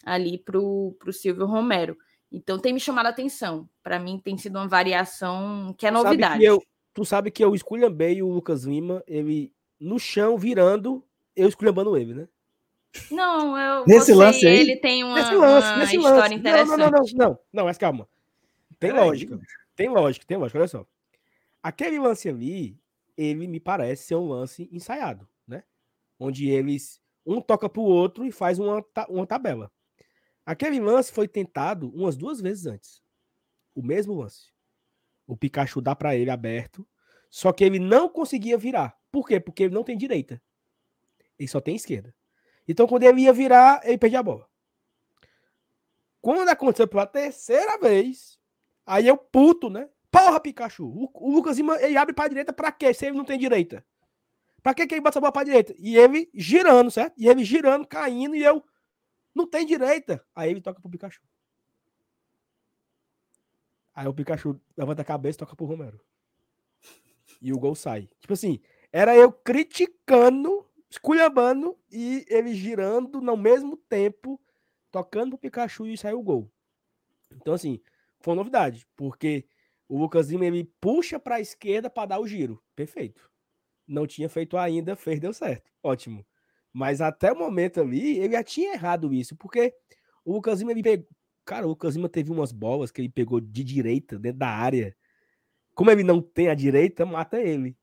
ali 0.06 0.38
para 0.38 0.58
o 0.60 0.96
Silvio 1.12 1.46
Romero. 1.46 1.98
Então 2.32 2.58
tem 2.58 2.74
me 2.74 2.80
chamado 2.80 3.08
a 3.08 3.10
atenção. 3.10 3.70
Para 3.84 4.00
mim 4.00 4.20
tem 4.24 4.38
sido 4.38 4.58
uma 4.58 4.68
variação 4.68 5.76
que 5.78 5.86
é 5.86 5.92
novidade. 5.92 6.40
Que 6.40 6.46
eu, 6.46 6.62
tu 6.94 7.04
sabe 7.04 7.30
que 7.30 7.44
eu 7.44 7.54
esculhambei 7.54 8.22
o 8.22 8.30
Lucas 8.30 8.64
Lima, 8.64 9.04
ele 9.06 9.54
no 9.80 10.00
chão, 10.00 10.38
virando, 10.38 11.04
eu 11.36 11.50
esculhambando 11.50 11.98
ele, 11.98 12.14
né? 12.14 12.28
Não, 13.10 13.58
eu 13.58 13.86
nesse 13.88 14.14
lance 14.14 14.46
aí, 14.46 14.60
ele 14.60 14.76
tem 14.78 15.04
uma, 15.04 15.16
nesse 15.16 15.34
lance, 15.34 15.68
uma 15.68 15.78
nesse 15.78 15.96
história 15.96 16.20
lance. 16.20 16.36
interessante. 16.36 16.70
Não, 16.70 16.78
não, 16.78 16.92
não, 16.92 17.00
não, 17.00 17.30
não, 17.30 17.40
não, 17.54 17.66
mas 17.66 17.78
calma. 17.78 18.08
Tem 18.80 18.92
lógica. 18.92 19.40
Tem 19.76 19.90
lógica, 19.90 20.26
tem 20.26 20.38
lógica, 20.38 20.60
olha 20.60 20.68
só. 20.68 20.86
Aquele 21.64 22.00
lance 22.00 22.28
ali, 22.28 22.78
ele 23.18 23.48
me 23.48 23.60
parece 23.60 24.04
ser 24.04 24.16
um 24.16 24.28
lance 24.28 24.70
ensaiado, 24.72 25.28
né? 25.48 25.64
Onde 26.20 26.50
eles 26.50 27.02
um 27.26 27.40
toca 27.40 27.70
pro 27.70 27.82
outro 27.82 28.26
e 28.26 28.32
faz 28.32 28.60
uma, 28.60 28.84
uma 29.08 29.26
tabela. 29.26 29.72
Aquele 30.46 30.80
lance 30.80 31.12
foi 31.12 31.28
tentado 31.28 31.90
umas 31.90 32.16
duas 32.16 32.42
vezes 32.42 32.66
antes. 32.66 33.02
O 33.76 33.82
mesmo 33.82 34.14
lance. 34.14 34.52
O 35.28 35.38
Pikachu 35.38 35.82
dá 35.82 35.96
para 35.96 36.16
ele 36.16 36.30
aberto, 36.30 36.88
só 37.30 37.54
que 37.54 37.64
ele 37.64 37.80
não 37.80 38.10
conseguia 38.10 38.58
virar. 38.58 38.98
Por 39.12 39.28
quê? 39.28 39.40
Porque 39.40 39.64
ele 39.64 39.74
não 39.74 39.84
tem 39.84 39.98
direita. 39.98 40.42
Ele 41.38 41.48
só 41.48 41.62
tem 41.62 41.76
esquerda. 41.76 42.14
Então, 42.68 42.88
quando 42.88 43.04
ele 43.04 43.22
ia 43.22 43.34
virar, 43.34 43.82
ele 43.84 43.98
perdia 43.98 44.20
a 44.20 44.24
bola. 44.24 44.48
Quando 46.22 46.50
aconteceu 46.50 46.88
pela 46.88 47.08
terceira 47.08 47.78
vez, 47.78 48.40
aí 48.86 49.08
eu 49.08 49.18
puto, 49.18 49.70
né? 49.70 49.90
Porra, 50.12 50.40
Pikachu! 50.40 51.10
O, 51.14 51.32
Lucas 51.32 51.58
ele 51.58 51.98
abre 51.98 52.14
pra 52.14 52.28
direita 52.28 52.54
pra 52.54 52.72
quê? 52.72 52.94
Se 52.94 53.06
ele 53.06 53.18
não 53.18 53.26
tem 53.26 53.40
direita. 53.40 53.84
Pra 54.62 54.74
que, 54.74 54.86
que 54.86 54.94
ele 54.94 55.02
bota 55.02 55.18
a 55.18 55.22
bola 55.22 55.32
pra 55.32 55.44
direita? 55.44 55.74
E 55.80 55.98
ele 55.98 56.30
girando, 56.34 56.92
certo? 56.92 57.14
E 57.18 57.28
ele 57.28 57.44
girando, 57.44 57.88
caindo, 57.88 58.36
e 58.36 58.44
eu. 58.44 58.64
Não 59.34 59.48
tem 59.48 59.66
direita. 59.66 60.26
Aí 60.36 60.50
ele 60.50 60.62
toca 60.62 60.82
pro 60.82 60.90
Pikachu. 60.90 61.22
Aí 63.94 64.08
o 64.08 64.14
Pikachu 64.14 64.60
levanta 64.78 65.02
a 65.02 65.06
cabeça 65.06 65.38
e 65.38 65.40
toca 65.40 65.56
pro 65.56 65.66
Romero. 65.66 66.00
E 67.42 67.52
o 67.52 67.60
gol 67.60 67.76
sai. 67.76 68.10
Tipo 68.20 68.34
assim, 68.34 68.60
era 68.92 69.16
eu 69.16 69.32
criticando, 69.32 70.66
esculhambando 70.90 71.78
e 71.92 72.26
ele 72.30 72.54
girando 72.54 73.22
no 73.22 73.36
mesmo 73.36 73.78
tempo, 73.78 74.40
tocando 74.92 75.32
pro 75.32 75.40
Pikachu 75.40 75.88
e 75.88 75.98
saiu 75.98 76.20
o 76.20 76.24
gol. 76.24 76.52
Então, 77.32 77.54
assim, 77.54 77.80
foi 78.20 78.34
uma 78.34 78.42
novidade, 78.42 78.86
porque 78.96 79.46
o 79.88 79.98
Lucas 79.98 80.30
Lima 80.30 80.46
ele 80.46 80.64
puxa 80.80 81.20
para 81.20 81.36
a 81.36 81.42
esquerda 81.42 81.90
para 81.90 82.08
dar 82.08 82.20
o 82.20 82.28
giro. 82.28 82.62
Perfeito. 82.76 83.30
Não 83.88 84.06
tinha 84.08 84.30
feito 84.30 84.58
ainda, 84.58 84.96
fez, 84.96 85.20
deu 85.20 85.34
certo. 85.34 85.70
Ótimo. 85.84 86.26
Mas 86.74 87.02
até 87.02 87.32
o 87.32 87.38
momento 87.38 87.82
ali, 87.82 88.20
ele 88.20 88.34
já 88.34 88.44
tinha 88.44 88.74
errado 88.74 89.14
isso, 89.14 89.36
porque 89.36 89.74
o 90.24 90.34
Lucas 90.34 90.60
Lima 90.60 90.72
ele 90.72 90.84
pegou, 90.84 91.08
Cara, 91.46 91.66
o 91.66 91.70
Lucas 91.70 91.96
Lima 91.96 92.08
teve 92.08 92.32
umas 92.32 92.52
bolas 92.52 92.92
que 92.92 93.02
ele 93.02 93.10
pegou 93.10 93.42
de 93.42 93.64
direita, 93.64 94.18
dentro 94.18 94.40
da 94.40 94.48
área. 94.48 94.96
Como 95.74 95.90
ele 95.92 96.04
não 96.04 96.22
tem 96.22 96.50
a 96.50 96.56
direita, 96.56 97.06
mata 97.06 97.42
ele. 97.42 97.76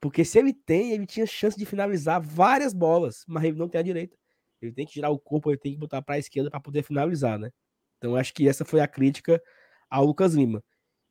Porque 0.00 0.24
se 0.24 0.38
ele 0.38 0.52
tem, 0.52 0.92
ele 0.92 1.06
tinha 1.06 1.26
chance 1.26 1.58
de 1.58 1.66
finalizar 1.66 2.20
várias 2.20 2.72
bolas, 2.72 3.24
mas 3.26 3.44
ele 3.44 3.58
não 3.58 3.68
tem 3.68 3.80
a 3.80 3.84
direita. 3.84 4.16
Ele 4.60 4.72
tem 4.72 4.86
que 4.86 4.94
girar 4.94 5.10
o 5.10 5.18
corpo, 5.18 5.50
ele 5.50 5.58
tem 5.58 5.72
que 5.72 5.78
botar 5.78 6.02
para 6.02 6.14
a 6.16 6.18
esquerda 6.18 6.50
para 6.50 6.60
poder 6.60 6.82
finalizar, 6.82 7.38
né? 7.38 7.50
Então 7.98 8.16
acho 8.16 8.32
que 8.32 8.48
essa 8.48 8.64
foi 8.64 8.80
a 8.80 8.88
crítica 8.88 9.42
ao 9.90 10.04
Lucas 10.04 10.34
Lima. 10.34 10.62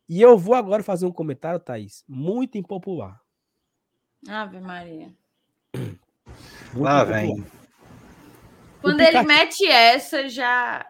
E 0.07 0.21
eu 0.21 0.37
vou 0.37 0.55
agora 0.55 0.83
fazer 0.83 1.05
um 1.05 1.11
comentário, 1.11 1.59
Thaís, 1.59 2.03
muito 2.07 2.57
impopular. 2.57 3.21
Ave 4.27 4.59
Maria. 4.59 5.13
Muito 6.73 6.83
Lá 6.83 7.03
vem. 7.03 7.45
Quando 8.81 8.99
ele 8.99 9.21
mete 9.23 9.65
essa, 9.65 10.27
já. 10.27 10.85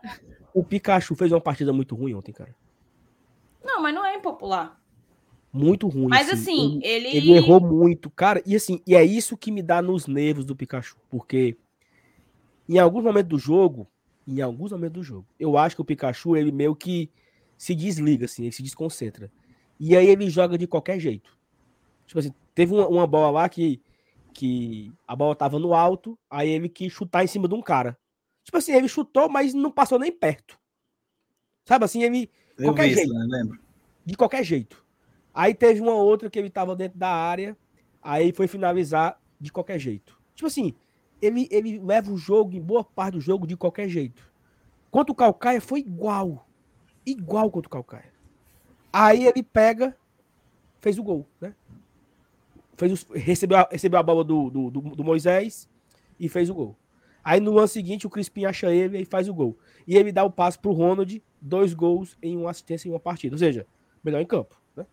O 0.54 0.64
Pikachu 0.64 1.16
fez 1.16 1.32
uma 1.32 1.42
partida 1.42 1.72
muito 1.72 1.96
ruim 1.96 2.14
ontem, 2.14 2.32
cara. 2.32 2.56
Não, 3.64 3.82
mas 3.82 3.94
não 3.94 4.06
é 4.06 4.16
impopular. 4.16 4.80
Muito 5.52 5.88
ruim. 5.88 6.08
Mas 6.08 6.30
assim, 6.30 6.80
ele... 6.84 7.08
ele... 7.10 7.18
ele. 7.18 7.32
errou 7.34 7.60
muito, 7.60 8.10
cara. 8.10 8.42
E 8.46 8.56
assim, 8.56 8.82
e 8.88 8.96
é 8.96 9.04
isso 9.04 9.38
que 9.38 9.52
me 9.52 9.62
dá 9.62 9.82
nos 9.82 10.08
nervos 10.08 10.46
do 10.46 10.56
Pikachu. 10.56 10.98
Porque 11.10 11.56
em 12.68 12.80
alguns 12.80 13.04
momentos 13.04 13.30
do 13.30 13.38
jogo, 13.38 13.88
em 14.28 14.42
alguns 14.42 14.72
momentos 14.72 14.94
do 14.94 15.04
jogo, 15.04 15.28
eu 15.40 15.58
acho 15.58 15.76
que 15.76 15.82
o 15.82 15.86
Pikachu, 15.86 16.36
ele 16.36 16.52
meio 16.52 16.76
que 16.76 17.12
se 17.58 17.76
desliga, 17.76 18.26
assim, 18.26 18.44
ele 18.44 18.52
se 18.52 18.64
desconcentra. 18.64 19.32
E 19.80 19.96
aí 19.96 20.08
ele 20.08 20.30
joga 20.30 20.58
de 20.58 20.66
qualquer 20.66 21.00
jeito. 21.00 21.38
Tipo 22.08 22.20
assim, 22.20 22.34
teve 22.56 22.74
uma, 22.74 22.88
uma 22.88 23.08
bola 23.08 23.30
lá 23.30 23.50
que, 23.50 23.82
que 24.34 24.92
a 25.08 25.16
bola 25.16 25.36
tava 25.36 25.60
no 25.60 25.74
alto, 25.74 26.18
aí 26.30 26.50
ele 26.50 26.68
quis 26.68 26.92
chutar 26.92 27.24
em 27.24 27.28
cima 27.28 27.48
de 27.48 27.54
um 27.54 27.62
cara. 27.62 27.98
Tipo 28.44 28.58
assim, 28.58 28.74
ele 28.74 28.90
chutou, 28.90 29.30
mas 29.30 29.54
não 29.54 29.72
passou 29.72 29.98
nem 29.98 30.12
perto. 30.12 30.60
Sabe 31.64 31.86
assim, 31.86 32.04
ele. 32.04 32.30
Eu 32.58 32.66
qualquer 32.66 32.90
jeito. 32.90 33.14
Isso, 33.14 33.28
né? 33.28 33.58
De 34.06 34.18
qualquer 34.18 34.44
jeito. 34.44 34.84
Aí 35.34 35.54
teve 35.54 35.80
uma 35.80 35.94
outra 35.94 36.30
que 36.30 36.38
ele 36.38 36.50
tava 36.50 36.76
dentro 36.76 37.00
da 37.00 37.10
área, 37.10 37.58
aí 38.02 38.34
foi 38.34 38.48
finalizar 38.48 39.20
de 39.40 39.52
qualquer 39.52 39.80
jeito. 39.80 40.20
Tipo 40.36 40.48
assim, 40.48 40.76
ele, 41.22 41.48
ele 41.50 41.80
leva 41.80 42.12
o 42.12 42.18
jogo, 42.18 42.56
em 42.56 42.62
boa 42.62 42.84
parte 42.84 43.14
do 43.14 43.22
jogo, 43.22 43.48
de 43.48 43.56
qualquer 43.56 43.88
jeito. 43.88 44.32
Quanto 44.92 45.12
o 45.12 45.16
Calcaia 45.16 45.62
foi 45.62 45.80
igual. 45.80 46.48
Igual 47.06 47.50
quanto 47.50 47.68
o 47.68 47.70
Calcaia. 47.70 48.14
Aí 48.92 49.26
ele 49.26 49.42
pega, 49.42 49.98
fez 50.80 51.00
o 51.00 51.04
gol, 51.04 51.28
né? 51.42 51.56
Fez 52.76 53.04
o, 53.04 53.14
recebeu, 53.14 53.58
a, 53.58 53.68
recebeu 53.72 54.00
a 54.00 54.04
bola 54.04 54.24
do, 54.24 54.50
do, 54.50 54.72
do, 54.72 54.82
do 54.82 55.04
Moisés 55.04 55.70
e 56.20 56.28
fez 56.28 56.50
o 56.50 56.54
gol. 56.54 56.78
Aí 57.24 57.40
no 57.40 57.58
ano 57.58 57.68
seguinte 57.68 58.06
o 58.06 58.10
Crispim 58.10 58.46
acha 58.46 58.74
ele 58.74 59.00
e 59.00 59.06
faz 59.06 59.30
o 59.30 59.34
gol. 59.34 59.58
E 59.88 59.96
ele 59.96 60.12
dá 60.12 60.24
o 60.24 60.32
passe 60.32 60.60
pro 60.60 60.74
Ronald, 60.74 61.24
dois 61.40 61.74
gols 61.74 62.18
em 62.22 62.36
uma 62.36 62.52
assistência 62.52 62.88
em 62.88 62.92
uma 62.92 63.00
partida. 63.00 63.36
Ou 63.36 63.40
seja, 63.40 63.66
melhor 64.04 64.20
em 64.20 64.26
campo. 64.26 64.60
Né? 64.76 64.86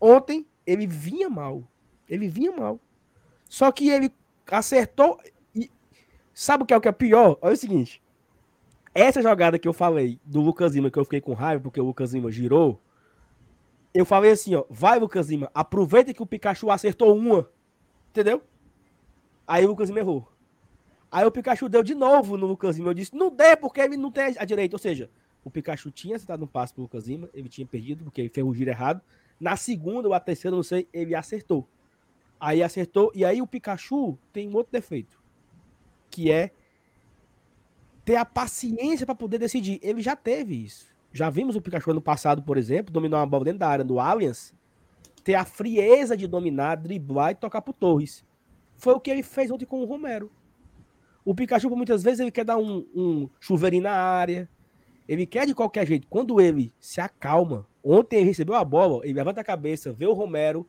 Ontem 0.00 0.46
ele 0.66 0.86
vinha 0.86 1.30
mal. 1.30 1.64
Ele 2.08 2.28
vinha 2.28 2.52
mal. 2.52 2.78
Só 3.48 3.72
que 3.72 3.88
ele 3.88 4.12
acertou. 4.50 5.18
E 5.54 5.70
sabe 6.34 6.64
o 6.64 6.66
que 6.66 6.74
é 6.74 6.76
o 6.76 6.80
que 6.80 6.88
é 6.88 6.92
pior? 6.92 7.38
Olha 7.40 7.54
o 7.54 7.56
seguinte. 7.56 8.02
Essa 8.94 9.22
jogada 9.22 9.58
que 9.58 9.68
eu 9.68 9.72
falei 9.72 10.18
do 10.24 10.40
Lucas 10.40 10.74
Lima, 10.74 10.90
que 10.90 10.98
eu 10.98 11.04
fiquei 11.04 11.20
com 11.20 11.32
raiva 11.32 11.62
porque 11.62 11.80
o 11.80 11.84
Lucas 11.84 12.12
Lima 12.12 12.30
girou. 12.30 12.80
Eu 13.98 14.04
falei 14.04 14.30
assim, 14.30 14.54
ó, 14.54 14.64
vai 14.70 14.96
Lucas 15.00 15.28
Lima, 15.28 15.50
aproveita 15.52 16.14
que 16.14 16.22
o 16.22 16.26
Pikachu 16.26 16.70
acertou 16.70 17.16
uma. 17.16 17.50
Entendeu? 18.10 18.40
Aí 19.44 19.64
o 19.64 19.68
Lucas 19.70 19.88
Lima 19.88 19.98
errou. 19.98 20.30
Aí 21.10 21.26
o 21.26 21.32
Pikachu 21.32 21.68
deu 21.68 21.82
de 21.82 21.96
novo 21.96 22.36
no 22.36 22.46
Lucas 22.46 22.76
Lima. 22.76 22.90
Eu 22.90 22.94
disse, 22.94 23.16
não 23.16 23.28
dê, 23.28 23.56
porque 23.56 23.80
ele 23.80 23.96
não 23.96 24.12
tem 24.12 24.36
a 24.38 24.44
direita. 24.44 24.76
Ou 24.76 24.78
seja, 24.78 25.10
o 25.42 25.50
Pikachu 25.50 25.90
tinha 25.90 26.14
acertado 26.14 26.44
um 26.44 26.46
passo 26.46 26.74
pro 26.74 26.84
Lucas 26.84 27.08
Lima, 27.08 27.28
ele 27.34 27.48
tinha 27.48 27.66
perdido, 27.66 28.04
porque 28.04 28.20
ele 28.20 28.28
fez 28.28 28.46
o 28.46 28.54
giro 28.54 28.70
errado. 28.70 29.02
Na 29.40 29.56
segunda 29.56 30.06
ou 30.06 30.14
a 30.14 30.20
terceira, 30.20 30.56
não 30.56 30.62
sei, 30.62 30.86
ele 30.92 31.16
acertou. 31.16 31.66
Aí 32.38 32.62
acertou, 32.62 33.10
e 33.16 33.24
aí 33.24 33.42
o 33.42 33.48
Pikachu 33.48 34.16
tem 34.32 34.48
um 34.48 34.54
outro 34.54 34.70
defeito, 34.70 35.20
que 36.08 36.30
é 36.30 36.52
ter 38.04 38.14
a 38.14 38.24
paciência 38.24 39.04
para 39.04 39.16
poder 39.16 39.38
decidir. 39.38 39.80
Ele 39.82 40.00
já 40.00 40.14
teve 40.14 40.54
isso. 40.54 40.86
Já 41.18 41.28
vimos 41.30 41.56
o 41.56 41.60
Pikachu 41.60 41.90
ano 41.90 42.00
passado, 42.00 42.44
por 42.44 42.56
exemplo, 42.56 42.92
dominar 42.92 43.18
uma 43.18 43.26
bola 43.26 43.46
dentro 43.46 43.58
da 43.58 43.66
área 43.66 43.84
do 43.84 43.98
Allianz, 43.98 44.54
ter 45.24 45.34
a 45.34 45.44
frieza 45.44 46.16
de 46.16 46.28
dominar, 46.28 46.76
driblar 46.76 47.32
e 47.32 47.34
tocar 47.34 47.60
pro 47.60 47.72
Torres. 47.72 48.24
Foi 48.76 48.94
o 48.94 49.00
que 49.00 49.10
ele 49.10 49.24
fez 49.24 49.50
ontem 49.50 49.66
com 49.66 49.82
o 49.82 49.84
Romero. 49.84 50.30
O 51.24 51.34
Pikachu, 51.34 51.68
muitas 51.70 52.04
vezes, 52.04 52.20
ele 52.20 52.30
quer 52.30 52.44
dar 52.44 52.56
um, 52.56 52.86
um 52.94 53.28
chuveirinho 53.40 53.82
na 53.82 53.90
área. 53.90 54.48
Ele 55.08 55.26
quer 55.26 55.44
de 55.44 55.56
qualquer 55.56 55.84
jeito. 55.88 56.06
Quando 56.06 56.40
ele 56.40 56.72
se 56.78 57.00
acalma, 57.00 57.66
ontem 57.82 58.18
ele 58.18 58.26
recebeu 58.26 58.54
a 58.54 58.64
bola, 58.64 59.04
ele 59.04 59.14
levanta 59.14 59.40
a 59.40 59.44
cabeça, 59.44 59.92
vê 59.92 60.06
o 60.06 60.12
Romero 60.12 60.64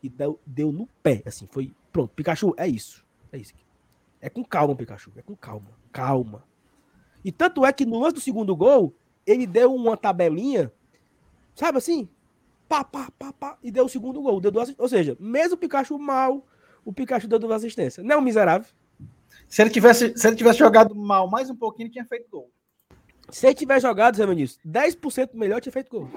e 0.00 0.08
deu, 0.08 0.38
deu 0.46 0.70
no 0.70 0.86
pé. 1.02 1.20
Assim, 1.26 1.48
foi. 1.50 1.72
Pronto, 1.90 2.12
Pikachu, 2.14 2.54
é 2.56 2.68
isso. 2.68 3.04
É 3.32 3.38
isso. 3.38 3.52
Aqui. 3.52 3.64
É 4.20 4.30
com 4.30 4.44
calma, 4.44 4.76
Pikachu. 4.76 5.10
É 5.16 5.22
com 5.22 5.34
calma. 5.34 5.72
Calma. 5.90 6.44
E 7.24 7.32
tanto 7.32 7.66
é 7.66 7.72
que 7.72 7.84
no 7.84 7.98
lance 7.98 8.14
do 8.14 8.20
segundo 8.20 8.54
gol, 8.54 8.94
ele 9.30 9.46
deu 9.46 9.74
uma 9.74 9.96
tabelinha, 9.96 10.72
sabe 11.54 11.78
assim? 11.78 12.08
Pá, 12.68 12.84
pá, 12.84 13.10
pá, 13.18 13.32
pá, 13.32 13.58
e 13.62 13.70
deu 13.70 13.84
o 13.84 13.88
segundo 13.88 14.20
gol. 14.22 14.40
Deu 14.40 14.50
duas, 14.50 14.74
ou 14.78 14.88
seja, 14.88 15.16
mesmo 15.18 15.54
o 15.54 15.58
Pikachu 15.58 15.98
mal, 15.98 16.46
o 16.84 16.92
Pikachu 16.92 17.28
deu 17.28 17.38
duas 17.38 17.56
assistências. 17.56 18.04
Não 18.04 18.16
é 18.16 18.18
um 18.18 18.22
miserável. 18.22 18.68
Se 19.48 19.62
ele 19.62 19.70
tivesse, 19.70 20.16
se 20.16 20.26
ele 20.26 20.36
tivesse 20.36 20.58
jogado 20.58 20.94
mal 20.94 21.28
mais 21.28 21.50
um 21.50 21.56
pouquinho, 21.56 21.86
ele 21.86 21.92
tinha 21.92 22.04
feito 22.04 22.28
gol. 22.30 22.50
Se 23.30 23.46
ele 23.46 23.54
tivesse 23.54 23.82
jogado, 23.82 24.16
Zé 24.16 24.26
Vinícius, 24.26 24.60
10% 24.66 25.30
melhor, 25.34 25.60
tinha 25.60 25.72
feito 25.72 25.90
gol. 25.90 26.08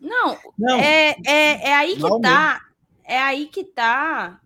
Não, 0.00 0.36
não. 0.58 0.78
É, 0.78 1.16
é, 1.26 1.68
é 1.68 1.74
aí 1.74 1.96
que 1.96 2.02
não 2.02 2.20
tá. 2.20 2.52
Mesmo. 2.52 2.66
É 3.04 3.18
aí 3.18 3.46
que 3.46 3.64
tá 3.64 4.40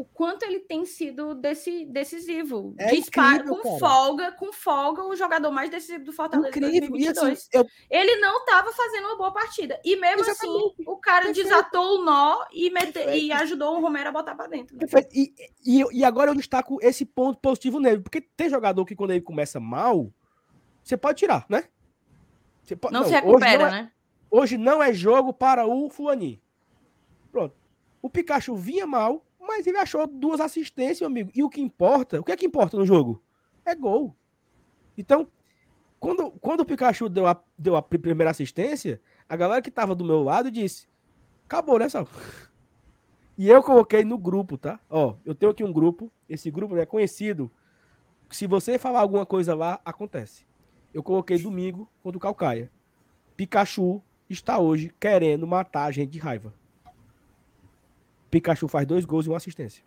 o 0.00 0.04
quanto 0.14 0.44
ele 0.44 0.60
tem 0.60 0.86
sido 0.86 1.34
desse, 1.34 1.84
decisivo. 1.84 2.74
É 2.78 2.86
Dispara, 2.86 3.34
incrível, 3.34 3.56
com 3.56 3.62
cara. 3.62 3.78
folga, 3.78 4.32
com 4.32 4.50
folga, 4.50 5.02
o 5.04 5.14
jogador 5.14 5.50
mais 5.50 5.68
decisivo 5.68 6.06
do 6.06 6.12
Fortaleza 6.12 6.48
incrível. 6.48 6.88
2022. 6.88 7.32
Assim, 7.32 7.48
eu... 7.52 7.66
Ele 7.90 8.16
não 8.16 8.38
estava 8.38 8.72
fazendo 8.72 9.08
uma 9.08 9.18
boa 9.18 9.30
partida. 9.30 9.78
E 9.84 9.96
mesmo 9.96 10.22
assim, 10.22 10.30
Exatamente. 10.30 10.72
assim, 10.72 10.84
o 10.86 10.96
cara 10.96 11.26
Perfeito. 11.26 11.48
desatou 11.48 11.98
o 11.98 12.02
nó 12.02 12.46
e, 12.50 12.70
mete... 12.70 12.98
e 12.98 13.30
ajudou 13.30 13.76
o 13.76 13.80
Romero 13.82 14.08
a 14.08 14.12
botar 14.12 14.34
para 14.34 14.46
dentro. 14.46 14.74
Né? 14.74 14.86
E, 15.12 15.34
e, 15.66 15.84
e, 15.98 16.02
agora 16.02 16.30
eu 16.30 16.34
destaco 16.34 16.78
esse 16.80 17.04
ponto 17.04 17.38
positivo 17.38 17.78
nele. 17.78 18.00
Porque 18.00 18.22
tem 18.22 18.48
jogador 18.48 18.86
que 18.86 18.96
quando 18.96 19.10
ele 19.10 19.20
começa 19.20 19.60
mal, 19.60 20.10
você 20.82 20.96
pode 20.96 21.18
tirar, 21.18 21.44
né? 21.46 21.64
Pode... 22.80 22.94
Não, 22.94 23.02
não, 23.02 23.06
se 23.06 23.12
recupera, 23.12 23.58
não 23.58 23.66
é... 23.66 23.82
né? 23.82 23.92
Hoje 24.30 24.56
não 24.56 24.82
é 24.82 24.94
jogo 24.94 25.30
para 25.34 25.66
o 25.66 25.90
Fulani. 25.90 26.42
Pronto. 27.30 27.54
O 28.00 28.08
Pikachu 28.08 28.56
vinha 28.56 28.86
mal, 28.86 29.26
mas 29.40 29.66
ele 29.66 29.78
achou 29.78 30.06
duas 30.06 30.40
assistências, 30.40 31.00
meu 31.00 31.08
amigo. 31.08 31.30
E 31.34 31.42
o 31.42 31.48
que 31.48 31.60
importa, 31.60 32.20
o 32.20 32.24
que 32.24 32.32
é 32.32 32.36
que 32.36 32.46
importa 32.46 32.76
no 32.76 32.86
jogo? 32.86 33.22
É 33.64 33.74
gol. 33.74 34.14
Então, 34.96 35.26
quando, 35.98 36.30
quando 36.32 36.60
o 36.60 36.64
Pikachu 36.64 37.08
deu 37.08 37.26
a, 37.26 37.42
deu 37.58 37.76
a 37.76 37.82
primeira 37.82 38.30
assistência, 38.30 39.00
a 39.28 39.36
galera 39.36 39.62
que 39.62 39.70
tava 39.70 39.94
do 39.94 40.04
meu 40.04 40.22
lado 40.22 40.50
disse: 40.50 40.88
acabou, 41.44 41.78
né, 41.78 41.88
Sal? 41.88 42.06
E 43.38 43.48
eu 43.48 43.62
coloquei 43.62 44.04
no 44.04 44.18
grupo, 44.18 44.58
tá? 44.58 44.78
Ó, 44.90 45.14
eu 45.24 45.34
tenho 45.34 45.50
aqui 45.50 45.64
um 45.64 45.72
grupo, 45.72 46.12
esse 46.28 46.50
grupo 46.50 46.76
é 46.76 46.84
conhecido. 46.84 47.50
Se 48.28 48.46
você 48.46 48.78
falar 48.78 49.00
alguma 49.00 49.24
coisa 49.24 49.54
lá, 49.54 49.80
acontece. 49.82 50.44
eu 50.92 51.02
coloquei 51.02 51.38
domingo 51.38 51.90
contra 52.02 52.18
o 52.18 52.20
Calcaia. 52.20 52.70
Pikachu 53.38 54.02
está 54.28 54.58
hoje 54.58 54.94
querendo 55.00 55.46
matar 55.46 55.86
a 55.86 55.90
gente 55.90 56.10
de 56.10 56.18
raiva. 56.18 56.52
Pikachu 58.30 58.68
faz 58.68 58.86
dois 58.86 59.04
gols 59.04 59.26
e 59.26 59.28
uma 59.28 59.36
assistência. 59.36 59.82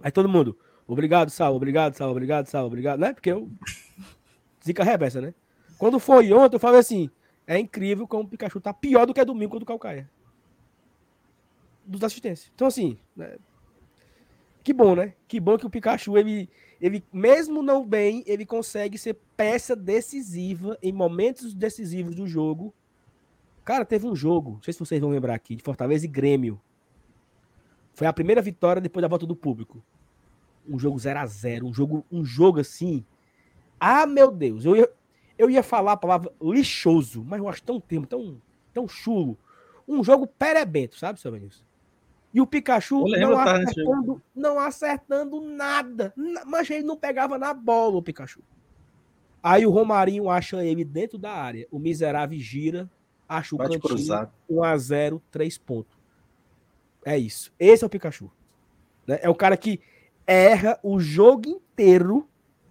Aí 0.00 0.12
todo 0.12 0.28
mundo, 0.28 0.56
obrigado, 0.86 1.30
Sal, 1.30 1.54
obrigado, 1.54 1.94
Sal, 1.94 2.10
obrigado, 2.10 2.46
Sal, 2.46 2.66
obrigado, 2.66 3.00
né? 3.00 3.12
Porque 3.12 3.30
eu. 3.30 3.50
Zica 4.64 4.84
reversa, 4.84 5.20
né? 5.20 5.34
Quando 5.78 5.98
foi 5.98 6.32
ontem, 6.32 6.56
eu 6.56 6.60
falei 6.60 6.80
assim: 6.80 7.10
é 7.46 7.58
incrível 7.58 8.06
como 8.06 8.24
o 8.24 8.28
Pikachu 8.28 8.60
tá 8.60 8.74
pior 8.74 9.06
do 9.06 9.14
que 9.14 9.24
domingo 9.24 9.52
contra 9.52 9.64
o 9.64 9.66
Calcaia. 9.66 10.10
Dos 11.86 12.04
assistências. 12.04 12.50
Então, 12.54 12.66
assim, 12.66 12.98
né? 13.16 13.36
que 14.62 14.74
bom, 14.74 14.94
né? 14.94 15.14
Que 15.26 15.40
bom 15.40 15.56
que 15.56 15.64
o 15.64 15.70
Pikachu, 15.70 16.18
ele, 16.18 16.50
ele, 16.78 17.02
mesmo 17.10 17.62
não 17.62 17.86
bem, 17.86 18.22
ele 18.26 18.44
consegue 18.44 18.98
ser 18.98 19.16
peça 19.34 19.74
decisiva 19.74 20.76
em 20.82 20.92
momentos 20.92 21.54
decisivos 21.54 22.14
do 22.14 22.26
jogo. 22.26 22.74
Cara, 23.64 23.86
teve 23.86 24.06
um 24.06 24.14
jogo, 24.14 24.52
não 24.52 24.62
sei 24.62 24.74
se 24.74 24.78
vocês 24.78 25.00
vão 25.00 25.08
lembrar 25.08 25.34
aqui, 25.34 25.56
de 25.56 25.62
Fortaleza 25.62 26.04
e 26.04 26.08
Grêmio. 26.08 26.60
Foi 27.98 28.06
a 28.06 28.12
primeira 28.12 28.40
vitória 28.40 28.80
depois 28.80 29.02
da 29.02 29.08
volta 29.08 29.26
do 29.26 29.34
público. 29.34 29.82
Um 30.68 30.78
jogo 30.78 30.96
0 30.96 31.18
a 31.18 31.26
0 31.26 31.66
um 31.66 31.74
jogo, 31.74 32.06
um 32.12 32.24
jogo 32.24 32.60
assim. 32.60 33.04
Ah, 33.80 34.06
meu 34.06 34.30
Deus, 34.30 34.64
eu 34.64 34.76
ia, 34.76 34.88
eu 35.36 35.50
ia 35.50 35.64
falar 35.64 35.94
a 35.94 35.96
palavra 35.96 36.32
lixoso, 36.40 37.24
mas 37.24 37.40
eu 37.40 37.48
acho 37.48 37.60
tão 37.64 37.80
termo, 37.80 38.06
tão, 38.06 38.40
tão 38.72 38.86
chulo. 38.86 39.36
Um 39.88 40.04
jogo 40.04 40.28
perebento, 40.28 40.96
sabe, 40.96 41.18
seu 41.18 41.32
Vinícius? 41.32 41.64
E 42.32 42.40
o 42.40 42.46
Pikachu 42.46 43.04
não 43.08 43.36
acertando, 43.36 44.22
não 44.32 44.60
acertando 44.60 45.40
nada. 45.40 46.14
Mas 46.46 46.70
ele 46.70 46.84
não 46.84 46.96
pegava 46.96 47.36
na 47.36 47.52
bola, 47.52 47.96
o 47.96 48.02
Pikachu. 48.02 48.42
Aí 49.42 49.66
o 49.66 49.70
Romarinho 49.70 50.30
acha 50.30 50.64
ele 50.64 50.84
dentro 50.84 51.18
da 51.18 51.32
área. 51.32 51.66
O 51.68 51.80
miserável 51.80 52.38
gira, 52.38 52.88
acha 53.28 53.56
o 53.56 53.58
Bate 53.58 53.76
cantinho, 53.80 54.30
1 54.48 54.62
a 54.62 54.78
0 54.78 55.20
3 55.32 55.58
pontos. 55.58 55.97
É 57.08 57.16
isso. 57.16 57.50
Esse 57.58 57.82
é 57.82 57.86
o 57.86 57.90
Pikachu. 57.90 58.30
Né? 59.06 59.18
É 59.22 59.30
o 59.30 59.34
cara 59.34 59.56
que 59.56 59.80
erra 60.26 60.78
o 60.82 61.00
jogo 61.00 61.48
inteiro. 61.48 62.28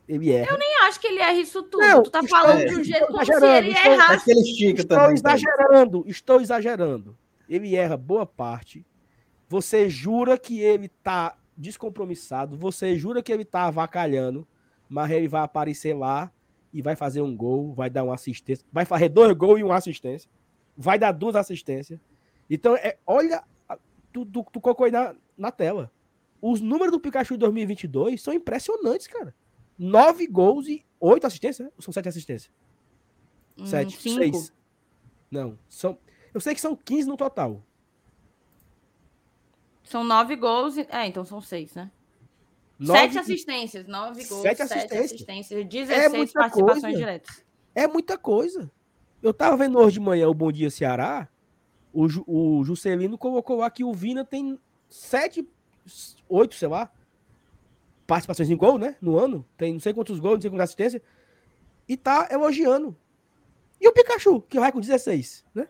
Ele 0.08 0.32
erra. 0.32 0.52
Eu 0.52 0.60
nem 0.60 0.78
acho 0.84 1.00
que 1.00 1.08
ele 1.08 1.20
erra 1.20 1.34
isso 1.34 1.64
tudo. 1.64 1.82
Não, 1.82 2.04
tu 2.04 2.12
tá 2.12 2.20
estou, 2.20 2.40
falando 2.40 2.66
de 2.68 2.76
um 2.76 2.84
jeito 2.84 3.08
como 3.08 3.26
se 3.26 3.32
ele 3.32 3.72
estou, 3.72 3.92
errasse. 3.92 4.32
Estou 4.32 4.86
também, 4.86 5.14
exagerando, 5.16 6.04
estou 6.08 6.40
exagerando. 6.40 7.18
Ele 7.50 7.76
erra 7.76 7.98
boa 7.98 8.28
parte. 8.28 8.86
Você 9.50 9.90
jura 9.90 10.38
que 10.38 10.60
ele 10.60 10.88
tá 10.88 11.36
descompromissado. 11.58 12.56
Você 12.56 12.96
jura 12.96 13.24
que 13.24 13.34
ele 13.34 13.44
tá 13.44 13.64
avacalhando. 13.64 14.48
Mas 14.88 15.10
ele 15.10 15.28
vai 15.28 15.42
aparecer 15.42 15.96
lá 15.96 16.32
e 16.72 16.80
vai 16.80 16.96
fazer 16.96 17.22
um 17.22 17.36
gol, 17.36 17.74
vai 17.74 17.90
dar 17.90 18.04
uma 18.04 18.14
assistência. 18.14 18.64
Vai 18.72 18.86
fazer 18.86 19.10
dois 19.10 19.34
gols 19.34 19.60
e 19.60 19.64
uma 19.64 19.78
assistência. 19.78 20.30
Vai 20.78 21.00
dar 21.00 21.12
duas 21.12 21.36
assistências. 21.36 22.00
Então, 22.48 22.76
é, 22.76 22.98
olha 23.06 23.44
tu, 24.26 24.46
tu 24.52 24.62
colocou 24.62 24.86
aí 24.86 24.92
na, 24.92 25.16
na 25.38 25.52
tela. 25.52 25.92
Os 26.42 26.62
números 26.62 26.92
do 26.92 27.00
Pikachu 27.00 27.34
em 27.34 27.38
2022 27.38 28.22
são 28.22 28.34
impressionantes, 28.34 29.08
cara. 29.08 29.34
Nove 29.78 30.28
gols 30.28 30.68
e 30.68 30.86
oito 31.00 31.26
assistências, 31.26 31.68
né? 31.68 31.74
São 31.80 31.94
sete 31.94 32.10
assistências? 32.10 32.52
Hum, 33.58 33.66
sete, 33.66 33.98
cinco. 33.98 34.18
seis. 34.18 34.54
Não, 35.30 35.58
são... 35.68 35.98
Eu 36.34 36.40
sei 36.40 36.54
que 36.54 36.62
são 36.62 36.76
15 36.76 37.08
no 37.08 37.18
total. 37.18 37.64
São 39.84 40.04
nove 40.04 40.36
gols. 40.36 40.78
E... 40.78 40.88
É, 40.90 41.08
então 41.08 41.26
são 41.26 41.42
seis, 41.42 41.74
né? 41.74 41.90
Nove... 42.78 43.00
Sete 43.00 43.18
assistências, 43.18 43.88
nove 43.88 44.24
gols, 44.26 44.42
sete 44.44 44.62
assistências, 44.62 45.12
assistências 45.14 45.66
16 45.66 45.90
é 45.90 46.10
participações 46.10 46.82
coisa. 46.82 46.98
diretas. 46.98 47.44
É 47.74 47.88
muita 47.88 48.18
coisa. 48.18 48.72
Eu 49.22 49.34
tava 49.34 49.58
vendo 49.58 49.80
hoje 49.80 49.94
de 49.94 50.00
manhã 50.00 50.30
o 50.30 50.34
Bom 50.34 50.52
Dia 50.52 50.70
Ceará 50.70 51.28
o, 51.98 52.60
o 52.60 52.64
Juscelino 52.64 53.18
colocou 53.18 53.58
lá 53.58 53.72
que 53.72 53.84
o 53.84 53.92
Vina 53.92 54.24
tem 54.24 54.60
sete, 54.88 55.48
oito, 56.30 56.54
sei 56.54 56.68
lá, 56.68 56.92
participações 58.06 58.52
em 58.52 58.56
gol, 58.56 58.78
né? 58.78 58.96
No 59.02 59.18
ano. 59.18 59.44
Tem 59.58 59.74
não 59.74 59.80
sei 59.80 59.94
quantos 59.94 60.20
gols, 60.20 60.36
não 60.36 60.42
sei 60.42 60.52
quantas 60.52 60.66
assistências. 60.66 61.02
E 61.90 61.98
tá 61.98 62.28
elogiando. 62.30 62.96
E 63.82 63.88
o 63.88 63.94
Pikachu, 63.94 64.42
que 64.42 64.60
vai 64.60 64.72
com 64.72 64.80
16, 64.80 65.44
né? 65.56 65.68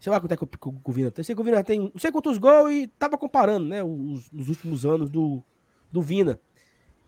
Sei 0.00 0.10
lá 0.10 0.18
quanto 0.20 0.32
é 0.32 0.36
que 0.36 0.44
o, 0.44 0.48
o 0.84 0.92
Vina 0.92 1.10
tem. 1.10 1.22
Sei 1.22 1.34
que 1.34 1.40
o 1.40 1.44
Vina 1.44 1.62
tem 1.62 1.80
não 1.80 1.98
sei 1.98 2.10
quantos 2.10 2.38
gols 2.38 2.72
e 2.72 2.86
tava 2.86 3.18
comparando, 3.18 3.66
né? 3.66 3.84
Os, 3.84 4.32
os 4.32 4.48
últimos 4.48 4.86
anos 4.86 5.10
do, 5.10 5.42
do 5.92 6.00
Vina. 6.00 6.40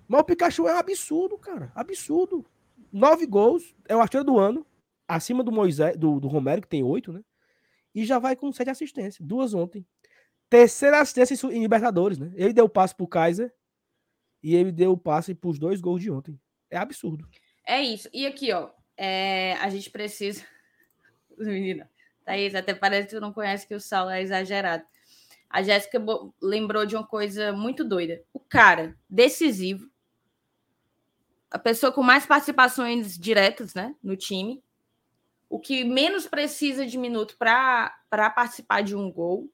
Mas 0.07 0.21
o 0.21 0.25
Pikachu 0.25 0.69
é 0.69 0.75
um 0.75 0.79
absurdo, 0.79 1.39
cara. 1.39 1.73
Absurdo. 1.75 2.45
Nove 2.93 3.25
gols, 3.25 3.75
é 3.89 3.97
o 3.97 4.01
artilheiro 4.01 4.27
do 4.27 4.39
ano. 4.39 4.67
Acima 5.09 5.43
do 5.43 5.53
Moisés, 5.53 5.97
do, 5.97 6.21
do 6.21 6.29
Romero, 6.29 6.61
que 6.61 6.69
tem 6.69 6.83
oito, 6.83 7.13
né? 7.13 7.23
E 7.95 8.05
já 8.05 8.19
vai 8.19 8.37
com 8.37 8.53
sete 8.53 8.71
assistências, 8.71 9.27
duas 9.27 9.55
ontem. 9.55 9.87
Terceira 10.49 11.01
assistência 11.01 11.47
em 11.49 11.61
Libertadores, 11.61 12.19
né? 12.19 12.33
Ele 12.35 12.53
deu 12.53 12.65
o 12.65 12.69
passe 12.69 12.95
pro 12.95 13.07
Kaiser 13.07 13.55
e 14.43 14.55
ele 14.55 14.73
deu 14.73 14.93
o 14.93 14.99
passe 14.99 15.35
pros 15.35 15.59
dois 15.59 15.81
gols 15.81 16.03
de 16.03 16.11
ontem. 16.11 16.41
É 16.69 16.77
absurdo. 16.77 17.29
É 17.67 17.81
isso. 17.81 18.09
E 18.13 18.27
aqui, 18.27 18.53
ó, 18.53 18.71
é... 18.97 19.55
a 19.55 19.69
gente 19.69 19.91
precisa. 19.91 20.45
Menina, 21.39 21.89
Thaís, 22.25 22.55
até 22.55 22.75
parece 22.75 23.09
que 23.09 23.15
tu 23.15 23.21
não 23.21 23.33
conhece 23.33 23.67
que 23.67 23.75
o 23.75 23.81
Saulo 23.81 24.11
é 24.11 24.23
exagerado. 24.23 24.85
A 25.49 25.63
Jéssica 25.63 26.01
lembrou 26.41 26.87
de 26.87 26.95
uma 26.95 27.07
coisa 27.07 27.53
muito 27.53 27.85
doida. 27.85 28.23
O 28.33 28.39
cara 28.39 28.97
decisivo, 29.09 29.91
a 31.51 31.59
pessoa 31.59 31.91
com 31.91 32.03
mais 32.03 32.25
participações 32.25 33.19
diretas, 33.19 33.75
né, 33.75 33.95
no 34.01 34.17
time, 34.17 34.63
o 35.51 35.59
que 35.59 35.83
menos 35.83 36.29
precisa 36.29 36.87
de 36.87 36.97
minuto 36.97 37.37
para 37.37 37.93
participar 38.31 38.83
de 38.83 38.95
um 38.95 39.11
gol, 39.11 39.53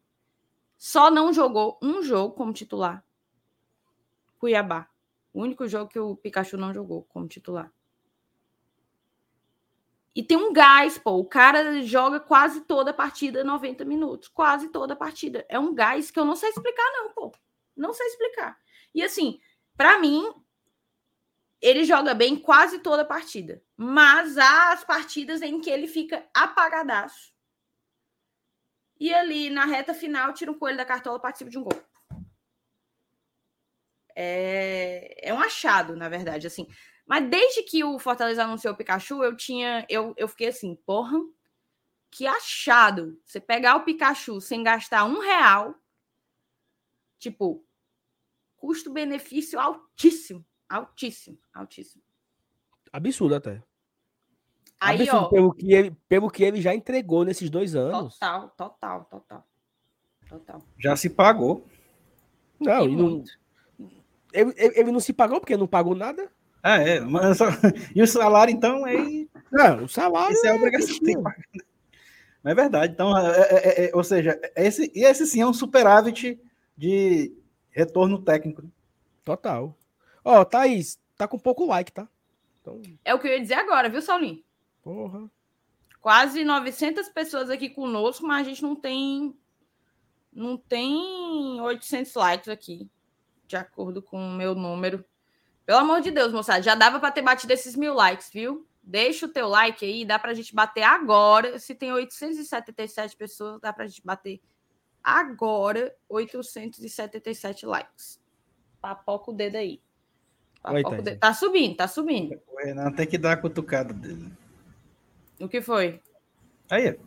só 0.76 1.10
não 1.10 1.32
jogou 1.32 1.78
um 1.82 2.02
jogo 2.02 2.34
como 2.34 2.52
titular. 2.52 3.02
Cuiabá. 4.38 4.90
O 5.32 5.40
único 5.40 5.66
jogo 5.66 5.90
que 5.90 5.98
o 5.98 6.14
Pikachu 6.14 6.58
não 6.58 6.72
jogou 6.72 7.04
como 7.04 7.26
titular. 7.26 7.72
E 10.14 10.22
tem 10.22 10.36
um 10.36 10.52
gás, 10.52 10.98
pô. 10.98 11.12
O 11.12 11.24
cara 11.24 11.82
joga 11.82 12.20
quase 12.20 12.60
toda 12.62 12.90
a 12.90 12.94
partida 12.94 13.42
90 13.42 13.84
minutos. 13.86 14.28
Quase 14.28 14.68
toda 14.68 14.92
a 14.92 14.96
partida. 14.96 15.46
É 15.48 15.58
um 15.58 15.74
gás 15.74 16.10
que 16.10 16.20
eu 16.20 16.26
não 16.26 16.36
sei 16.36 16.50
explicar, 16.50 16.90
não, 16.92 17.10
pô. 17.12 17.32
Não 17.74 17.94
sei 17.94 18.06
explicar. 18.06 18.58
E 18.94 19.02
assim, 19.02 19.40
para 19.76 19.98
mim, 19.98 20.30
ele 21.60 21.84
joga 21.84 22.14
bem 22.14 22.36
quase 22.36 22.78
toda 22.80 23.02
a 23.02 23.06
partida. 23.06 23.62
Mas 23.76 24.36
há 24.36 24.72
as 24.72 24.84
partidas 24.84 25.42
em 25.42 25.60
que 25.60 25.70
ele 25.70 25.88
fica 25.88 26.26
apagadaço. 26.34 27.32
E 28.98 29.12
ali 29.12 29.50
na 29.50 29.64
reta 29.64 29.92
final, 29.92 30.32
tira 30.32 30.50
um 30.50 30.58
coelho 30.58 30.78
da 30.78 30.84
cartola, 30.84 31.20
participa 31.20 31.50
de 31.50 31.58
um 31.58 31.64
gol. 31.64 31.82
É, 34.14 35.28
é 35.28 35.34
um 35.34 35.40
achado, 35.40 35.94
na 35.94 36.08
verdade, 36.08 36.46
assim. 36.46 36.66
Mas 37.06 37.28
desde 37.28 37.62
que 37.62 37.84
o 37.84 37.98
Fortaleza 37.98 38.42
anunciou 38.42 38.72
o 38.72 38.76
Pikachu, 38.76 39.22
eu 39.22 39.36
tinha. 39.36 39.86
Eu, 39.88 40.14
eu 40.16 40.26
fiquei 40.26 40.48
assim, 40.48 40.74
porra, 40.74 41.18
que 42.10 42.26
achado. 42.26 43.20
Você 43.24 43.38
pegar 43.38 43.76
o 43.76 43.84
Pikachu 43.84 44.40
sem 44.40 44.62
gastar 44.62 45.04
um 45.04 45.20
real, 45.20 45.74
tipo, 47.18 47.64
custo-benefício 48.56 49.60
altíssimo. 49.60 50.44
Altíssimo, 50.68 51.38
altíssimo. 51.54 52.02
Absurdo 52.92 53.34
até. 53.34 53.62
Aí, 54.80 55.02
Absurdo, 55.02 55.26
ó, 55.26 55.28
pelo, 55.28 55.54
que 55.54 55.72
ele, 55.72 55.96
pelo 56.08 56.30
que 56.30 56.44
ele 56.44 56.60
já 56.60 56.74
entregou 56.74 57.24
nesses 57.24 57.48
dois 57.48 57.74
anos. 57.74 58.14
Total, 58.14 58.48
total, 58.50 59.04
total. 59.04 59.46
Total. 60.28 60.62
Já 60.78 60.96
se 60.96 61.08
pagou. 61.08 61.64
Não, 62.60 62.88
e 62.88 62.96
não 62.96 63.24
ele, 64.32 64.52
ele, 64.56 64.92
não 64.92 65.00
se 65.00 65.12
pagou 65.12 65.40
porque 65.40 65.56
não 65.56 65.66
pagou 65.66 65.94
nada. 65.94 66.30
Ah, 66.62 66.76
é. 66.76 67.00
Mas 67.00 67.38
só... 67.38 67.46
E 67.94 68.02
o 68.02 68.06
salário, 68.06 68.52
então, 68.52 68.86
é. 68.86 68.96
Não, 69.50 69.84
o 69.84 69.88
salário. 69.88 70.34
Isso 70.34 70.46
é, 70.46 70.50
é 70.50 70.54
obrigação 70.54 70.98
de 70.98 71.22
pagar. 71.22 71.44
Não 72.44 72.52
é 72.52 72.54
verdade. 72.54 72.92
Então, 72.92 73.16
é, 73.16 73.40
é, 73.40 73.84
é, 73.84 73.90
é 73.90 73.96
ou 73.96 74.04
seja, 74.04 74.38
esse, 74.54 74.92
esse 74.94 75.26
sim 75.26 75.40
é 75.40 75.46
um 75.46 75.54
superávit 75.54 76.38
de 76.76 77.32
retorno 77.70 78.20
técnico. 78.20 78.62
Total. 79.24 79.76
Ó, 80.28 80.40
oh, 80.40 80.44
Thaís, 80.44 80.98
tá 81.16 81.28
com 81.28 81.38
pouco 81.38 81.64
like, 81.66 81.92
tá? 81.92 82.08
Então... 82.60 82.82
É 83.04 83.14
o 83.14 83.18
que 83.20 83.28
eu 83.28 83.32
ia 83.32 83.40
dizer 83.40 83.54
agora, 83.54 83.88
viu, 83.88 84.02
Saulinho? 84.02 84.42
Porra. 84.82 85.30
Quase 86.00 86.42
900 86.42 87.08
pessoas 87.10 87.48
aqui 87.48 87.70
conosco, 87.70 88.26
mas 88.26 88.44
a 88.44 88.50
gente 88.50 88.60
não 88.60 88.74
tem. 88.74 89.38
Não 90.32 90.56
tem 90.56 91.60
800 91.60 92.12
likes 92.14 92.48
aqui, 92.48 92.90
de 93.46 93.54
acordo 93.56 94.02
com 94.02 94.18
o 94.18 94.32
meu 94.32 94.52
número. 94.52 95.04
Pelo 95.64 95.78
amor 95.78 96.00
de 96.00 96.10
Deus, 96.10 96.32
moçada, 96.32 96.60
já 96.60 96.74
dava 96.74 96.98
para 96.98 97.12
ter 97.12 97.22
batido 97.22 97.52
esses 97.52 97.76
mil 97.76 97.94
likes, 97.94 98.28
viu? 98.28 98.66
Deixa 98.82 99.26
o 99.26 99.32
teu 99.32 99.46
like 99.46 99.84
aí, 99.84 100.04
dá 100.04 100.18
para 100.18 100.32
a 100.32 100.34
gente 100.34 100.52
bater 100.52 100.82
agora. 100.82 101.56
Se 101.60 101.72
tem 101.72 101.92
877 101.92 103.16
pessoas, 103.16 103.60
dá 103.60 103.72
para 103.72 103.84
a 103.84 103.86
gente 103.86 104.04
bater 104.04 104.40
agora 105.04 105.96
877 106.08 107.64
likes. 107.64 108.20
Papoca 108.80 109.30
o 109.30 109.34
dedo 109.34 109.54
aí. 109.54 109.85
Tá, 110.66 110.72
Oi, 110.72 111.16
tá 111.16 111.32
subindo, 111.32 111.76
tá 111.76 111.86
subindo. 111.86 112.40
Renan 112.58 112.90
tem 112.90 113.06
que 113.06 113.16
dar 113.16 113.32
a 113.32 113.36
cutucada 113.36 113.94
dele. 113.94 114.32
O 115.38 115.48
que 115.48 115.60
foi? 115.60 116.00
Aí. 116.68 116.98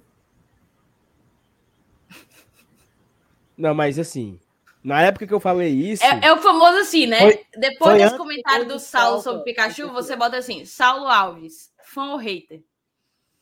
Não, 3.57 3.73
mas 3.73 3.99
assim, 3.99 4.39
na 4.81 5.01
época 5.01 5.27
que 5.27 5.33
eu 5.33 5.39
falei 5.41 5.73
isso. 5.73 6.03
É, 6.05 6.27
é 6.27 6.33
o 6.33 6.37
famoso 6.37 6.77
assim, 6.77 7.05
né? 7.05 7.19
Foi- 7.19 7.45
Depois 7.57 7.77
foi 7.79 7.97
desse 7.97 8.17
comentário 8.17 8.65
do 8.65 8.75
do 8.75 8.79
Saulo 8.79 9.21
Saulo, 9.21 9.39
sobre. 9.39 9.43
Pikachu, 9.51 9.91
você 9.91 10.15
bota 10.15 10.37
assim: 10.37 10.63
Saulo 10.63 11.07
Alves, 11.07 11.73
fã 11.83 12.11
ou 12.11 12.17
hater? 12.17 12.63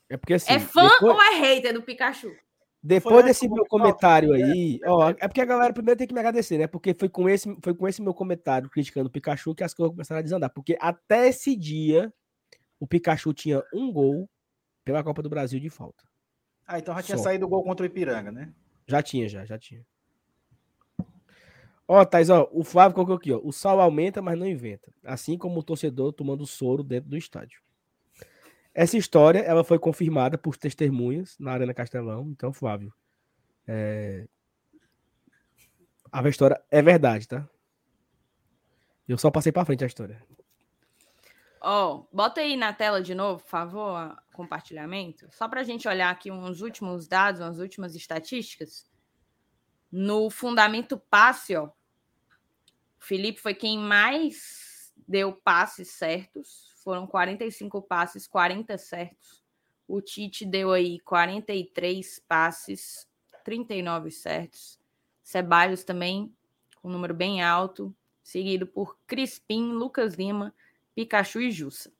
É 0.09 0.17
porque 0.17 0.33
assim. 0.33 0.53
é 0.53 0.59
fã 0.59 0.81
depois, 0.89 1.15
ou 1.15 1.21
é 1.21 1.35
hater 1.35 1.73
do 1.75 1.83
Pikachu? 1.83 2.35
Depois 2.87 3.15
Foi 3.15 3.23
desse 3.23 3.49
meu 3.49 3.65
comentário 3.65 4.29
Saulo, 4.29 4.45
aí, 4.45 4.79
ó, 4.85 5.09
é 5.09 5.27
porque 5.27 5.41
a 5.41 5.45
galera 5.45 5.73
primeiro 5.73 5.97
tem 5.97 6.07
que 6.07 6.13
me 6.13 6.21
agradecer, 6.21 6.57
né? 6.57 6.67
Porque 6.67 6.93
foi 6.93 7.09
com 7.09 7.27
esse, 7.27 7.53
foi 7.61 7.75
com 7.75 7.85
esse 7.85 8.01
meu 8.01 8.13
comentário 8.13 8.69
criticando 8.69 9.09
o 9.09 9.11
Pikachu 9.11 9.53
que 9.53 9.61
as 9.61 9.73
coisas 9.73 9.93
começaram 9.93 10.19
a 10.19 10.21
desandar. 10.21 10.49
Porque 10.49 10.77
até 10.79 11.27
esse 11.27 11.53
dia, 11.53 12.13
o 12.79 12.87
Pikachu 12.87 13.33
tinha 13.33 13.61
um 13.73 13.91
gol 13.91 14.29
pela 14.85 15.03
Copa 15.03 15.21
do 15.21 15.29
Brasil 15.29 15.59
de 15.59 15.69
falta. 15.69 16.01
Ah, 16.65 16.79
então 16.79 16.95
já 16.95 17.03
tinha 17.03 17.17
Só. 17.17 17.25
saído 17.25 17.45
o 17.45 17.49
gol 17.49 17.61
contra 17.61 17.83
o 17.83 17.87
Ipiranga, 17.87 18.31
né? 18.31 18.53
Já 18.87 19.03
tinha, 19.03 19.27
já, 19.27 19.43
já 19.43 19.59
tinha. 19.59 19.85
Ó, 21.85 22.05
Thais, 22.05 22.29
ó, 22.29 22.47
o 22.53 22.63
Flávio 22.63 22.95
colocou 22.95 23.15
aqui, 23.15 23.33
ó. 23.33 23.41
O 23.43 23.51
sal 23.51 23.81
aumenta, 23.81 24.21
mas 24.21 24.39
não 24.39 24.47
inventa. 24.47 24.93
Assim 25.03 25.37
como 25.37 25.59
o 25.59 25.63
torcedor 25.63 26.13
tomando 26.13 26.47
soro 26.47 26.83
dentro 26.83 27.09
do 27.09 27.17
estádio. 27.17 27.61
Essa 28.77 28.95
história, 28.95 29.39
ela 29.39 29.63
foi 29.63 29.79
confirmada 29.79 30.37
por 30.37 30.55
testemunhas 30.55 31.35
na 31.39 31.51
Arena 31.51 31.73
Castelão. 31.73 32.29
Então, 32.29 32.53
Flávio, 32.53 32.93
é... 33.65 34.27
a 36.11 36.29
história 36.29 36.63
é 36.69 36.79
verdade, 36.79 37.27
tá? 37.27 37.49
Eu 39.07 39.17
só 39.17 39.31
passei 39.31 39.51
pra 39.51 39.65
frente 39.65 39.83
a 39.83 39.87
história. 39.87 40.23
Ó, 41.59 42.05
bota 42.13 42.41
aí 42.41 42.55
na 42.55 42.71
tela 42.71 43.01
de 43.01 43.15
novo, 43.15 43.41
por 43.41 43.49
favor, 43.49 44.15
compartilhamento. 44.31 45.27
Só 45.31 45.47
para 45.49 45.61
a 45.61 45.63
gente 45.63 45.87
olhar 45.87 46.11
aqui 46.11 46.29
uns 46.29 46.61
últimos 46.61 47.07
dados, 47.07 47.41
umas 47.41 47.57
últimas 47.57 47.95
estatísticas. 47.95 48.87
No 49.91 50.29
fundamento 50.29 50.99
passe, 51.09 51.55
ó, 51.55 51.65
o 51.65 51.71
Felipe 52.99 53.41
foi 53.41 53.55
quem 53.55 53.79
mais 53.79 54.93
deu 55.07 55.33
passes 55.33 55.89
certos. 55.89 56.66
Foram 56.87 57.05
45 57.05 57.81
passes, 57.81 58.25
40 58.27 58.77
certos. 58.77 59.43
O 59.85 59.99
Tite 59.99 60.45
deu 60.45 60.71
aí 60.71 61.01
43 61.01 62.23
passes, 62.25 63.05
39 63.43 64.09
certos. 64.09 64.79
Ceballos 65.21 65.83
também, 65.83 66.33
com 66.81 66.87
um 66.87 66.91
número 66.93 67.13
bem 67.13 67.43
alto, 67.43 67.93
seguido 68.23 68.65
por 68.65 68.97
Crispim, 69.05 69.73
Lucas 69.73 70.13
Lima, 70.13 70.53
Pikachu 70.95 71.41
e 71.41 71.51
Jussa. 71.51 71.91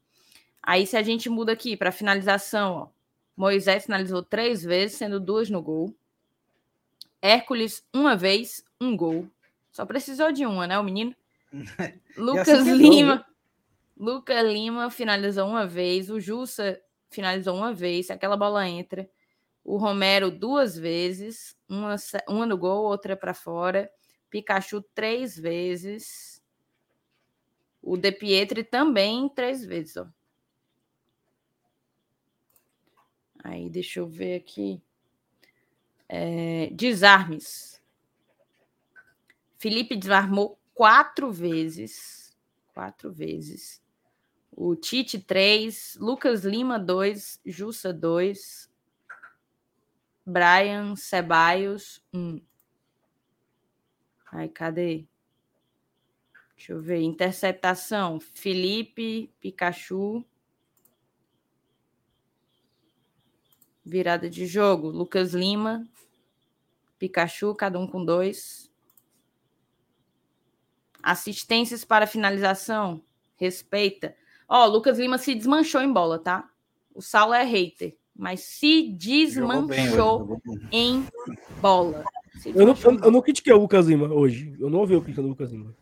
Aí, 0.64 0.88
se 0.88 0.95
a 0.95 1.03
gente 1.03 1.30
muda 1.30 1.51
aqui 1.51 1.76
para 1.76 1.91
finalização, 1.91 2.73
ó, 2.73 2.88
Moisés 3.35 3.88
finalizou 3.88 4.23
três 4.23 4.64
vezes, 4.64 4.95
sendo 4.95 5.19
duas 5.19 5.49
no 5.49 5.61
gol. 5.61 5.93
Hércules, 7.22 7.85
uma 7.93 8.15
vez, 8.15 8.64
um 8.80 8.95
gol. 8.95 9.27
Só 9.69 9.85
precisou 9.85 10.31
de 10.31 10.45
uma, 10.45 10.65
né, 10.65 10.80
o 10.80 10.84
menino? 10.84 11.14
Lucas 12.15 12.47
assim 12.47 12.69
é 12.69 12.73
bom, 12.73 12.80
Lima. 12.80 13.27
Lucas 13.99 14.45
Lima 14.45 14.91
finalizou 14.91 15.48
uma 15.48 15.65
vez. 15.65 16.10
O 16.10 16.19
Jussa 16.19 16.80
finalizou 17.10 17.56
uma 17.56 17.74
vez. 17.74 18.11
Aquela 18.11 18.38
bola 18.38 18.68
entra. 18.68 19.10
O 19.64 19.78
Romero 19.78 20.30
duas 20.30 20.78
vezes. 20.78 21.57
Uma, 21.68 21.95
uma 22.30 22.45
no 22.45 22.57
gol, 22.57 22.86
outra 22.86 23.18
para 23.18 23.34
fora. 23.34 23.91
Pikachu 24.30 24.82
três 24.94 25.38
vezes. 25.38 26.41
O 27.82 27.98
De 27.98 28.11
Pietri 28.11 28.64
também 28.64 29.30
três 29.30 29.65
vezes, 29.65 29.98
ó. 29.98 30.07
Aí, 33.44 33.69
deixa 33.69 33.99
eu 33.99 34.07
ver 34.07 34.36
aqui. 34.36 34.82
É, 36.10 36.69
desarmes. 36.72 37.82
Felipe 39.57 39.95
desarmou 39.95 40.60
quatro 40.74 41.32
vezes. 41.32 42.38
Quatro 42.74 43.11
vezes. 43.11 43.82
O 44.59 44.75
Tite, 44.75 45.19
três. 45.19 45.95
Lucas 46.01 46.43
Lima, 46.43 46.79
dois. 46.79 47.39
Jussa, 47.45 47.93
dois. 47.93 48.67
Brian 50.25 50.95
Ceballos, 50.95 52.03
um. 52.11 52.41
Aí, 54.31 54.49
cadê? 54.49 55.05
Deixa 56.55 56.73
eu 56.73 56.81
ver. 56.81 57.01
Interceptação. 57.01 58.19
Felipe, 58.19 59.31
Pikachu. 59.39 60.25
Virada 63.85 64.27
de 64.27 64.47
jogo. 64.47 64.89
Lucas 64.89 65.35
Lima, 65.35 65.88
Pikachu, 66.97 67.53
cada 67.53 67.77
um 67.77 67.85
com 67.85 68.03
dois. 68.03 68.71
Assistências 71.03 71.85
para 71.85 72.07
finalização. 72.07 73.03
Respeita. 73.35 74.17
Ó, 74.48 74.65
Lucas 74.65 74.98
Lima 74.98 75.18
se 75.18 75.36
desmanchou 75.36 75.82
em 75.82 75.91
bola, 75.91 76.19
tá? 76.19 76.49
O 76.94 77.02
Saulo 77.02 77.34
é 77.34 77.44
hater, 77.44 77.98
mas 78.15 78.41
se 78.41 78.94
desmanchou 78.94 80.40
em 80.72 81.06
bola. 81.61 82.06
Se 82.38 82.49
Eu 82.49 82.65
não, 82.65 82.76
eu, 82.84 82.99
eu 83.03 83.11
não 83.11 83.22
critiquei 83.22 83.52
o 83.53 83.57
Lucas 83.60 83.88
Lima 83.88 84.07
hoje. 84.14 84.56
Eu 84.60 84.69
não 84.69 84.80
ouvi 84.80 84.95
o 84.95 85.02
criticando 85.02 85.28
o 85.28 85.32
Lucas 85.32 85.52
Lima. 85.52 85.76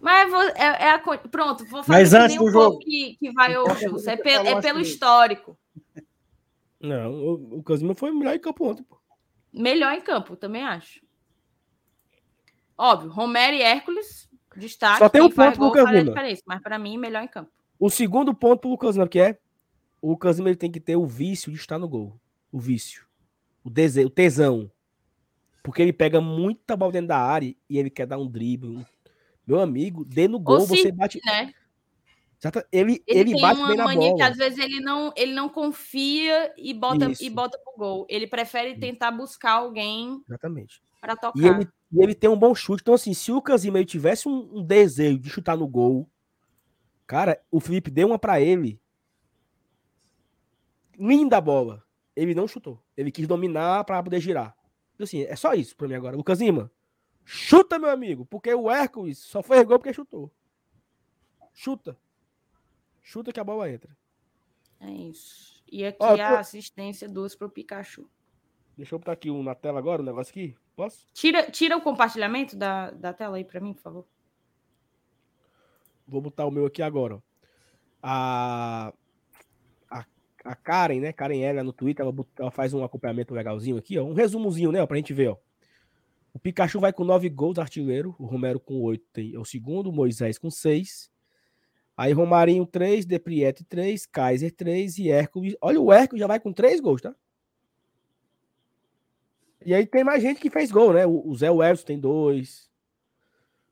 Mas 0.00 0.30
vo- 0.30 0.36
é, 0.42 0.84
é 0.86 0.90
a 0.90 0.98
pronto, 0.98 1.64
vou 1.66 1.82
fazer 1.82 1.98
Mas 1.98 2.10
que 2.10 2.16
antes 2.16 2.28
nem 2.36 2.38
do 2.38 2.44
o 2.44 2.52
povo 2.52 2.64
jogo. 2.72 2.78
que, 2.80 3.16
que 3.18 3.32
vai 3.32 3.54
ao 3.56 3.74
Jus. 3.76 4.06
É, 4.06 4.16
pe- 4.16 4.28
é 4.30 4.60
pelo 4.60 4.80
histórico. 4.80 5.56
Não, 6.80 7.12
o, 7.12 7.30
o 7.32 7.56
Lucas 7.56 7.80
Lima 7.80 7.94
foi 7.94 8.10
melhor 8.12 8.34
em 8.34 8.38
campo 8.40 8.68
ontem, 8.68 8.82
pô. 8.82 8.98
Melhor 9.52 9.94
em 9.94 10.00
campo, 10.02 10.36
também 10.36 10.62
acho. 10.62 11.00
Óbvio, 12.76 13.08
Romero 13.10 13.56
e 13.56 13.62
Hércules, 13.62 14.28
destaque. 14.56 14.98
Só 14.98 15.08
tem 15.08 15.22
um 15.22 15.30
ponto, 15.30 15.56
gol 15.58 15.68
Lucas 15.68 15.88
Lima. 15.90 16.12
Mas 16.44 16.60
para 16.60 16.78
mim, 16.78 16.98
melhor 16.98 17.22
em 17.22 17.28
campo. 17.28 17.50
O 17.78 17.90
segundo 17.90 18.34
ponto 18.34 18.60
pro 18.60 18.70
Lucas 18.70 18.96
Lima, 18.96 19.08
que 19.08 19.18
é 19.18 19.38
o 20.00 20.10
Lucas 20.10 20.36
Lima 20.36 20.50
ele 20.50 20.56
tem 20.56 20.70
que 20.70 20.80
ter 20.80 20.96
o 20.96 21.06
vício 21.06 21.50
de 21.50 21.58
estar 21.58 21.78
no 21.78 21.88
gol. 21.88 22.18
O 22.52 22.58
vício. 22.60 23.04
O 23.64 23.70
desejo, 23.70 24.06
o 24.06 24.10
tesão. 24.10 24.70
Porque 25.62 25.80
ele 25.82 25.92
pega 25.92 26.20
muita 26.20 26.76
bola 26.76 26.92
dentro 26.92 27.08
da 27.08 27.18
área 27.18 27.54
e 27.68 27.78
ele 27.78 27.90
quer 27.90 28.06
dar 28.06 28.18
um 28.18 28.28
drible. 28.28 28.84
Meu 29.46 29.60
amigo, 29.60 30.04
dê 30.04 30.28
no 30.28 30.38
gol, 30.38 30.60
você 30.60 30.76
se- 30.76 30.92
bate. 30.92 31.20
Né? 31.24 31.52
Exata- 32.38 32.66
Ele, 32.70 33.02
Ele, 33.06 33.20
ele, 33.20 33.32
tem 33.32 33.40
bate 33.40 33.58
uma 33.58 33.68
bem 33.68 33.76
na 33.76 33.84
mania 33.84 34.10
bola. 34.10 34.16
que 34.16 34.22
às 34.22 34.36
vezes 34.36 34.58
ele 34.58 34.80
não, 34.80 35.12
ele 35.16 35.32
não 35.32 35.48
confia 35.48 36.52
e 36.58 36.74
bota, 36.74 37.06
e 37.06 37.12
Isso. 37.12 37.30
bota 37.30 37.58
pro 37.58 37.74
gol. 37.78 38.06
Ele 38.10 38.26
prefere 38.26 38.78
tentar 38.78 39.10
buscar 39.10 39.52
alguém 39.52 40.22
Exatamente. 40.28 40.82
para 41.00 41.16
tocar. 41.16 41.38
E 41.42 41.46
ele, 41.46 41.68
e 41.92 42.02
ele 42.02 42.14
tem 42.14 42.28
um 42.28 42.36
bom 42.38 42.54
chute. 42.54 42.82
Então, 42.82 42.94
assim, 42.94 43.14
se 43.14 43.32
o 43.32 43.42
ele 43.74 43.84
tivesse 43.86 44.28
um, 44.28 44.58
um 44.58 44.62
desejo 44.62 45.18
de 45.18 45.30
chutar 45.30 45.56
no 45.56 45.66
gol, 45.66 46.06
cara, 47.06 47.40
o 47.50 47.60
Felipe 47.60 47.90
deu 47.90 48.06
uma 48.08 48.18
pra 48.18 48.40
ele. 48.40 48.80
Linda 50.98 51.40
bola. 51.40 51.82
Ele 52.14 52.34
não 52.34 52.46
chutou. 52.46 52.80
Ele 52.96 53.10
quis 53.10 53.26
dominar 53.26 53.84
pra 53.84 54.02
poder 54.02 54.20
girar. 54.20 54.56
Então, 54.94 55.04
Assim, 55.04 55.22
é 55.22 55.34
só 55.34 55.52
isso 55.54 55.76
pra 55.76 55.88
mim 55.88 55.94
agora. 55.94 56.16
Lucas 56.16 56.40
Lima, 56.40 56.70
chuta, 57.24 57.78
meu 57.78 57.90
amigo, 57.90 58.24
porque 58.26 58.54
o 58.54 58.70
Hércules 58.70 59.18
só 59.18 59.42
foi 59.42 59.64
gol 59.64 59.78
porque 59.78 59.92
chutou. 59.92 60.32
Chuta. 61.52 61.98
Chuta 63.02 63.32
que 63.32 63.40
a 63.40 63.44
bola 63.44 63.68
entra. 63.70 63.96
É 64.80 64.90
isso. 64.90 65.62
E 65.70 65.84
aqui 65.84 65.98
Ó, 66.00 66.12
eu 66.12 66.16
tô- 66.16 66.22
a 66.22 66.38
assistência 66.38 67.08
duas 67.08 67.34
pro 67.34 67.50
Pikachu. 67.50 68.08
Deixa 68.76 68.94
eu 68.94 68.98
botar 68.98 69.12
aqui 69.12 69.30
um 69.30 69.42
na 69.42 69.54
tela 69.54 69.78
agora, 69.78 70.02
um 70.02 70.04
negócio 70.04 70.30
aqui. 70.30 70.56
Posso? 70.76 71.08
Tira, 71.12 71.50
tira 71.50 71.76
o 71.76 71.80
compartilhamento 71.82 72.56
da, 72.56 72.90
da 72.90 73.12
tela 73.12 73.36
aí 73.36 73.44
para 73.44 73.60
mim, 73.60 73.72
por 73.72 73.82
favor. 73.82 74.06
Vou 76.06 76.20
botar 76.20 76.46
o 76.46 76.50
meu 76.50 76.66
aqui 76.66 76.82
agora. 76.82 77.22
A, 78.02 78.92
a, 79.90 80.04
a 80.44 80.54
Karen, 80.54 81.00
né? 81.00 81.12
Karen 81.12 81.40
Ela 81.40 81.62
no 81.62 81.72
Twitter, 81.72 82.04
ela, 82.04 82.14
ela 82.38 82.50
faz 82.50 82.74
um 82.74 82.84
acompanhamento 82.84 83.34
legalzinho 83.34 83.76
aqui, 83.76 83.98
ó. 83.98 84.04
Um 84.04 84.12
resumozinho, 84.12 84.70
né? 84.70 84.82
Ó, 84.82 84.86
pra 84.86 84.96
gente 84.96 85.12
ver, 85.12 85.28
ó. 85.28 85.36
O 86.34 86.38
Pikachu 86.38 86.80
vai 86.80 86.92
com 86.92 87.04
nove 87.04 87.28
gols, 87.28 87.58
artilheiro. 87.58 88.14
O 88.18 88.26
Romero 88.26 88.58
com 88.58 88.80
oito 88.82 89.06
tem, 89.12 89.34
é 89.34 89.38
o 89.38 89.44
segundo. 89.44 89.88
O 89.88 89.92
Moisés 89.92 90.36
com 90.36 90.50
seis. 90.50 91.10
Aí 91.96 92.12
Romarinho, 92.12 92.66
três. 92.66 93.06
Depriete, 93.06 93.64
três. 93.64 94.04
Kaiser, 94.04 94.52
três. 94.52 94.98
E 94.98 95.08
Hércules. 95.08 95.56
Olha, 95.60 95.80
o 95.80 95.92
Hércules 95.92 96.20
já 96.20 96.26
vai 96.26 96.40
com 96.40 96.52
três 96.52 96.80
gols, 96.80 97.00
tá? 97.00 97.14
E 99.64 99.72
aí 99.72 99.86
tem 99.86 100.04
mais 100.04 100.22
gente 100.22 100.40
que 100.40 100.50
fez 100.50 100.70
gol, 100.70 100.92
né? 100.92 101.06
O, 101.06 101.26
o 101.26 101.34
Zé 101.36 101.50
Welson 101.50 101.86
tem 101.86 101.98
dois. 101.98 102.68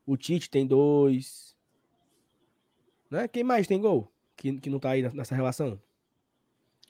O 0.05 0.17
Tite 0.17 0.49
tem 0.49 0.65
dois. 0.65 1.52
Né? 3.13 3.27
Quem 3.27 3.43
mais 3.43 3.67
tem 3.67 3.79
gol? 3.79 4.11
Que, 4.35 4.59
que 4.59 4.71
não 4.71 4.79
tá 4.79 4.89
aí 4.89 5.07
nessa 5.13 5.35
relação? 5.35 5.79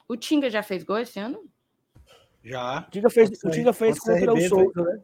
O 0.07 0.15
Tinga 0.15 0.49
já 0.49 0.63
fez 0.63 0.81
gol 0.81 0.99
esse 0.99 1.19
ano? 1.19 1.51
Já. 2.41 2.79
O 2.87 2.91
Tinga 2.91 3.09
fez, 3.09 3.29
Contra 3.29 3.49
o 3.49 3.51
Tinga 3.51 3.73
fez 3.73 3.99
contra 3.99 4.13
o 4.13 4.19
contra 4.19 4.31
o 4.31 4.35
CRB, 4.37 4.47
Souza, 4.49 4.83
né? 4.83 5.03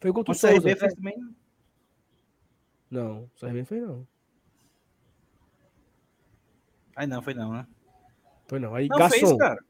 Foi 0.00 0.12
contra 0.12 0.20
o 0.20 0.24
Contra 0.24 0.32
o 0.32 0.34
Souza. 0.36 0.54
CRB 0.54 0.76
fez 0.76 0.94
também. 0.94 1.36
Não, 2.88 3.24
o 3.24 3.30
CRB 3.40 3.64
fez 3.64 3.82
não. 3.82 4.06
Aí 6.94 7.08
não, 7.08 7.22
foi 7.22 7.34
não, 7.34 7.52
né? 7.52 7.66
Foi 8.46 8.60
não. 8.60 8.72
Aí 8.72 8.86
Não 8.86 8.98
Garçom 8.98 9.26
fez, 9.26 9.36
cara. 9.36 9.64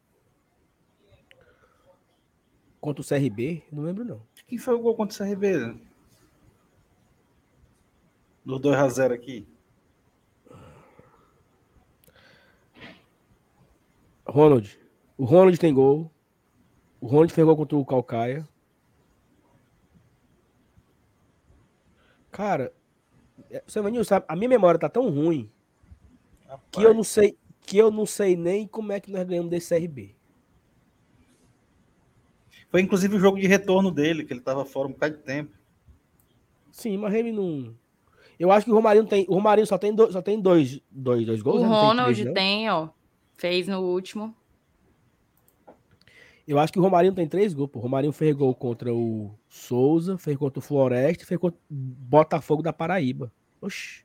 contra 2.83 3.03
o 3.03 3.07
CRB, 3.07 3.65
não 3.73 3.83
lembro 3.83 4.05
não. 4.05 4.23
Quem 4.47 4.59
foi 4.59 4.75
o 4.75 4.81
gol 4.81 4.95
contra 4.95 5.15
o 5.15 5.27
CRB? 5.27 5.81
No 8.45 8.61
2x0 8.61 9.15
aqui. 9.15 9.50
Ronald. 14.31 14.79
O 15.19 15.25
Ronald 15.25 15.59
tem 15.59 15.75
gol. 15.75 16.11
O 17.01 17.07
Ronald 17.07 17.33
fez 17.33 17.45
gol 17.45 17.57
contra 17.57 17.77
o 17.77 17.85
Calcaia. 17.85 18.49
Cara, 22.31 22.73
é, 23.51 23.63
você 23.67 23.81
Vanil, 23.81 24.05
sabe, 24.05 24.25
a 24.29 24.37
minha 24.37 24.49
memória 24.49 24.79
tá 24.79 24.89
tão 24.89 25.11
ruim 25.11 25.51
que 26.71 26.83
eu 26.83 26.95
não 26.95 27.05
sei 27.05 27.37
que 27.63 27.77
eu 27.77 27.91
não 27.91 28.07
sei 28.07 28.37
nem 28.37 28.67
como 28.67 28.93
é 28.93 28.99
que 28.99 29.13
nós 29.13 29.25
ganhamos 29.27 29.51
desse 29.51 29.75
CRB. 29.75 30.15
Foi 32.69 32.81
inclusive 32.81 33.15
o 33.15 33.21
jogo 33.21 33.39
de 33.39 33.47
retorno 33.47 33.91
dele, 33.91 34.25
que 34.25 34.33
ele 34.33 34.41
tava 34.41 34.65
fora 34.65 34.89
um 34.89 34.93
bocado 34.93 35.17
de 35.17 35.23
tempo. 35.23 35.53
Sim, 36.71 36.97
mas 36.97 37.15
ele 37.15 37.33
não. 37.33 37.75
Eu 38.39 38.51
acho 38.51 38.65
que 38.65 38.73
o 38.73 38.75
Romarinho 38.75 39.07
tem. 39.07 39.27
O 39.29 39.35
Romarinho 39.35 39.67
só 39.67 39.77
tem, 39.77 39.95
dois, 39.95 40.13
só 40.13 40.23
tem 40.23 40.41
dois, 40.41 40.81
dois, 40.91 41.27
dois 41.27 41.43
gols. 41.43 41.61
O 41.61 41.63
né? 41.63 41.69
Tem 41.69 41.79
Ronald 41.79 42.15
três, 42.15 42.27
não? 42.27 42.35
tem, 42.35 42.71
ó. 42.71 42.89
Fez 43.41 43.67
no 43.67 43.81
último. 43.81 44.37
Eu 46.47 46.59
acho 46.59 46.71
que 46.71 46.79
o 46.79 46.83
Romarinho 46.83 47.15
tem 47.15 47.27
três 47.27 47.55
gols. 47.55 47.71
Pô. 47.71 47.79
O 47.79 47.83
Romarinho 47.83 48.13
fez 48.13 48.37
gol 48.37 48.55
contra 48.55 48.93
o 48.93 49.31
Souza, 49.49 50.19
fez 50.19 50.37
contra 50.37 50.59
o 50.59 50.63
Floresta, 50.63 51.25
fez 51.25 51.41
contra 51.41 51.59
o 51.59 51.75
Botafogo 51.75 52.63
da 52.63 52.71
Paraíba. 52.71 53.33
Oxi. 53.59 54.05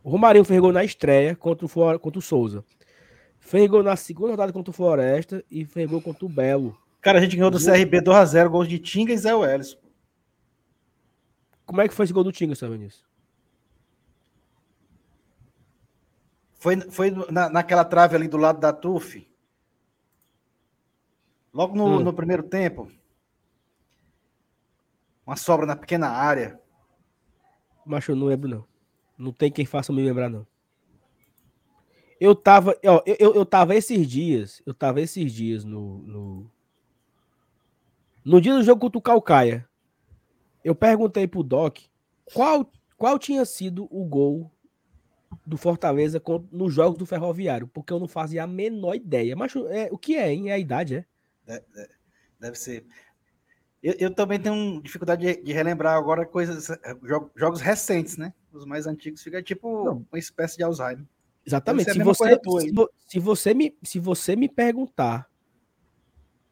O 0.00 0.10
Romarinho 0.10 0.44
fez 0.44 0.60
gol 0.60 0.72
na 0.72 0.84
estreia 0.84 1.34
contra 1.34 1.66
o, 1.66 1.68
Flor... 1.68 1.98
contra 1.98 2.20
o 2.20 2.22
Souza. 2.22 2.64
Fez 3.40 3.68
gol 3.68 3.82
na 3.82 3.96
segunda 3.96 4.30
rodada 4.30 4.52
contra 4.52 4.70
o 4.70 4.72
Floresta 4.74 5.44
e 5.50 5.64
fez 5.64 5.90
gol 5.90 6.00
contra 6.00 6.24
o 6.24 6.28
Belo. 6.28 6.78
Cara, 7.00 7.18
a 7.18 7.20
gente 7.20 7.34
ganhou 7.34 7.50
do 7.50 7.58
CRB 7.58 8.00
2x0, 8.00 8.48
gols 8.48 8.68
de 8.68 8.78
Tinga 8.78 9.12
e 9.12 9.18
Zé 9.18 9.34
Welles. 9.34 9.76
Como 11.64 11.80
é 11.80 11.88
que 11.88 11.94
foi 11.94 12.04
esse 12.04 12.12
gol 12.12 12.22
do 12.22 12.30
Tinga, 12.30 12.54
seu 12.54 12.70
Vinícius? 12.70 13.05
Foi, 16.66 16.80
foi 16.90 17.10
na, 17.30 17.48
naquela 17.48 17.84
trave 17.84 18.16
ali 18.16 18.26
do 18.26 18.36
lado 18.36 18.58
da 18.58 18.72
TUF. 18.72 19.24
Logo 21.54 21.76
no, 21.76 21.84
Hum. 21.84 22.00
no 22.00 22.12
primeiro 22.12 22.42
tempo. 22.42 22.90
Uma 25.24 25.36
sobra 25.36 25.64
na 25.64 25.76
pequena 25.76 26.08
área. 26.08 26.60
Mas 27.84 28.08
eu 28.08 28.16
não 28.16 28.26
lembro, 28.26 28.48
não. 28.48 28.64
Não 29.16 29.32
tem 29.32 29.48
quem 29.48 29.64
faça 29.64 29.92
me 29.92 30.02
lembrar, 30.02 30.28
não. 30.28 30.44
Eu 32.18 32.34
tava, 32.34 32.76
ó, 32.84 33.00
eu, 33.06 33.16
eu, 33.20 33.34
eu 33.36 33.46
tava 33.46 33.76
esses 33.76 34.04
dias, 34.04 34.60
eu 34.66 34.74
tava 34.74 35.00
esses 35.00 35.32
dias 35.32 35.64
no, 35.64 35.98
no, 35.98 36.50
no 38.24 38.40
dia 38.40 38.54
do 38.54 38.64
jogo 38.64 38.80
contra 38.80 38.98
o 38.98 39.02
Calcaia. 39.02 39.68
Eu 40.64 40.74
perguntei 40.74 41.28
pro 41.28 41.44
Doc 41.44 41.78
qual, 42.34 42.68
qual 42.96 43.20
tinha 43.20 43.44
sido 43.44 43.86
o 43.88 44.04
gol 44.04 44.50
do 45.46 45.56
Fortaleza 45.56 46.22
nos 46.50 46.72
jogos 46.74 46.98
do 46.98 47.06
Ferroviário, 47.06 47.66
porque 47.68 47.92
eu 47.92 48.00
não 48.00 48.08
fazia 48.08 48.44
a 48.44 48.46
menor 48.46 48.94
ideia. 48.94 49.34
Mas 49.36 49.54
é, 49.70 49.88
o 49.90 49.98
que 49.98 50.16
é, 50.16 50.32
hein? 50.32 50.50
É 50.50 50.54
a 50.54 50.58
idade, 50.58 51.06
é? 51.46 51.62
Deve 52.40 52.56
ser. 52.58 52.84
Eu, 53.82 53.94
eu 53.98 54.14
também 54.14 54.40
tenho 54.40 54.80
dificuldade 54.82 55.24
de, 55.26 55.42
de 55.42 55.52
relembrar 55.52 55.96
agora 55.96 56.26
coisas, 56.26 56.68
jo- 57.02 57.30
jogos 57.36 57.60
recentes, 57.60 58.16
né? 58.16 58.32
Os 58.52 58.64
mais 58.64 58.86
antigos 58.86 59.22
fica 59.22 59.42
tipo 59.42 59.84
Não. 59.84 60.06
uma 60.10 60.18
espécie 60.18 60.56
de 60.56 60.62
Alzheimer. 60.64 61.04
Exatamente. 61.44 61.86
Deve 61.86 61.98
Se 61.98 62.04
você, 62.04 62.38
tua 62.38 62.60
se, 62.60 62.72
se 63.06 63.18
você 63.20 63.54
me, 63.54 63.76
se 63.82 63.98
você 64.00 64.34
me 64.34 64.48
perguntar 64.48 65.30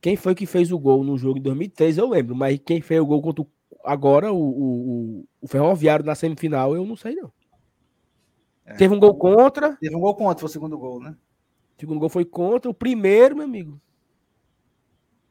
quem 0.00 0.16
foi 0.16 0.34
que 0.34 0.46
fez 0.46 0.70
o 0.70 0.78
gol 0.78 1.02
no 1.02 1.16
jogo 1.16 1.38
em 1.38 1.42
2003, 1.42 1.98
eu 1.98 2.08
lembro. 2.08 2.36
Mas 2.36 2.60
quem 2.64 2.80
fez 2.80 3.00
o 3.00 3.06
gol 3.06 3.20
contra 3.22 3.42
o, 3.42 3.48
agora, 3.84 4.32
o, 4.32 4.36
o, 4.38 4.64
o- 5.20 5.28
o 5.40 5.48
Ferroviário 5.48 6.04
na 6.04 6.14
semifinal, 6.14 6.74
eu 6.76 6.84
não 6.86 6.96
sei, 6.96 7.14
não. 7.16 7.32
É. 8.64 8.74
Teve 8.74 8.94
um 8.94 8.98
gol 8.98 9.14
contra. 9.16 9.76
Teve 9.76 9.94
um 9.94 10.00
gol 10.00 10.14
contra, 10.14 10.40
foi 10.40 10.48
o 10.48 10.52
segundo 10.52 10.78
gol, 10.78 11.00
né? 11.00 11.16
O 11.76 11.80
segundo 11.80 12.00
gol 12.00 12.08
foi 12.08 12.24
contra. 12.24 12.70
O 12.70 12.74
primeiro, 12.74 13.36
meu 13.36 13.44
amigo. 13.44 13.80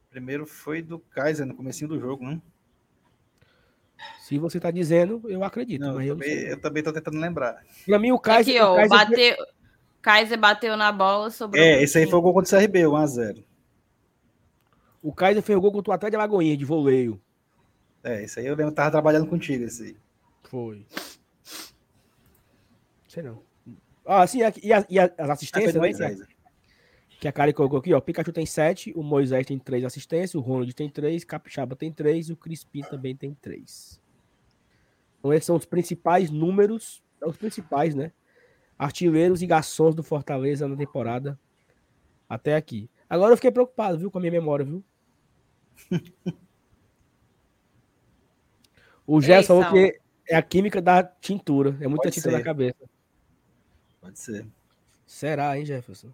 Primeiro 0.10 0.46
foi 0.46 0.82
do 0.82 1.00
Kaiser 1.00 1.46
no 1.46 1.56
comecinho 1.56 1.90
do 1.90 2.00
jogo, 2.00 2.24
né? 2.24 2.40
Se 4.20 4.38
você 4.38 4.60
tá 4.60 4.70
dizendo, 4.70 5.22
eu 5.28 5.44
acredito. 5.44 5.82
Não, 5.82 5.96
mas 5.96 6.06
eu, 6.06 6.14
eu 6.14 6.16
não 6.16 6.22
também, 6.22 6.40
sei. 6.40 6.52
eu 6.52 6.62
também 6.62 6.84
tô 6.84 6.94
tentando 6.94 7.18
lembrar. 7.18 7.64
Pra 7.86 8.00
mim, 8.00 8.12
o 8.12 8.20
Kaiser. 8.20 8.56
Aqui, 8.56 8.64
ó. 8.64 8.74
o 8.74 8.76
Kaiser 8.76 8.90
Bateu... 8.90 9.36
Kaiser 10.04 10.38
bateu 10.38 10.76
na 10.76 10.92
bola, 10.92 11.30
sobrou. 11.30 11.64
É, 11.64 11.82
esse 11.82 11.98
aí 11.98 12.06
foi 12.06 12.20
o 12.20 12.22
gol 12.22 12.34
contra 12.34 12.58
o 12.58 12.62
CRB, 12.62 12.82
1x0. 12.82 13.42
o 15.02 15.14
Kaiser 15.14 15.42
fez 15.42 15.58
o 15.58 15.62
gol 15.62 15.72
contra 15.72 15.92
o 15.92 15.94
Atlético 15.94 16.18
de 16.18 16.22
Lagoinha, 16.22 16.58
de 16.58 16.66
voleio. 16.66 17.22
É, 18.04 18.22
esse 18.22 18.38
aí 18.38 18.46
eu 18.46 18.56
lembro, 18.56 18.74
tava 18.74 18.92
trabalhando 18.92 19.28
contigo, 19.28 19.64
esse 19.64 19.84
aí. 19.84 19.96
Foi. 20.44 20.86
Sei 23.14 23.22
não. 23.22 23.44
Ah, 24.04 24.26
sim, 24.26 24.40
e, 24.40 24.44
a- 24.74 24.86
e 24.90 24.98
a- 25.00 25.06
as 25.20 25.30
Ah, 25.30 25.34
assistências, 25.34 25.74
do 25.74 25.80
né? 25.80 25.86
Moisés. 25.86 26.20
Que 27.20 27.28
a 27.28 27.32
Kari 27.32 27.54
colocou 27.54 27.78
aqui, 27.78 27.94
ó. 27.94 28.02
Pikachu 28.02 28.34
tem 28.34 28.44
7, 28.44 28.92
o 28.96 29.04
Moisés 29.04 29.46
tem 29.46 29.60
3 29.60 29.86
assistências, 29.86 30.34
o 30.34 30.40
Ronald 30.40 30.74
tem 30.74 30.90
3, 30.90 31.24
Capixaba 31.24 31.76
tem 31.76 31.92
3 31.94 32.30
e 32.30 32.34
o 32.34 32.36
Crispim 32.36 32.82
também 32.82 33.16
tem 33.16 33.36
3. 33.36 34.02
Então 35.20 35.32
esses 35.32 35.46
são 35.46 35.56
os 35.56 35.64
principais 35.66 36.32
números, 36.32 37.04
são 37.20 37.30
os 37.30 37.38
principais, 37.38 37.94
né? 37.94 38.12
Artilheiros 38.80 39.44
e 39.44 39.46
garçons 39.48 39.94
do 39.94 40.02
Fortaleza 40.02 40.68
na 40.68 40.76
temporada 40.76 41.40
até 42.28 42.56
aqui. 42.56 42.90
Agora 43.08 43.32
eu 43.34 43.38
fiquei 43.38 43.52
preocupado, 43.52 44.00
viu, 44.00 44.10
com 44.10 44.18
a 44.18 44.22
minha 44.22 44.32
memória, 44.32 44.66
viu? 44.66 44.84
o 49.06 49.22
Gerson 49.22 49.62
falou 49.62 49.72
que 49.72 50.00
é 50.28 50.36
a 50.36 50.42
química 50.42 50.82
da 50.82 51.04
tintura, 51.04 51.78
é 51.80 51.88
muita 51.88 52.04
Pode 52.06 52.16
tinta 52.16 52.32
ser. 52.32 52.38
na 52.38 52.44
cabeça. 52.44 52.92
Pode 54.04 54.20
ser. 54.20 54.46
Será, 55.08 55.58
hein, 55.58 55.66
Jefferson? 55.66 56.12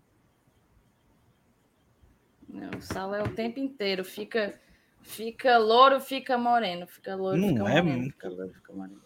Não, 2.48 2.70
o 2.78 2.82
Saulo 2.82 3.16
é 3.16 3.24
o 3.24 3.34
tempo 3.34 3.60
inteiro. 3.60 4.06
Fica, 4.06 4.60
fica 5.02 5.58
louro, 5.58 6.00
fica 6.00 6.38
moreno. 6.38 6.86
Fica 6.86 7.16
louro, 7.16 7.36
Não 7.36 7.48
fica 7.50 7.60
é, 7.62 7.82
moreno. 7.82 7.90
mano. 7.98 8.12
Fica 8.12 8.30
louro, 8.30 8.54
fica 8.54 8.74
moreno. 8.74 9.02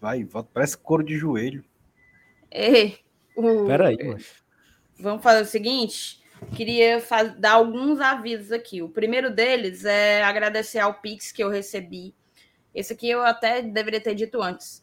Vai, 0.00 0.22
volta, 0.22 0.50
parece 0.54 0.78
couro 0.78 1.02
de 1.02 1.16
joelho. 1.16 1.64
Ei, 2.48 3.00
o- 3.36 3.66
Peraí, 3.66 3.96
macho. 4.04 4.44
Vamos 5.00 5.22
fazer 5.22 5.42
o 5.42 5.46
seguinte. 5.46 6.22
Queria 6.56 7.00
fa- 7.00 7.24
dar 7.24 7.52
alguns 7.54 7.98
avisos 8.00 8.52
aqui. 8.52 8.82
O 8.82 8.88
primeiro 8.88 9.34
deles 9.34 9.84
é 9.84 10.22
agradecer 10.22 10.78
ao 10.78 10.94
Pix 11.00 11.32
que 11.32 11.42
eu 11.42 11.48
recebi. 11.48 12.14
Esse 12.72 12.92
aqui 12.92 13.08
eu 13.10 13.22
até 13.24 13.62
deveria 13.62 14.00
ter 14.00 14.14
dito 14.14 14.40
antes. 14.40 14.81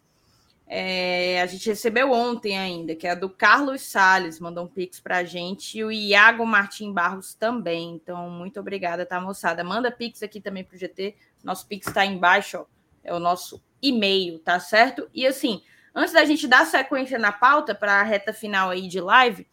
É, 0.71 1.41
a 1.41 1.47
gente 1.47 1.67
recebeu 1.67 2.11
ontem 2.11 2.55
ainda, 2.55 2.95
que 2.95 3.07
é 3.07 3.15
do 3.15 3.27
Carlos 3.27 3.81
Salles, 3.81 4.39
mandou 4.39 4.65
um 4.65 4.67
Pix 4.67 4.99
pra 4.99 5.23
gente, 5.23 5.79
e 5.79 5.83
o 5.83 5.91
Iago 5.91 6.45
Martim 6.45 6.93
Barros 6.93 7.33
também. 7.33 7.95
Então, 7.95 8.29
muito 8.29 8.59
obrigada, 8.59 9.03
tá, 9.03 9.19
moçada? 9.19 9.63
Manda 9.63 9.91
Pix 9.91 10.21
aqui 10.21 10.39
também 10.39 10.63
pro 10.63 10.77
GT. 10.77 11.15
Nosso 11.43 11.65
Pix 11.67 11.87
está 11.87 12.05
embaixo, 12.05 12.59
ó. 12.59 12.65
É 13.03 13.11
o 13.11 13.17
nosso 13.17 13.63
e-mail, 13.81 14.37
tá 14.37 14.59
certo? 14.59 15.09
E 15.11 15.25
assim, 15.25 15.63
antes 15.95 16.13
da 16.13 16.23
gente 16.23 16.47
dar 16.47 16.67
sequência 16.67 17.17
na 17.17 17.31
pauta 17.31 17.73
para 17.73 18.01
a 18.01 18.03
reta 18.03 18.31
final 18.31 18.69
aí 18.69 18.87
de 18.87 19.01
live, 19.01 19.47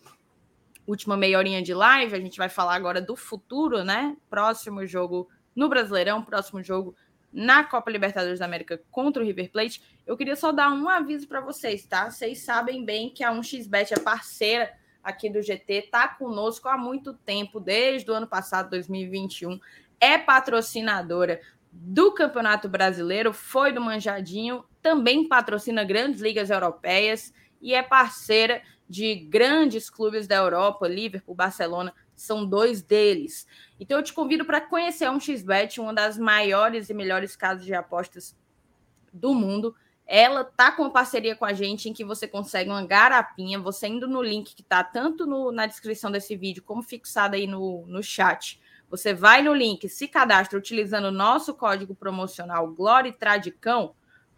última 0.87 1.17
meia 1.17 1.39
horinha 1.39 1.63
de 1.63 1.73
live, 1.73 2.15
a 2.15 2.21
gente 2.21 2.37
vai 2.37 2.51
falar 2.51 2.75
agora 2.75 3.01
do 3.01 3.17
futuro, 3.17 3.83
né? 3.83 4.15
Próximo 4.29 4.87
jogo 4.87 5.31
no 5.55 5.67
Brasileirão, 5.67 6.23
próximo 6.23 6.63
jogo 6.63 6.95
na 7.37 7.63
Copa 7.63 7.91
Libertadores 7.91 8.39
da 8.39 8.47
América 8.47 8.81
contra 8.91 9.23
o 9.23 9.27
River 9.27 9.51
Plate. 9.51 9.83
Eu 10.07 10.17
queria 10.17 10.35
só 10.35 10.53
dar 10.53 10.73
um 10.73 10.89
aviso 10.89 11.29
para 11.29 11.43
vocês, 11.43 11.85
tá? 11.85 12.11
Vocês 12.11 12.41
sabem 12.41 12.83
bem 12.83 13.11
que 13.11 13.23
a 13.23 13.31
1xBet 13.31 13.93
é 13.93 14.01
parceira 14.01 14.73
aqui 15.05 15.29
do 15.29 15.43
GT, 15.43 15.89
tá 15.91 16.09
conosco 16.09 16.67
há 16.67 16.79
muito 16.79 17.13
tempo, 17.13 17.61
desde 17.61 18.11
o 18.11 18.15
ano 18.15 18.27
passado, 18.27 18.71
2021, 18.71 19.61
é 20.01 20.17
patrocinadora 20.17 21.41
do 21.71 22.11
Campeonato 22.11 22.71
Brasileiro, 22.71 23.35
foi 23.35 23.71
do 23.71 23.83
Manjadinho, 23.83 24.65
também 24.81 25.29
patrocina 25.29 25.85
grandes 25.85 26.23
ligas 26.23 26.49
europeias 26.49 27.35
e 27.61 27.75
é 27.75 27.83
parceira 27.83 28.63
de 28.89 29.15
grandes 29.15 29.91
clubes 29.91 30.27
da 30.27 30.37
Europa, 30.37 30.89
Liverpool, 30.89 31.35
Barcelona, 31.35 31.93
são 32.17 32.47
dois 32.47 32.83
deles. 32.83 33.47
Então 33.79 33.99
eu 33.99 34.03
te 34.03 34.13
convido 34.13 34.45
para 34.45 34.61
conhecer 34.61 35.05
a 35.05 35.13
1xBet, 35.13 35.79
uma 35.79 35.93
das 35.93 36.19
maiores 36.19 36.89
e 36.89 36.95
melhores 36.95 37.37
casas 37.37 37.65
de 37.65 37.75
apostas 37.75 38.35
do 39.13 39.35
mundo. 39.35 39.75
Ela 40.07 40.45
tá 40.45 40.71
com 40.73 40.83
uma 40.83 40.93
parceria 40.93 41.35
com 41.37 41.45
a 41.45 41.53
gente 41.53 41.89
em 41.89 41.93
que 41.93 42.05
você 42.05 42.27
consegue 42.27 42.71
uma 42.71 42.87
garapinha, 42.87 43.59
você 43.59 43.89
indo 43.89 44.09
no 44.09 44.23
link 44.23 44.55
que 44.55 44.63
tá 44.63 44.83
tanto 44.83 45.27
no- 45.27 45.51
na 45.53 45.67
descrição 45.67 46.11
desse 46.11 46.37
vídeo 46.37 46.63
como 46.63 46.83
fixado 46.83 47.35
aí 47.35 47.47
no, 47.47 47.85
no 47.87 48.03
chat. 48.03 48.61
Você 48.89 49.13
vai 49.13 49.43
no 49.43 49.53
link, 49.53 49.89
se 49.89 50.07
cadastra 50.07 50.59
utilizando 50.59 51.07
o 51.07 51.11
nosso 51.11 51.55
código 51.55 51.95
promocional 51.95 52.69
Glória 52.73 53.13
Tradicão, 53.13 53.95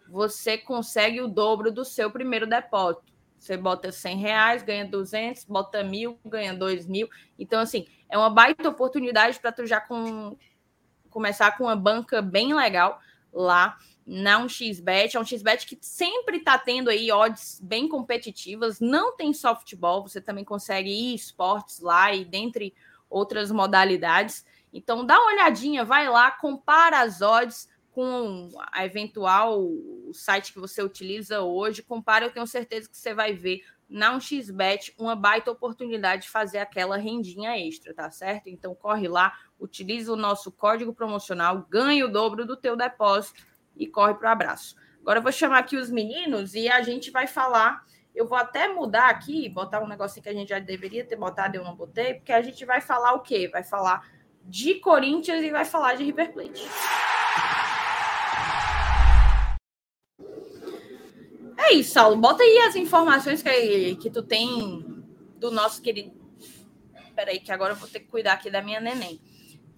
você 0.09 0.57
consegue 0.57 1.21
o 1.21 1.27
dobro 1.27 1.71
do 1.71 1.85
seu 1.85 2.09
primeiro 2.09 2.47
depósito. 2.47 3.13
Você 3.39 3.55
bota 3.55 3.91
100 3.91 4.17
reais, 4.17 4.63
ganha 4.63 4.85
200, 4.85 5.45
bota 5.45 5.83
mil, 5.83 6.19
ganha 6.25 6.53
2 6.53 6.85
mil. 6.85 7.07
Então, 7.37 7.61
assim, 7.61 7.87
é 8.09 8.17
uma 8.17 8.29
baita 8.29 8.67
oportunidade 8.67 9.39
para 9.39 9.51
tu 9.51 9.65
já 9.65 9.79
com, 9.79 10.37
começar 11.09 11.57
com 11.57 11.63
uma 11.63 11.75
banca 11.75 12.21
bem 12.21 12.53
legal 12.53 12.99
lá 13.31 13.77
na 14.05 14.39
1xBet. 14.41 15.15
É 15.15 15.19
um 15.19 15.25
xbet 15.25 15.65
que 15.65 15.77
sempre 15.81 16.37
está 16.37 16.57
tendo 16.57 16.89
aí 16.89 17.11
odds 17.11 17.61
bem 17.63 17.87
competitivas. 17.87 18.79
Não 18.79 19.15
tem 19.15 19.33
softball, 19.33 20.01
você 20.01 20.19
também 20.19 20.43
consegue 20.43 20.89
ir 20.89 21.15
esportes 21.15 21.79
lá 21.79 22.13
e 22.13 22.25
dentre 22.25 22.73
outras 23.09 23.51
modalidades. 23.51 24.45
Então 24.73 25.05
dá 25.05 25.17
uma 25.19 25.31
olhadinha, 25.31 25.85
vai 25.85 26.09
lá, 26.09 26.29
compara 26.29 27.01
as 27.01 27.21
odds 27.21 27.69
com 27.91 28.49
a 28.71 28.85
eventual 28.85 29.67
site 30.13 30.53
que 30.53 30.59
você 30.59 30.81
utiliza 30.81 31.41
hoje, 31.41 31.83
compara, 31.83 32.25
eu 32.25 32.31
tenho 32.31 32.47
certeza 32.47 32.89
que 32.89 32.97
você 32.97 33.13
vai 33.13 33.33
ver 33.33 33.63
na 33.89 34.15
1xBet 34.15 34.93
uma 34.97 35.15
baita 35.15 35.49
oportunidade 35.49 36.23
de 36.23 36.29
fazer 36.29 36.59
aquela 36.59 36.97
rendinha 36.97 37.57
extra, 37.57 37.93
tá 37.93 38.11
certo? 38.11 38.47
Então 38.47 38.75
corre 38.75 39.07
lá, 39.07 39.33
utiliza 39.59 40.13
o 40.13 40.15
nosso 40.15 40.51
código 40.51 40.93
promocional, 40.93 41.65
ganha 41.67 42.05
o 42.05 42.11
dobro 42.11 42.45
do 42.45 42.55
teu 42.55 42.75
depósito 42.75 43.43
e 43.75 43.87
corre 43.87 44.13
para 44.13 44.29
o 44.29 44.31
abraço. 44.31 44.75
Agora 45.01 45.19
eu 45.19 45.23
vou 45.23 45.31
chamar 45.31 45.59
aqui 45.59 45.75
os 45.75 45.89
meninos 45.89 46.53
e 46.53 46.69
a 46.69 46.81
gente 46.83 47.09
vai 47.09 47.25
falar. 47.25 47.83
Eu 48.13 48.27
vou 48.27 48.37
até 48.37 48.67
mudar 48.67 49.09
aqui, 49.09 49.47
botar 49.49 49.81
um 49.81 49.87
negocinho 49.87 50.23
que 50.23 50.29
a 50.29 50.33
gente 50.33 50.49
já 50.49 50.59
deveria 50.59 51.05
ter 51.05 51.15
botado, 51.15 51.55
eu 51.55 51.63
não 51.63 51.75
botei, 51.75 52.15
porque 52.15 52.33
a 52.33 52.41
gente 52.41 52.65
vai 52.65 52.81
falar 52.81 53.13
o 53.13 53.21
quê? 53.21 53.47
Vai 53.47 53.63
falar 53.63 54.07
de 54.43 54.75
Corinthians 54.75 55.43
e 55.43 55.51
vai 55.51 55.63
falar 55.63 55.95
de 55.95 56.03
River 56.03 56.33
Plate. 56.33 56.67
É 61.59 61.73
isso, 61.73 61.91
Saulo. 61.91 62.15
Bota 62.15 62.41
aí 62.41 62.57
as 62.59 62.75
informações 62.75 63.43
que, 63.43 63.95
que 63.97 64.09
tu 64.09 64.23
tem 64.23 65.03
do 65.37 65.51
nosso 65.51 65.81
querido. 65.81 66.13
Peraí, 67.13 67.39
que 67.39 67.51
agora 67.51 67.73
eu 67.73 67.77
vou 67.77 67.89
ter 67.89 67.99
que 67.99 68.07
cuidar 68.07 68.33
aqui 68.33 68.49
da 68.49 68.61
minha 68.61 68.79
neném. 68.79 69.19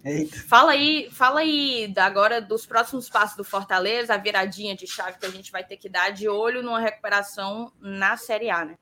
Eita. 0.04 0.36
Fala 0.48 0.72
aí, 0.72 1.08
fala 1.10 1.40
aí 1.40 1.92
agora 1.96 2.40
dos 2.40 2.66
próximos 2.66 3.08
passos 3.08 3.36
do 3.36 3.44
Fortaleza, 3.44 4.14
a 4.14 4.16
viradinha 4.16 4.76
de 4.76 4.86
chave 4.86 5.18
que 5.18 5.26
a 5.26 5.30
gente 5.30 5.50
vai 5.50 5.64
ter 5.64 5.76
que 5.76 5.88
dar 5.88 6.10
de 6.10 6.28
olho 6.28 6.62
numa 6.62 6.80
recuperação 6.80 7.72
na 7.80 8.16
Série 8.16 8.50
A, 8.50 8.64
né? 8.64 8.76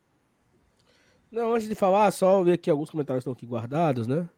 Não, 1.31 1.55
antes 1.55 1.69
de 1.69 1.75
falar, 1.75 2.11
só 2.11 2.43
ver 2.43 2.55
aqui 2.55 2.71
alguns 2.71 2.91
comentários 2.91 3.23
estão 3.23 3.33
aqui 3.33 3.47
guardados, 3.47 4.07
né? 4.07 4.29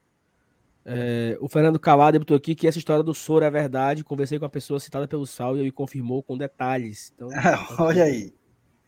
É, 0.85 1.39
o 1.41 1.49
Fernando 1.49 1.79
Calado 1.79 2.19
botou 2.19 2.37
aqui 2.37 2.55
que 2.55 2.67
essa 2.67 2.79
história 2.79 3.03
do 3.03 3.15
soro 3.15 3.45
é 3.45 3.51
verdade. 3.51 4.05
Conversei 4.05 4.39
com 4.39 4.45
a 4.45 4.51
pessoa 4.51 4.81
citada 4.81 5.07
pelo 5.07 5.27
Sal 5.27 5.57
e 5.57 5.61
ele 5.61 5.73
confirmou 5.73 6.23
com 6.23 6.37
detalhes. 6.37 7.13
Então, 7.15 7.29
olha 7.79 8.05
aí. 8.05 8.33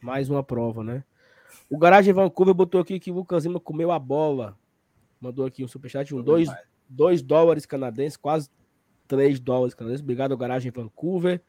Mais 0.05 0.29
uma 0.29 0.43
prova, 0.43 0.85
né? 0.85 1.03
O 1.71 1.79
Garagem 1.79 2.13
Vancouver 2.13 2.53
botou 2.53 2.79
aqui 2.79 3.01
que 3.01 3.11
o 3.11 3.15
Lucas 3.15 3.47
Lima 3.47 3.59
comeu 3.59 3.91
a 3.91 3.99
bola. 3.99 4.55
Mandou 5.19 5.47
aqui 5.47 5.65
um 5.65 5.69
superchat, 5.69 6.15
um 6.15 6.23
dois, 6.23 6.51
2 6.91 7.23
dólares 7.23 7.65
canadenses, 7.65 8.19
quase 8.19 8.51
3 9.09 9.41
dólares 9.41 9.73
canadenses. 9.73 10.03
Obrigado 10.03 10.37
Garagem 10.37 10.71
Vancouver. 10.71 11.41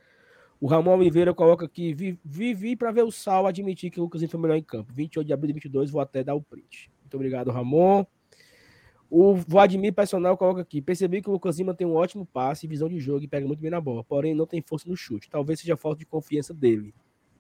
O 0.58 0.68
Ramon 0.68 0.96
Oliveira 0.96 1.34
coloca 1.34 1.66
aqui: 1.66 1.94
vivi 2.24 2.78
para 2.78 2.94
ver 2.94 3.04
o 3.04 3.12
Sal 3.12 3.46
admitir 3.46 3.92
que 3.92 4.00
o 4.00 4.04
Lucas 4.04 4.24
foi 4.24 4.40
melhor 4.40 4.56
em 4.56 4.64
campo. 4.64 4.94
28 4.94 5.28
de 5.28 5.34
abril 5.34 5.48
de 5.48 5.54
22, 5.56 5.92
vou 5.92 6.00
até 6.00 6.24
dar 6.24 6.34
o 6.34 6.42
print. 6.42 6.90
Muito 7.02 7.16
obrigado, 7.16 7.52
Ramon. 7.52 8.06
O 9.10 9.36
Vladimir 9.36 9.94
Personal 9.94 10.38
coloca 10.38 10.62
aqui: 10.62 10.82
percebi 10.82 11.22
que 11.22 11.30
o 11.30 11.34
Lucas 11.34 11.58
Lima 11.60 11.74
tem 11.74 11.86
um 11.86 11.96
ótimo 11.96 12.26
passe 12.26 12.66
e 12.66 12.70
visão 12.70 12.88
de 12.88 13.02
jogo 13.02 13.26
e 13.26 13.28
pega 13.28 13.46
muito 13.46 13.60
bem 13.60 13.70
na 13.72 13.82
bola, 13.82 14.02
porém 14.02 14.34
não 14.34 14.48
tem 14.48 14.62
força 14.62 14.88
no 14.88 14.96
chute. 14.96 15.30
Talvez 15.30 15.60
seja 15.60 15.76
falta 15.76 16.00
de 16.00 16.06
confiança 16.06 16.54
dele. 16.54 16.94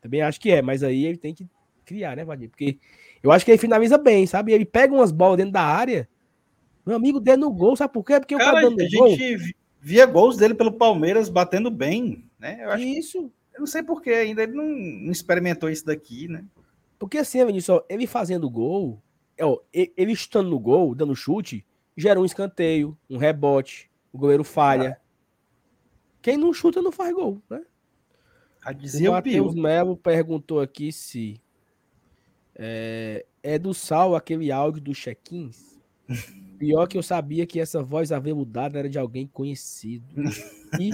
Também 0.05 0.21
acho 0.21 0.39
que 0.39 0.51
é, 0.51 0.61
mas 0.61 0.83
aí 0.83 1.05
ele 1.05 1.17
tem 1.17 1.33
que 1.33 1.47
criar, 1.83 2.15
né, 2.15 2.23
Vladimir? 2.23 2.49
Porque 2.49 2.77
eu 3.23 3.31
acho 3.31 3.43
que 3.43 3.51
ele 3.51 3.57
finaliza 3.57 3.97
bem, 3.97 4.27
sabe? 4.27 4.53
Ele 4.53 4.65
pega 4.65 4.93
umas 4.93 5.11
bolas 5.11 5.37
dentro 5.37 5.53
da 5.53 5.63
área 5.63 6.07
meu 6.85 6.95
amigo 6.95 7.19
dentro 7.19 7.41
no 7.41 7.51
gol, 7.51 7.75
sabe 7.75 7.91
por 7.91 8.03
quê? 8.03 8.19
Porque 8.19 8.37
cara, 8.37 8.49
o 8.49 8.53
cara 8.53 8.69
dando 8.69 8.79
a 8.79 8.87
gol. 8.97 9.09
gente 9.09 9.55
via 9.81 10.05
gols 10.05 10.37
dele 10.37 10.53
pelo 10.53 10.71
Palmeiras 10.71 11.29
batendo 11.29 11.71
bem, 11.71 12.29
né? 12.39 12.59
Eu 12.61 12.71
acho 12.71 12.83
isso. 12.83 13.19
Que, 13.23 13.55
eu 13.55 13.59
não 13.61 13.67
sei 13.67 13.81
por 13.81 14.01
que 14.01 14.11
ainda 14.11 14.43
ele 14.43 14.53
não, 14.53 14.65
não, 14.65 15.11
experimentou 15.11 15.69
isso 15.69 15.85
daqui, 15.85 16.27
né? 16.27 16.45
Porque 16.99 17.17
assim, 17.17 17.43
Vinícius, 17.43 17.81
ele 17.89 18.05
fazendo 18.05 18.49
gol, 18.49 19.01
ó, 19.41 19.59
ele 19.73 20.11
estando 20.11 20.49
no 20.49 20.59
gol, 20.59 20.93
dando 20.93 21.15
chute, 21.15 21.65
gera 21.97 22.19
um 22.19 22.25
escanteio, 22.25 22.97
um 23.09 23.17
rebote, 23.17 23.89
o 24.13 24.17
goleiro 24.17 24.43
falha. 24.43 24.99
Ah. 24.99 25.05
Quem 26.21 26.37
não 26.37 26.53
chuta 26.53 26.81
não 26.81 26.91
faz 26.91 27.13
gol, 27.13 27.41
né? 27.49 27.61
A 28.65 28.73
dizer 28.73 29.09
o 29.09 29.11
Matheus 29.11 29.53
Melo 29.53 29.95
perguntou 29.95 30.59
aqui 30.59 30.91
se 30.91 31.39
é, 32.55 33.23
é 33.43 33.59
do 33.59 33.75
Sal 33.75 34.15
aquele 34.15 34.51
áudio 34.51 34.81
dos 34.81 34.97
check-ins. 34.97 35.79
Pior 36.57 36.87
que 36.87 36.97
eu 36.97 37.03
sabia 37.03 37.45
que 37.45 37.59
essa 37.59 37.83
voz 37.83 38.11
aveludada 38.11 38.79
era 38.79 38.89
de 38.89 38.97
alguém 38.97 39.27
conhecido. 39.27 40.05
E 40.77 40.89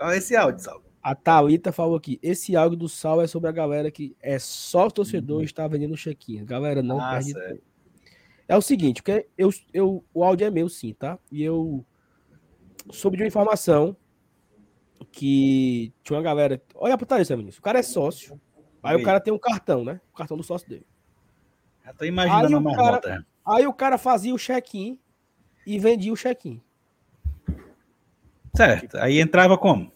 Olha 0.00 0.16
esse 0.16 0.34
áudio, 0.34 0.64
Sal. 0.64 0.82
A 1.02 1.14
Thalita 1.14 1.70
falou 1.70 1.96
aqui: 1.96 2.18
esse 2.22 2.56
áudio 2.56 2.76
do 2.76 2.88
Sal 2.88 3.20
é 3.20 3.26
sobre 3.26 3.48
a 3.48 3.52
galera 3.52 3.90
que 3.90 4.16
é 4.20 4.38
só 4.38 4.90
torcedor 4.90 5.38
uhum. 5.38 5.44
está 5.44 5.68
vendendo 5.68 5.96
chequinho. 5.96 6.44
Galera, 6.44 6.82
não 6.82 7.00
ah, 7.00 7.12
perde 7.12 7.34
tempo. 7.34 7.62
É 8.48 8.56
o 8.56 8.62
seguinte, 8.62 9.02
porque 9.02 9.28
eu, 9.38 9.50
eu, 9.72 10.04
o 10.12 10.24
áudio 10.24 10.46
é 10.46 10.50
meu, 10.50 10.68
sim, 10.68 10.92
tá? 10.94 11.16
E 11.30 11.44
eu 11.44 11.84
soube 12.90 13.16
de 13.16 13.22
uma 13.22 13.28
informação 13.28 13.96
que 15.12 15.92
tinha 16.02 16.16
uma 16.16 16.22
galera. 16.22 16.60
Olha 16.74 16.96
Thalita, 16.96 17.36
menino. 17.36 17.54
O 17.56 17.62
cara 17.62 17.78
é 17.78 17.82
sócio. 17.82 18.40
Aí 18.82 18.96
o 18.96 19.02
cara 19.02 19.20
tem 19.20 19.32
um 19.32 19.38
cartão, 19.38 19.84
né? 19.84 20.00
O 20.12 20.16
cartão 20.16 20.36
do 20.36 20.42
sócio 20.42 20.68
dele. 20.68 20.86
Já 21.84 21.92
tô 21.92 22.04
imaginando 22.04 22.56
a 22.56 22.60
marmota. 22.60 23.08
Cara, 23.08 23.26
Aí 23.44 23.66
o 23.66 23.72
cara 23.72 23.98
fazia 23.98 24.34
o 24.34 24.38
check-in 24.38 24.98
e 25.66 25.78
vendia 25.78 26.12
o 26.12 26.16
check-in. 26.16 26.60
Certo. 28.54 28.96
Aí 28.98 29.20
entrava 29.20 29.56
como? 29.58 29.92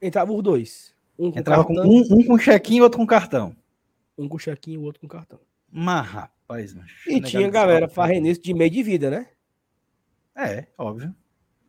Entrava 0.00 0.32
os 0.32 0.42
dois. 0.42 0.94
Um 1.18 1.32
com 1.32 1.38
entrava 1.38 1.64
cartão, 1.64 1.84
com 1.84 1.90
um, 1.90 2.20
um 2.20 2.24
com 2.24 2.38
check-in 2.38 2.76
e 2.76 2.82
outro 2.82 2.98
com 2.98 3.06
cartão. 3.06 3.56
Um 4.16 4.28
com 4.28 4.38
check-in 4.38 4.72
e 4.72 4.78
o 4.78 4.82
outro 4.82 5.00
com 5.00 5.08
cartão. 5.08 5.40
Mas, 5.70 6.06
rapaz, 6.06 6.76
E 7.06 7.20
tinha 7.20 7.48
galera 7.50 7.90
isso 8.24 8.40
de 8.40 8.54
meio 8.54 8.70
de 8.70 8.82
vida, 8.82 9.10
né? 9.10 9.28
É, 10.36 10.66
óbvio. 10.76 11.14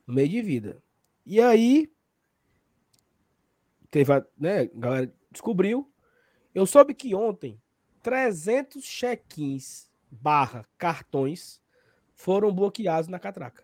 Meio 0.07 0.29
de 0.29 0.41
vida. 0.41 0.77
E 1.25 1.41
aí, 1.41 1.89
teve 3.89 4.13
a, 4.13 4.25
né, 4.37 4.61
a 4.61 4.69
galera 4.73 5.13
descobriu. 5.31 5.91
Eu 6.53 6.65
soube 6.65 6.93
que 6.93 7.13
ontem 7.15 7.61
300 8.01 8.83
check-ins 8.83 9.89
barra 10.09 10.65
cartões 10.77 11.61
foram 12.13 12.53
bloqueados 12.53 13.07
na 13.07 13.19
catraca. 13.19 13.63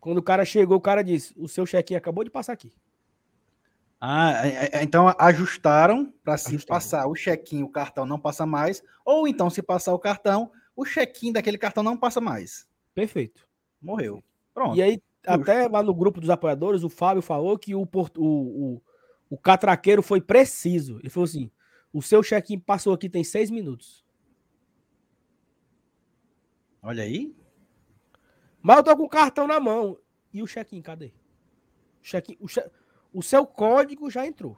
Quando 0.00 0.18
o 0.18 0.22
cara 0.22 0.44
chegou, 0.44 0.76
o 0.76 0.80
cara 0.80 1.02
disse: 1.02 1.32
o 1.36 1.48
seu 1.48 1.64
check-in 1.64 1.94
acabou 1.94 2.24
de 2.24 2.30
passar 2.30 2.52
aqui. 2.52 2.72
Ah, 4.00 4.46
é, 4.46 4.70
é, 4.70 4.82
então 4.82 5.14
ajustaram 5.18 6.12
para 6.22 6.36
se 6.36 6.58
passar 6.66 7.06
o 7.06 7.14
check-in, 7.14 7.62
o 7.62 7.70
cartão 7.70 8.04
não 8.04 8.18
passa 8.18 8.44
mais, 8.44 8.82
ou 9.02 9.26
então 9.26 9.48
se 9.48 9.62
passar 9.62 9.94
o 9.94 9.98
cartão, 9.98 10.52
o 10.76 10.84
check-in 10.84 11.32
daquele 11.32 11.56
cartão 11.56 11.82
não 11.82 11.96
passa 11.96 12.20
mais. 12.20 12.68
Perfeito. 12.94 13.48
Morreu. 13.80 14.22
Pronto. 14.52 14.76
E 14.76 14.82
aí, 14.82 15.02
até 15.26 15.66
lá 15.68 15.82
no 15.82 15.94
grupo 15.94 16.20
dos 16.20 16.28
apoiadores, 16.28 16.84
o 16.84 16.90
Fábio 16.90 17.22
falou 17.22 17.58
que 17.58 17.74
o, 17.74 17.82
o, 17.82 18.18
o, 18.18 18.82
o 19.34 19.36
catraqueiro 19.36 20.00
foi 20.00 20.20
preciso. 20.20 21.00
Ele 21.00 21.10
falou 21.10 21.24
assim: 21.24 21.50
o 21.92 22.00
seu 22.00 22.22
check-in 22.22 22.60
passou 22.60 22.94
aqui 22.94 23.08
tem 23.08 23.24
seis 23.24 23.50
minutos. 23.50 24.06
Olha 26.80 27.02
aí. 27.02 27.34
Mas 28.62 28.76
eu 28.76 28.84
tô 28.84 28.96
com 28.96 29.02
o 29.02 29.08
cartão 29.08 29.48
na 29.48 29.58
mão. 29.58 29.98
E 30.32 30.40
o 30.40 30.46
check-in, 30.46 30.80
cadê? 30.80 31.12
Check 32.00 32.36
o, 32.38 32.46
che... 32.46 32.64
o 33.12 33.22
seu 33.22 33.44
código 33.44 34.08
já 34.08 34.24
entrou. 34.24 34.56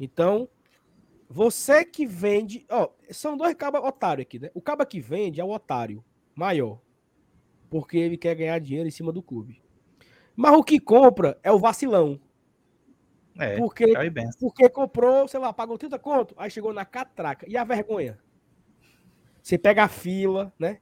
Então, 0.00 0.48
você 1.28 1.84
que 1.84 2.06
vende. 2.06 2.64
Ó, 2.70 2.88
são 3.10 3.36
dois 3.36 3.54
cabos 3.54 3.82
otários 3.82 4.22
aqui, 4.22 4.38
né? 4.38 4.50
O 4.54 4.62
cabo 4.62 4.86
que 4.86 5.00
vende 5.00 5.38
é 5.38 5.44
o 5.44 5.50
otário 5.50 6.02
maior. 6.34 6.80
Porque 7.68 7.98
ele 7.98 8.16
quer 8.16 8.34
ganhar 8.34 8.58
dinheiro 8.58 8.88
em 8.88 8.92
cima 8.92 9.12
do 9.12 9.22
clube. 9.22 9.62
Mas 10.34 10.56
o 10.56 10.64
que 10.64 10.80
compra 10.80 11.38
é 11.42 11.52
o 11.52 11.58
vacilão. 11.58 12.18
É, 13.38 13.56
porque, 13.56 13.92
porque 14.38 14.68
comprou, 14.68 15.26
sei 15.26 15.40
lá, 15.40 15.52
pagou 15.52 15.76
30 15.76 15.98
conto, 15.98 16.34
aí 16.38 16.50
chegou 16.50 16.72
na 16.72 16.84
catraca. 16.84 17.44
E 17.48 17.56
a 17.56 17.64
vergonha? 17.64 18.18
Você 19.42 19.58
pega 19.58 19.84
a 19.84 19.88
fila, 19.88 20.52
né? 20.58 20.80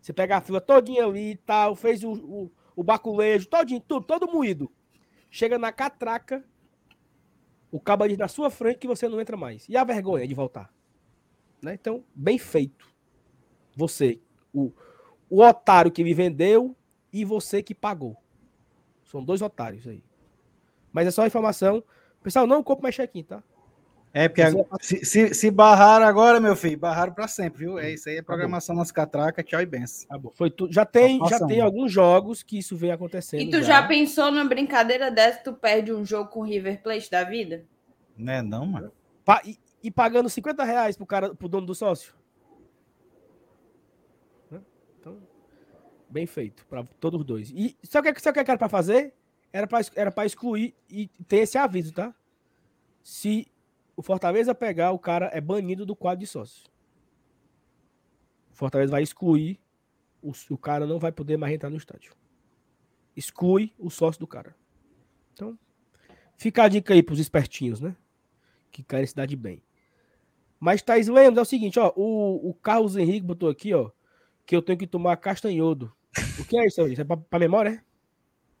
Você 0.00 0.12
pega 0.12 0.36
a 0.36 0.40
fila 0.40 0.60
todinha 0.60 1.04
ali 1.04 1.32
e 1.32 1.36
tal, 1.36 1.74
fez 1.74 2.04
o, 2.04 2.12
o, 2.12 2.52
o 2.76 2.84
baculejo, 2.84 3.48
todinho, 3.48 3.80
tudo, 3.80 4.06
todo 4.06 4.30
moído. 4.30 4.70
Chega 5.30 5.58
na 5.58 5.72
catraca, 5.72 6.44
o 7.70 7.80
cabo 7.80 8.06
diz 8.06 8.16
na 8.16 8.28
sua 8.28 8.50
frente 8.50 8.78
que 8.78 8.86
você 8.86 9.08
não 9.08 9.20
entra 9.20 9.36
mais. 9.36 9.68
E 9.68 9.76
a 9.76 9.82
vergonha 9.82 10.26
de 10.26 10.34
voltar. 10.34 10.72
Né? 11.60 11.74
Então, 11.74 12.04
bem 12.14 12.38
feito. 12.38 12.86
Você, 13.74 14.20
o, 14.52 14.72
o 15.28 15.42
otário 15.42 15.90
que 15.90 16.04
me 16.04 16.14
vendeu 16.14 16.76
e 17.12 17.24
você 17.24 17.62
que 17.62 17.74
pagou. 17.74 18.16
São 19.04 19.24
dois 19.24 19.42
otários 19.42 19.86
aí. 19.86 20.02
Mas 20.96 21.08
é 21.08 21.10
só 21.10 21.26
informação. 21.26 21.84
Pessoal, 22.22 22.46
não 22.46 22.62
compre 22.62 22.84
mais 22.84 22.94
check-in, 22.94 23.22
tá? 23.22 23.42
É, 24.14 24.30
porque 24.30 24.42
se, 24.80 25.04
se, 25.04 25.34
se 25.34 25.50
barraram 25.50 26.06
agora, 26.06 26.40
meu 26.40 26.56
filho, 26.56 26.78
barraram 26.78 27.12
para 27.12 27.28
sempre, 27.28 27.66
viu? 27.66 27.78
É 27.78 27.92
isso 27.92 28.08
aí, 28.08 28.16
é 28.16 28.22
programação 28.22 28.74
nas 28.74 28.90
catracas, 28.90 29.44
tchau 29.44 29.60
e 29.60 29.66
benção. 29.66 30.08
Tá 30.08 30.30
Foi 30.32 30.48
tu, 30.48 30.72
já 30.72 30.86
tem, 30.86 31.20
já 31.28 31.46
tem 31.46 31.60
alguns 31.60 31.92
jogos 31.92 32.42
que 32.42 32.56
isso 32.56 32.74
vem 32.74 32.90
acontecendo. 32.92 33.42
E 33.42 33.50
tu 33.50 33.58
já. 33.58 33.82
já 33.82 33.86
pensou 33.86 34.32
numa 34.32 34.46
brincadeira 34.46 35.10
dessa, 35.10 35.40
tu 35.40 35.52
perde 35.52 35.92
um 35.92 36.02
jogo 36.02 36.30
com 36.30 36.40
River 36.40 36.82
Plate 36.82 37.10
da 37.10 37.24
vida? 37.24 37.66
Não 38.16 38.32
é 38.32 38.40
não, 38.40 38.64
mano. 38.64 38.90
Pa 39.22 39.42
e, 39.44 39.58
e, 39.82 39.90
pagando 39.90 40.30
50 40.30 40.64
reais 40.64 40.96
pro, 40.96 41.04
cara, 41.04 41.34
pro 41.34 41.46
dono 41.46 41.66
do 41.66 41.74
sócio? 41.74 42.14
Então, 44.98 45.18
bem 46.08 46.24
feito 46.24 46.64
para 46.64 46.84
todos 46.98 47.20
os 47.20 47.26
dois. 47.26 47.50
E 47.50 47.76
sabe 47.82 48.08
o 48.08 48.14
que, 48.14 48.22
sabe 48.22 48.40
o 48.40 48.42
que 48.42 48.50
era 48.50 48.58
para 48.58 48.70
fazer? 48.70 49.12
Era 49.52 49.66
para 49.66 49.86
era 49.94 50.12
excluir 50.26 50.74
e 50.88 51.08
ter 51.28 51.38
esse 51.38 51.56
aviso, 51.56 51.92
tá? 51.92 52.14
Se 53.02 53.46
o 53.96 54.02
Fortaleza 54.02 54.54
pegar, 54.54 54.92
o 54.92 54.98
cara 54.98 55.30
é 55.32 55.40
banido 55.40 55.86
do 55.86 55.96
quadro 55.96 56.20
de 56.20 56.26
sócio. 56.26 56.64
O 58.50 58.54
Fortaleza 58.54 58.90
vai 58.90 59.02
excluir, 59.02 59.58
o, 60.22 60.32
o 60.50 60.58
cara 60.58 60.86
não 60.86 60.98
vai 60.98 61.12
poder 61.12 61.36
mais 61.36 61.54
entrar 61.54 61.70
no 61.70 61.76
estádio. 61.76 62.12
Exclui 63.14 63.72
o 63.78 63.88
sócio 63.88 64.20
do 64.20 64.26
cara. 64.26 64.54
Então, 65.32 65.58
fica 66.36 66.64
a 66.64 66.68
dica 66.68 66.92
aí 66.92 67.02
pros 67.02 67.18
espertinhos, 67.18 67.80
né? 67.80 67.96
Que 68.70 68.82
querem 68.82 69.06
se 69.06 69.14
dar 69.14 69.26
de 69.26 69.36
bem. 69.36 69.62
Mas, 70.58 70.82
Thaís 70.82 71.08
Lemos, 71.08 71.38
é 71.38 71.42
o 71.42 71.46
seguinte, 71.46 71.78
ó. 71.78 71.92
O, 71.96 72.50
o 72.50 72.54
Carlos 72.54 72.96
Henrique 72.96 73.26
botou 73.26 73.48
aqui, 73.48 73.72
ó, 73.74 73.90
que 74.44 74.56
eu 74.56 74.62
tenho 74.62 74.78
que 74.78 74.86
tomar 74.86 75.16
castanhodo. 75.16 75.94
O 76.38 76.44
que 76.44 76.58
é 76.58 76.66
isso, 76.66 76.86
Isso 76.88 77.00
é 77.00 77.04
pra, 77.04 77.16
pra 77.16 77.38
memória, 77.38 77.70
é? 77.70 77.86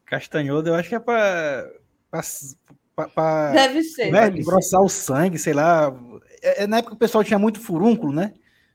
Castanhodo, 0.06 0.68
eu 0.70 0.74
acho 0.74 0.88
que 0.88 0.94
é 0.94 1.00
pra, 1.00 1.70
pra, 2.10 2.22
Pra, 3.14 3.52
Deve 3.52 3.82
ser. 3.82 4.10
Né, 4.10 4.28
engrossar 4.28 4.80
o 4.80 4.88
sangue, 4.88 5.38
sei 5.38 5.52
lá. 5.52 5.92
É, 6.42 6.62
é, 6.62 6.66
na 6.66 6.78
época 6.78 6.94
o 6.94 6.98
pessoal 6.98 7.22
tinha 7.22 7.38
muito 7.38 7.60
furúnculo, 7.60 8.10
né? 8.10 8.32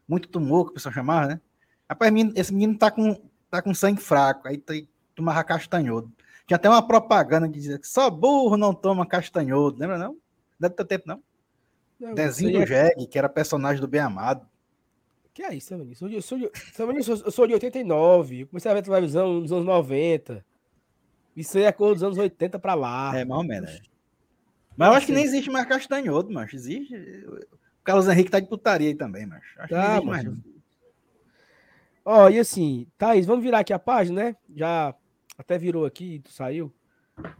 Muito 0.07 0.29
tumor, 0.29 0.65
que 0.65 0.71
o 0.71 0.73
pessoal 0.75 0.93
chamava, 0.93 1.25
né? 1.25 1.41
Rapaz, 1.89 2.13
esse 2.35 2.53
menino 2.53 2.77
tá 2.77 2.91
com, 2.91 3.19
tá 3.49 3.63
com 3.63 3.73
sangue 3.73 3.99
fraco, 3.99 4.47
aí 4.47 4.59
tem, 4.59 4.87
tomava 5.15 5.43
castanhodo. 5.43 6.11
Tinha 6.45 6.55
até 6.55 6.69
uma 6.69 6.85
propaganda 6.85 7.47
que 7.49 7.55
dizia 7.55 7.79
que 7.79 7.87
só 7.87 8.11
burro 8.11 8.57
não 8.57 8.75
toma 8.75 9.07
castanhodo, 9.07 9.79
lembra 9.79 9.97
não? 9.97 10.15
Deve 10.59 10.75
ter 10.75 10.85
tempo, 10.85 11.05
não? 11.07 11.23
não 11.99 12.13
Dezinho 12.13 12.59
do 12.59 12.63
é... 12.63 12.67
Jeg, 12.67 13.07
que 13.07 13.17
era 13.17 13.27
personagem 13.27 13.81
do 13.81 13.87
Bem 13.87 14.01
Amado. 14.01 14.45
Que 15.33 15.41
é 15.41 15.55
isso, 15.55 15.75
Vinícius? 15.75 16.11
Eu 16.11 16.21
sou, 16.21 16.37
de, 16.37 16.45
eu 16.45 17.31
sou 17.31 17.47
de 17.47 17.53
89, 17.53 18.41
eu 18.41 18.47
comecei 18.47 18.69
a 18.69 18.73
ver 18.75 18.83
televisão 18.83 19.39
nos 19.39 19.51
anos 19.51 19.65
90. 19.65 20.45
Isso 21.35 21.57
aí 21.57 21.63
é 21.63 21.71
coisa 21.71 21.93
dos 21.93 22.03
anos 22.03 22.17
80 22.17 22.59
pra 22.59 22.73
lá. 22.73 23.17
É, 23.17 23.23
mais 23.23 23.41
ou 23.41 23.47
menos. 23.47 23.81
Mas 24.75 24.89
eu 24.89 24.93
acho 24.95 25.05
que 25.05 25.11
nem 25.11 25.23
existe 25.23 25.49
mais 25.49 25.65
castanhoto, 25.65 26.31
mas 26.31 26.53
existe. 26.53 26.95
O 26.95 27.83
Carlos 27.83 28.07
Henrique 28.07 28.31
tá 28.31 28.39
de 28.39 28.47
putaria 28.47 28.87
aí 28.89 28.95
também, 28.95 29.25
mas 29.25 29.43
acho 29.57 29.69
tá, 29.69 29.99
que 29.99 30.05
mais. 30.05 30.27
Ó, 32.03 32.29
e 32.29 32.39
assim, 32.39 32.87
Thaís, 32.97 33.25
vamos 33.25 33.43
virar 33.43 33.59
aqui 33.59 33.73
a 33.73 33.79
página, 33.79 34.23
né? 34.23 34.35
Já 34.55 34.95
até 35.37 35.57
virou 35.57 35.85
aqui, 35.85 36.19
tu 36.23 36.31
saiu. 36.31 36.73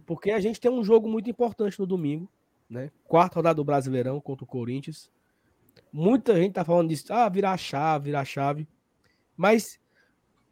Porque 0.05 0.31
a 0.31 0.39
gente 0.39 0.59
tem 0.59 0.69
um 0.69 0.83
jogo 0.83 1.09
muito 1.09 1.29
importante 1.29 1.79
no 1.79 1.85
domingo, 1.85 2.29
né? 2.69 2.91
Quarta 3.05 3.37
rodada 3.37 3.55
do 3.55 3.63
Brasileirão 3.63 4.19
contra 4.21 4.43
o 4.43 4.47
Corinthians. 4.47 5.11
Muita 5.91 6.35
gente 6.35 6.53
tá 6.53 6.63
falando 6.63 6.89
disso, 6.89 7.11
ah, 7.11 7.27
virar 7.27 7.57
chave, 7.57 8.05
virar 8.05 8.25
chave. 8.25 8.67
Mas 9.35 9.79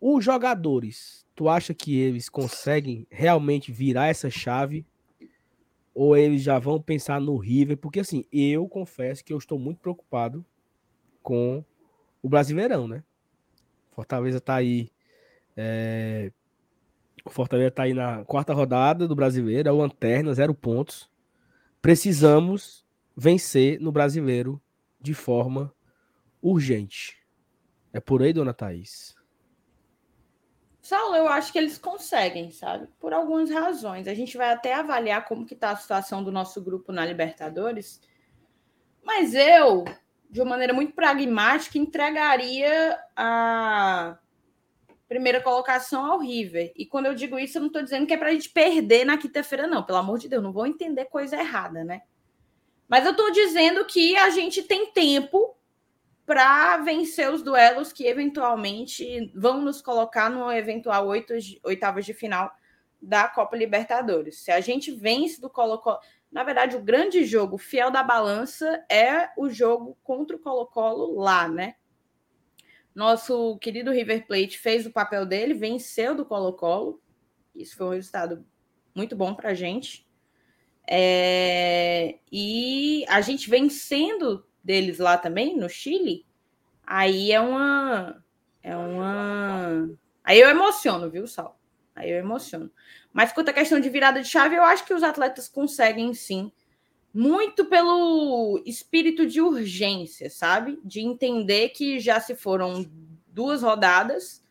os 0.01 0.23
jogadores, 0.23 1.25
tu 1.39 1.47
acha 1.47 1.73
que 1.73 1.97
eles 1.97 2.27
conseguem 2.27 3.07
realmente 3.09 3.71
virar 3.71 4.07
essa 4.07 4.29
chave 4.29 4.85
ou 5.93 6.17
eles 6.17 6.41
já 6.41 6.59
vão 6.59 6.81
pensar 6.81 7.21
no 7.21 7.37
River? 7.37 7.77
Porque 7.77 8.01
assim, 8.01 8.25
eu 8.29 8.67
confesso 8.67 9.23
que 9.23 9.31
eu 9.31 9.37
estou 9.37 9.57
muito 9.57 9.79
preocupado 9.79 10.45
com 11.23 11.63
o 12.21 12.27
Brasileirão, 12.27 12.89
né? 12.89 13.05
Fortaleza 13.91 14.41
tá 14.41 14.55
aí. 14.55 14.89
É... 15.55 16.29
Fortaleza 17.25 17.71
tá 17.71 17.83
aí 17.83 17.93
na 17.93 18.25
quarta 18.25 18.53
rodada 18.53 19.07
do 19.07 19.15
Brasileiro, 19.15 19.69
é 19.69 19.71
o 19.71 19.77
Lanterna, 19.77 20.33
zero 20.33 20.53
pontos. 20.53 21.09
Precisamos 21.81 22.85
vencer 23.15 23.79
no 23.79 23.93
Brasileiro 23.93 24.61
de 24.99 25.13
forma 25.13 25.73
urgente. 26.41 27.15
É 27.93 28.01
por 28.01 28.21
aí, 28.21 28.33
dona 28.33 28.53
Thaís? 28.53 29.18
Saulo, 30.89 31.15
eu 31.15 31.27
acho 31.27 31.51
que 31.51 31.59
eles 31.59 31.77
conseguem, 31.77 32.49
sabe? 32.49 32.87
Por 32.99 33.13
algumas 33.13 33.51
razões. 33.51 34.07
A 34.07 34.15
gente 34.15 34.35
vai 34.35 34.49
até 34.49 34.73
avaliar 34.73 35.23
como 35.27 35.45
que 35.45 35.53
está 35.53 35.69
a 35.69 35.75
situação 35.75 36.23
do 36.23 36.31
nosso 36.31 36.59
grupo 36.63 36.91
na 36.91 37.05
Libertadores. 37.05 38.01
Mas 39.03 39.35
eu, 39.35 39.85
de 40.31 40.41
uma 40.41 40.49
maneira 40.49 40.73
muito 40.73 40.93
pragmática, 40.93 41.77
entregaria 41.77 42.99
a 43.15 44.17
primeira 45.07 45.39
colocação 45.39 46.11
ao 46.11 46.17
River. 46.17 46.73
E 46.75 46.87
quando 46.87 47.05
eu 47.05 47.13
digo 47.13 47.37
isso, 47.37 47.59
eu 47.59 47.61
não 47.61 47.67
estou 47.67 47.83
dizendo 47.83 48.07
que 48.07 48.13
é 48.15 48.17
para 48.17 48.29
a 48.29 48.33
gente 48.33 48.49
perder 48.49 49.05
na 49.05 49.15
quinta-feira, 49.15 49.67
não. 49.67 49.83
Pelo 49.83 49.99
amor 49.99 50.17
de 50.17 50.27
Deus, 50.27 50.41
não 50.41 50.51
vou 50.51 50.65
entender 50.65 51.05
coisa 51.05 51.37
errada, 51.37 51.83
né? 51.83 52.01
Mas 52.87 53.05
eu 53.05 53.11
estou 53.11 53.29
dizendo 53.29 53.85
que 53.85 54.17
a 54.17 54.31
gente 54.31 54.63
tem 54.63 54.91
tempo 54.91 55.55
para 56.29 56.77
vencer 56.77 57.33
os 57.33 57.41
duelos 57.41 57.91
que 57.91 58.05
eventualmente 58.05 59.31
vão 59.33 59.63
nos 59.63 59.81
colocar 59.81 60.29
no 60.29 60.51
eventual 60.51 61.07
oitavas 61.63 62.05
de 62.05 62.13
final 62.13 62.51
da 63.01 63.27
Copa 63.27 63.57
Libertadores. 63.57 64.37
Se 64.37 64.51
a 64.51 64.61
gente 64.61 64.91
vence 64.91 65.41
do 65.41 65.49
Colo-Colo, 65.49 65.97
na 66.31 66.43
verdade, 66.43 66.75
o 66.75 66.83
grande 66.83 67.25
jogo 67.25 67.57
fiel 67.57 67.89
da 67.89 68.03
balança 68.03 68.85
é 68.87 69.31
o 69.35 69.49
jogo 69.49 69.97
contra 70.03 70.35
o 70.35 70.39
Colo-Colo 70.39 71.19
lá, 71.19 71.47
né? 71.47 71.73
Nosso 72.93 73.57
querido 73.57 73.89
River 73.89 74.27
Plate 74.27 74.59
fez 74.59 74.85
o 74.85 74.93
papel 74.93 75.25
dele, 75.25 75.55
venceu 75.55 76.13
do 76.13 76.23
Colo-Colo. 76.23 77.01
Isso 77.55 77.75
foi 77.75 77.87
um 77.87 77.93
resultado 77.93 78.45
muito 78.93 79.15
bom 79.15 79.33
para 79.33 79.49
a 79.49 79.55
gente. 79.55 80.07
É... 80.87 82.19
E 82.31 83.03
a 83.07 83.19
gente 83.19 83.49
vencendo 83.49 84.47
deles 84.63 84.99
lá 84.99 85.17
também, 85.17 85.57
no 85.57 85.69
Chile, 85.69 86.25
aí 86.85 87.31
é 87.31 87.39
uma. 87.39 88.23
É 88.61 88.75
uma. 88.75 89.89
Aí 90.23 90.39
eu 90.39 90.49
emociono, 90.49 91.09
viu, 91.09 91.27
Sal? 91.27 91.59
Aí 91.95 92.11
eu 92.11 92.17
emociono. 92.17 92.71
Mas 93.11 93.33
quanto 93.33 93.49
à 93.49 93.53
questão 93.53 93.79
de 93.79 93.89
virada 93.89 94.21
de 94.21 94.27
chave, 94.27 94.55
eu 94.55 94.63
acho 94.63 94.85
que 94.85 94.93
os 94.93 95.03
atletas 95.03 95.47
conseguem 95.47 96.13
sim. 96.13 96.51
Muito 97.13 97.65
pelo 97.65 98.61
espírito 98.65 99.25
de 99.25 99.41
urgência, 99.41 100.29
sabe? 100.29 100.79
De 100.83 101.01
entender 101.01 101.69
que 101.69 101.99
já 101.99 102.19
se 102.19 102.35
foram 102.35 102.85
duas 103.27 103.63
rodadas 103.63 104.43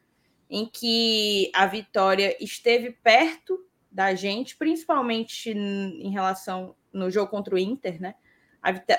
em 0.50 0.66
que 0.66 1.50
a 1.54 1.66
vitória 1.66 2.36
esteve 2.42 2.90
perto 2.90 3.64
da 3.90 4.14
gente, 4.14 4.56
principalmente 4.56 5.50
em 5.50 6.10
relação 6.10 6.74
no 6.92 7.10
jogo 7.10 7.30
contra 7.30 7.54
o 7.54 7.58
Inter, 7.58 8.00
né? 8.00 8.14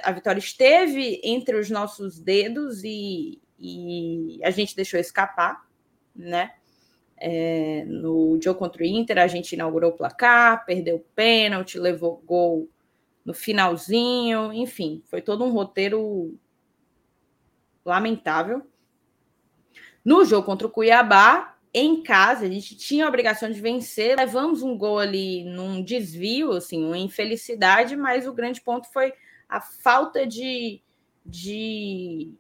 A, 0.03 0.11
vitória 0.11 0.39
esteve 0.39 1.21
entre 1.23 1.55
os 1.55 1.69
nossos 1.69 2.19
dedos 2.19 2.83
e, 2.83 3.39
e 3.57 4.39
a 4.43 4.49
gente 4.49 4.75
deixou 4.75 4.99
escapar, 4.99 5.65
né? 6.15 6.53
É, 7.21 7.83
no 7.85 8.39
jogo 8.41 8.57
contra 8.57 8.81
o 8.81 8.85
Inter, 8.85 9.17
a 9.17 9.27
gente 9.27 9.51
inaugurou 9.53 9.91
o 9.91 9.95
placar, 9.97 10.65
perdeu 10.65 10.95
o 10.95 11.05
pênalti, 11.13 11.77
levou 11.77 12.23
gol 12.25 12.69
no 13.25 13.33
finalzinho, 13.33 14.53
enfim, 14.53 15.03
foi 15.05 15.21
todo 15.21 15.43
um 15.43 15.51
roteiro 15.51 16.39
lamentável. 17.85 18.65
No 20.03 20.23
jogo 20.23 20.45
contra 20.45 20.65
o 20.65 20.69
Cuiabá, 20.69 21.57
em 21.73 22.01
casa, 22.01 22.45
a 22.45 22.49
gente 22.49 22.75
tinha 22.75 23.05
a 23.05 23.09
obrigação 23.09 23.51
de 23.51 23.61
vencer, 23.61 24.17
levamos 24.17 24.63
um 24.63 24.77
gol 24.77 24.97
ali 24.97 25.43
num 25.43 25.83
desvio, 25.83 26.53
assim, 26.53 26.83
uma 26.83 26.97
infelicidade, 26.97 27.95
mas 27.95 28.25
o 28.25 28.33
grande 28.33 28.61
ponto 28.61 28.91
foi 28.91 29.13
a 29.49 29.59
falta 29.59 30.27
de, 30.27 30.79
de, 31.25 32.31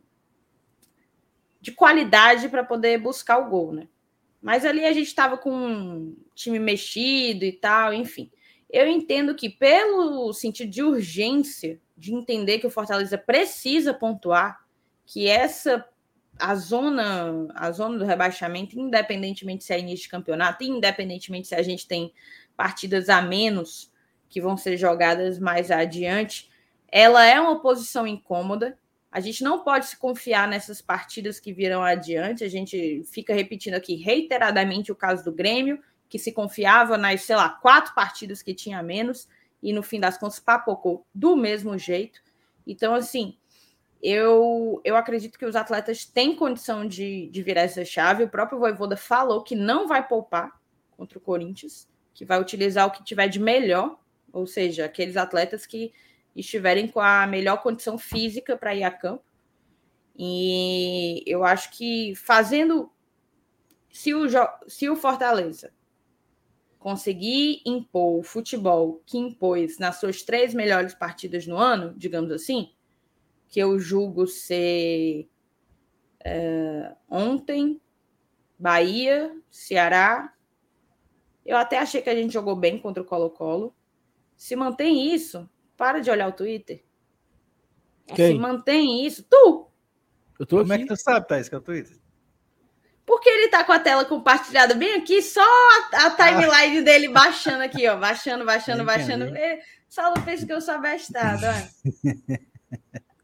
de 1.59 1.71
qualidade 1.71 2.47
para 2.47 2.63
poder 2.63 2.99
buscar 2.99 3.39
o 3.39 3.49
gol, 3.49 3.73
né? 3.73 3.87
Mas 4.41 4.63
ali 4.63 4.85
a 4.85 4.93
gente 4.93 5.07
estava 5.07 5.37
com 5.37 5.51
um 5.51 6.15
time 6.33 6.59
mexido 6.59 7.43
e 7.43 7.51
tal, 7.51 7.93
enfim. 7.93 8.31
Eu 8.69 8.87
entendo 8.87 9.35
que, 9.35 9.49
pelo 9.49 10.31
sentido 10.31 10.69
de 10.69 10.83
urgência, 10.83 11.81
de 11.97 12.13
entender 12.13 12.59
que 12.59 12.67
o 12.67 12.71
Fortaleza 12.71 13.17
precisa 13.17 13.93
pontuar, 13.93 14.63
que 15.05 15.27
essa 15.27 15.85
a 16.39 16.55
zona, 16.55 17.47
a 17.53 17.69
zona 17.71 17.97
do 17.97 18.05
rebaixamento, 18.05 18.79
independentemente 18.79 19.65
se 19.65 19.73
é 19.73 19.79
início 19.79 20.03
de 20.03 20.09
campeonato, 20.09 20.63
independentemente 20.63 21.49
se 21.49 21.55
a 21.55 21.61
gente 21.61 21.85
tem 21.85 22.13
partidas 22.55 23.09
a 23.09 23.21
menos 23.21 23.91
que 24.29 24.39
vão 24.39 24.55
ser 24.55 24.77
jogadas 24.77 25.37
mais 25.37 25.69
adiante, 25.69 26.48
ela 26.91 27.25
é 27.25 27.39
uma 27.39 27.59
posição 27.59 28.05
incômoda. 28.05 28.77
A 29.11 29.19
gente 29.19 29.43
não 29.43 29.63
pode 29.63 29.87
se 29.87 29.97
confiar 29.97 30.47
nessas 30.47 30.81
partidas 30.81 31.39
que 31.39 31.51
virão 31.51 31.81
adiante. 31.81 32.43
A 32.43 32.49
gente 32.49 33.03
fica 33.11 33.33
repetindo 33.33 33.73
aqui 33.73 33.95
reiteradamente 33.95 34.91
o 34.91 34.95
caso 34.95 35.23
do 35.23 35.31
Grêmio, 35.31 35.81
que 36.07 36.19
se 36.19 36.31
confiava 36.31 36.97
nas, 36.97 37.21
sei 37.21 37.35
lá, 37.35 37.49
quatro 37.49 37.93
partidas 37.93 38.41
que 38.41 38.53
tinha 38.53 38.81
menos 38.83 39.27
e 39.61 39.73
no 39.73 39.83
fim 39.83 39.99
das 39.99 40.17
contas 40.17 40.39
papocou 40.39 41.05
do 41.13 41.35
mesmo 41.35 41.77
jeito. 41.77 42.21
Então, 42.65 42.95
assim, 42.95 43.37
eu, 44.01 44.79
eu 44.83 44.95
acredito 44.95 45.37
que 45.37 45.45
os 45.45 45.55
atletas 45.55 46.05
têm 46.05 46.35
condição 46.35 46.87
de, 46.87 47.27
de 47.29 47.43
virar 47.43 47.61
essa 47.61 47.83
chave. 47.83 48.23
O 48.23 48.29
próprio 48.29 48.59
Voivoda 48.59 48.95
falou 48.95 49.43
que 49.43 49.55
não 49.55 49.87
vai 49.87 50.07
poupar 50.07 50.59
contra 50.95 51.17
o 51.17 51.21
Corinthians, 51.21 51.87
que 52.13 52.25
vai 52.25 52.39
utilizar 52.39 52.87
o 52.87 52.91
que 52.91 53.03
tiver 53.03 53.27
de 53.27 53.39
melhor, 53.39 53.97
ou 54.31 54.45
seja, 54.45 54.85
aqueles 54.85 55.17
atletas 55.17 55.65
que 55.65 55.91
estiverem 56.35 56.87
com 56.87 56.99
a 56.99 57.25
melhor 57.27 57.61
condição 57.61 57.97
física 57.97 58.55
para 58.55 58.75
ir 58.75 58.83
a 58.83 58.91
campo. 58.91 59.23
E 60.17 61.23
eu 61.25 61.43
acho 61.43 61.71
que 61.71 62.13
fazendo. 62.15 62.91
Se 63.91 64.13
o, 64.13 64.27
se 64.67 64.89
o 64.89 64.95
Fortaleza 64.95 65.71
conseguir 66.77 67.61
impor 67.65 68.19
o 68.19 68.23
futebol 68.23 69.01
que 69.05 69.17
impôs 69.17 69.77
nas 69.79 69.97
suas 69.97 70.23
três 70.23 70.53
melhores 70.53 70.93
partidas 70.93 71.45
no 71.45 71.57
ano, 71.57 71.93
digamos 71.97 72.31
assim, 72.31 72.71
que 73.49 73.59
eu 73.59 73.79
julgo 73.79 74.27
ser 74.27 75.27
é, 76.23 76.93
ontem, 77.09 77.81
Bahia, 78.57 79.35
Ceará. 79.49 80.33
Eu 81.45 81.57
até 81.57 81.79
achei 81.79 82.01
que 82.01 82.09
a 82.09 82.15
gente 82.15 82.33
jogou 82.33 82.55
bem 82.55 82.77
contra 82.77 83.01
o 83.01 83.05
Colo-Colo. 83.05 83.73
Se 84.35 84.55
mantém 84.55 85.13
isso, 85.13 85.49
para 85.79 86.01
de 86.01 86.11
olhar 86.11 86.27
o 86.27 86.33
Twitter. 86.33 86.83
Quem? 88.13 88.33
Se 88.33 88.37
mantém 88.37 89.05
isso, 89.05 89.23
tu! 89.23 89.71
Eu 90.37 90.45
tô 90.45 90.57
Como 90.57 90.73
aqui. 90.73 90.83
é 90.83 90.85
que 90.85 90.93
tu 90.93 91.01
sabe, 91.01 91.25
Thais, 91.25 91.47
que 91.47 91.55
é 91.55 91.57
o 91.57 91.61
Twitter? 91.61 91.97
Porque 93.05 93.29
ele 93.29 93.47
tá 93.47 93.63
com 93.63 93.71
a 93.71 93.79
tela 93.79 94.03
compartilhada 94.03 94.75
bem 94.75 94.95
aqui, 94.95 95.21
só 95.21 95.41
a, 95.41 96.05
a 96.05 96.11
timeline 96.11 96.79
ah. 96.79 96.81
dele 96.81 97.07
baixando 97.07 97.63
aqui, 97.63 97.87
ó. 97.87 97.95
Baixando, 97.95 98.43
baixando, 98.45 98.83
baixando. 98.83 99.25
Ele, 99.25 99.61
só 99.87 100.13
não 100.13 100.21
pensa 100.23 100.45
que 100.45 100.51
eu 100.51 100.61
sou 100.61 100.75
abestado, 100.75 101.43
ó. 101.45 102.37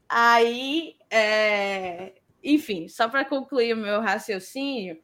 Aí, 0.08 0.96
é... 1.10 2.14
enfim, 2.42 2.88
só 2.88 3.08
para 3.08 3.24
concluir 3.24 3.74
o 3.74 3.76
meu 3.76 4.00
raciocínio, 4.00 4.98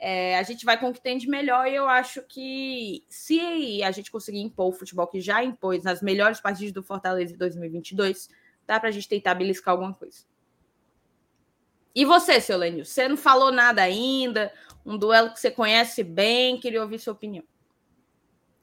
é, 0.00 0.38
a 0.38 0.42
gente 0.42 0.64
vai 0.64 0.78
com 0.78 0.88
o 0.88 0.92
que 0.92 1.00
tem 1.00 1.18
de 1.18 1.28
melhor 1.28 1.66
e 1.66 1.74
eu 1.74 1.88
acho 1.88 2.22
que 2.22 3.04
se 3.08 3.82
a 3.82 3.90
gente 3.90 4.10
conseguir 4.10 4.40
impor 4.40 4.68
o 4.68 4.72
futebol 4.72 5.06
que 5.06 5.20
já 5.20 5.42
impôs 5.42 5.82
nas 5.82 6.00
melhores 6.00 6.40
partidas 6.40 6.72
do 6.72 6.82
Fortaleza 6.82 7.34
em 7.34 7.36
2022, 7.36 8.28
dá 8.66 8.78
para 8.78 8.90
a 8.90 8.92
gente 8.92 9.08
tentar 9.08 9.34
beliscar 9.34 9.72
alguma 9.72 9.94
coisa. 9.94 10.24
E 11.94 12.04
você, 12.04 12.40
seu 12.40 12.56
Lenil? 12.56 12.84
Você 12.84 13.08
não 13.08 13.16
falou 13.16 13.50
nada 13.50 13.82
ainda? 13.82 14.52
Um 14.84 14.96
duelo 14.96 15.32
que 15.32 15.40
você 15.40 15.50
conhece 15.50 16.04
bem, 16.04 16.60
queria 16.60 16.82
ouvir 16.82 16.98
sua 16.98 17.12
opinião. 17.12 17.44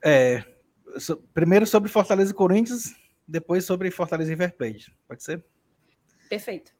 É, 0.03 0.43
primeiro 1.33 1.65
sobre 1.65 1.89
Fortaleza 1.89 2.31
e 2.31 2.35
Corinthians, 2.35 2.95
depois 3.27 3.65
sobre 3.65 3.91
Fortaleza 3.91 4.31
e 4.31 4.35
River 4.35 4.55
Plate. 4.55 4.95
Pode 5.07 5.23
ser? 5.23 5.43
Perfeito. 6.29 6.74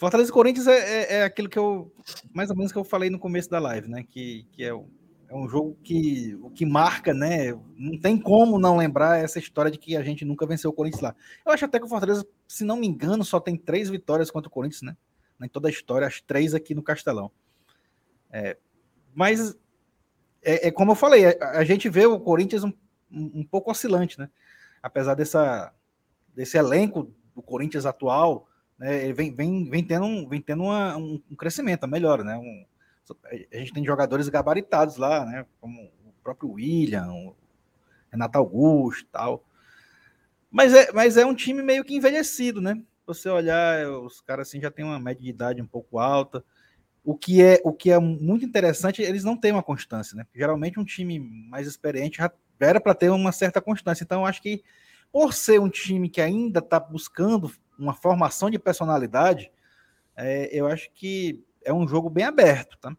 Fortaleza 0.00 0.30
e 0.30 0.32
Corinthians 0.32 0.66
é, 0.66 0.78
é, 0.78 1.16
é, 1.16 1.24
aquilo 1.24 1.46
que 1.46 1.58
eu, 1.58 1.92
mais 2.32 2.48
ou 2.48 2.56
menos 2.56 2.72
que 2.72 2.78
eu 2.78 2.84
falei 2.84 3.10
no 3.10 3.18
começo 3.18 3.50
da 3.50 3.58
live, 3.58 3.86
né? 3.86 4.02
Que, 4.02 4.46
que 4.50 4.64
é, 4.64 4.68
é 4.68 5.34
um 5.34 5.46
jogo 5.46 5.76
que 5.84 6.34
o 6.40 6.48
que 6.48 6.64
marca, 6.64 7.12
né? 7.12 7.52
Não 7.76 8.00
tem 8.00 8.18
como 8.18 8.58
não 8.58 8.78
lembrar 8.78 9.22
essa 9.22 9.38
história 9.38 9.70
de 9.70 9.76
que 9.76 9.94
a 9.98 10.02
gente 10.02 10.24
nunca 10.24 10.46
venceu 10.46 10.70
o 10.70 10.72
Corinthians 10.72 11.02
lá. 11.02 11.14
Eu 11.44 11.52
acho 11.52 11.66
até 11.66 11.78
que 11.78 11.84
o 11.84 11.88
Fortaleza, 11.88 12.26
se 12.48 12.64
não 12.64 12.78
me 12.78 12.86
engano, 12.86 13.22
só 13.22 13.38
tem 13.38 13.58
três 13.58 13.90
vitórias 13.90 14.30
contra 14.30 14.48
o 14.48 14.50
Corinthians, 14.50 14.80
né? 14.80 14.96
Em 15.38 15.48
toda 15.48 15.68
a 15.68 15.70
história, 15.70 16.06
as 16.06 16.18
três 16.22 16.54
aqui 16.54 16.74
no 16.74 16.82
Castelão. 16.82 17.30
É, 18.30 18.56
mas 19.14 19.54
é, 20.42 20.68
é, 20.68 20.70
como 20.70 20.92
eu 20.92 20.96
falei, 20.96 21.26
a, 21.26 21.58
a, 21.58 21.64
gente 21.64 21.90
vê 21.90 22.06
o 22.06 22.18
Corinthians 22.18 22.64
um, 22.64 22.72
um, 23.12 23.40
um 23.40 23.44
pouco 23.44 23.70
oscilante, 23.70 24.18
né? 24.18 24.30
Apesar 24.82 25.12
dessa, 25.12 25.74
desse 26.34 26.56
elenco 26.56 27.12
do 27.34 27.42
Corinthians 27.42 27.84
atual, 27.84 28.46
né, 28.80 29.04
ele 29.04 29.12
vem, 29.12 29.34
vem, 29.34 29.68
vem 29.68 29.84
tendo, 29.84 30.06
um, 30.06 30.26
vem 30.26 30.40
tendo 30.40 30.62
uma, 30.62 30.96
um, 30.96 31.20
crescimento, 31.36 31.86
melhor, 31.86 32.24
né? 32.24 32.38
Um, 32.38 32.64
a 33.52 33.56
gente 33.58 33.74
tem 33.74 33.84
jogadores 33.84 34.30
gabaritados 34.30 34.96
lá, 34.96 35.26
né? 35.26 35.44
Como 35.60 35.82
o 35.82 36.12
próprio 36.22 36.52
William, 36.52 37.12
o 37.12 37.36
Renato 38.10 38.38
Augusto 38.38 39.06
tal. 39.12 39.44
Mas 40.50 40.72
é, 40.72 40.90
mas 40.92 41.18
é 41.18 41.26
um 41.26 41.34
time 41.34 41.62
meio 41.62 41.84
que 41.84 41.94
envelhecido, 41.94 42.58
né? 42.62 42.80
Você 43.06 43.28
olhar, 43.28 43.86
os 43.86 44.22
caras 44.22 44.48
assim 44.48 44.60
já 44.60 44.70
têm 44.70 44.84
uma 44.84 44.98
média 44.98 45.22
de 45.22 45.28
idade 45.28 45.60
um 45.60 45.66
pouco 45.66 45.98
alta. 45.98 46.42
O 47.04 47.14
que 47.14 47.42
é, 47.42 47.60
o 47.62 47.74
que 47.74 47.90
é 47.90 47.98
muito 47.98 48.46
interessante, 48.46 49.02
eles 49.02 49.24
não 49.24 49.36
têm 49.36 49.52
uma 49.52 49.62
constância, 49.62 50.16
né? 50.16 50.26
Geralmente 50.34 50.80
um 50.80 50.84
time 50.84 51.18
mais 51.18 51.66
experiente 51.66 52.16
já 52.16 52.32
era 52.58 52.80
para 52.80 52.94
ter 52.94 53.10
uma 53.10 53.32
certa 53.32 53.60
constância. 53.60 54.04
Então, 54.04 54.24
acho 54.24 54.40
que 54.40 54.62
por 55.12 55.34
ser 55.34 55.60
um 55.60 55.68
time 55.68 56.08
que 56.08 56.20
ainda 56.20 56.60
está 56.60 56.80
buscando 56.80 57.52
uma 57.80 57.94
formação 57.94 58.50
de 58.50 58.58
personalidade, 58.58 59.50
é, 60.16 60.48
eu 60.52 60.66
acho 60.66 60.90
que 60.92 61.42
é 61.64 61.72
um 61.72 61.86
jogo 61.86 62.10
bem 62.10 62.24
aberto, 62.24 62.76
tá? 62.78 62.96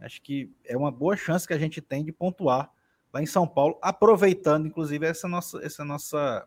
Acho 0.00 0.20
que 0.22 0.52
é 0.64 0.76
uma 0.76 0.90
boa 0.90 1.16
chance 1.16 1.46
que 1.46 1.54
a 1.54 1.58
gente 1.58 1.80
tem 1.80 2.04
de 2.04 2.12
pontuar 2.12 2.70
lá 3.12 3.22
em 3.22 3.26
São 3.26 3.46
Paulo, 3.46 3.78
aproveitando, 3.80 4.66
inclusive, 4.66 5.06
essa 5.06 5.26
nossa, 5.26 5.64
essa 5.64 5.84
nossa 5.84 6.46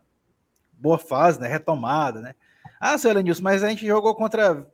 boa 0.72 0.98
fase, 0.98 1.40
né? 1.40 1.48
Retomada, 1.48 2.20
né? 2.20 2.34
Ah, 2.78 2.96
seu 2.96 3.10
Elenilson, 3.10 3.42
mas 3.42 3.62
a 3.62 3.68
gente 3.68 3.86
jogou 3.86 4.14
contra 4.14 4.66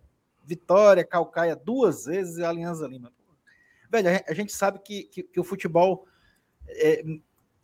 Vitória, 0.44 1.04
Calcaia 1.04 1.56
duas 1.56 2.04
vezes 2.04 2.36
e 2.36 2.44
Alianza 2.44 2.86
Lima. 2.86 3.12
Velho, 3.90 4.08
a 4.28 4.34
gente 4.34 4.52
sabe 4.52 4.78
que, 4.80 5.04
que, 5.04 5.22
que 5.22 5.40
o 5.40 5.44
futebol, 5.44 6.06
é, 6.68 7.02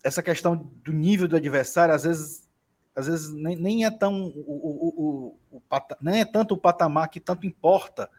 essa 0.03 0.23
questão 0.23 0.57
do 0.57 0.93
nível 0.93 1.28
do 1.28 1.36
adversário, 1.36 1.94
às 1.94 2.05
vezes 2.05 2.49
às 2.94 3.06
vezes 3.06 3.32
nem, 3.32 3.56
nem 3.56 3.85
é 3.85 3.90
tão 3.90 4.27
o, 4.27 4.40
o, 4.47 5.36
o, 5.51 5.59
o, 5.59 5.81
nem 6.01 6.20
é 6.20 6.24
tanto 6.24 6.55
o 6.55 6.59
patamar 6.59 7.09
que 7.09 7.20
tanto 7.20 7.47
importa 7.47 8.10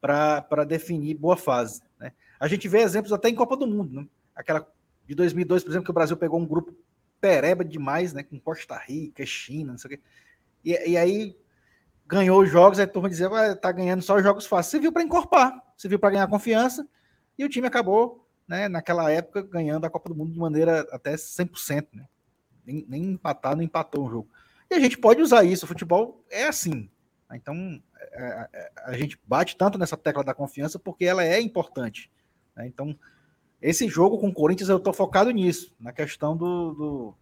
para 0.00 0.64
definir 0.64 1.14
boa 1.14 1.36
fase. 1.36 1.82
Né? 1.98 2.12
A 2.38 2.48
gente 2.48 2.68
vê 2.68 2.80
exemplos 2.80 3.12
até 3.12 3.28
em 3.28 3.34
Copa 3.34 3.56
do 3.56 3.66
Mundo, 3.66 4.00
né? 4.00 4.08
aquela 4.34 4.66
de 5.06 5.14
2002, 5.14 5.62
por 5.62 5.70
exemplo, 5.70 5.84
que 5.84 5.90
o 5.90 5.94
Brasil 5.94 6.16
pegou 6.16 6.38
um 6.38 6.46
grupo 6.46 6.74
pereba 7.20 7.64
demais, 7.64 8.12
né, 8.12 8.22
com 8.22 8.38
Costa 8.38 8.76
Rica, 8.76 9.24
China, 9.26 9.72
não 9.72 9.78
sei 9.78 9.88
o 9.88 9.90
quê. 9.90 10.02
E, 10.64 10.90
e 10.90 10.96
aí 10.96 11.36
ganhou 12.06 12.42
os 12.42 12.50
jogos, 12.50 12.78
aí 12.78 12.84
a 12.84 12.88
turma 12.88 13.08
dizia, 13.08 13.28
vai 13.28 13.54
tá 13.56 13.72
ganhando 13.72 14.02
só 14.02 14.16
os 14.16 14.22
jogos 14.22 14.46
fáceis. 14.46 14.70
Você 14.70 14.80
viu 14.80 14.92
para 14.92 15.02
encorpar, 15.02 15.60
você 15.76 15.88
viu 15.88 15.98
para 15.98 16.10
ganhar 16.10 16.28
confiança, 16.28 16.86
e 17.36 17.44
o 17.44 17.48
time 17.48 17.66
acabou, 17.66 18.26
né, 18.46 18.68
naquela 18.68 19.10
época, 19.10 19.42
ganhando 19.42 19.84
a 19.84 19.90
Copa 19.90 20.08
do 20.08 20.14
Mundo 20.14 20.32
de 20.32 20.38
maneira 20.38 20.86
até 20.92 21.14
100%, 21.14 21.88
né? 21.92 22.06
Nem, 22.68 22.86
nem 22.88 23.04
empatar, 23.12 23.56
não 23.56 23.62
empatou 23.62 24.06
o 24.06 24.10
jogo. 24.10 24.28
E 24.70 24.74
a 24.74 24.80
gente 24.80 24.98
pode 24.98 25.22
usar 25.22 25.44
isso, 25.44 25.64
o 25.64 25.68
futebol 25.68 26.22
é 26.30 26.44
assim. 26.44 26.88
Então, 27.32 27.82
a, 27.94 28.04
é, 28.04 28.22
a, 28.22 28.48
é, 28.52 28.72
a 28.84 28.92
gente 28.96 29.18
bate 29.26 29.56
tanto 29.56 29.78
nessa 29.78 29.96
tecla 29.96 30.22
da 30.22 30.34
confiança 30.34 30.78
porque 30.78 31.04
ela 31.04 31.24
é 31.24 31.40
importante. 31.40 32.10
Né? 32.54 32.66
Então, 32.66 32.96
esse 33.60 33.88
jogo 33.88 34.18
com 34.18 34.28
o 34.28 34.34
Corinthians, 34.34 34.68
eu 34.68 34.76
estou 34.76 34.92
focado 34.92 35.30
nisso, 35.30 35.74
na 35.80 35.92
questão 35.92 36.36
do, 36.36 36.74
do 36.74 37.14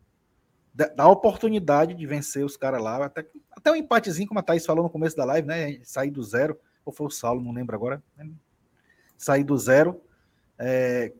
da, 0.75 0.87
da, 0.89 1.09
oportunidade 1.09 1.95
de 1.95 2.07
vencer 2.07 2.45
os 2.45 2.57
caras 2.57 2.83
lá. 2.83 3.07
Até, 3.07 3.27
até 3.53 3.71
um 3.71 3.77
empatezinho, 3.77 4.29
como 4.29 4.41
a 4.41 4.43
Thaís 4.43 4.67
falou 4.67 4.85
no 4.85 4.91
começo 4.91 5.17
da 5.17 5.25
live, 5.25 5.47
né? 5.47 5.81
Sair 5.83 6.11
do 6.11 6.23
zero, 6.23 6.59
ou 6.85 6.93
foi 6.93 7.07
o 7.07 7.11
Saulo, 7.11 7.43
não 7.43 7.53
lembro 7.53 7.75
agora. 7.75 8.03
Né? 8.17 8.29
Sair 9.17 9.45
do 9.45 9.57
zero. 9.57 10.01
É, 10.59 11.13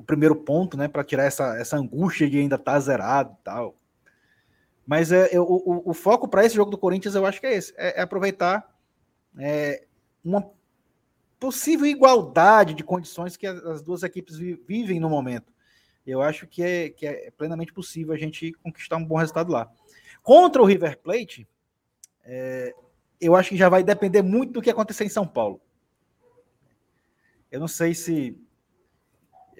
o 0.00 0.02
primeiro 0.02 0.34
ponto, 0.34 0.78
né, 0.78 0.88
para 0.88 1.04
tirar 1.04 1.24
essa, 1.24 1.58
essa 1.58 1.76
angústia 1.76 2.28
de 2.28 2.38
ainda 2.38 2.56
estar 2.56 2.72
tá 2.72 2.80
zerado 2.80 3.36
e 3.38 3.44
tal. 3.44 3.76
Mas 4.86 5.12
é, 5.12 5.28
eu, 5.30 5.42
o, 5.42 5.90
o, 5.90 5.92
foco 5.92 6.26
para 6.26 6.44
esse 6.44 6.54
jogo 6.54 6.70
do 6.70 6.78
Corinthians 6.78 7.14
eu 7.14 7.26
acho 7.26 7.38
que 7.38 7.46
é 7.46 7.54
esse: 7.54 7.74
é, 7.76 8.00
é 8.00 8.02
aproveitar 8.02 8.74
é, 9.38 9.84
uma 10.24 10.50
possível 11.38 11.86
igualdade 11.86 12.72
de 12.72 12.82
condições 12.82 13.36
que 13.36 13.46
as 13.46 13.82
duas 13.82 14.02
equipes 14.02 14.36
vivem 14.38 14.98
no 14.98 15.10
momento. 15.10 15.52
Eu 16.06 16.22
acho 16.22 16.46
que 16.46 16.62
é, 16.62 16.88
que 16.88 17.06
é 17.06 17.30
plenamente 17.30 17.72
possível 17.72 18.14
a 18.14 18.18
gente 18.18 18.52
conquistar 18.62 18.96
um 18.96 19.04
bom 19.04 19.16
resultado 19.16 19.52
lá. 19.52 19.70
Contra 20.22 20.62
o 20.62 20.64
River 20.64 20.98
Plate, 20.98 21.46
é, 22.24 22.74
eu 23.20 23.36
acho 23.36 23.50
que 23.50 23.56
já 23.56 23.68
vai 23.68 23.84
depender 23.84 24.22
muito 24.22 24.54
do 24.54 24.62
que 24.62 24.70
acontecer 24.70 25.04
em 25.04 25.10
São 25.10 25.26
Paulo. 25.26 25.60
Eu 27.52 27.60
não 27.60 27.68
sei 27.68 27.94
se 27.94 28.34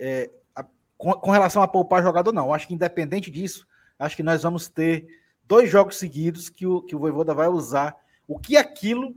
é, 0.00 0.30
a, 0.56 0.64
com, 0.96 1.12
com, 1.12 1.30
relação 1.30 1.62
a 1.62 1.68
poupar 1.68 2.02
jogador, 2.02 2.32
não. 2.32 2.52
Acho 2.52 2.66
que 2.66 2.74
independente 2.74 3.30
disso, 3.30 3.66
acho 3.98 4.16
que 4.16 4.22
nós 4.22 4.42
vamos 4.42 4.68
ter 4.68 5.06
dois 5.44 5.70
jogos 5.70 5.96
seguidos 5.96 6.48
que 6.48 6.66
o, 6.66 6.80
que 6.80 6.96
o 6.96 6.98
Voivoda 6.98 7.34
vai 7.34 7.48
usar. 7.48 7.94
O 8.26 8.38
que 8.38 8.56
aquilo 8.56 9.14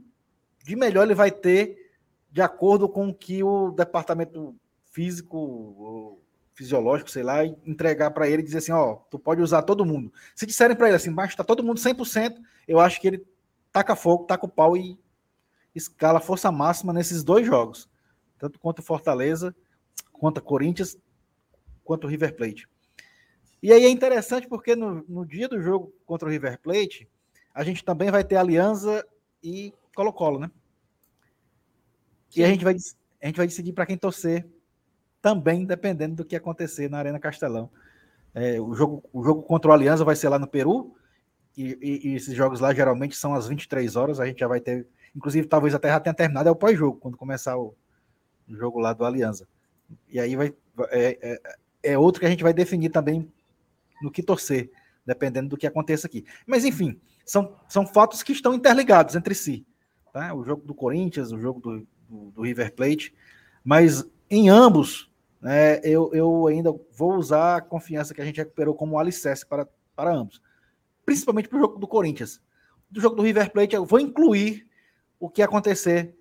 de 0.63 0.75
melhor 0.75 1.03
ele 1.03 1.15
vai 1.15 1.31
ter 1.31 1.91
de 2.29 2.41
acordo 2.41 2.89
com 2.89 3.09
o 3.09 3.13
que 3.13 3.43
o 3.43 3.71
departamento 3.71 4.55
físico, 4.85 6.19
fisiológico, 6.53 7.09
sei 7.09 7.23
lá, 7.23 7.45
entregar 7.45 8.11
para 8.11 8.27
ele 8.27 8.41
e 8.41 8.45
dizer 8.45 8.57
assim, 8.57 8.71
ó, 8.71 8.95
tu 9.09 9.17
pode 9.17 9.41
usar 9.41 9.61
todo 9.61 9.85
mundo. 9.85 10.11
Se 10.35 10.45
disserem 10.45 10.75
para 10.75 10.87
ele 10.87 10.95
assim, 10.95 11.09
mas 11.09 11.35
tá 11.35 11.43
todo 11.43 11.63
mundo 11.63 11.79
100%, 11.79 12.35
eu 12.67 12.79
acho 12.79 12.99
que 12.99 13.07
ele 13.07 13.25
taca 13.71 13.95
fogo, 13.95 14.25
taca 14.25 14.45
o 14.45 14.49
pau 14.49 14.75
e 14.75 14.97
escala 15.73 16.19
força 16.19 16.51
máxima 16.51 16.93
nesses 16.93 17.23
dois 17.23 17.45
jogos, 17.45 17.89
tanto 18.37 18.59
contra 18.59 18.81
o 18.81 18.85
Fortaleza 18.85 19.55
contra 20.13 20.41
Corinthians, 20.41 20.97
quanto 21.83 22.05
o 22.05 22.09
River 22.09 22.35
Plate. 22.35 22.67
E 23.61 23.71
aí 23.71 23.85
é 23.85 23.89
interessante 23.89 24.47
porque 24.47 24.75
no, 24.75 25.03
no 25.07 25.25
dia 25.25 25.47
do 25.47 25.61
jogo 25.61 25.93
contra 26.05 26.27
o 26.27 26.31
River 26.31 26.59
Plate, 26.61 27.07
a 27.53 27.63
gente 27.63 27.83
também 27.83 28.09
vai 28.09 28.23
ter 28.23 28.35
Aliança 28.35 29.05
e 29.41 29.73
Colo-Colo, 29.95 30.39
né? 30.39 30.51
Sim. 32.29 32.41
E 32.41 32.43
a 32.43 32.47
gente 32.47 32.63
vai, 32.63 32.75
a 33.21 33.27
gente 33.27 33.37
vai 33.37 33.47
decidir 33.47 33.73
para 33.73 33.85
quem 33.85 33.97
torcer 33.97 34.47
também, 35.21 35.65
dependendo 35.65 36.15
do 36.15 36.25
que 36.25 36.35
acontecer 36.35 36.89
na 36.89 36.97
Arena 36.97 37.19
Castelão. 37.19 37.69
É, 38.33 38.59
o, 38.59 38.73
jogo, 38.73 39.03
o 39.13 39.23
jogo 39.23 39.43
contra 39.43 39.71
o 39.71 39.73
Aliança 39.73 40.03
vai 40.03 40.15
ser 40.15 40.27
lá 40.29 40.39
no 40.39 40.47
Peru, 40.47 40.95
e, 41.55 41.77
e, 41.81 42.09
e, 42.09 42.15
esses 42.15 42.33
jogos 42.33 42.59
lá 42.59 42.73
geralmente 42.73 43.15
são 43.15 43.35
às 43.35 43.47
23 43.47 43.95
horas, 43.95 44.19
a 44.19 44.25
gente 44.25 44.39
já 44.39 44.47
vai 44.47 44.59
ter, 44.59 44.87
inclusive 45.15 45.47
talvez 45.47 45.75
até 45.75 45.89
já 45.89 45.99
tenha 45.99 46.13
terminado, 46.13 46.49
é 46.49 46.51
o 46.51 46.55
pós-jogo, 46.55 46.97
quando 46.99 47.15
começar 47.15 47.55
o, 47.57 47.75
o, 48.49 48.55
jogo 48.55 48.79
lá 48.79 48.91
do 48.91 49.05
Aliança. 49.05 49.47
E 50.09 50.19
aí 50.19 50.35
vai, 50.35 50.53
é, 50.89 51.17
é, 51.21 51.91
é 51.93 51.97
outro 51.97 52.19
que 52.19 52.25
a 52.25 52.29
gente 52.29 52.43
vai 52.43 52.53
definir 52.53 52.89
também 52.89 53.31
no 54.01 54.11
que 54.11 54.23
torcer, 54.23 54.71
dependendo 55.05 55.49
do 55.49 55.57
que 55.57 55.67
aconteça 55.67 56.07
aqui. 56.07 56.25
Mas 56.45 56.65
enfim, 56.65 56.99
são, 57.25 57.55
são 57.67 57.85
fatos 57.85 58.23
que 58.23 58.31
estão 58.31 58.53
interligados 58.53 59.15
entre 59.15 59.35
si. 59.35 59.65
Tá? 60.11 60.33
O 60.33 60.43
jogo 60.43 60.65
do 60.65 60.73
Corinthians, 60.73 61.31
o 61.31 61.39
jogo 61.39 61.59
do, 61.59 61.87
do, 62.09 62.31
do 62.31 62.41
River 62.41 62.73
Plate, 62.73 63.13
mas 63.63 64.05
em 64.29 64.49
ambos, 64.49 65.11
né, 65.41 65.79
eu, 65.83 66.11
eu 66.13 66.47
ainda 66.47 66.73
vou 66.91 67.15
usar 67.15 67.57
a 67.57 67.61
confiança 67.61 68.13
que 68.13 68.21
a 68.21 68.25
gente 68.25 68.37
recuperou 68.37 68.75
como 68.75 68.97
alicerce 68.97 69.45
para, 69.45 69.67
para 69.95 70.13
ambos 70.13 70.41
principalmente 71.05 71.47
para 71.47 71.57
o 71.57 71.61
jogo 71.61 71.79
do 71.79 71.87
Corinthians. 71.87 72.41
Do 72.89 73.01
jogo 73.01 73.15
do 73.15 73.23
River 73.23 73.51
Plate, 73.51 73.75
eu 73.75 73.85
vou 73.85 73.99
incluir 73.99 74.67
o 75.19 75.29
que 75.29 75.41
acontecer 75.41 76.15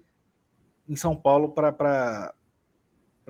em 0.88 0.96
São 0.96 1.14
Paulo 1.14 1.50
para 1.50 2.34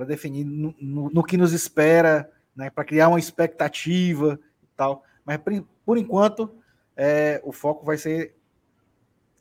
definir 0.06 0.44
no, 0.44 0.74
no, 0.80 1.10
no, 1.10 1.22
que 1.22 1.36
nos 1.36 1.52
espera, 1.52 2.30
né, 2.56 2.70
para 2.70 2.84
criar 2.84 3.08
uma 3.08 3.18
expectativa 3.18 4.38
e 4.62 4.66
tal. 4.76 5.04
Mas 5.24 5.38
por 5.84 5.98
enquanto, 5.98 6.50
é, 6.96 7.40
o 7.44 7.52
foco 7.52 7.84
vai 7.84 7.96
ser 7.96 8.34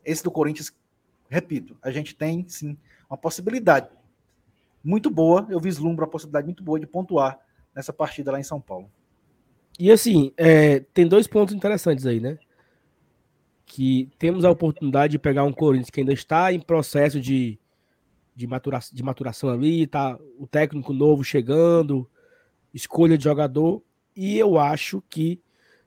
esse 0.04 0.22
do 0.22 0.30
Corinthians. 0.30 0.72
Repito, 1.28 1.76
a 1.82 1.90
gente 1.90 2.14
tem 2.14 2.46
sim 2.48 2.76
uma 3.08 3.16
possibilidade 3.16 3.88
muito 4.84 5.10
boa, 5.10 5.46
eu 5.48 5.60
vislumbro 5.60 6.04
a 6.04 6.08
possibilidade 6.08 6.46
muito 6.46 6.62
boa 6.62 6.78
de 6.78 6.86
pontuar 6.86 7.38
nessa 7.74 7.92
partida 7.92 8.32
lá 8.32 8.40
em 8.40 8.44
São 8.44 8.60
Paulo. 8.60 8.90
E 9.78 9.90
assim, 9.90 10.32
é, 10.36 10.80
tem 10.92 11.06
dois 11.06 11.26
pontos 11.26 11.54
interessantes 11.54 12.04
aí, 12.04 12.20
né? 12.20 12.38
Que 13.64 14.10
temos 14.18 14.44
a 14.44 14.50
oportunidade 14.50 15.12
de 15.12 15.18
pegar 15.18 15.44
um 15.44 15.52
Corinthians 15.52 15.90
que 15.90 16.00
ainda 16.00 16.12
está 16.12 16.52
em 16.52 16.60
processo 16.60 17.20
de, 17.20 17.58
de, 18.34 18.46
maturação, 18.46 18.94
de 18.94 19.02
maturação 19.02 19.50
ali, 19.50 19.86
tá 19.86 20.18
o 20.38 20.46
técnico 20.46 20.92
novo 20.92 21.22
chegando, 21.22 22.08
escolha 22.72 23.18
de 23.18 23.24
jogador, 23.24 23.82
e 24.16 24.38
eu 24.38 24.58
acho 24.58 25.02
que 25.08 25.40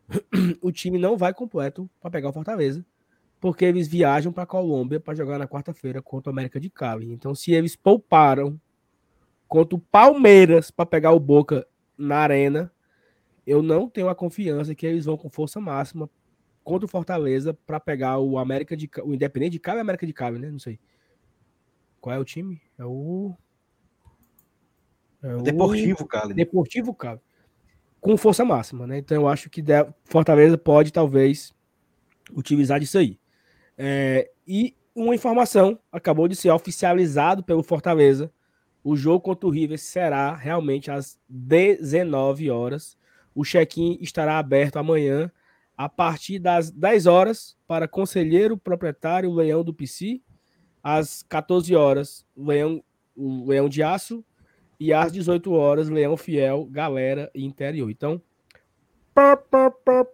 o 0.62 0.72
time 0.72 0.98
não 0.98 1.18
vai 1.18 1.34
completo 1.34 1.90
para 2.00 2.12
pegar 2.12 2.30
o 2.30 2.34
Fortaleza, 2.34 2.86
porque 3.40 3.66
eles 3.66 3.88
viajam 3.88 4.32
para 4.32 4.46
Colômbia 4.46 5.00
para 5.00 5.16
jogar 5.16 5.38
na 5.38 5.48
quarta-feira 5.48 6.02
contra 6.02 6.30
o 6.30 6.34
América 6.34 6.60
de 6.60 6.70
Cali. 6.70 7.12
Então, 7.12 7.36
se 7.36 7.52
eles 7.52 7.76
pouparam 7.76 8.60
contra 9.48 9.76
o 9.76 9.80
Palmeiras 9.80 10.72
para 10.72 10.86
pegar 10.86 11.12
o 11.12 11.20
Boca 11.20 11.68
na 11.98 12.18
arena, 12.18 12.72
eu 13.46 13.62
não 13.62 13.88
tenho 13.88 14.10
a 14.10 14.16
confiança 14.16 14.74
que 14.74 14.86
eles 14.86 15.06
vão 15.06 15.18
com 15.18 15.30
força 15.30 15.60
máxima 15.60 16.10
contra 16.64 16.86
o 16.86 16.90
Fortaleza 16.90 17.54
para 17.54 17.80
pegar 17.80 18.18
o 18.18 18.40
América 18.40 18.76
de 18.76 18.90
o 19.04 19.14
Independente 19.14 19.60
de 19.60 19.62
e 19.64 19.80
América 19.80 20.08
de 20.08 20.14
Cabo, 20.14 20.40
né? 20.40 20.50
Não 20.50 20.58
sei. 20.58 20.80
Qual 22.06 22.16
é 22.16 22.20
o 22.20 22.24
time? 22.24 22.62
É 22.78 22.86
o 22.86 23.34
é 25.24 25.36
o 25.38 25.42
Deportivo 25.42 26.06
Cali. 26.06 26.36
Deportivo 26.36 26.94
Cali. 26.94 27.20
Com 28.00 28.16
força 28.16 28.46
máxima, 28.46 28.86
né? 28.86 29.00
Então 29.00 29.20
eu 29.20 29.28
acho 29.28 29.50
que 29.50 29.64
Fortaleza 30.04 30.56
pode 30.56 30.94
talvez 30.94 31.52
utilizar 32.32 32.80
disso 32.80 33.00
aí. 33.00 33.20
É, 33.76 34.30
e 34.48 34.78
uma 34.94 35.16
informação 35.16 35.80
acabou 35.92 36.28
de 36.28 36.36
ser 36.36 36.52
oficializado 36.52 37.44
pelo 37.44 37.64
Fortaleza. 37.64 38.32
O 38.84 38.96
jogo 38.96 39.22
contra 39.22 39.48
o 39.48 39.52
River 39.52 39.80
será 39.80 40.36
realmente 40.36 40.92
às 40.92 41.20
19 41.28 42.52
horas 42.52 42.96
o 43.34 43.44
check-in 43.44 43.98
estará 44.00 44.38
aberto 44.38 44.78
amanhã 44.78 45.32
a 45.76 45.90
partir 45.90 46.38
das 46.38 46.70
10 46.70 47.08
horas 47.08 47.58
para 47.66 47.88
conselheiro 47.88 48.56
proprietário 48.56 49.34
Leão 49.34 49.64
do 49.64 49.74
PC, 49.74 50.22
às 50.86 51.24
14 51.24 51.76
horas 51.76 52.24
Leão, 52.38 52.84
o 53.16 53.50
Leão 53.50 53.68
de 53.68 53.82
Aço 53.82 54.24
e 54.80 54.94
às 54.94 55.12
18 55.12 55.52
horas 55.52 55.90
Leão 55.90 56.16
Fiel, 56.16 56.68
Galera 56.70 57.32
e 57.34 57.44
Interior. 57.44 57.90
Então, 57.90 58.22
pá, 59.12 59.36
pá, 59.36 59.72
pá, 59.72 60.06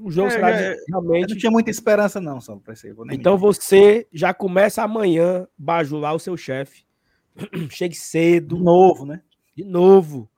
o 0.00 0.10
jogo 0.12 0.28
é, 0.28 0.30
será 0.30 0.50
é, 0.50 0.76
realmente. 0.88 1.22
Eu 1.24 1.34
não 1.34 1.36
tinha 1.40 1.50
muita 1.50 1.72
esperança, 1.72 2.20
não, 2.20 2.40
só 2.40 2.54
para 2.54 2.72
isso. 2.72 2.86
Então 3.10 3.36
você 3.36 4.06
já 4.12 4.32
começa 4.32 4.80
amanhã 4.80 5.48
bajular 5.58 6.14
o 6.14 6.20
seu 6.20 6.36
chefe. 6.36 6.84
Chegue 7.68 7.96
cedo. 7.96 8.56
De 8.56 8.62
novo, 8.62 9.04
né? 9.04 9.22
De 9.56 9.64
novo. 9.64 10.30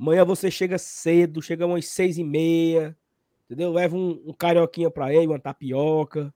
Amanhã 0.00 0.24
você 0.24 0.50
chega 0.50 0.78
cedo, 0.78 1.42
chega 1.42 1.66
umas 1.66 1.86
seis 1.88 2.16
e 2.16 2.24
meia, 2.24 2.96
entendeu? 3.44 3.70
Leva 3.70 3.94
um, 3.94 4.22
um 4.28 4.32
carioquinha 4.32 4.90
para 4.90 5.12
ele, 5.12 5.26
uma 5.26 5.38
tapioca. 5.38 6.32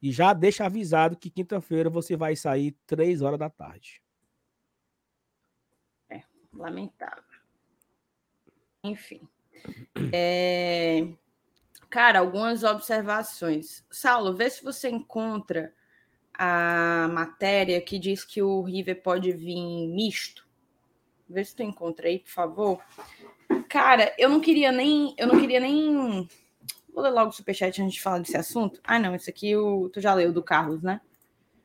E 0.00 0.12
já 0.12 0.32
deixa 0.32 0.66
avisado 0.66 1.16
que 1.16 1.30
quinta-feira 1.30 1.88
você 1.88 2.16
vai 2.16 2.36
sair 2.36 2.76
três 2.86 3.22
horas 3.22 3.38
da 3.38 3.48
tarde. 3.48 4.02
É, 6.10 6.22
lamentável. 6.52 7.24
Enfim. 8.84 9.20
É... 10.12 11.08
Cara, 11.88 12.18
algumas 12.18 12.62
observações. 12.62 13.84
Saulo, 13.90 14.34
vê 14.34 14.50
se 14.50 14.62
você 14.62 14.88
encontra 14.90 15.72
a 16.34 17.08
matéria 17.10 17.80
que 17.80 17.98
diz 17.98 18.24
que 18.24 18.42
o 18.42 18.62
River 18.62 19.02
pode 19.02 19.32
vir 19.32 19.88
misto. 19.88 20.46
Vê 21.28 21.44
se 21.44 21.56
tu 21.56 21.62
encontra 21.62 22.08
aí, 22.08 22.18
por 22.18 22.30
favor. 22.30 22.84
Cara, 23.68 24.14
eu 24.18 24.28
não 24.28 24.40
queria 24.40 24.70
nem. 24.70 25.14
Eu 25.16 25.26
não 25.26 25.40
queria 25.40 25.60
nem. 25.60 26.28
Vou 26.96 27.04
ler 27.04 27.10
logo 27.10 27.28
o 27.28 27.32
superchat 27.32 27.82
antes 27.82 27.96
de 27.96 28.00
falar 28.00 28.20
desse 28.20 28.38
assunto. 28.38 28.80
Ah, 28.82 28.98
não, 28.98 29.14
esse 29.14 29.28
aqui 29.28 29.54
o, 29.54 29.90
tu 29.90 30.00
já 30.00 30.14
leu 30.14 30.32
do 30.32 30.42
Carlos, 30.42 30.82
né? 30.82 30.98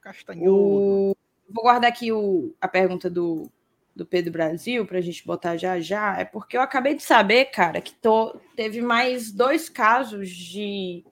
Castanhoso. 0.02 0.54
O, 0.54 1.16
vou 1.50 1.64
guardar 1.64 1.90
aqui 1.90 2.12
o, 2.12 2.54
a 2.60 2.68
pergunta 2.68 3.10
do, 3.10 3.50
do 3.96 4.06
Pedro 4.06 4.34
Brasil 4.34 4.86
para 4.86 4.98
a 4.98 5.02
gente 5.02 5.26
botar 5.26 5.56
já 5.56 5.80
já. 5.80 6.20
É 6.20 6.26
porque 6.26 6.58
eu 6.58 6.62
acabei 6.62 6.96
de 6.96 7.04
saber, 7.04 7.46
cara, 7.46 7.80
que 7.80 7.94
tô, 7.94 8.38
teve 8.58 8.82
mais 8.82 9.32
dois 9.32 9.70
casos 9.70 10.30
de 10.30 11.06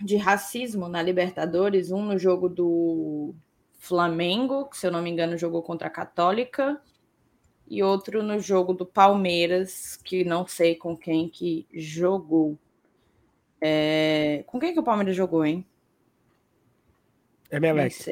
de 0.00 0.16
racismo 0.16 0.88
na 0.88 1.02
Libertadores, 1.02 1.90
um 1.90 2.04
no 2.04 2.16
jogo 2.16 2.48
do 2.48 3.34
Flamengo, 3.80 4.66
que 4.66 4.76
se 4.76 4.86
eu 4.86 4.92
não 4.92 5.02
me 5.02 5.10
engano 5.10 5.36
jogou 5.36 5.60
contra 5.60 5.88
a 5.88 5.90
Católica, 5.90 6.80
e 7.68 7.82
outro 7.82 8.22
no 8.22 8.38
jogo 8.38 8.72
do 8.72 8.86
Palmeiras, 8.86 9.96
que 10.02 10.24
não 10.24 10.46
sei 10.46 10.74
com 10.74 10.96
quem 10.96 11.28
que 11.28 11.66
jogou. 11.72 12.58
É... 13.60 14.44
Com 14.46 14.60
quem 14.60 14.72
que 14.72 14.80
o 14.80 14.84
Palmeiras 14.84 15.16
jogou, 15.16 15.44
hein? 15.44 15.66
É 17.50 17.58
Melex. 17.58 18.08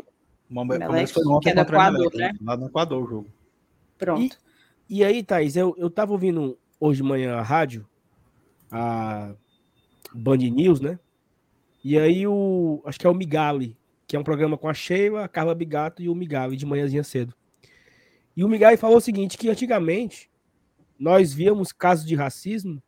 O 0.51 0.55
Palmeiras 0.55 1.11
foi 1.11 1.27
ontem 1.27 1.51
é 1.51 1.55
contra 1.55 1.77
Equador, 1.77 2.15
né? 2.15 2.33
Lá 2.41 2.57
no 2.57 2.67
Equador 2.67 3.05
o 3.05 3.09
jogo. 3.09 3.29
Pronto. 3.99 4.39
E, 4.89 4.99
e 4.99 5.05
aí, 5.05 5.23
Thaís, 5.23 5.57
eu, 5.57 5.75
eu 5.79 5.91
tava 5.91 6.13
ouvindo 6.13 6.59
hoje 6.79 7.03
de 7.03 7.09
manhã 7.09 7.37
a 7.37 7.43
rádio, 7.43 7.87
a 8.71 9.35
Band 10.13 10.37
News, 10.37 10.81
né? 10.81 10.99
E 11.83 11.99
aí 11.99 12.27
o. 12.27 12.83
Acho 12.85 12.99
que 12.99 13.07
é 13.07 13.11
o 13.11 13.15
Migali, 13.15 13.77
que 14.07 14.17
é 14.17 14.19
um 14.19 14.25
programa 14.25 14.57
com 14.57 14.69
a 14.69 14.75
Sheila, 14.75 15.25
a 15.25 15.29
Carla 15.29 15.55
Bigato 15.55 16.03
e 16.03 16.09
o 16.09 16.15
Migali 16.15 16.57
de 16.57 16.67
manhãzinha 16.67 17.05
cedo. 17.05 17.35
E 18.37 18.45
o 18.45 18.49
Migali 18.49 18.77
falou 18.77 18.99
o 18.99 19.01
seguinte, 19.01 19.39
que 19.39 19.49
antigamente 19.49 20.31
nós 20.99 21.33
víamos 21.33 21.73
casos 21.73 22.07
de 22.07 22.15
racismo 22.15 22.83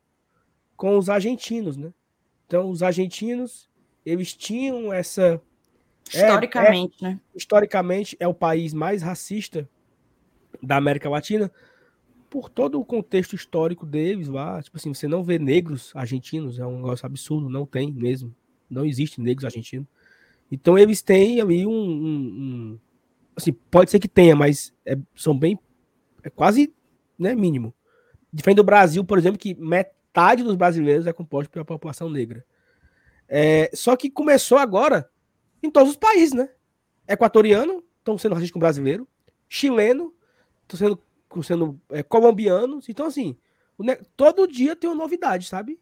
com 0.75 0.97
os 0.97 1.09
argentinos, 1.09 1.77
né? 1.77 1.93
Então, 2.45 2.69
os 2.69 2.81
argentinos, 2.83 3.69
eles 4.05 4.33
tinham 4.33 4.91
essa... 4.91 5.41
Historicamente, 6.07 7.03
é, 7.03 7.07
é, 7.07 7.11
né? 7.11 7.19
Historicamente, 7.35 8.17
é 8.19 8.27
o 8.27 8.33
país 8.33 8.73
mais 8.73 9.01
racista 9.01 9.69
da 10.61 10.77
América 10.77 11.09
Latina 11.09 11.51
por 12.29 12.49
todo 12.49 12.79
o 12.79 12.85
contexto 12.85 13.35
histórico 13.35 13.85
deles 13.85 14.27
lá. 14.27 14.61
Tipo 14.61 14.77
assim, 14.77 14.93
você 14.93 15.07
não 15.07 15.23
vê 15.23 15.37
negros 15.37 15.91
argentinos, 15.95 16.59
é 16.59 16.65
um 16.65 16.77
negócio 16.77 17.05
absurdo, 17.05 17.49
não 17.49 17.65
tem 17.65 17.91
mesmo. 17.91 18.33
Não 18.69 18.85
existe 18.85 19.19
negros 19.21 19.45
argentinos. 19.45 19.87
Então 20.51 20.77
eles 20.77 21.01
têm 21.01 21.41
ali 21.41 21.65
um, 21.65 21.71
um, 21.71 22.09
um 22.09 22.79
assim, 23.37 23.53
pode 23.53 23.91
ser 23.91 23.99
que 23.99 24.07
tenha, 24.07 24.35
mas 24.35 24.73
é, 24.83 24.97
são 25.15 25.37
bem 25.37 25.59
é 26.23 26.29
quase 26.29 26.73
né, 27.17 27.35
mínimo. 27.35 27.73
Diferente 28.33 28.57
do 28.57 28.63
Brasil, 28.63 29.03
por 29.05 29.17
exemplo, 29.17 29.37
que 29.37 29.53
metade 29.55 30.43
dos 30.43 30.55
brasileiros 30.55 31.07
é 31.07 31.13
composto 31.13 31.49
pela 31.49 31.63
população 31.63 32.09
negra. 32.09 32.43
É, 33.29 33.69
só 33.73 33.95
que 33.95 34.09
começou 34.09 34.57
agora 34.57 35.09
em 35.61 35.69
todos 35.69 35.91
os 35.91 35.97
países, 35.97 36.33
né? 36.33 36.49
Equatoriano 37.07 37.83
estão 37.99 38.17
sendo 38.17 38.33
racistas 38.33 38.51
com 38.51 38.59
brasileiro, 38.59 39.07
chileno 39.47 40.13
estão 40.63 40.77
sendo, 40.77 41.43
sendo 41.43 41.81
é, 41.89 42.03
colombianos. 42.03 42.89
Então, 42.89 43.05
assim, 43.05 43.37
todo 44.15 44.47
dia 44.47 44.75
tem 44.75 44.89
uma 44.89 44.95
novidade, 44.95 45.47
sabe? 45.47 45.79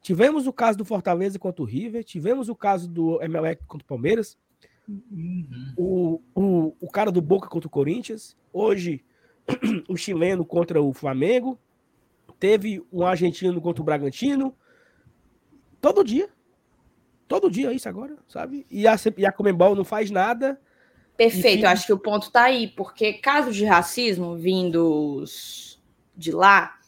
Tivemos 0.00 0.46
o 0.46 0.52
caso 0.52 0.78
do 0.78 0.84
Fortaleza 0.84 1.38
contra 1.38 1.62
o 1.62 1.66
River, 1.66 2.04
tivemos 2.04 2.48
o 2.48 2.54
caso 2.54 2.88
do 2.88 3.22
Emelec 3.22 3.64
contra 3.66 3.84
o 3.84 3.88
Palmeiras, 3.88 4.36
uhum. 4.88 5.74
o, 5.76 6.20
o, 6.34 6.76
o 6.80 6.90
cara 6.90 7.10
do 7.10 7.20
Boca 7.20 7.48
contra 7.48 7.66
o 7.66 7.70
Corinthians, 7.70 8.36
hoje 8.52 9.04
o 9.88 9.96
chileno 9.96 10.44
contra 10.44 10.80
o 10.80 10.92
Flamengo, 10.92 11.58
teve 12.38 12.84
um 12.92 13.04
argentino 13.04 13.60
contra 13.60 13.82
o 13.82 13.84
Bragantino, 13.84 14.54
todo 15.80 16.04
dia. 16.04 16.28
Todo 17.26 17.50
dia 17.50 17.72
isso 17.72 17.88
agora, 17.88 18.16
sabe? 18.28 18.66
E 18.70 18.86
a, 18.86 18.96
e 19.16 19.26
a 19.26 19.32
Comembol 19.32 19.74
não 19.74 19.84
faz 19.84 20.10
nada. 20.10 20.60
Perfeito, 21.16 21.64
eu 21.64 21.70
acho 21.70 21.86
que 21.86 21.92
o 21.92 21.98
ponto 21.98 22.30
tá 22.30 22.44
aí, 22.44 22.68
porque 22.68 23.14
casos 23.14 23.56
de 23.56 23.64
racismo 23.64 24.36
vindos 24.36 25.80
de 26.16 26.32
lá 26.32 26.78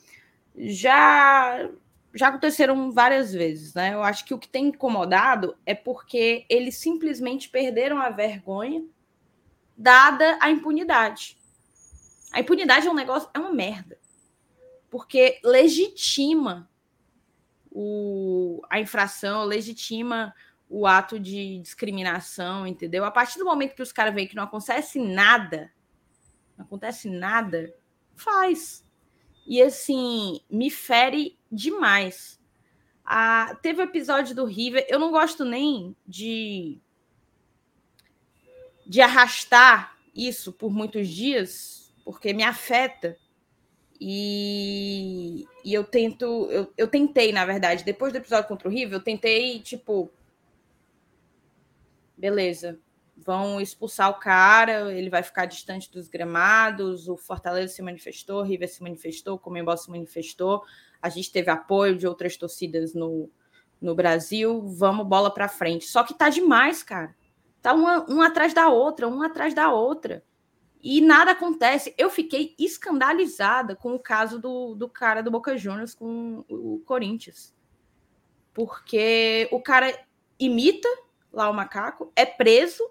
já 0.56 1.68
já 2.16 2.28
aconteceram 2.28 2.90
várias 2.90 3.32
vezes, 3.32 3.74
né? 3.74 3.94
Eu 3.94 4.02
acho 4.02 4.24
que 4.24 4.34
o 4.34 4.38
que 4.38 4.48
tem 4.48 4.68
incomodado 4.68 5.56
é 5.64 5.74
porque 5.74 6.46
eles 6.48 6.76
simplesmente 6.78 7.48
perderam 7.48 7.98
a 7.98 8.10
vergonha 8.10 8.84
dada 9.76 10.38
a 10.40 10.50
impunidade. 10.50 11.36
A 12.32 12.40
impunidade 12.40 12.86
é 12.86 12.90
um 12.90 12.94
negócio, 12.94 13.28
é 13.34 13.38
uma 13.38 13.52
merda. 13.52 13.98
Porque 14.90 15.38
legitima 15.44 16.68
o, 17.70 18.62
a 18.70 18.80
infração, 18.80 19.44
legitima 19.44 20.34
o 20.68 20.86
ato 20.86 21.20
de 21.20 21.58
discriminação, 21.60 22.66
entendeu? 22.66 23.04
A 23.04 23.10
partir 23.10 23.38
do 23.38 23.44
momento 23.44 23.74
que 23.74 23.82
os 23.82 23.92
caras 23.92 24.14
veem 24.14 24.26
que 24.26 24.34
não 24.34 24.44
acontece 24.44 24.98
nada, 24.98 25.70
não 26.56 26.64
acontece 26.64 27.08
nada, 27.08 27.74
faz. 28.14 28.84
E 29.46 29.62
assim, 29.62 30.40
me 30.50 30.70
fere 30.70 31.35
demais. 31.50 32.40
Ah, 33.04 33.56
teve 33.62 33.80
o 33.80 33.84
episódio 33.84 34.34
do 34.34 34.44
River, 34.44 34.86
eu 34.88 34.98
não 34.98 35.10
gosto 35.10 35.44
nem 35.44 35.94
de 36.06 36.80
de 38.86 39.00
arrastar 39.00 39.96
isso 40.14 40.52
por 40.52 40.70
muitos 40.70 41.08
dias, 41.08 41.92
porque 42.04 42.32
me 42.32 42.44
afeta. 42.44 43.16
E, 44.00 45.46
e 45.64 45.72
eu 45.72 45.82
tento, 45.82 46.48
eu, 46.50 46.72
eu 46.76 46.86
tentei, 46.86 47.32
na 47.32 47.44
verdade, 47.44 47.82
depois 47.82 48.12
do 48.12 48.16
episódio 48.16 48.48
contra 48.48 48.68
o 48.68 48.70
River, 48.70 48.94
eu 48.94 49.02
tentei, 49.02 49.58
tipo, 49.58 50.10
beleza, 52.16 52.78
vão 53.16 53.60
expulsar 53.60 54.10
o 54.10 54.20
cara, 54.20 54.92
ele 54.92 55.08
vai 55.08 55.22
ficar 55.22 55.46
distante 55.46 55.90
dos 55.90 56.08
gramados, 56.08 57.08
o 57.08 57.16
Fortaleza 57.16 57.72
se 57.72 57.82
manifestou, 57.82 58.40
o 58.40 58.44
River 58.44 58.68
se 58.68 58.82
manifestou, 58.82 59.36
o 59.36 59.38
Comembol 59.38 59.76
se 59.76 59.90
manifestou, 59.90 60.62
a 61.00 61.08
gente 61.08 61.30
teve 61.30 61.50
apoio 61.50 61.96
de 61.96 62.06
outras 62.06 62.36
torcidas 62.36 62.94
no, 62.94 63.30
no 63.80 63.94
Brasil, 63.94 64.62
vamos 64.62 65.06
bola 65.06 65.30
para 65.32 65.48
frente. 65.48 65.86
Só 65.86 66.02
que 66.02 66.14
tá 66.14 66.28
demais, 66.28 66.82
cara. 66.82 67.14
Tá 67.62 67.72
uma, 67.72 68.04
uma 68.04 68.26
atrás 68.26 68.54
da 68.54 68.68
outra, 68.68 69.08
uma 69.08 69.26
atrás 69.26 69.54
da 69.54 69.72
outra. 69.72 70.24
E 70.82 71.00
nada 71.00 71.32
acontece. 71.32 71.94
Eu 71.98 72.08
fiquei 72.08 72.54
escandalizada 72.58 73.74
com 73.74 73.94
o 73.94 73.98
caso 73.98 74.38
do, 74.38 74.74
do 74.74 74.88
cara 74.88 75.22
do 75.22 75.30
Boca 75.30 75.56
Juniors 75.56 75.94
com 75.94 76.44
o 76.48 76.80
Corinthians. 76.86 77.54
Porque 78.54 79.48
o 79.50 79.60
cara 79.60 79.98
imita 80.38 80.88
lá 81.32 81.50
o 81.50 81.54
macaco, 81.54 82.10
é 82.16 82.24
preso, 82.24 82.82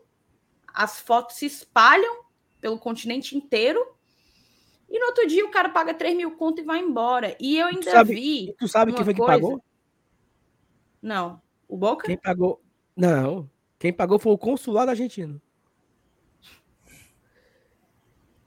as 0.67 0.99
fotos 0.99 1.37
se 1.37 1.45
espalham 1.45 2.25
pelo 2.61 2.77
continente 2.77 3.35
inteiro. 3.35 3.94
E 4.89 4.99
no 4.99 5.07
outro 5.07 5.27
dia 5.27 5.45
o 5.45 5.51
cara 5.51 5.69
paga 5.69 5.93
3 5.93 6.15
mil 6.15 6.31
conto 6.37 6.61
e 6.61 6.63
vai 6.63 6.79
embora. 6.79 7.35
E 7.39 7.57
eu 7.57 7.67
ainda 7.67 7.81
tu 7.81 7.91
sabe, 7.91 8.15
vi. 8.15 8.55
Tu 8.57 8.67
sabe 8.67 8.93
quem 8.93 9.03
foi 9.03 9.13
coisa... 9.13 9.33
que 9.33 9.41
pagou? 9.41 9.63
Não. 11.01 11.41
O 11.67 11.77
Boca? 11.77 12.07
Quem 12.07 12.17
pagou? 12.17 12.61
Não. 12.95 13.49
Quem 13.77 13.91
pagou 13.91 14.19
foi 14.19 14.31
o 14.31 14.37
consulado 14.37 14.91
argentino. 14.91 15.41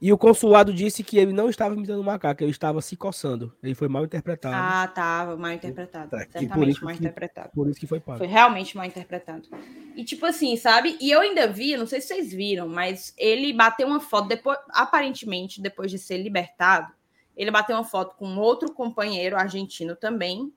E 0.00 0.12
o 0.12 0.18
consulado 0.18 0.72
disse 0.72 1.02
que 1.02 1.18
ele 1.18 1.32
não 1.32 1.50
estava 1.50 1.74
imitando 1.74 2.00
o 2.00 2.04
macaco, 2.04 2.42
ele 2.42 2.52
estava 2.52 2.80
se 2.80 2.96
coçando. 2.96 3.52
Ele 3.60 3.74
foi 3.74 3.88
mal 3.88 4.04
interpretado. 4.04 4.54
Ah, 4.56 4.84
estava 4.84 5.36
mal 5.36 5.50
interpretado. 5.50 6.10
Tá, 6.10 6.18
Certamente 6.18 6.84
mal 6.84 6.92
que, 6.92 7.00
interpretado. 7.00 7.50
Por 7.52 7.68
isso 7.68 7.80
que 7.80 7.86
foi 7.86 7.98
pago. 7.98 8.18
Foi 8.18 8.28
realmente 8.28 8.76
mal 8.76 8.86
interpretado. 8.86 9.48
E 9.96 10.04
tipo 10.04 10.24
assim, 10.24 10.56
sabe? 10.56 10.96
E 11.00 11.10
eu 11.10 11.20
ainda 11.20 11.48
vi, 11.48 11.76
não 11.76 11.86
sei 11.86 12.00
se 12.00 12.08
vocês 12.08 12.32
viram, 12.32 12.68
mas 12.68 13.12
ele 13.18 13.52
bateu 13.52 13.88
uma 13.88 13.98
foto 13.98 14.28
depois, 14.28 14.56
aparentemente, 14.70 15.60
depois 15.60 15.90
de 15.90 15.98
ser 15.98 16.18
libertado, 16.18 16.92
ele 17.36 17.50
bateu 17.50 17.76
uma 17.76 17.84
foto 17.84 18.14
com 18.14 18.36
outro 18.36 18.72
companheiro 18.72 19.36
argentino 19.36 19.96
também. 19.96 20.52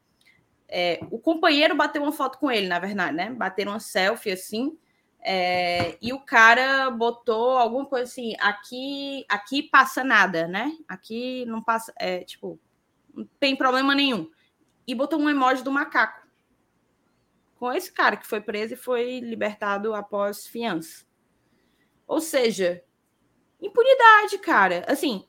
É, 0.68 1.00
o 1.10 1.18
companheiro 1.18 1.76
bateu 1.76 2.04
uma 2.04 2.12
foto 2.12 2.38
com 2.38 2.52
ele, 2.52 2.68
na 2.68 2.78
verdade, 2.78 3.16
né? 3.16 3.32
Bateram 3.32 3.72
uma 3.72 3.80
selfie 3.80 4.32
assim. 4.32 4.78
É, 5.24 5.98
e 6.02 6.12
o 6.12 6.20
cara 6.20 6.90
botou 6.90 7.58
alguma 7.58 7.86
coisa 7.86 8.06
assim, 8.06 8.34
aqui, 8.40 9.24
aqui 9.30 9.62
passa 9.62 10.04
nada, 10.04 10.48
né? 10.48 10.76
Aqui 10.88 11.46
não 11.46 11.62
passa, 11.62 11.94
é, 12.00 12.24
tipo, 12.24 12.60
não 13.14 13.26
tem 13.40 13.56
problema 13.56 13.94
nenhum. 13.94 14.30
E 14.88 14.96
botou 14.96 15.20
um 15.20 15.30
emoji 15.30 15.64
do 15.64 15.72
macaco. 15.72 16.28
Com 17.56 17.72
esse 17.72 17.92
cara 17.92 18.18
que 18.18 18.26
foi 18.26 18.42
preso 18.42 18.74
e 18.74 18.78
foi 18.78 19.20
libertado 19.20 19.94
após 19.94 20.48
fiança. 20.48 21.06
Ou 22.08 22.20
seja, 22.20 22.84
impunidade, 23.62 24.40
cara. 24.40 24.84
Assim, 24.88 25.28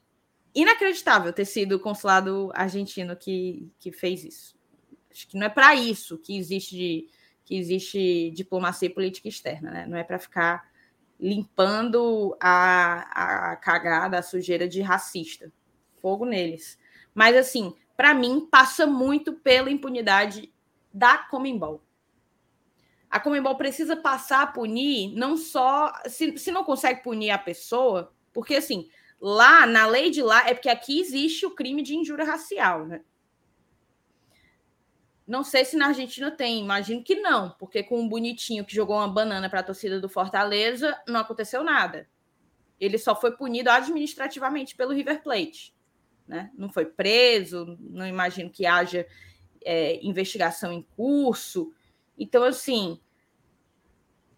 inacreditável 0.55 1.33
ter 1.35 1.45
sido 1.45 1.77
o 1.77 1.81
consulado 1.81 2.51
argentino 2.55 3.15
que, 3.15 3.71
que 3.79 3.93
fez 3.93 4.25
isso. 4.25 4.59
Acho 5.11 5.29
que 5.29 5.37
não 5.37 5.47
é 5.47 5.51
para 5.51 5.75
isso 5.75 6.17
que 6.17 6.37
existe 6.37 6.75
de 6.75 7.11
que 7.45 7.57
existe 7.57 8.31
diplomacia 8.31 8.87
e 8.89 8.95
política 8.95 9.29
externa, 9.29 9.71
né? 9.71 9.87
Não 9.87 9.97
é 9.97 10.05
para 10.05 10.19
ficar 10.19 10.71
limpando 11.19 12.37
a, 12.41 13.53
a 13.53 13.57
cagada, 13.57 14.19
a 14.19 14.23
sujeira 14.23 14.69
de 14.69 14.81
racista. 14.81 15.53
Fogo 16.01 16.25
neles. 16.25 16.79
Mas, 17.15 17.37
assim, 17.37 17.75
para 17.97 18.15
mim, 18.15 18.49
passa 18.51 18.87
muito 18.87 19.35
pela 19.35 19.71
impunidade 19.71 20.53
da 20.93 21.19
Comembol. 21.19 21.83
A 23.09 23.21
Comembol 23.21 23.57
precisa 23.57 23.95
passar 23.95 24.43
a 24.43 24.47
punir, 24.47 25.15
não 25.15 25.37
só. 25.37 25.93
Se, 26.07 26.37
se 26.39 26.51
não 26.51 26.65
consegue 26.65 27.03
punir 27.03 27.31
a 27.31 27.39
pessoa, 27.39 28.13
porque, 28.33 28.57
assim, 28.57 28.89
lá, 29.21 29.67
na 29.67 29.87
lei 29.87 30.11
de 30.11 30.23
lá, 30.23 30.49
é 30.49 30.55
porque 30.55 30.69
aqui 30.69 31.01
existe 31.01 31.47
o 31.47 31.55
crime 31.55 31.83
de 31.83 31.95
injúria 31.95 32.25
racial, 32.25 32.87
né? 32.87 33.03
Não 35.33 35.43
sei 35.43 35.65
se 35.65 35.79
na 35.79 35.87
Argentina 35.87 36.31
tem, 36.31 36.61
imagino 36.61 37.03
que 37.03 37.15
não, 37.15 37.53
porque 37.53 37.83
com 37.83 37.99
um 37.99 38.07
bonitinho 38.07 38.67
que 38.67 38.75
jogou 38.75 38.97
uma 38.97 39.09
banana 39.09 39.49
para 39.49 39.61
a 39.61 39.63
torcida 39.63 39.99
do 39.99 40.07
Fortaleza, 40.07 40.95
não 41.09 41.21
aconteceu 41.21 41.65
nada. 41.65 42.07
Ele 42.79 42.99
só 42.99 43.19
foi 43.19 43.35
punido 43.35 43.71
administrativamente 43.71 44.77
pelo 44.77 44.93
River 44.93 45.23
Plate. 45.23 45.75
Né? 46.29 46.51
Não 46.55 46.71
foi 46.71 46.85
preso, 46.85 47.79
não 47.81 48.07
imagino 48.07 48.51
que 48.51 48.67
haja 48.67 49.07
é, 49.65 50.05
investigação 50.05 50.71
em 50.71 50.83
curso. 50.83 51.73
Então, 52.19 52.45
assim, 52.45 53.01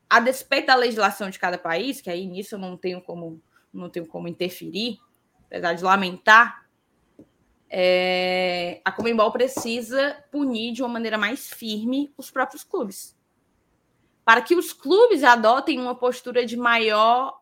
a 0.09 0.21
despeito 0.21 0.69
da 0.69 0.77
legislação 0.77 1.29
de 1.29 1.41
cada 1.41 1.59
país, 1.59 2.01
que 2.01 2.09
aí 2.09 2.25
nisso 2.25 2.55
eu 2.55 2.59
não 2.61 2.77
tenho 2.77 3.03
como, 3.03 3.43
não 3.73 3.91
tenho 3.91 4.07
como 4.07 4.29
interferir, 4.29 5.01
apesar 5.47 5.73
de 5.73 5.83
lamentar, 5.83 6.64
é, 7.77 8.81
a 8.85 8.93
Comembol 8.93 9.33
precisa 9.33 10.25
punir 10.31 10.73
de 10.73 10.81
uma 10.81 10.89
maneira 10.89 11.19
mais 11.19 11.53
firme 11.53 12.15
os 12.17 12.31
próprios 12.31 12.63
clubes. 12.63 13.19
Para 14.25 14.41
que 14.43 14.55
os 14.55 14.73
clubes 14.73 15.25
adotem 15.25 15.81
uma 15.81 15.97
postura 15.97 16.47
de 16.47 16.57
maior, 16.57 17.37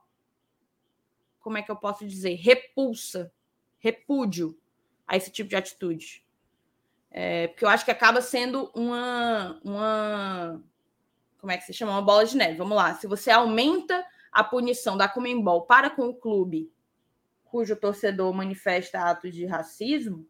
como 1.38 1.58
é 1.58 1.62
que 1.62 1.70
eu 1.70 1.76
posso 1.76 2.06
dizer, 2.06 2.36
repulsa, 2.36 3.30
repúdio 3.78 4.58
a 5.06 5.18
esse 5.18 5.30
tipo 5.30 5.50
de 5.50 5.56
atitude. 5.56 6.24
É, 7.10 7.48
porque 7.48 7.66
eu 7.66 7.68
acho 7.68 7.84
que 7.84 7.90
acaba 7.90 8.22
sendo 8.22 8.70
uma, 8.74 9.60
uma. 9.62 10.64
Como 11.36 11.52
é 11.52 11.58
que 11.58 11.64
se 11.64 11.74
chama? 11.74 11.92
Uma 11.92 12.00
bola 12.00 12.24
de 12.24 12.38
neve. 12.38 12.56
Vamos 12.56 12.74
lá. 12.74 12.94
Se 12.94 13.06
você 13.06 13.30
aumenta 13.30 14.02
a 14.32 14.42
punição 14.42 14.96
da 14.96 15.06
Comembol 15.06 15.66
para 15.66 15.90
com 15.90 16.08
o 16.08 16.14
clube 16.14 16.72
cujo 17.52 17.76
torcedor 17.76 18.32
manifesta 18.32 18.98
atos 18.98 19.34
de 19.34 19.44
racismo, 19.44 20.26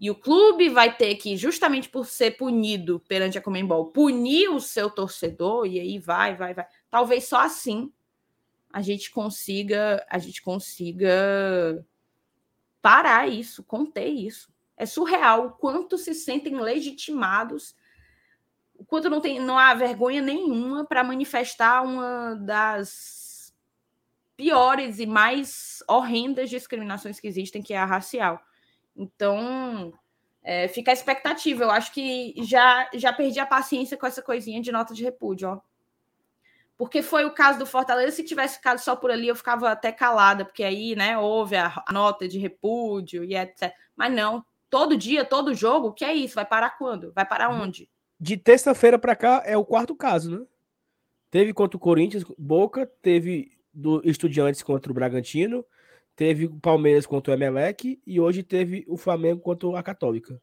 e 0.00 0.10
o 0.10 0.14
clube 0.14 0.70
vai 0.70 0.96
ter 0.96 1.14
que, 1.16 1.36
justamente 1.36 1.90
por 1.90 2.06
ser 2.06 2.38
punido 2.38 3.00
perante 3.06 3.36
a 3.36 3.42
Comembol, 3.42 3.92
punir 3.92 4.48
o 4.48 4.58
seu 4.58 4.88
torcedor, 4.88 5.66
e 5.66 5.78
aí 5.78 5.98
vai, 5.98 6.34
vai, 6.34 6.54
vai. 6.54 6.66
Talvez 6.90 7.28
só 7.28 7.40
assim 7.40 7.92
a 8.72 8.80
gente 8.80 9.10
consiga, 9.10 10.04
a 10.08 10.18
gente 10.18 10.42
consiga 10.42 11.86
parar 12.80 13.28
isso, 13.28 13.62
conter 13.62 14.08
isso. 14.08 14.50
É 14.74 14.86
surreal 14.86 15.46
o 15.46 15.52
quanto 15.52 15.98
se 15.98 16.14
sentem 16.14 16.58
legitimados, 16.58 17.76
o 18.74 18.84
quanto 18.84 19.10
não, 19.10 19.20
tem, 19.20 19.38
não 19.38 19.58
há 19.58 19.74
vergonha 19.74 20.22
nenhuma 20.22 20.84
para 20.84 21.04
manifestar 21.04 21.82
uma 21.82 22.34
das 22.34 23.25
piores 24.36 24.98
e 24.98 25.06
mais 25.06 25.82
horrendas 25.88 26.50
discriminações 26.50 27.18
que 27.18 27.26
existem, 27.26 27.62
que 27.62 27.72
é 27.72 27.78
a 27.78 27.84
racial. 27.84 28.40
Então, 28.94 29.92
é, 30.42 30.68
fica 30.68 30.90
a 30.90 30.94
expectativa. 30.94 31.64
Eu 31.64 31.70
acho 31.70 31.92
que 31.92 32.34
já, 32.44 32.88
já 32.94 33.12
perdi 33.12 33.40
a 33.40 33.46
paciência 33.46 33.96
com 33.96 34.06
essa 34.06 34.22
coisinha 34.22 34.60
de 34.60 34.70
nota 34.70 34.94
de 34.94 35.02
repúdio, 35.02 35.48
ó. 35.48 35.60
Porque 36.78 37.00
foi 37.00 37.24
o 37.24 37.32
caso 37.32 37.58
do 37.58 37.66
Fortaleza. 37.66 38.16
Se 38.16 38.22
tivesse 38.22 38.56
ficado 38.56 38.78
só 38.78 38.94
por 38.94 39.10
ali, 39.10 39.28
eu 39.28 39.34
ficava 39.34 39.70
até 39.70 39.90
calada, 39.90 40.44
porque 40.44 40.62
aí, 40.62 40.94
né, 40.94 41.16
houve 41.16 41.56
a, 41.56 41.82
a 41.86 41.92
nota 41.92 42.28
de 42.28 42.38
repúdio 42.38 43.24
e 43.24 43.34
etc. 43.34 43.72
Mas 43.96 44.12
não, 44.12 44.44
todo 44.68 44.96
dia, 44.96 45.24
todo 45.24 45.54
jogo, 45.54 45.88
o 45.88 45.92
que 45.92 46.04
é 46.04 46.12
isso? 46.12 46.34
Vai 46.34 46.44
parar 46.44 46.76
quando? 46.76 47.12
Vai 47.14 47.24
parar 47.24 47.50
uhum. 47.50 47.62
onde? 47.62 47.88
De 48.20 48.36
terça-feira 48.36 48.98
para 48.98 49.16
cá 49.16 49.42
é 49.46 49.56
o 49.56 49.64
quarto 49.64 49.94
caso, 49.94 50.38
né? 50.38 50.46
Teve 51.30 51.52
contra 51.52 51.76
o 51.76 51.80
Corinthians, 51.80 52.24
Boca, 52.38 52.86
teve 53.00 53.55
do 53.76 54.00
Estudiantes 54.08 54.62
contra 54.62 54.90
o 54.90 54.94
Bragantino, 54.94 55.62
teve 56.16 56.46
o 56.46 56.58
Palmeiras 56.58 57.04
contra 57.04 57.32
o 57.32 57.36
Emelec 57.36 58.00
e 58.06 58.18
hoje 58.18 58.42
teve 58.42 58.86
o 58.88 58.96
Flamengo 58.96 59.42
contra 59.42 59.78
a 59.78 59.82
Católica. 59.82 60.40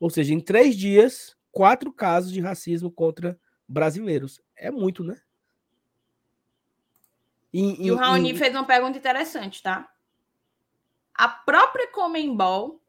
Ou 0.00 0.10
seja, 0.10 0.34
em 0.34 0.40
três 0.40 0.76
dias, 0.76 1.36
quatro 1.52 1.92
casos 1.92 2.32
de 2.32 2.40
racismo 2.40 2.90
contra 2.90 3.38
brasileiros. 3.66 4.40
É 4.56 4.72
muito, 4.72 5.04
né? 5.04 5.20
E, 7.52 7.86
e 7.86 7.90
o 7.92 7.96
Raoni 7.96 8.36
fez 8.36 8.52
uma 8.52 8.64
pergunta 8.64 8.98
interessante, 8.98 9.62
tá? 9.62 9.88
A 11.14 11.28
própria 11.28 11.90
Comembol, 11.92 12.82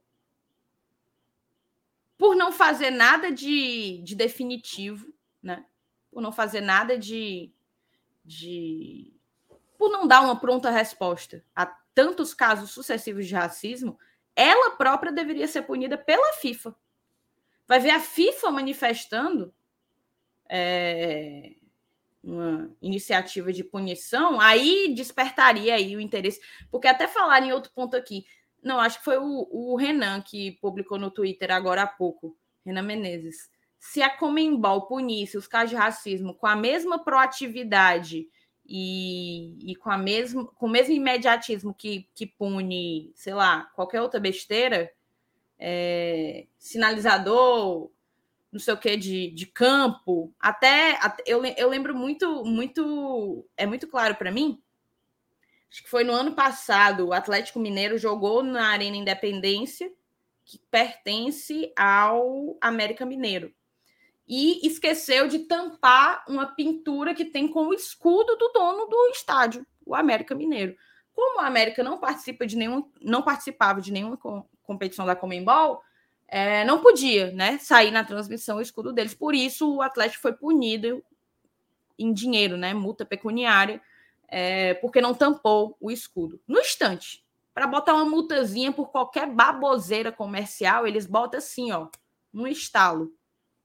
por 2.18 2.36
não 2.36 2.52
fazer 2.52 2.90
nada 2.90 3.32
de, 3.32 4.02
de 4.04 4.16
definitivo, 4.16 5.14
né? 5.42 5.66
Por 6.12 6.22
não 6.22 6.32
fazer 6.32 6.62
nada 6.62 6.98
de, 6.98 7.52
de. 8.26 9.19
Por 9.80 9.90
não 9.90 10.06
dar 10.06 10.20
uma 10.20 10.38
pronta 10.38 10.70
resposta 10.70 11.42
a 11.56 11.66
tantos 11.66 12.34
casos 12.34 12.72
sucessivos 12.72 13.26
de 13.26 13.34
racismo, 13.34 13.98
ela 14.36 14.72
própria 14.72 15.10
deveria 15.10 15.48
ser 15.48 15.62
punida 15.62 15.98
pela 15.98 16.34
FIFA. 16.34 16.76
Vai 17.66 17.80
ver 17.80 17.92
a 17.92 18.00
FIFA 18.02 18.52
manifestando 18.52 19.54
é, 20.50 21.54
uma 22.22 22.70
iniciativa 22.82 23.54
de 23.54 23.64
punição, 23.64 24.42
aí 24.42 24.94
despertaria 24.94 25.76
aí 25.76 25.96
o 25.96 26.02
interesse. 26.02 26.42
Porque 26.70 26.88
até 26.88 27.08
falar 27.08 27.42
em 27.42 27.54
outro 27.54 27.72
ponto 27.74 27.96
aqui, 27.96 28.26
não, 28.62 28.82
acho 28.82 28.98
que 29.00 29.06
foi 29.06 29.18
o, 29.18 29.48
o 29.50 29.78
Renan 29.78 30.22
que 30.22 30.60
publicou 30.60 31.00
no 31.00 31.10
Twitter 31.10 31.52
agora 31.52 31.84
há 31.84 31.88
pouco, 31.88 32.38
Renan 32.66 32.82
Menezes. 32.82 33.50
Se 33.80 34.02
a 34.02 34.10
Comembol 34.10 34.88
punisse 34.88 35.38
os 35.38 35.48
casos 35.48 35.70
de 35.70 35.78
racismo 35.78 36.34
com 36.34 36.48
a 36.48 36.56
mesma 36.58 37.02
proatividade 37.02 38.28
e, 38.72 39.72
e 39.72 39.76
com, 39.76 39.90
a 39.90 39.98
mesmo, 39.98 40.46
com 40.46 40.68
o 40.68 40.70
mesmo 40.70 40.94
imediatismo 40.94 41.74
que, 41.74 42.08
que 42.14 42.28
pune, 42.28 43.12
sei 43.16 43.34
lá, 43.34 43.64
qualquer 43.74 44.00
outra 44.00 44.20
besteira, 44.20 44.94
é, 45.58 46.46
sinalizador, 46.60 47.90
não 48.52 48.60
sei 48.60 48.74
o 48.76 48.78
que, 48.78 48.96
de, 48.96 49.32
de 49.32 49.48
campo, 49.48 50.32
até, 50.40 50.92
até 51.02 51.24
eu, 51.26 51.44
eu 51.44 51.68
lembro 51.68 51.96
muito, 51.96 52.46
muito, 52.46 53.44
é 53.58 53.66
muito 53.66 53.88
claro 53.88 54.14
para 54.16 54.32
mim, 54.32 54.62
acho 55.72 55.82
que 55.82 55.90
foi 55.90 56.04
no 56.04 56.14
ano 56.14 56.36
passado, 56.36 57.08
o 57.08 57.14
Atlético 57.14 57.60
Mineiro 57.60 57.98
jogou 57.98 58.44
na 58.44 58.68
Arena 58.68 58.96
Independência, 58.96 59.92
que 60.46 60.60
pertence 60.70 61.74
ao 61.76 62.56
América 62.62 63.04
Mineiro. 63.04 63.52
E 64.30 64.66
esqueceu 64.68 65.28
de 65.28 65.40
tampar 65.40 66.24
uma 66.28 66.46
pintura 66.46 67.16
que 67.16 67.26
tem 67.26 67.48
com 67.48 67.68
o 67.68 67.74
escudo 67.74 68.36
do 68.36 68.50
dono 68.50 68.86
do 68.86 69.08
estádio, 69.08 69.66
o 69.84 69.96
América 69.96 70.36
Mineiro. 70.36 70.76
Como 71.12 71.40
o 71.40 71.44
América 71.44 71.84
não 71.84 71.98
participa 71.98 72.46
de 72.46 72.56
nenhum, 72.56 72.88
não 73.02 73.24
participava 73.24 73.82
de 73.82 73.92
nenhuma 73.92 74.20
competição 74.62 75.04
da 75.04 75.16
Comembol, 75.16 75.82
é, 76.28 76.64
não 76.64 76.80
podia 76.80 77.32
né, 77.32 77.58
sair 77.58 77.90
na 77.90 78.04
transmissão 78.04 78.58
o 78.58 78.62
escudo 78.62 78.94
deles. 78.94 79.16
Por 79.16 79.34
isso, 79.34 79.76
o 79.76 79.82
Atlético 79.82 80.22
foi 80.22 80.34
punido 80.34 81.04
em 81.98 82.14
dinheiro, 82.14 82.56
né, 82.56 82.72
multa 82.72 83.04
pecuniária, 83.04 83.82
é, 84.28 84.76
porque 84.76 85.02
não 85.02 85.16
tampou 85.16 85.76
o 85.82 85.90
escudo. 85.90 86.40
No 86.48 86.60
instante, 86.60 87.26
para 87.52 87.66
botar 87.66 87.96
uma 87.96 88.06
multazinha 88.06 88.72
por 88.72 88.90
qualquer 88.90 89.28
baboseira 89.28 90.12
comercial, 90.12 90.86
eles 90.86 91.08
botam 91.08 91.40
assim, 91.40 91.72
ó, 91.72 91.88
no 92.32 92.48
estalo. 92.48 93.12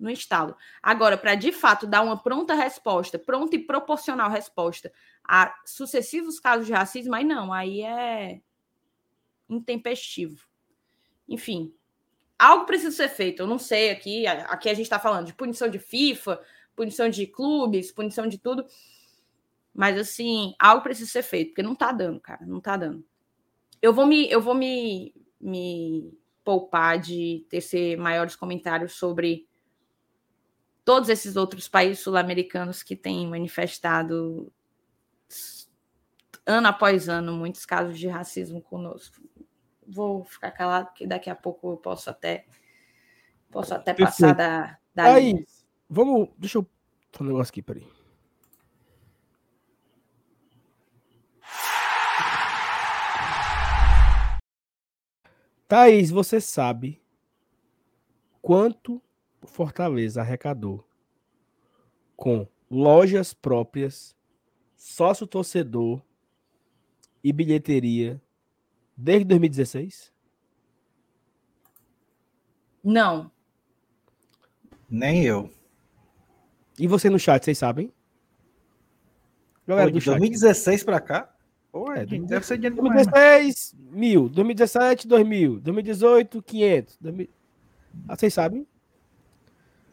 No 0.05 0.11
estalo. 0.11 0.55
Agora, 0.83 1.17
para 1.17 1.35
de 1.35 1.51
fato 1.51 1.87
dar 1.87 2.03
uma 2.03 2.23
pronta 2.23 2.53
resposta, 2.55 3.19
pronta 3.19 3.57
e 3.57 3.59
proporcional 3.59 4.29
resposta 4.29 4.93
a 5.27 5.55
sucessivos 5.65 6.39
casos 6.39 6.67
de 6.67 6.75
racismo, 6.75 7.15
aí 7.15 7.25
não, 7.25 7.51
aí 7.51 7.81
é 7.81 8.43
intempestivo. 9.49 10.47
Enfim, 11.27 11.75
algo 12.39 12.67
precisa 12.67 12.95
ser 12.95 13.09
feito. 13.09 13.41
Eu 13.41 13.47
não 13.47 13.59
sei 13.59 13.89
aqui, 13.89 14.27
aqui 14.27 14.69
a 14.69 14.75
gente 14.75 14.85
está 14.85 14.99
falando 14.99 15.25
de 15.25 15.33
punição 15.33 15.71
de 15.71 15.79
FIFA, 15.79 16.39
punição 16.77 17.09
de 17.09 17.27
clubes, 17.27 17.91
punição 17.91 18.27
de 18.27 18.37
tudo. 18.37 18.67
Mas 19.73 19.99
assim, 19.99 20.55
algo 20.59 20.83
precisa 20.83 21.11
ser 21.11 21.23
feito, 21.23 21.49
porque 21.49 21.63
não 21.63 21.75
tá 21.75 21.93
dando, 21.93 22.21
cara, 22.21 22.45
não 22.45 22.61
tá 22.61 22.77
dando. 22.77 23.03
Eu 23.81 23.95
vou 23.95 24.07
me, 24.07 24.31
eu 24.31 24.43
vou 24.43 24.55
me, 24.55 25.15
me 25.41 26.13
poupar 26.45 26.99
de 26.99 27.47
tecer 27.49 27.97
maiores 27.97 28.37
comentários 28.37 28.93
sobre 28.93 29.49
todos 30.85 31.09
esses 31.09 31.37
outros 31.37 31.69
países 31.69 32.01
sul-americanos 32.01 32.83
que 32.83 32.95
têm 32.97 33.27
manifestado 33.27 34.53
ano 36.47 36.69
após 36.69 37.09
ano 37.09 37.33
muitos 37.33 37.65
casos 37.65 37.99
de 37.99 38.07
racismo 38.07 38.61
conosco 38.61 39.23
vou 39.87 40.25
ficar 40.25 40.51
calado, 40.51 40.87
porque 40.89 41.07
daqui 41.07 41.31
a 41.31 41.35
pouco 41.35 41.73
eu 41.73 41.77
posso 41.77 42.11
até 42.11 42.47
posso 43.51 43.75
até 43.75 43.95
Perfeito. 43.95 44.11
passar 44.11 44.35
da, 44.35 44.79
da 44.95 45.05
Aí, 45.05 45.33
linha. 45.33 45.45
vamos. 45.89 46.29
Deixa 46.37 46.59
eu 46.59 46.67
fazer 47.13 47.25
um 47.25 47.33
negócio 47.33 47.51
aqui, 47.51 47.63
peraí. 47.63 47.87
Thaís, 55.69 56.11
você 56.11 56.41
sabe 56.41 57.03
quanto 58.43 59.03
Fortaleza 59.47 60.21
arrecadou 60.21 60.87
com 62.17 62.47
lojas 62.71 63.35
próprias, 63.35 64.17
sócio 64.77 65.27
torcedor 65.27 66.03
e 67.23 67.33
bilheteria 67.33 68.21
Desde 68.97 69.25
2016? 69.25 70.13
Não. 72.83 73.31
Nem 74.89 75.25
eu. 75.25 75.51
E 76.79 76.87
você 76.87 77.11
no 77.11 77.19
chat, 77.19 77.45
vocês 77.45 77.59
sabem? 77.59 77.93
Galera 79.67 79.91
Pô, 79.91 79.99
de 79.99 80.05
2016 80.05 80.85
para 80.85 81.01
cá? 81.01 81.35
Pô, 81.73 81.91
é, 81.93 82.05
deve 82.05 82.47
ser 82.47 82.57
dinheiro 82.57 82.77
2016, 82.77 83.75
demais, 83.77 83.97
mil. 83.97 84.29
2017, 84.29 85.09
2000. 85.09 85.61
2018, 85.61 86.43
500. 86.43 86.99
2000... 87.01 87.29
Ah, 88.07 88.17
vocês 88.17 88.35
sabem? 88.35 88.67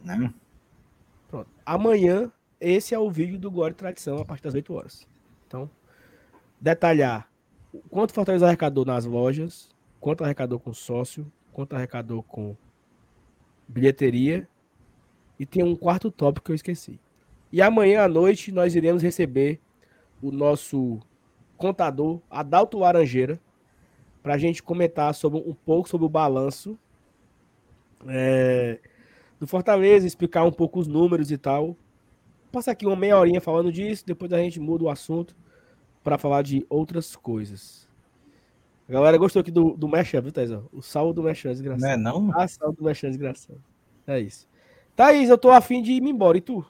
Não. 0.04 0.32
Pronto. 1.28 1.48
Amanhã, 1.64 2.30
esse 2.60 2.94
é 2.94 2.98
o 2.98 3.10
vídeo 3.10 3.38
do 3.38 3.50
Glória 3.50 3.72
e 3.72 3.76
Tradição, 3.76 4.18
a 4.18 4.24
partir 4.24 4.42
das 4.42 4.54
8 4.54 4.74
horas. 4.74 5.08
Então, 5.46 5.70
detalhar 6.60 7.28
quanto 7.90 8.12
Fortaleza 8.12 8.46
arrecadou 8.46 8.84
nas 8.84 9.04
lojas, 9.04 9.70
quanto 10.00 10.24
arrecadou 10.24 10.58
com 10.60 10.72
sócio, 10.72 11.30
quanto 11.52 11.74
arrecadou 11.74 12.22
com 12.22 12.56
bilheteria. 13.66 14.48
E 15.38 15.46
tem 15.46 15.64
um 15.64 15.74
quarto 15.74 16.10
tópico 16.10 16.46
que 16.46 16.52
eu 16.52 16.56
esqueci. 16.56 17.00
E 17.50 17.60
amanhã 17.60 18.02
à 18.02 18.08
noite 18.08 18.52
nós 18.52 18.74
iremos 18.74 19.02
receber 19.02 19.60
o 20.22 20.30
nosso 20.30 21.00
contador, 21.56 22.20
Adalto 22.30 22.78
Laranjeira, 22.78 23.40
para 24.22 24.34
a 24.34 24.38
gente 24.38 24.62
comentar 24.62 25.14
sobre, 25.14 25.40
um 25.40 25.54
pouco 25.54 25.88
sobre 25.88 26.06
o 26.06 26.08
balanço 26.08 26.78
é, 28.08 28.78
do 29.42 29.46
Fortaleza, 29.48 30.06
explicar 30.06 30.44
um 30.44 30.52
pouco 30.52 30.78
os 30.78 30.86
números 30.86 31.32
e 31.32 31.36
tal. 31.36 31.76
Passa 32.52 32.70
aqui 32.70 32.86
uma 32.86 32.94
meia 32.94 33.18
horinha 33.18 33.40
falando 33.40 33.72
disso, 33.72 34.06
depois 34.06 34.32
a 34.32 34.38
gente 34.38 34.60
muda 34.60 34.84
o 34.84 34.88
assunto 34.88 35.34
para 36.04 36.16
falar 36.16 36.42
de 36.42 36.64
outras 36.70 37.16
coisas. 37.16 37.88
A 38.88 38.92
galera 38.92 39.18
gostou 39.18 39.40
aqui 39.40 39.50
do, 39.50 39.76
do 39.76 39.88
Mechan, 39.88 40.20
viu, 40.20 40.30
Thaís? 40.30 40.52
O 40.72 40.80
saldo 40.80 41.14
do 41.14 41.24
Mechan, 41.24 41.50
desgraçado. 41.50 41.82
Não 41.82 41.90
é 41.90 41.96
não? 41.96 42.30
Ah, 42.40 42.46
saldo 42.46 42.76
do 42.76 42.84
Mechan, 42.84 43.08
desgraçado. 43.08 43.60
É 44.06 44.20
isso. 44.20 44.46
Thaís, 44.94 45.28
eu 45.28 45.36
tô 45.36 45.50
afim 45.50 45.82
de 45.82 45.90
ir 45.90 46.04
embora. 46.04 46.38
E 46.38 46.40
tu? 46.40 46.64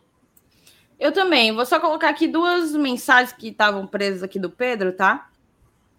Eu 0.99 1.13
também. 1.13 1.55
Vou 1.55 1.67
só 1.67 1.79
colocar 1.79 2.09
aqui 2.09 2.27
duas 2.27 2.75
mensagens 2.75 3.35
que 3.35 3.49
estavam 3.49 3.87
presas 3.87 4.23
aqui 4.23 4.39
do 4.39 4.49
Pedro, 4.49 4.95
tá? 4.95 5.31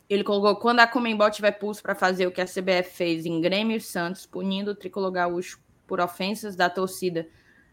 Ele 0.09 0.23
colocou: 0.23 0.55
quando 0.55 0.79
a 0.79 0.87
Comembol 0.87 1.29
tiver 1.29 1.51
pulso 1.51 1.83
para 1.83 1.93
fazer 1.93 2.25
o 2.25 2.31
que 2.31 2.41
a 2.41 2.45
CBF 2.45 2.89
fez 2.89 3.27
em 3.27 3.39
Grêmio 3.39 3.77
e 3.77 3.81
Santos, 3.81 4.25
punindo 4.25 4.71
o 4.71 4.75
tricolor 4.75 5.11
gaúcho 5.11 5.62
por 5.87 5.99
ofensas 5.99 6.55
da 6.55 6.69
torcida 6.69 7.27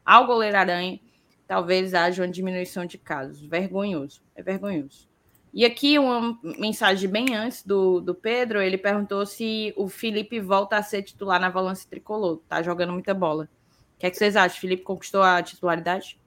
ao 0.04 0.26
goleiro 0.26 0.56
Aranha, 0.56 1.00
talvez 1.46 1.94
haja 1.94 2.22
uma 2.22 2.28
diminuição 2.28 2.86
de 2.86 2.98
casos. 2.98 3.40
Vergonhoso. 3.42 4.22
É 4.34 4.42
vergonhoso. 4.42 5.08
E 5.52 5.64
aqui 5.64 5.98
uma 5.98 6.38
mensagem 6.42 7.10
bem 7.10 7.34
antes 7.34 7.64
do, 7.64 8.00
do 8.00 8.14
Pedro, 8.14 8.62
ele 8.62 8.78
perguntou 8.78 9.26
se 9.26 9.74
o 9.76 9.88
Felipe 9.88 10.38
volta 10.38 10.76
a 10.76 10.82
ser 10.82 11.02
titular 11.02 11.40
na 11.40 11.48
Valência 11.48 11.88
Tricolor. 11.90 12.40
Tá 12.48 12.62
jogando 12.62 12.92
muita 12.92 13.12
bola. 13.12 13.48
O 13.96 13.98
que, 13.98 14.06
é 14.06 14.10
que 14.10 14.16
vocês 14.16 14.36
acham? 14.36 14.60
Felipe 14.60 14.82
conquistou 14.82 15.22
a 15.22 15.42
titularidade? 15.42 16.20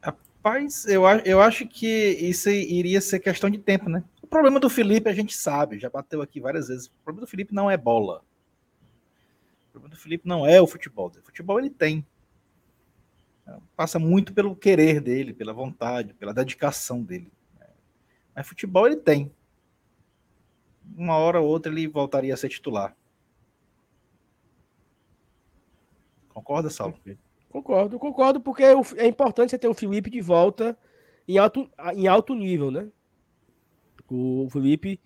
Rapaz, 0.00 0.86
eu, 0.86 1.02
eu 1.24 1.42
acho 1.42 1.66
que 1.66 1.86
isso 2.20 2.48
iria 2.48 3.00
ser 3.00 3.18
questão 3.18 3.50
de 3.50 3.58
tempo, 3.58 3.90
né? 3.90 4.04
O 4.22 4.26
problema 4.26 4.60
do 4.60 4.70
Felipe 4.70 5.08
a 5.08 5.12
gente 5.12 5.36
sabe, 5.36 5.78
já 5.78 5.90
bateu 5.90 6.22
aqui 6.22 6.40
várias 6.40 6.68
vezes. 6.68 6.86
O 6.86 6.92
problema 7.02 7.26
do 7.26 7.30
Felipe 7.30 7.52
não 7.52 7.68
é 7.68 7.76
bola. 7.76 8.22
Problema 9.78 9.94
do 9.94 10.00
Felipe 10.00 10.26
não 10.26 10.44
é 10.44 10.60
o 10.60 10.66
futebol. 10.66 11.06
O 11.06 11.22
futebol 11.22 11.58
ele 11.58 11.70
tem. 11.70 12.04
Passa 13.76 13.98
muito 13.98 14.34
pelo 14.34 14.56
querer 14.56 15.00
dele, 15.00 15.32
pela 15.32 15.52
vontade, 15.52 16.12
pela 16.14 16.34
dedicação 16.34 17.02
dele. 17.02 17.32
Mas 18.34 18.46
futebol 18.46 18.86
ele 18.86 18.96
tem. 18.96 19.32
Uma 20.96 21.16
hora 21.16 21.40
ou 21.40 21.48
outra 21.48 21.70
ele 21.70 21.86
voltaria 21.86 22.34
a 22.34 22.36
ser 22.36 22.48
titular. 22.48 22.96
Concorda, 26.28 26.70
Saulo? 26.70 26.98
Concordo, 27.48 27.98
concordo, 27.98 28.40
porque 28.40 28.62
é 28.62 29.06
importante 29.06 29.50
você 29.50 29.58
ter 29.58 29.68
o 29.68 29.74
Felipe 29.74 30.10
de 30.10 30.20
volta 30.20 30.76
em 31.26 31.38
alto, 31.38 31.70
em 31.94 32.06
alto 32.06 32.34
nível, 32.34 32.70
né? 32.70 32.88
O 34.10 34.48
Felipe 34.50 35.00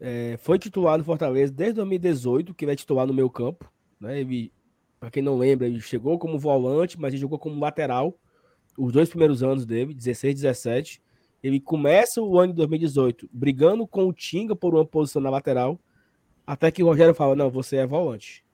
é, 0.00 0.36
foi 0.38 0.58
titular 0.58 0.98
no 0.98 1.04
Fortaleza 1.04 1.52
desde 1.52 1.74
2018, 1.76 2.54
que 2.54 2.64
ele 2.64 2.72
é 2.72 2.76
titular 2.76 3.06
no 3.06 3.14
meu 3.14 3.28
campo. 3.30 3.72
Né? 4.00 4.20
Ele, 4.20 4.52
para 4.98 5.10
quem 5.10 5.22
não 5.22 5.36
lembra, 5.36 5.66
ele 5.66 5.80
chegou 5.80 6.18
como 6.18 6.38
volante, 6.38 6.98
mas 6.98 7.12
ele 7.12 7.20
jogou 7.20 7.38
como 7.38 7.60
lateral 7.60 8.18
os 8.76 8.92
dois 8.92 9.08
primeiros 9.08 9.42
anos 9.42 9.64
dele, 9.64 9.94
16 9.94 10.34
17. 10.34 11.02
Ele 11.42 11.60
começa 11.60 12.22
o 12.22 12.38
ano 12.38 12.52
de 12.52 12.56
2018 12.56 13.28
brigando 13.32 13.86
com 13.86 14.08
o 14.08 14.12
Tinga 14.12 14.56
por 14.56 14.74
uma 14.74 14.84
posição 14.84 15.20
na 15.20 15.30
lateral, 15.30 15.78
até 16.46 16.70
que 16.70 16.82
o 16.82 16.86
Rogério 16.86 17.14
fala: 17.14 17.36
Não, 17.36 17.50
você 17.50 17.76
é 17.76 17.86
volante. 17.86 18.44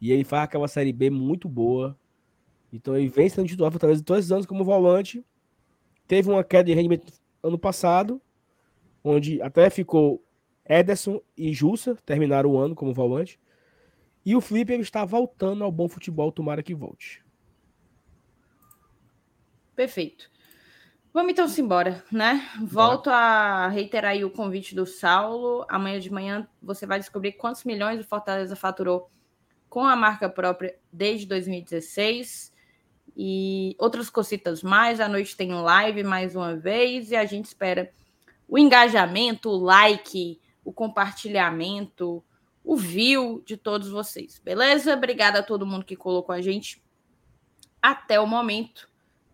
E 0.00 0.12
ele 0.12 0.24
faz 0.24 0.44
aquela 0.44 0.68
série 0.68 0.92
B 0.92 1.10
muito 1.10 1.48
boa. 1.48 1.98
Então 2.72 2.96
ele 2.96 3.08
vem 3.08 3.28
sendo 3.28 3.48
titular 3.48 3.70
Fortaleza 3.70 4.02
todos 4.02 4.26
os 4.26 4.32
anos 4.32 4.46
como 4.46 4.64
volante. 4.64 5.24
Teve 6.06 6.30
uma 6.30 6.44
queda 6.44 6.64
de 6.64 6.74
rendimento 6.74 7.12
ano 7.42 7.58
passado, 7.58 8.20
onde 9.02 9.40
até 9.42 9.68
ficou 9.70 10.22
Ederson 10.68 11.20
e 11.36 11.52
Jussa 11.52 11.96
terminaram 12.04 12.50
o 12.50 12.58
ano 12.58 12.74
como 12.74 12.94
volante. 12.94 13.38
E 14.24 14.36
o 14.36 14.40
Felipe 14.40 14.72
ele 14.72 14.82
está 14.82 15.04
voltando 15.04 15.64
ao 15.64 15.72
bom 15.72 15.88
futebol, 15.88 16.30
tomara 16.30 16.62
que 16.62 16.74
volte. 16.74 17.24
Perfeito. 19.74 20.30
Vamos 21.12 21.32
então 21.32 21.46
embora, 21.58 22.04
né? 22.12 22.48
Volto 22.62 23.10
a 23.10 23.66
reiterar 23.66 24.12
aí 24.12 24.24
o 24.24 24.30
convite 24.30 24.76
do 24.76 24.86
Saulo. 24.86 25.66
Amanhã 25.68 25.98
de 25.98 26.12
manhã 26.12 26.48
você 26.62 26.86
vai 26.86 27.00
descobrir 27.00 27.32
quantos 27.32 27.64
milhões 27.64 28.00
o 28.00 28.06
Fortaleza 28.06 28.54
faturou 28.54 29.10
com 29.68 29.84
a 29.84 29.96
marca 29.96 30.28
própria 30.28 30.78
desde 30.92 31.26
2016 31.26 32.52
e 33.16 33.74
outras 33.78 34.08
cositas 34.08 34.62
mais. 34.62 35.00
À 35.00 35.08
noite 35.08 35.36
tem 35.36 35.52
live 35.52 36.04
mais 36.04 36.36
uma 36.36 36.54
vez 36.54 37.10
e 37.10 37.16
a 37.16 37.24
gente 37.24 37.46
espera 37.46 37.90
o 38.46 38.56
engajamento, 38.56 39.48
o 39.48 39.56
like, 39.56 40.40
o 40.64 40.72
compartilhamento, 40.72 42.22
o 42.64 42.76
view 42.76 43.42
de 43.44 43.56
todos 43.56 43.88
vocês, 43.88 44.40
beleza? 44.44 44.94
Obrigada 44.94 45.40
a 45.40 45.42
todo 45.42 45.66
mundo 45.66 45.84
que 45.84 45.96
colocou 45.96 46.34
a 46.34 46.40
gente 46.40 46.82
até 47.80 48.20
o 48.20 48.26
momento 48.26 48.90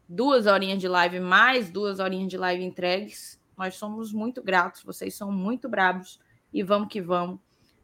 duas 0.09 0.47
horinhas 0.47 0.79
de 0.79 0.89
live, 0.89 1.21
mais 1.21 1.71
duas 1.71 1.99
horinhas 1.99 2.29
de 2.29 2.39
live 2.39 2.65
entregues. 2.65 3.41
Nós 3.57 3.75
somos 3.75 4.13
muito 4.13 4.43
gratos, 4.43 4.83
vocês 4.83 5.15
são 5.15 5.33
muito 5.33 5.69
bravos 5.69 6.21
e 6.53 6.63
vamos 6.63 6.89
que 6.89 7.01
vamos 7.01 7.41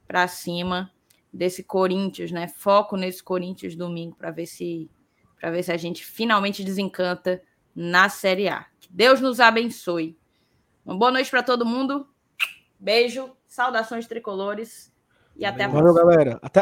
para 0.07 0.29
cima 0.29 0.93
desse 1.33 1.65
Corinthians, 1.65 2.31
né? 2.31 2.47
Foco 2.47 2.97
nesse 2.97 3.23
Corinthians 3.23 3.75
domingo 3.75 4.15
para 4.15 4.31
ver 4.31 4.47
se 4.47 4.91
para 5.41 5.51
ver 5.51 5.65
se 5.65 5.73
a 5.73 5.77
gente 5.77 6.05
finalmente 6.05 6.63
desencanta 6.63 7.43
na 7.75 8.09
Série 8.09 8.49
A. 8.49 8.67
Que 8.79 8.89
Deus 8.93 9.21
nos 9.21 9.41
abençoe. 9.41 10.17
Uma 10.85 10.97
boa 10.97 11.11
noite 11.11 11.31
para 11.31 11.43
todo 11.43 11.67
mundo. 11.67 12.07
Beijo, 12.79 13.37
saudações 13.45 14.07
tricolores 14.07 14.92
e 15.37 15.45
até 15.45 15.65
a 15.65 15.69
próxima. 15.69 15.93
Valeu, 15.93 16.15
galera. 16.15 16.39
Até 16.43 16.61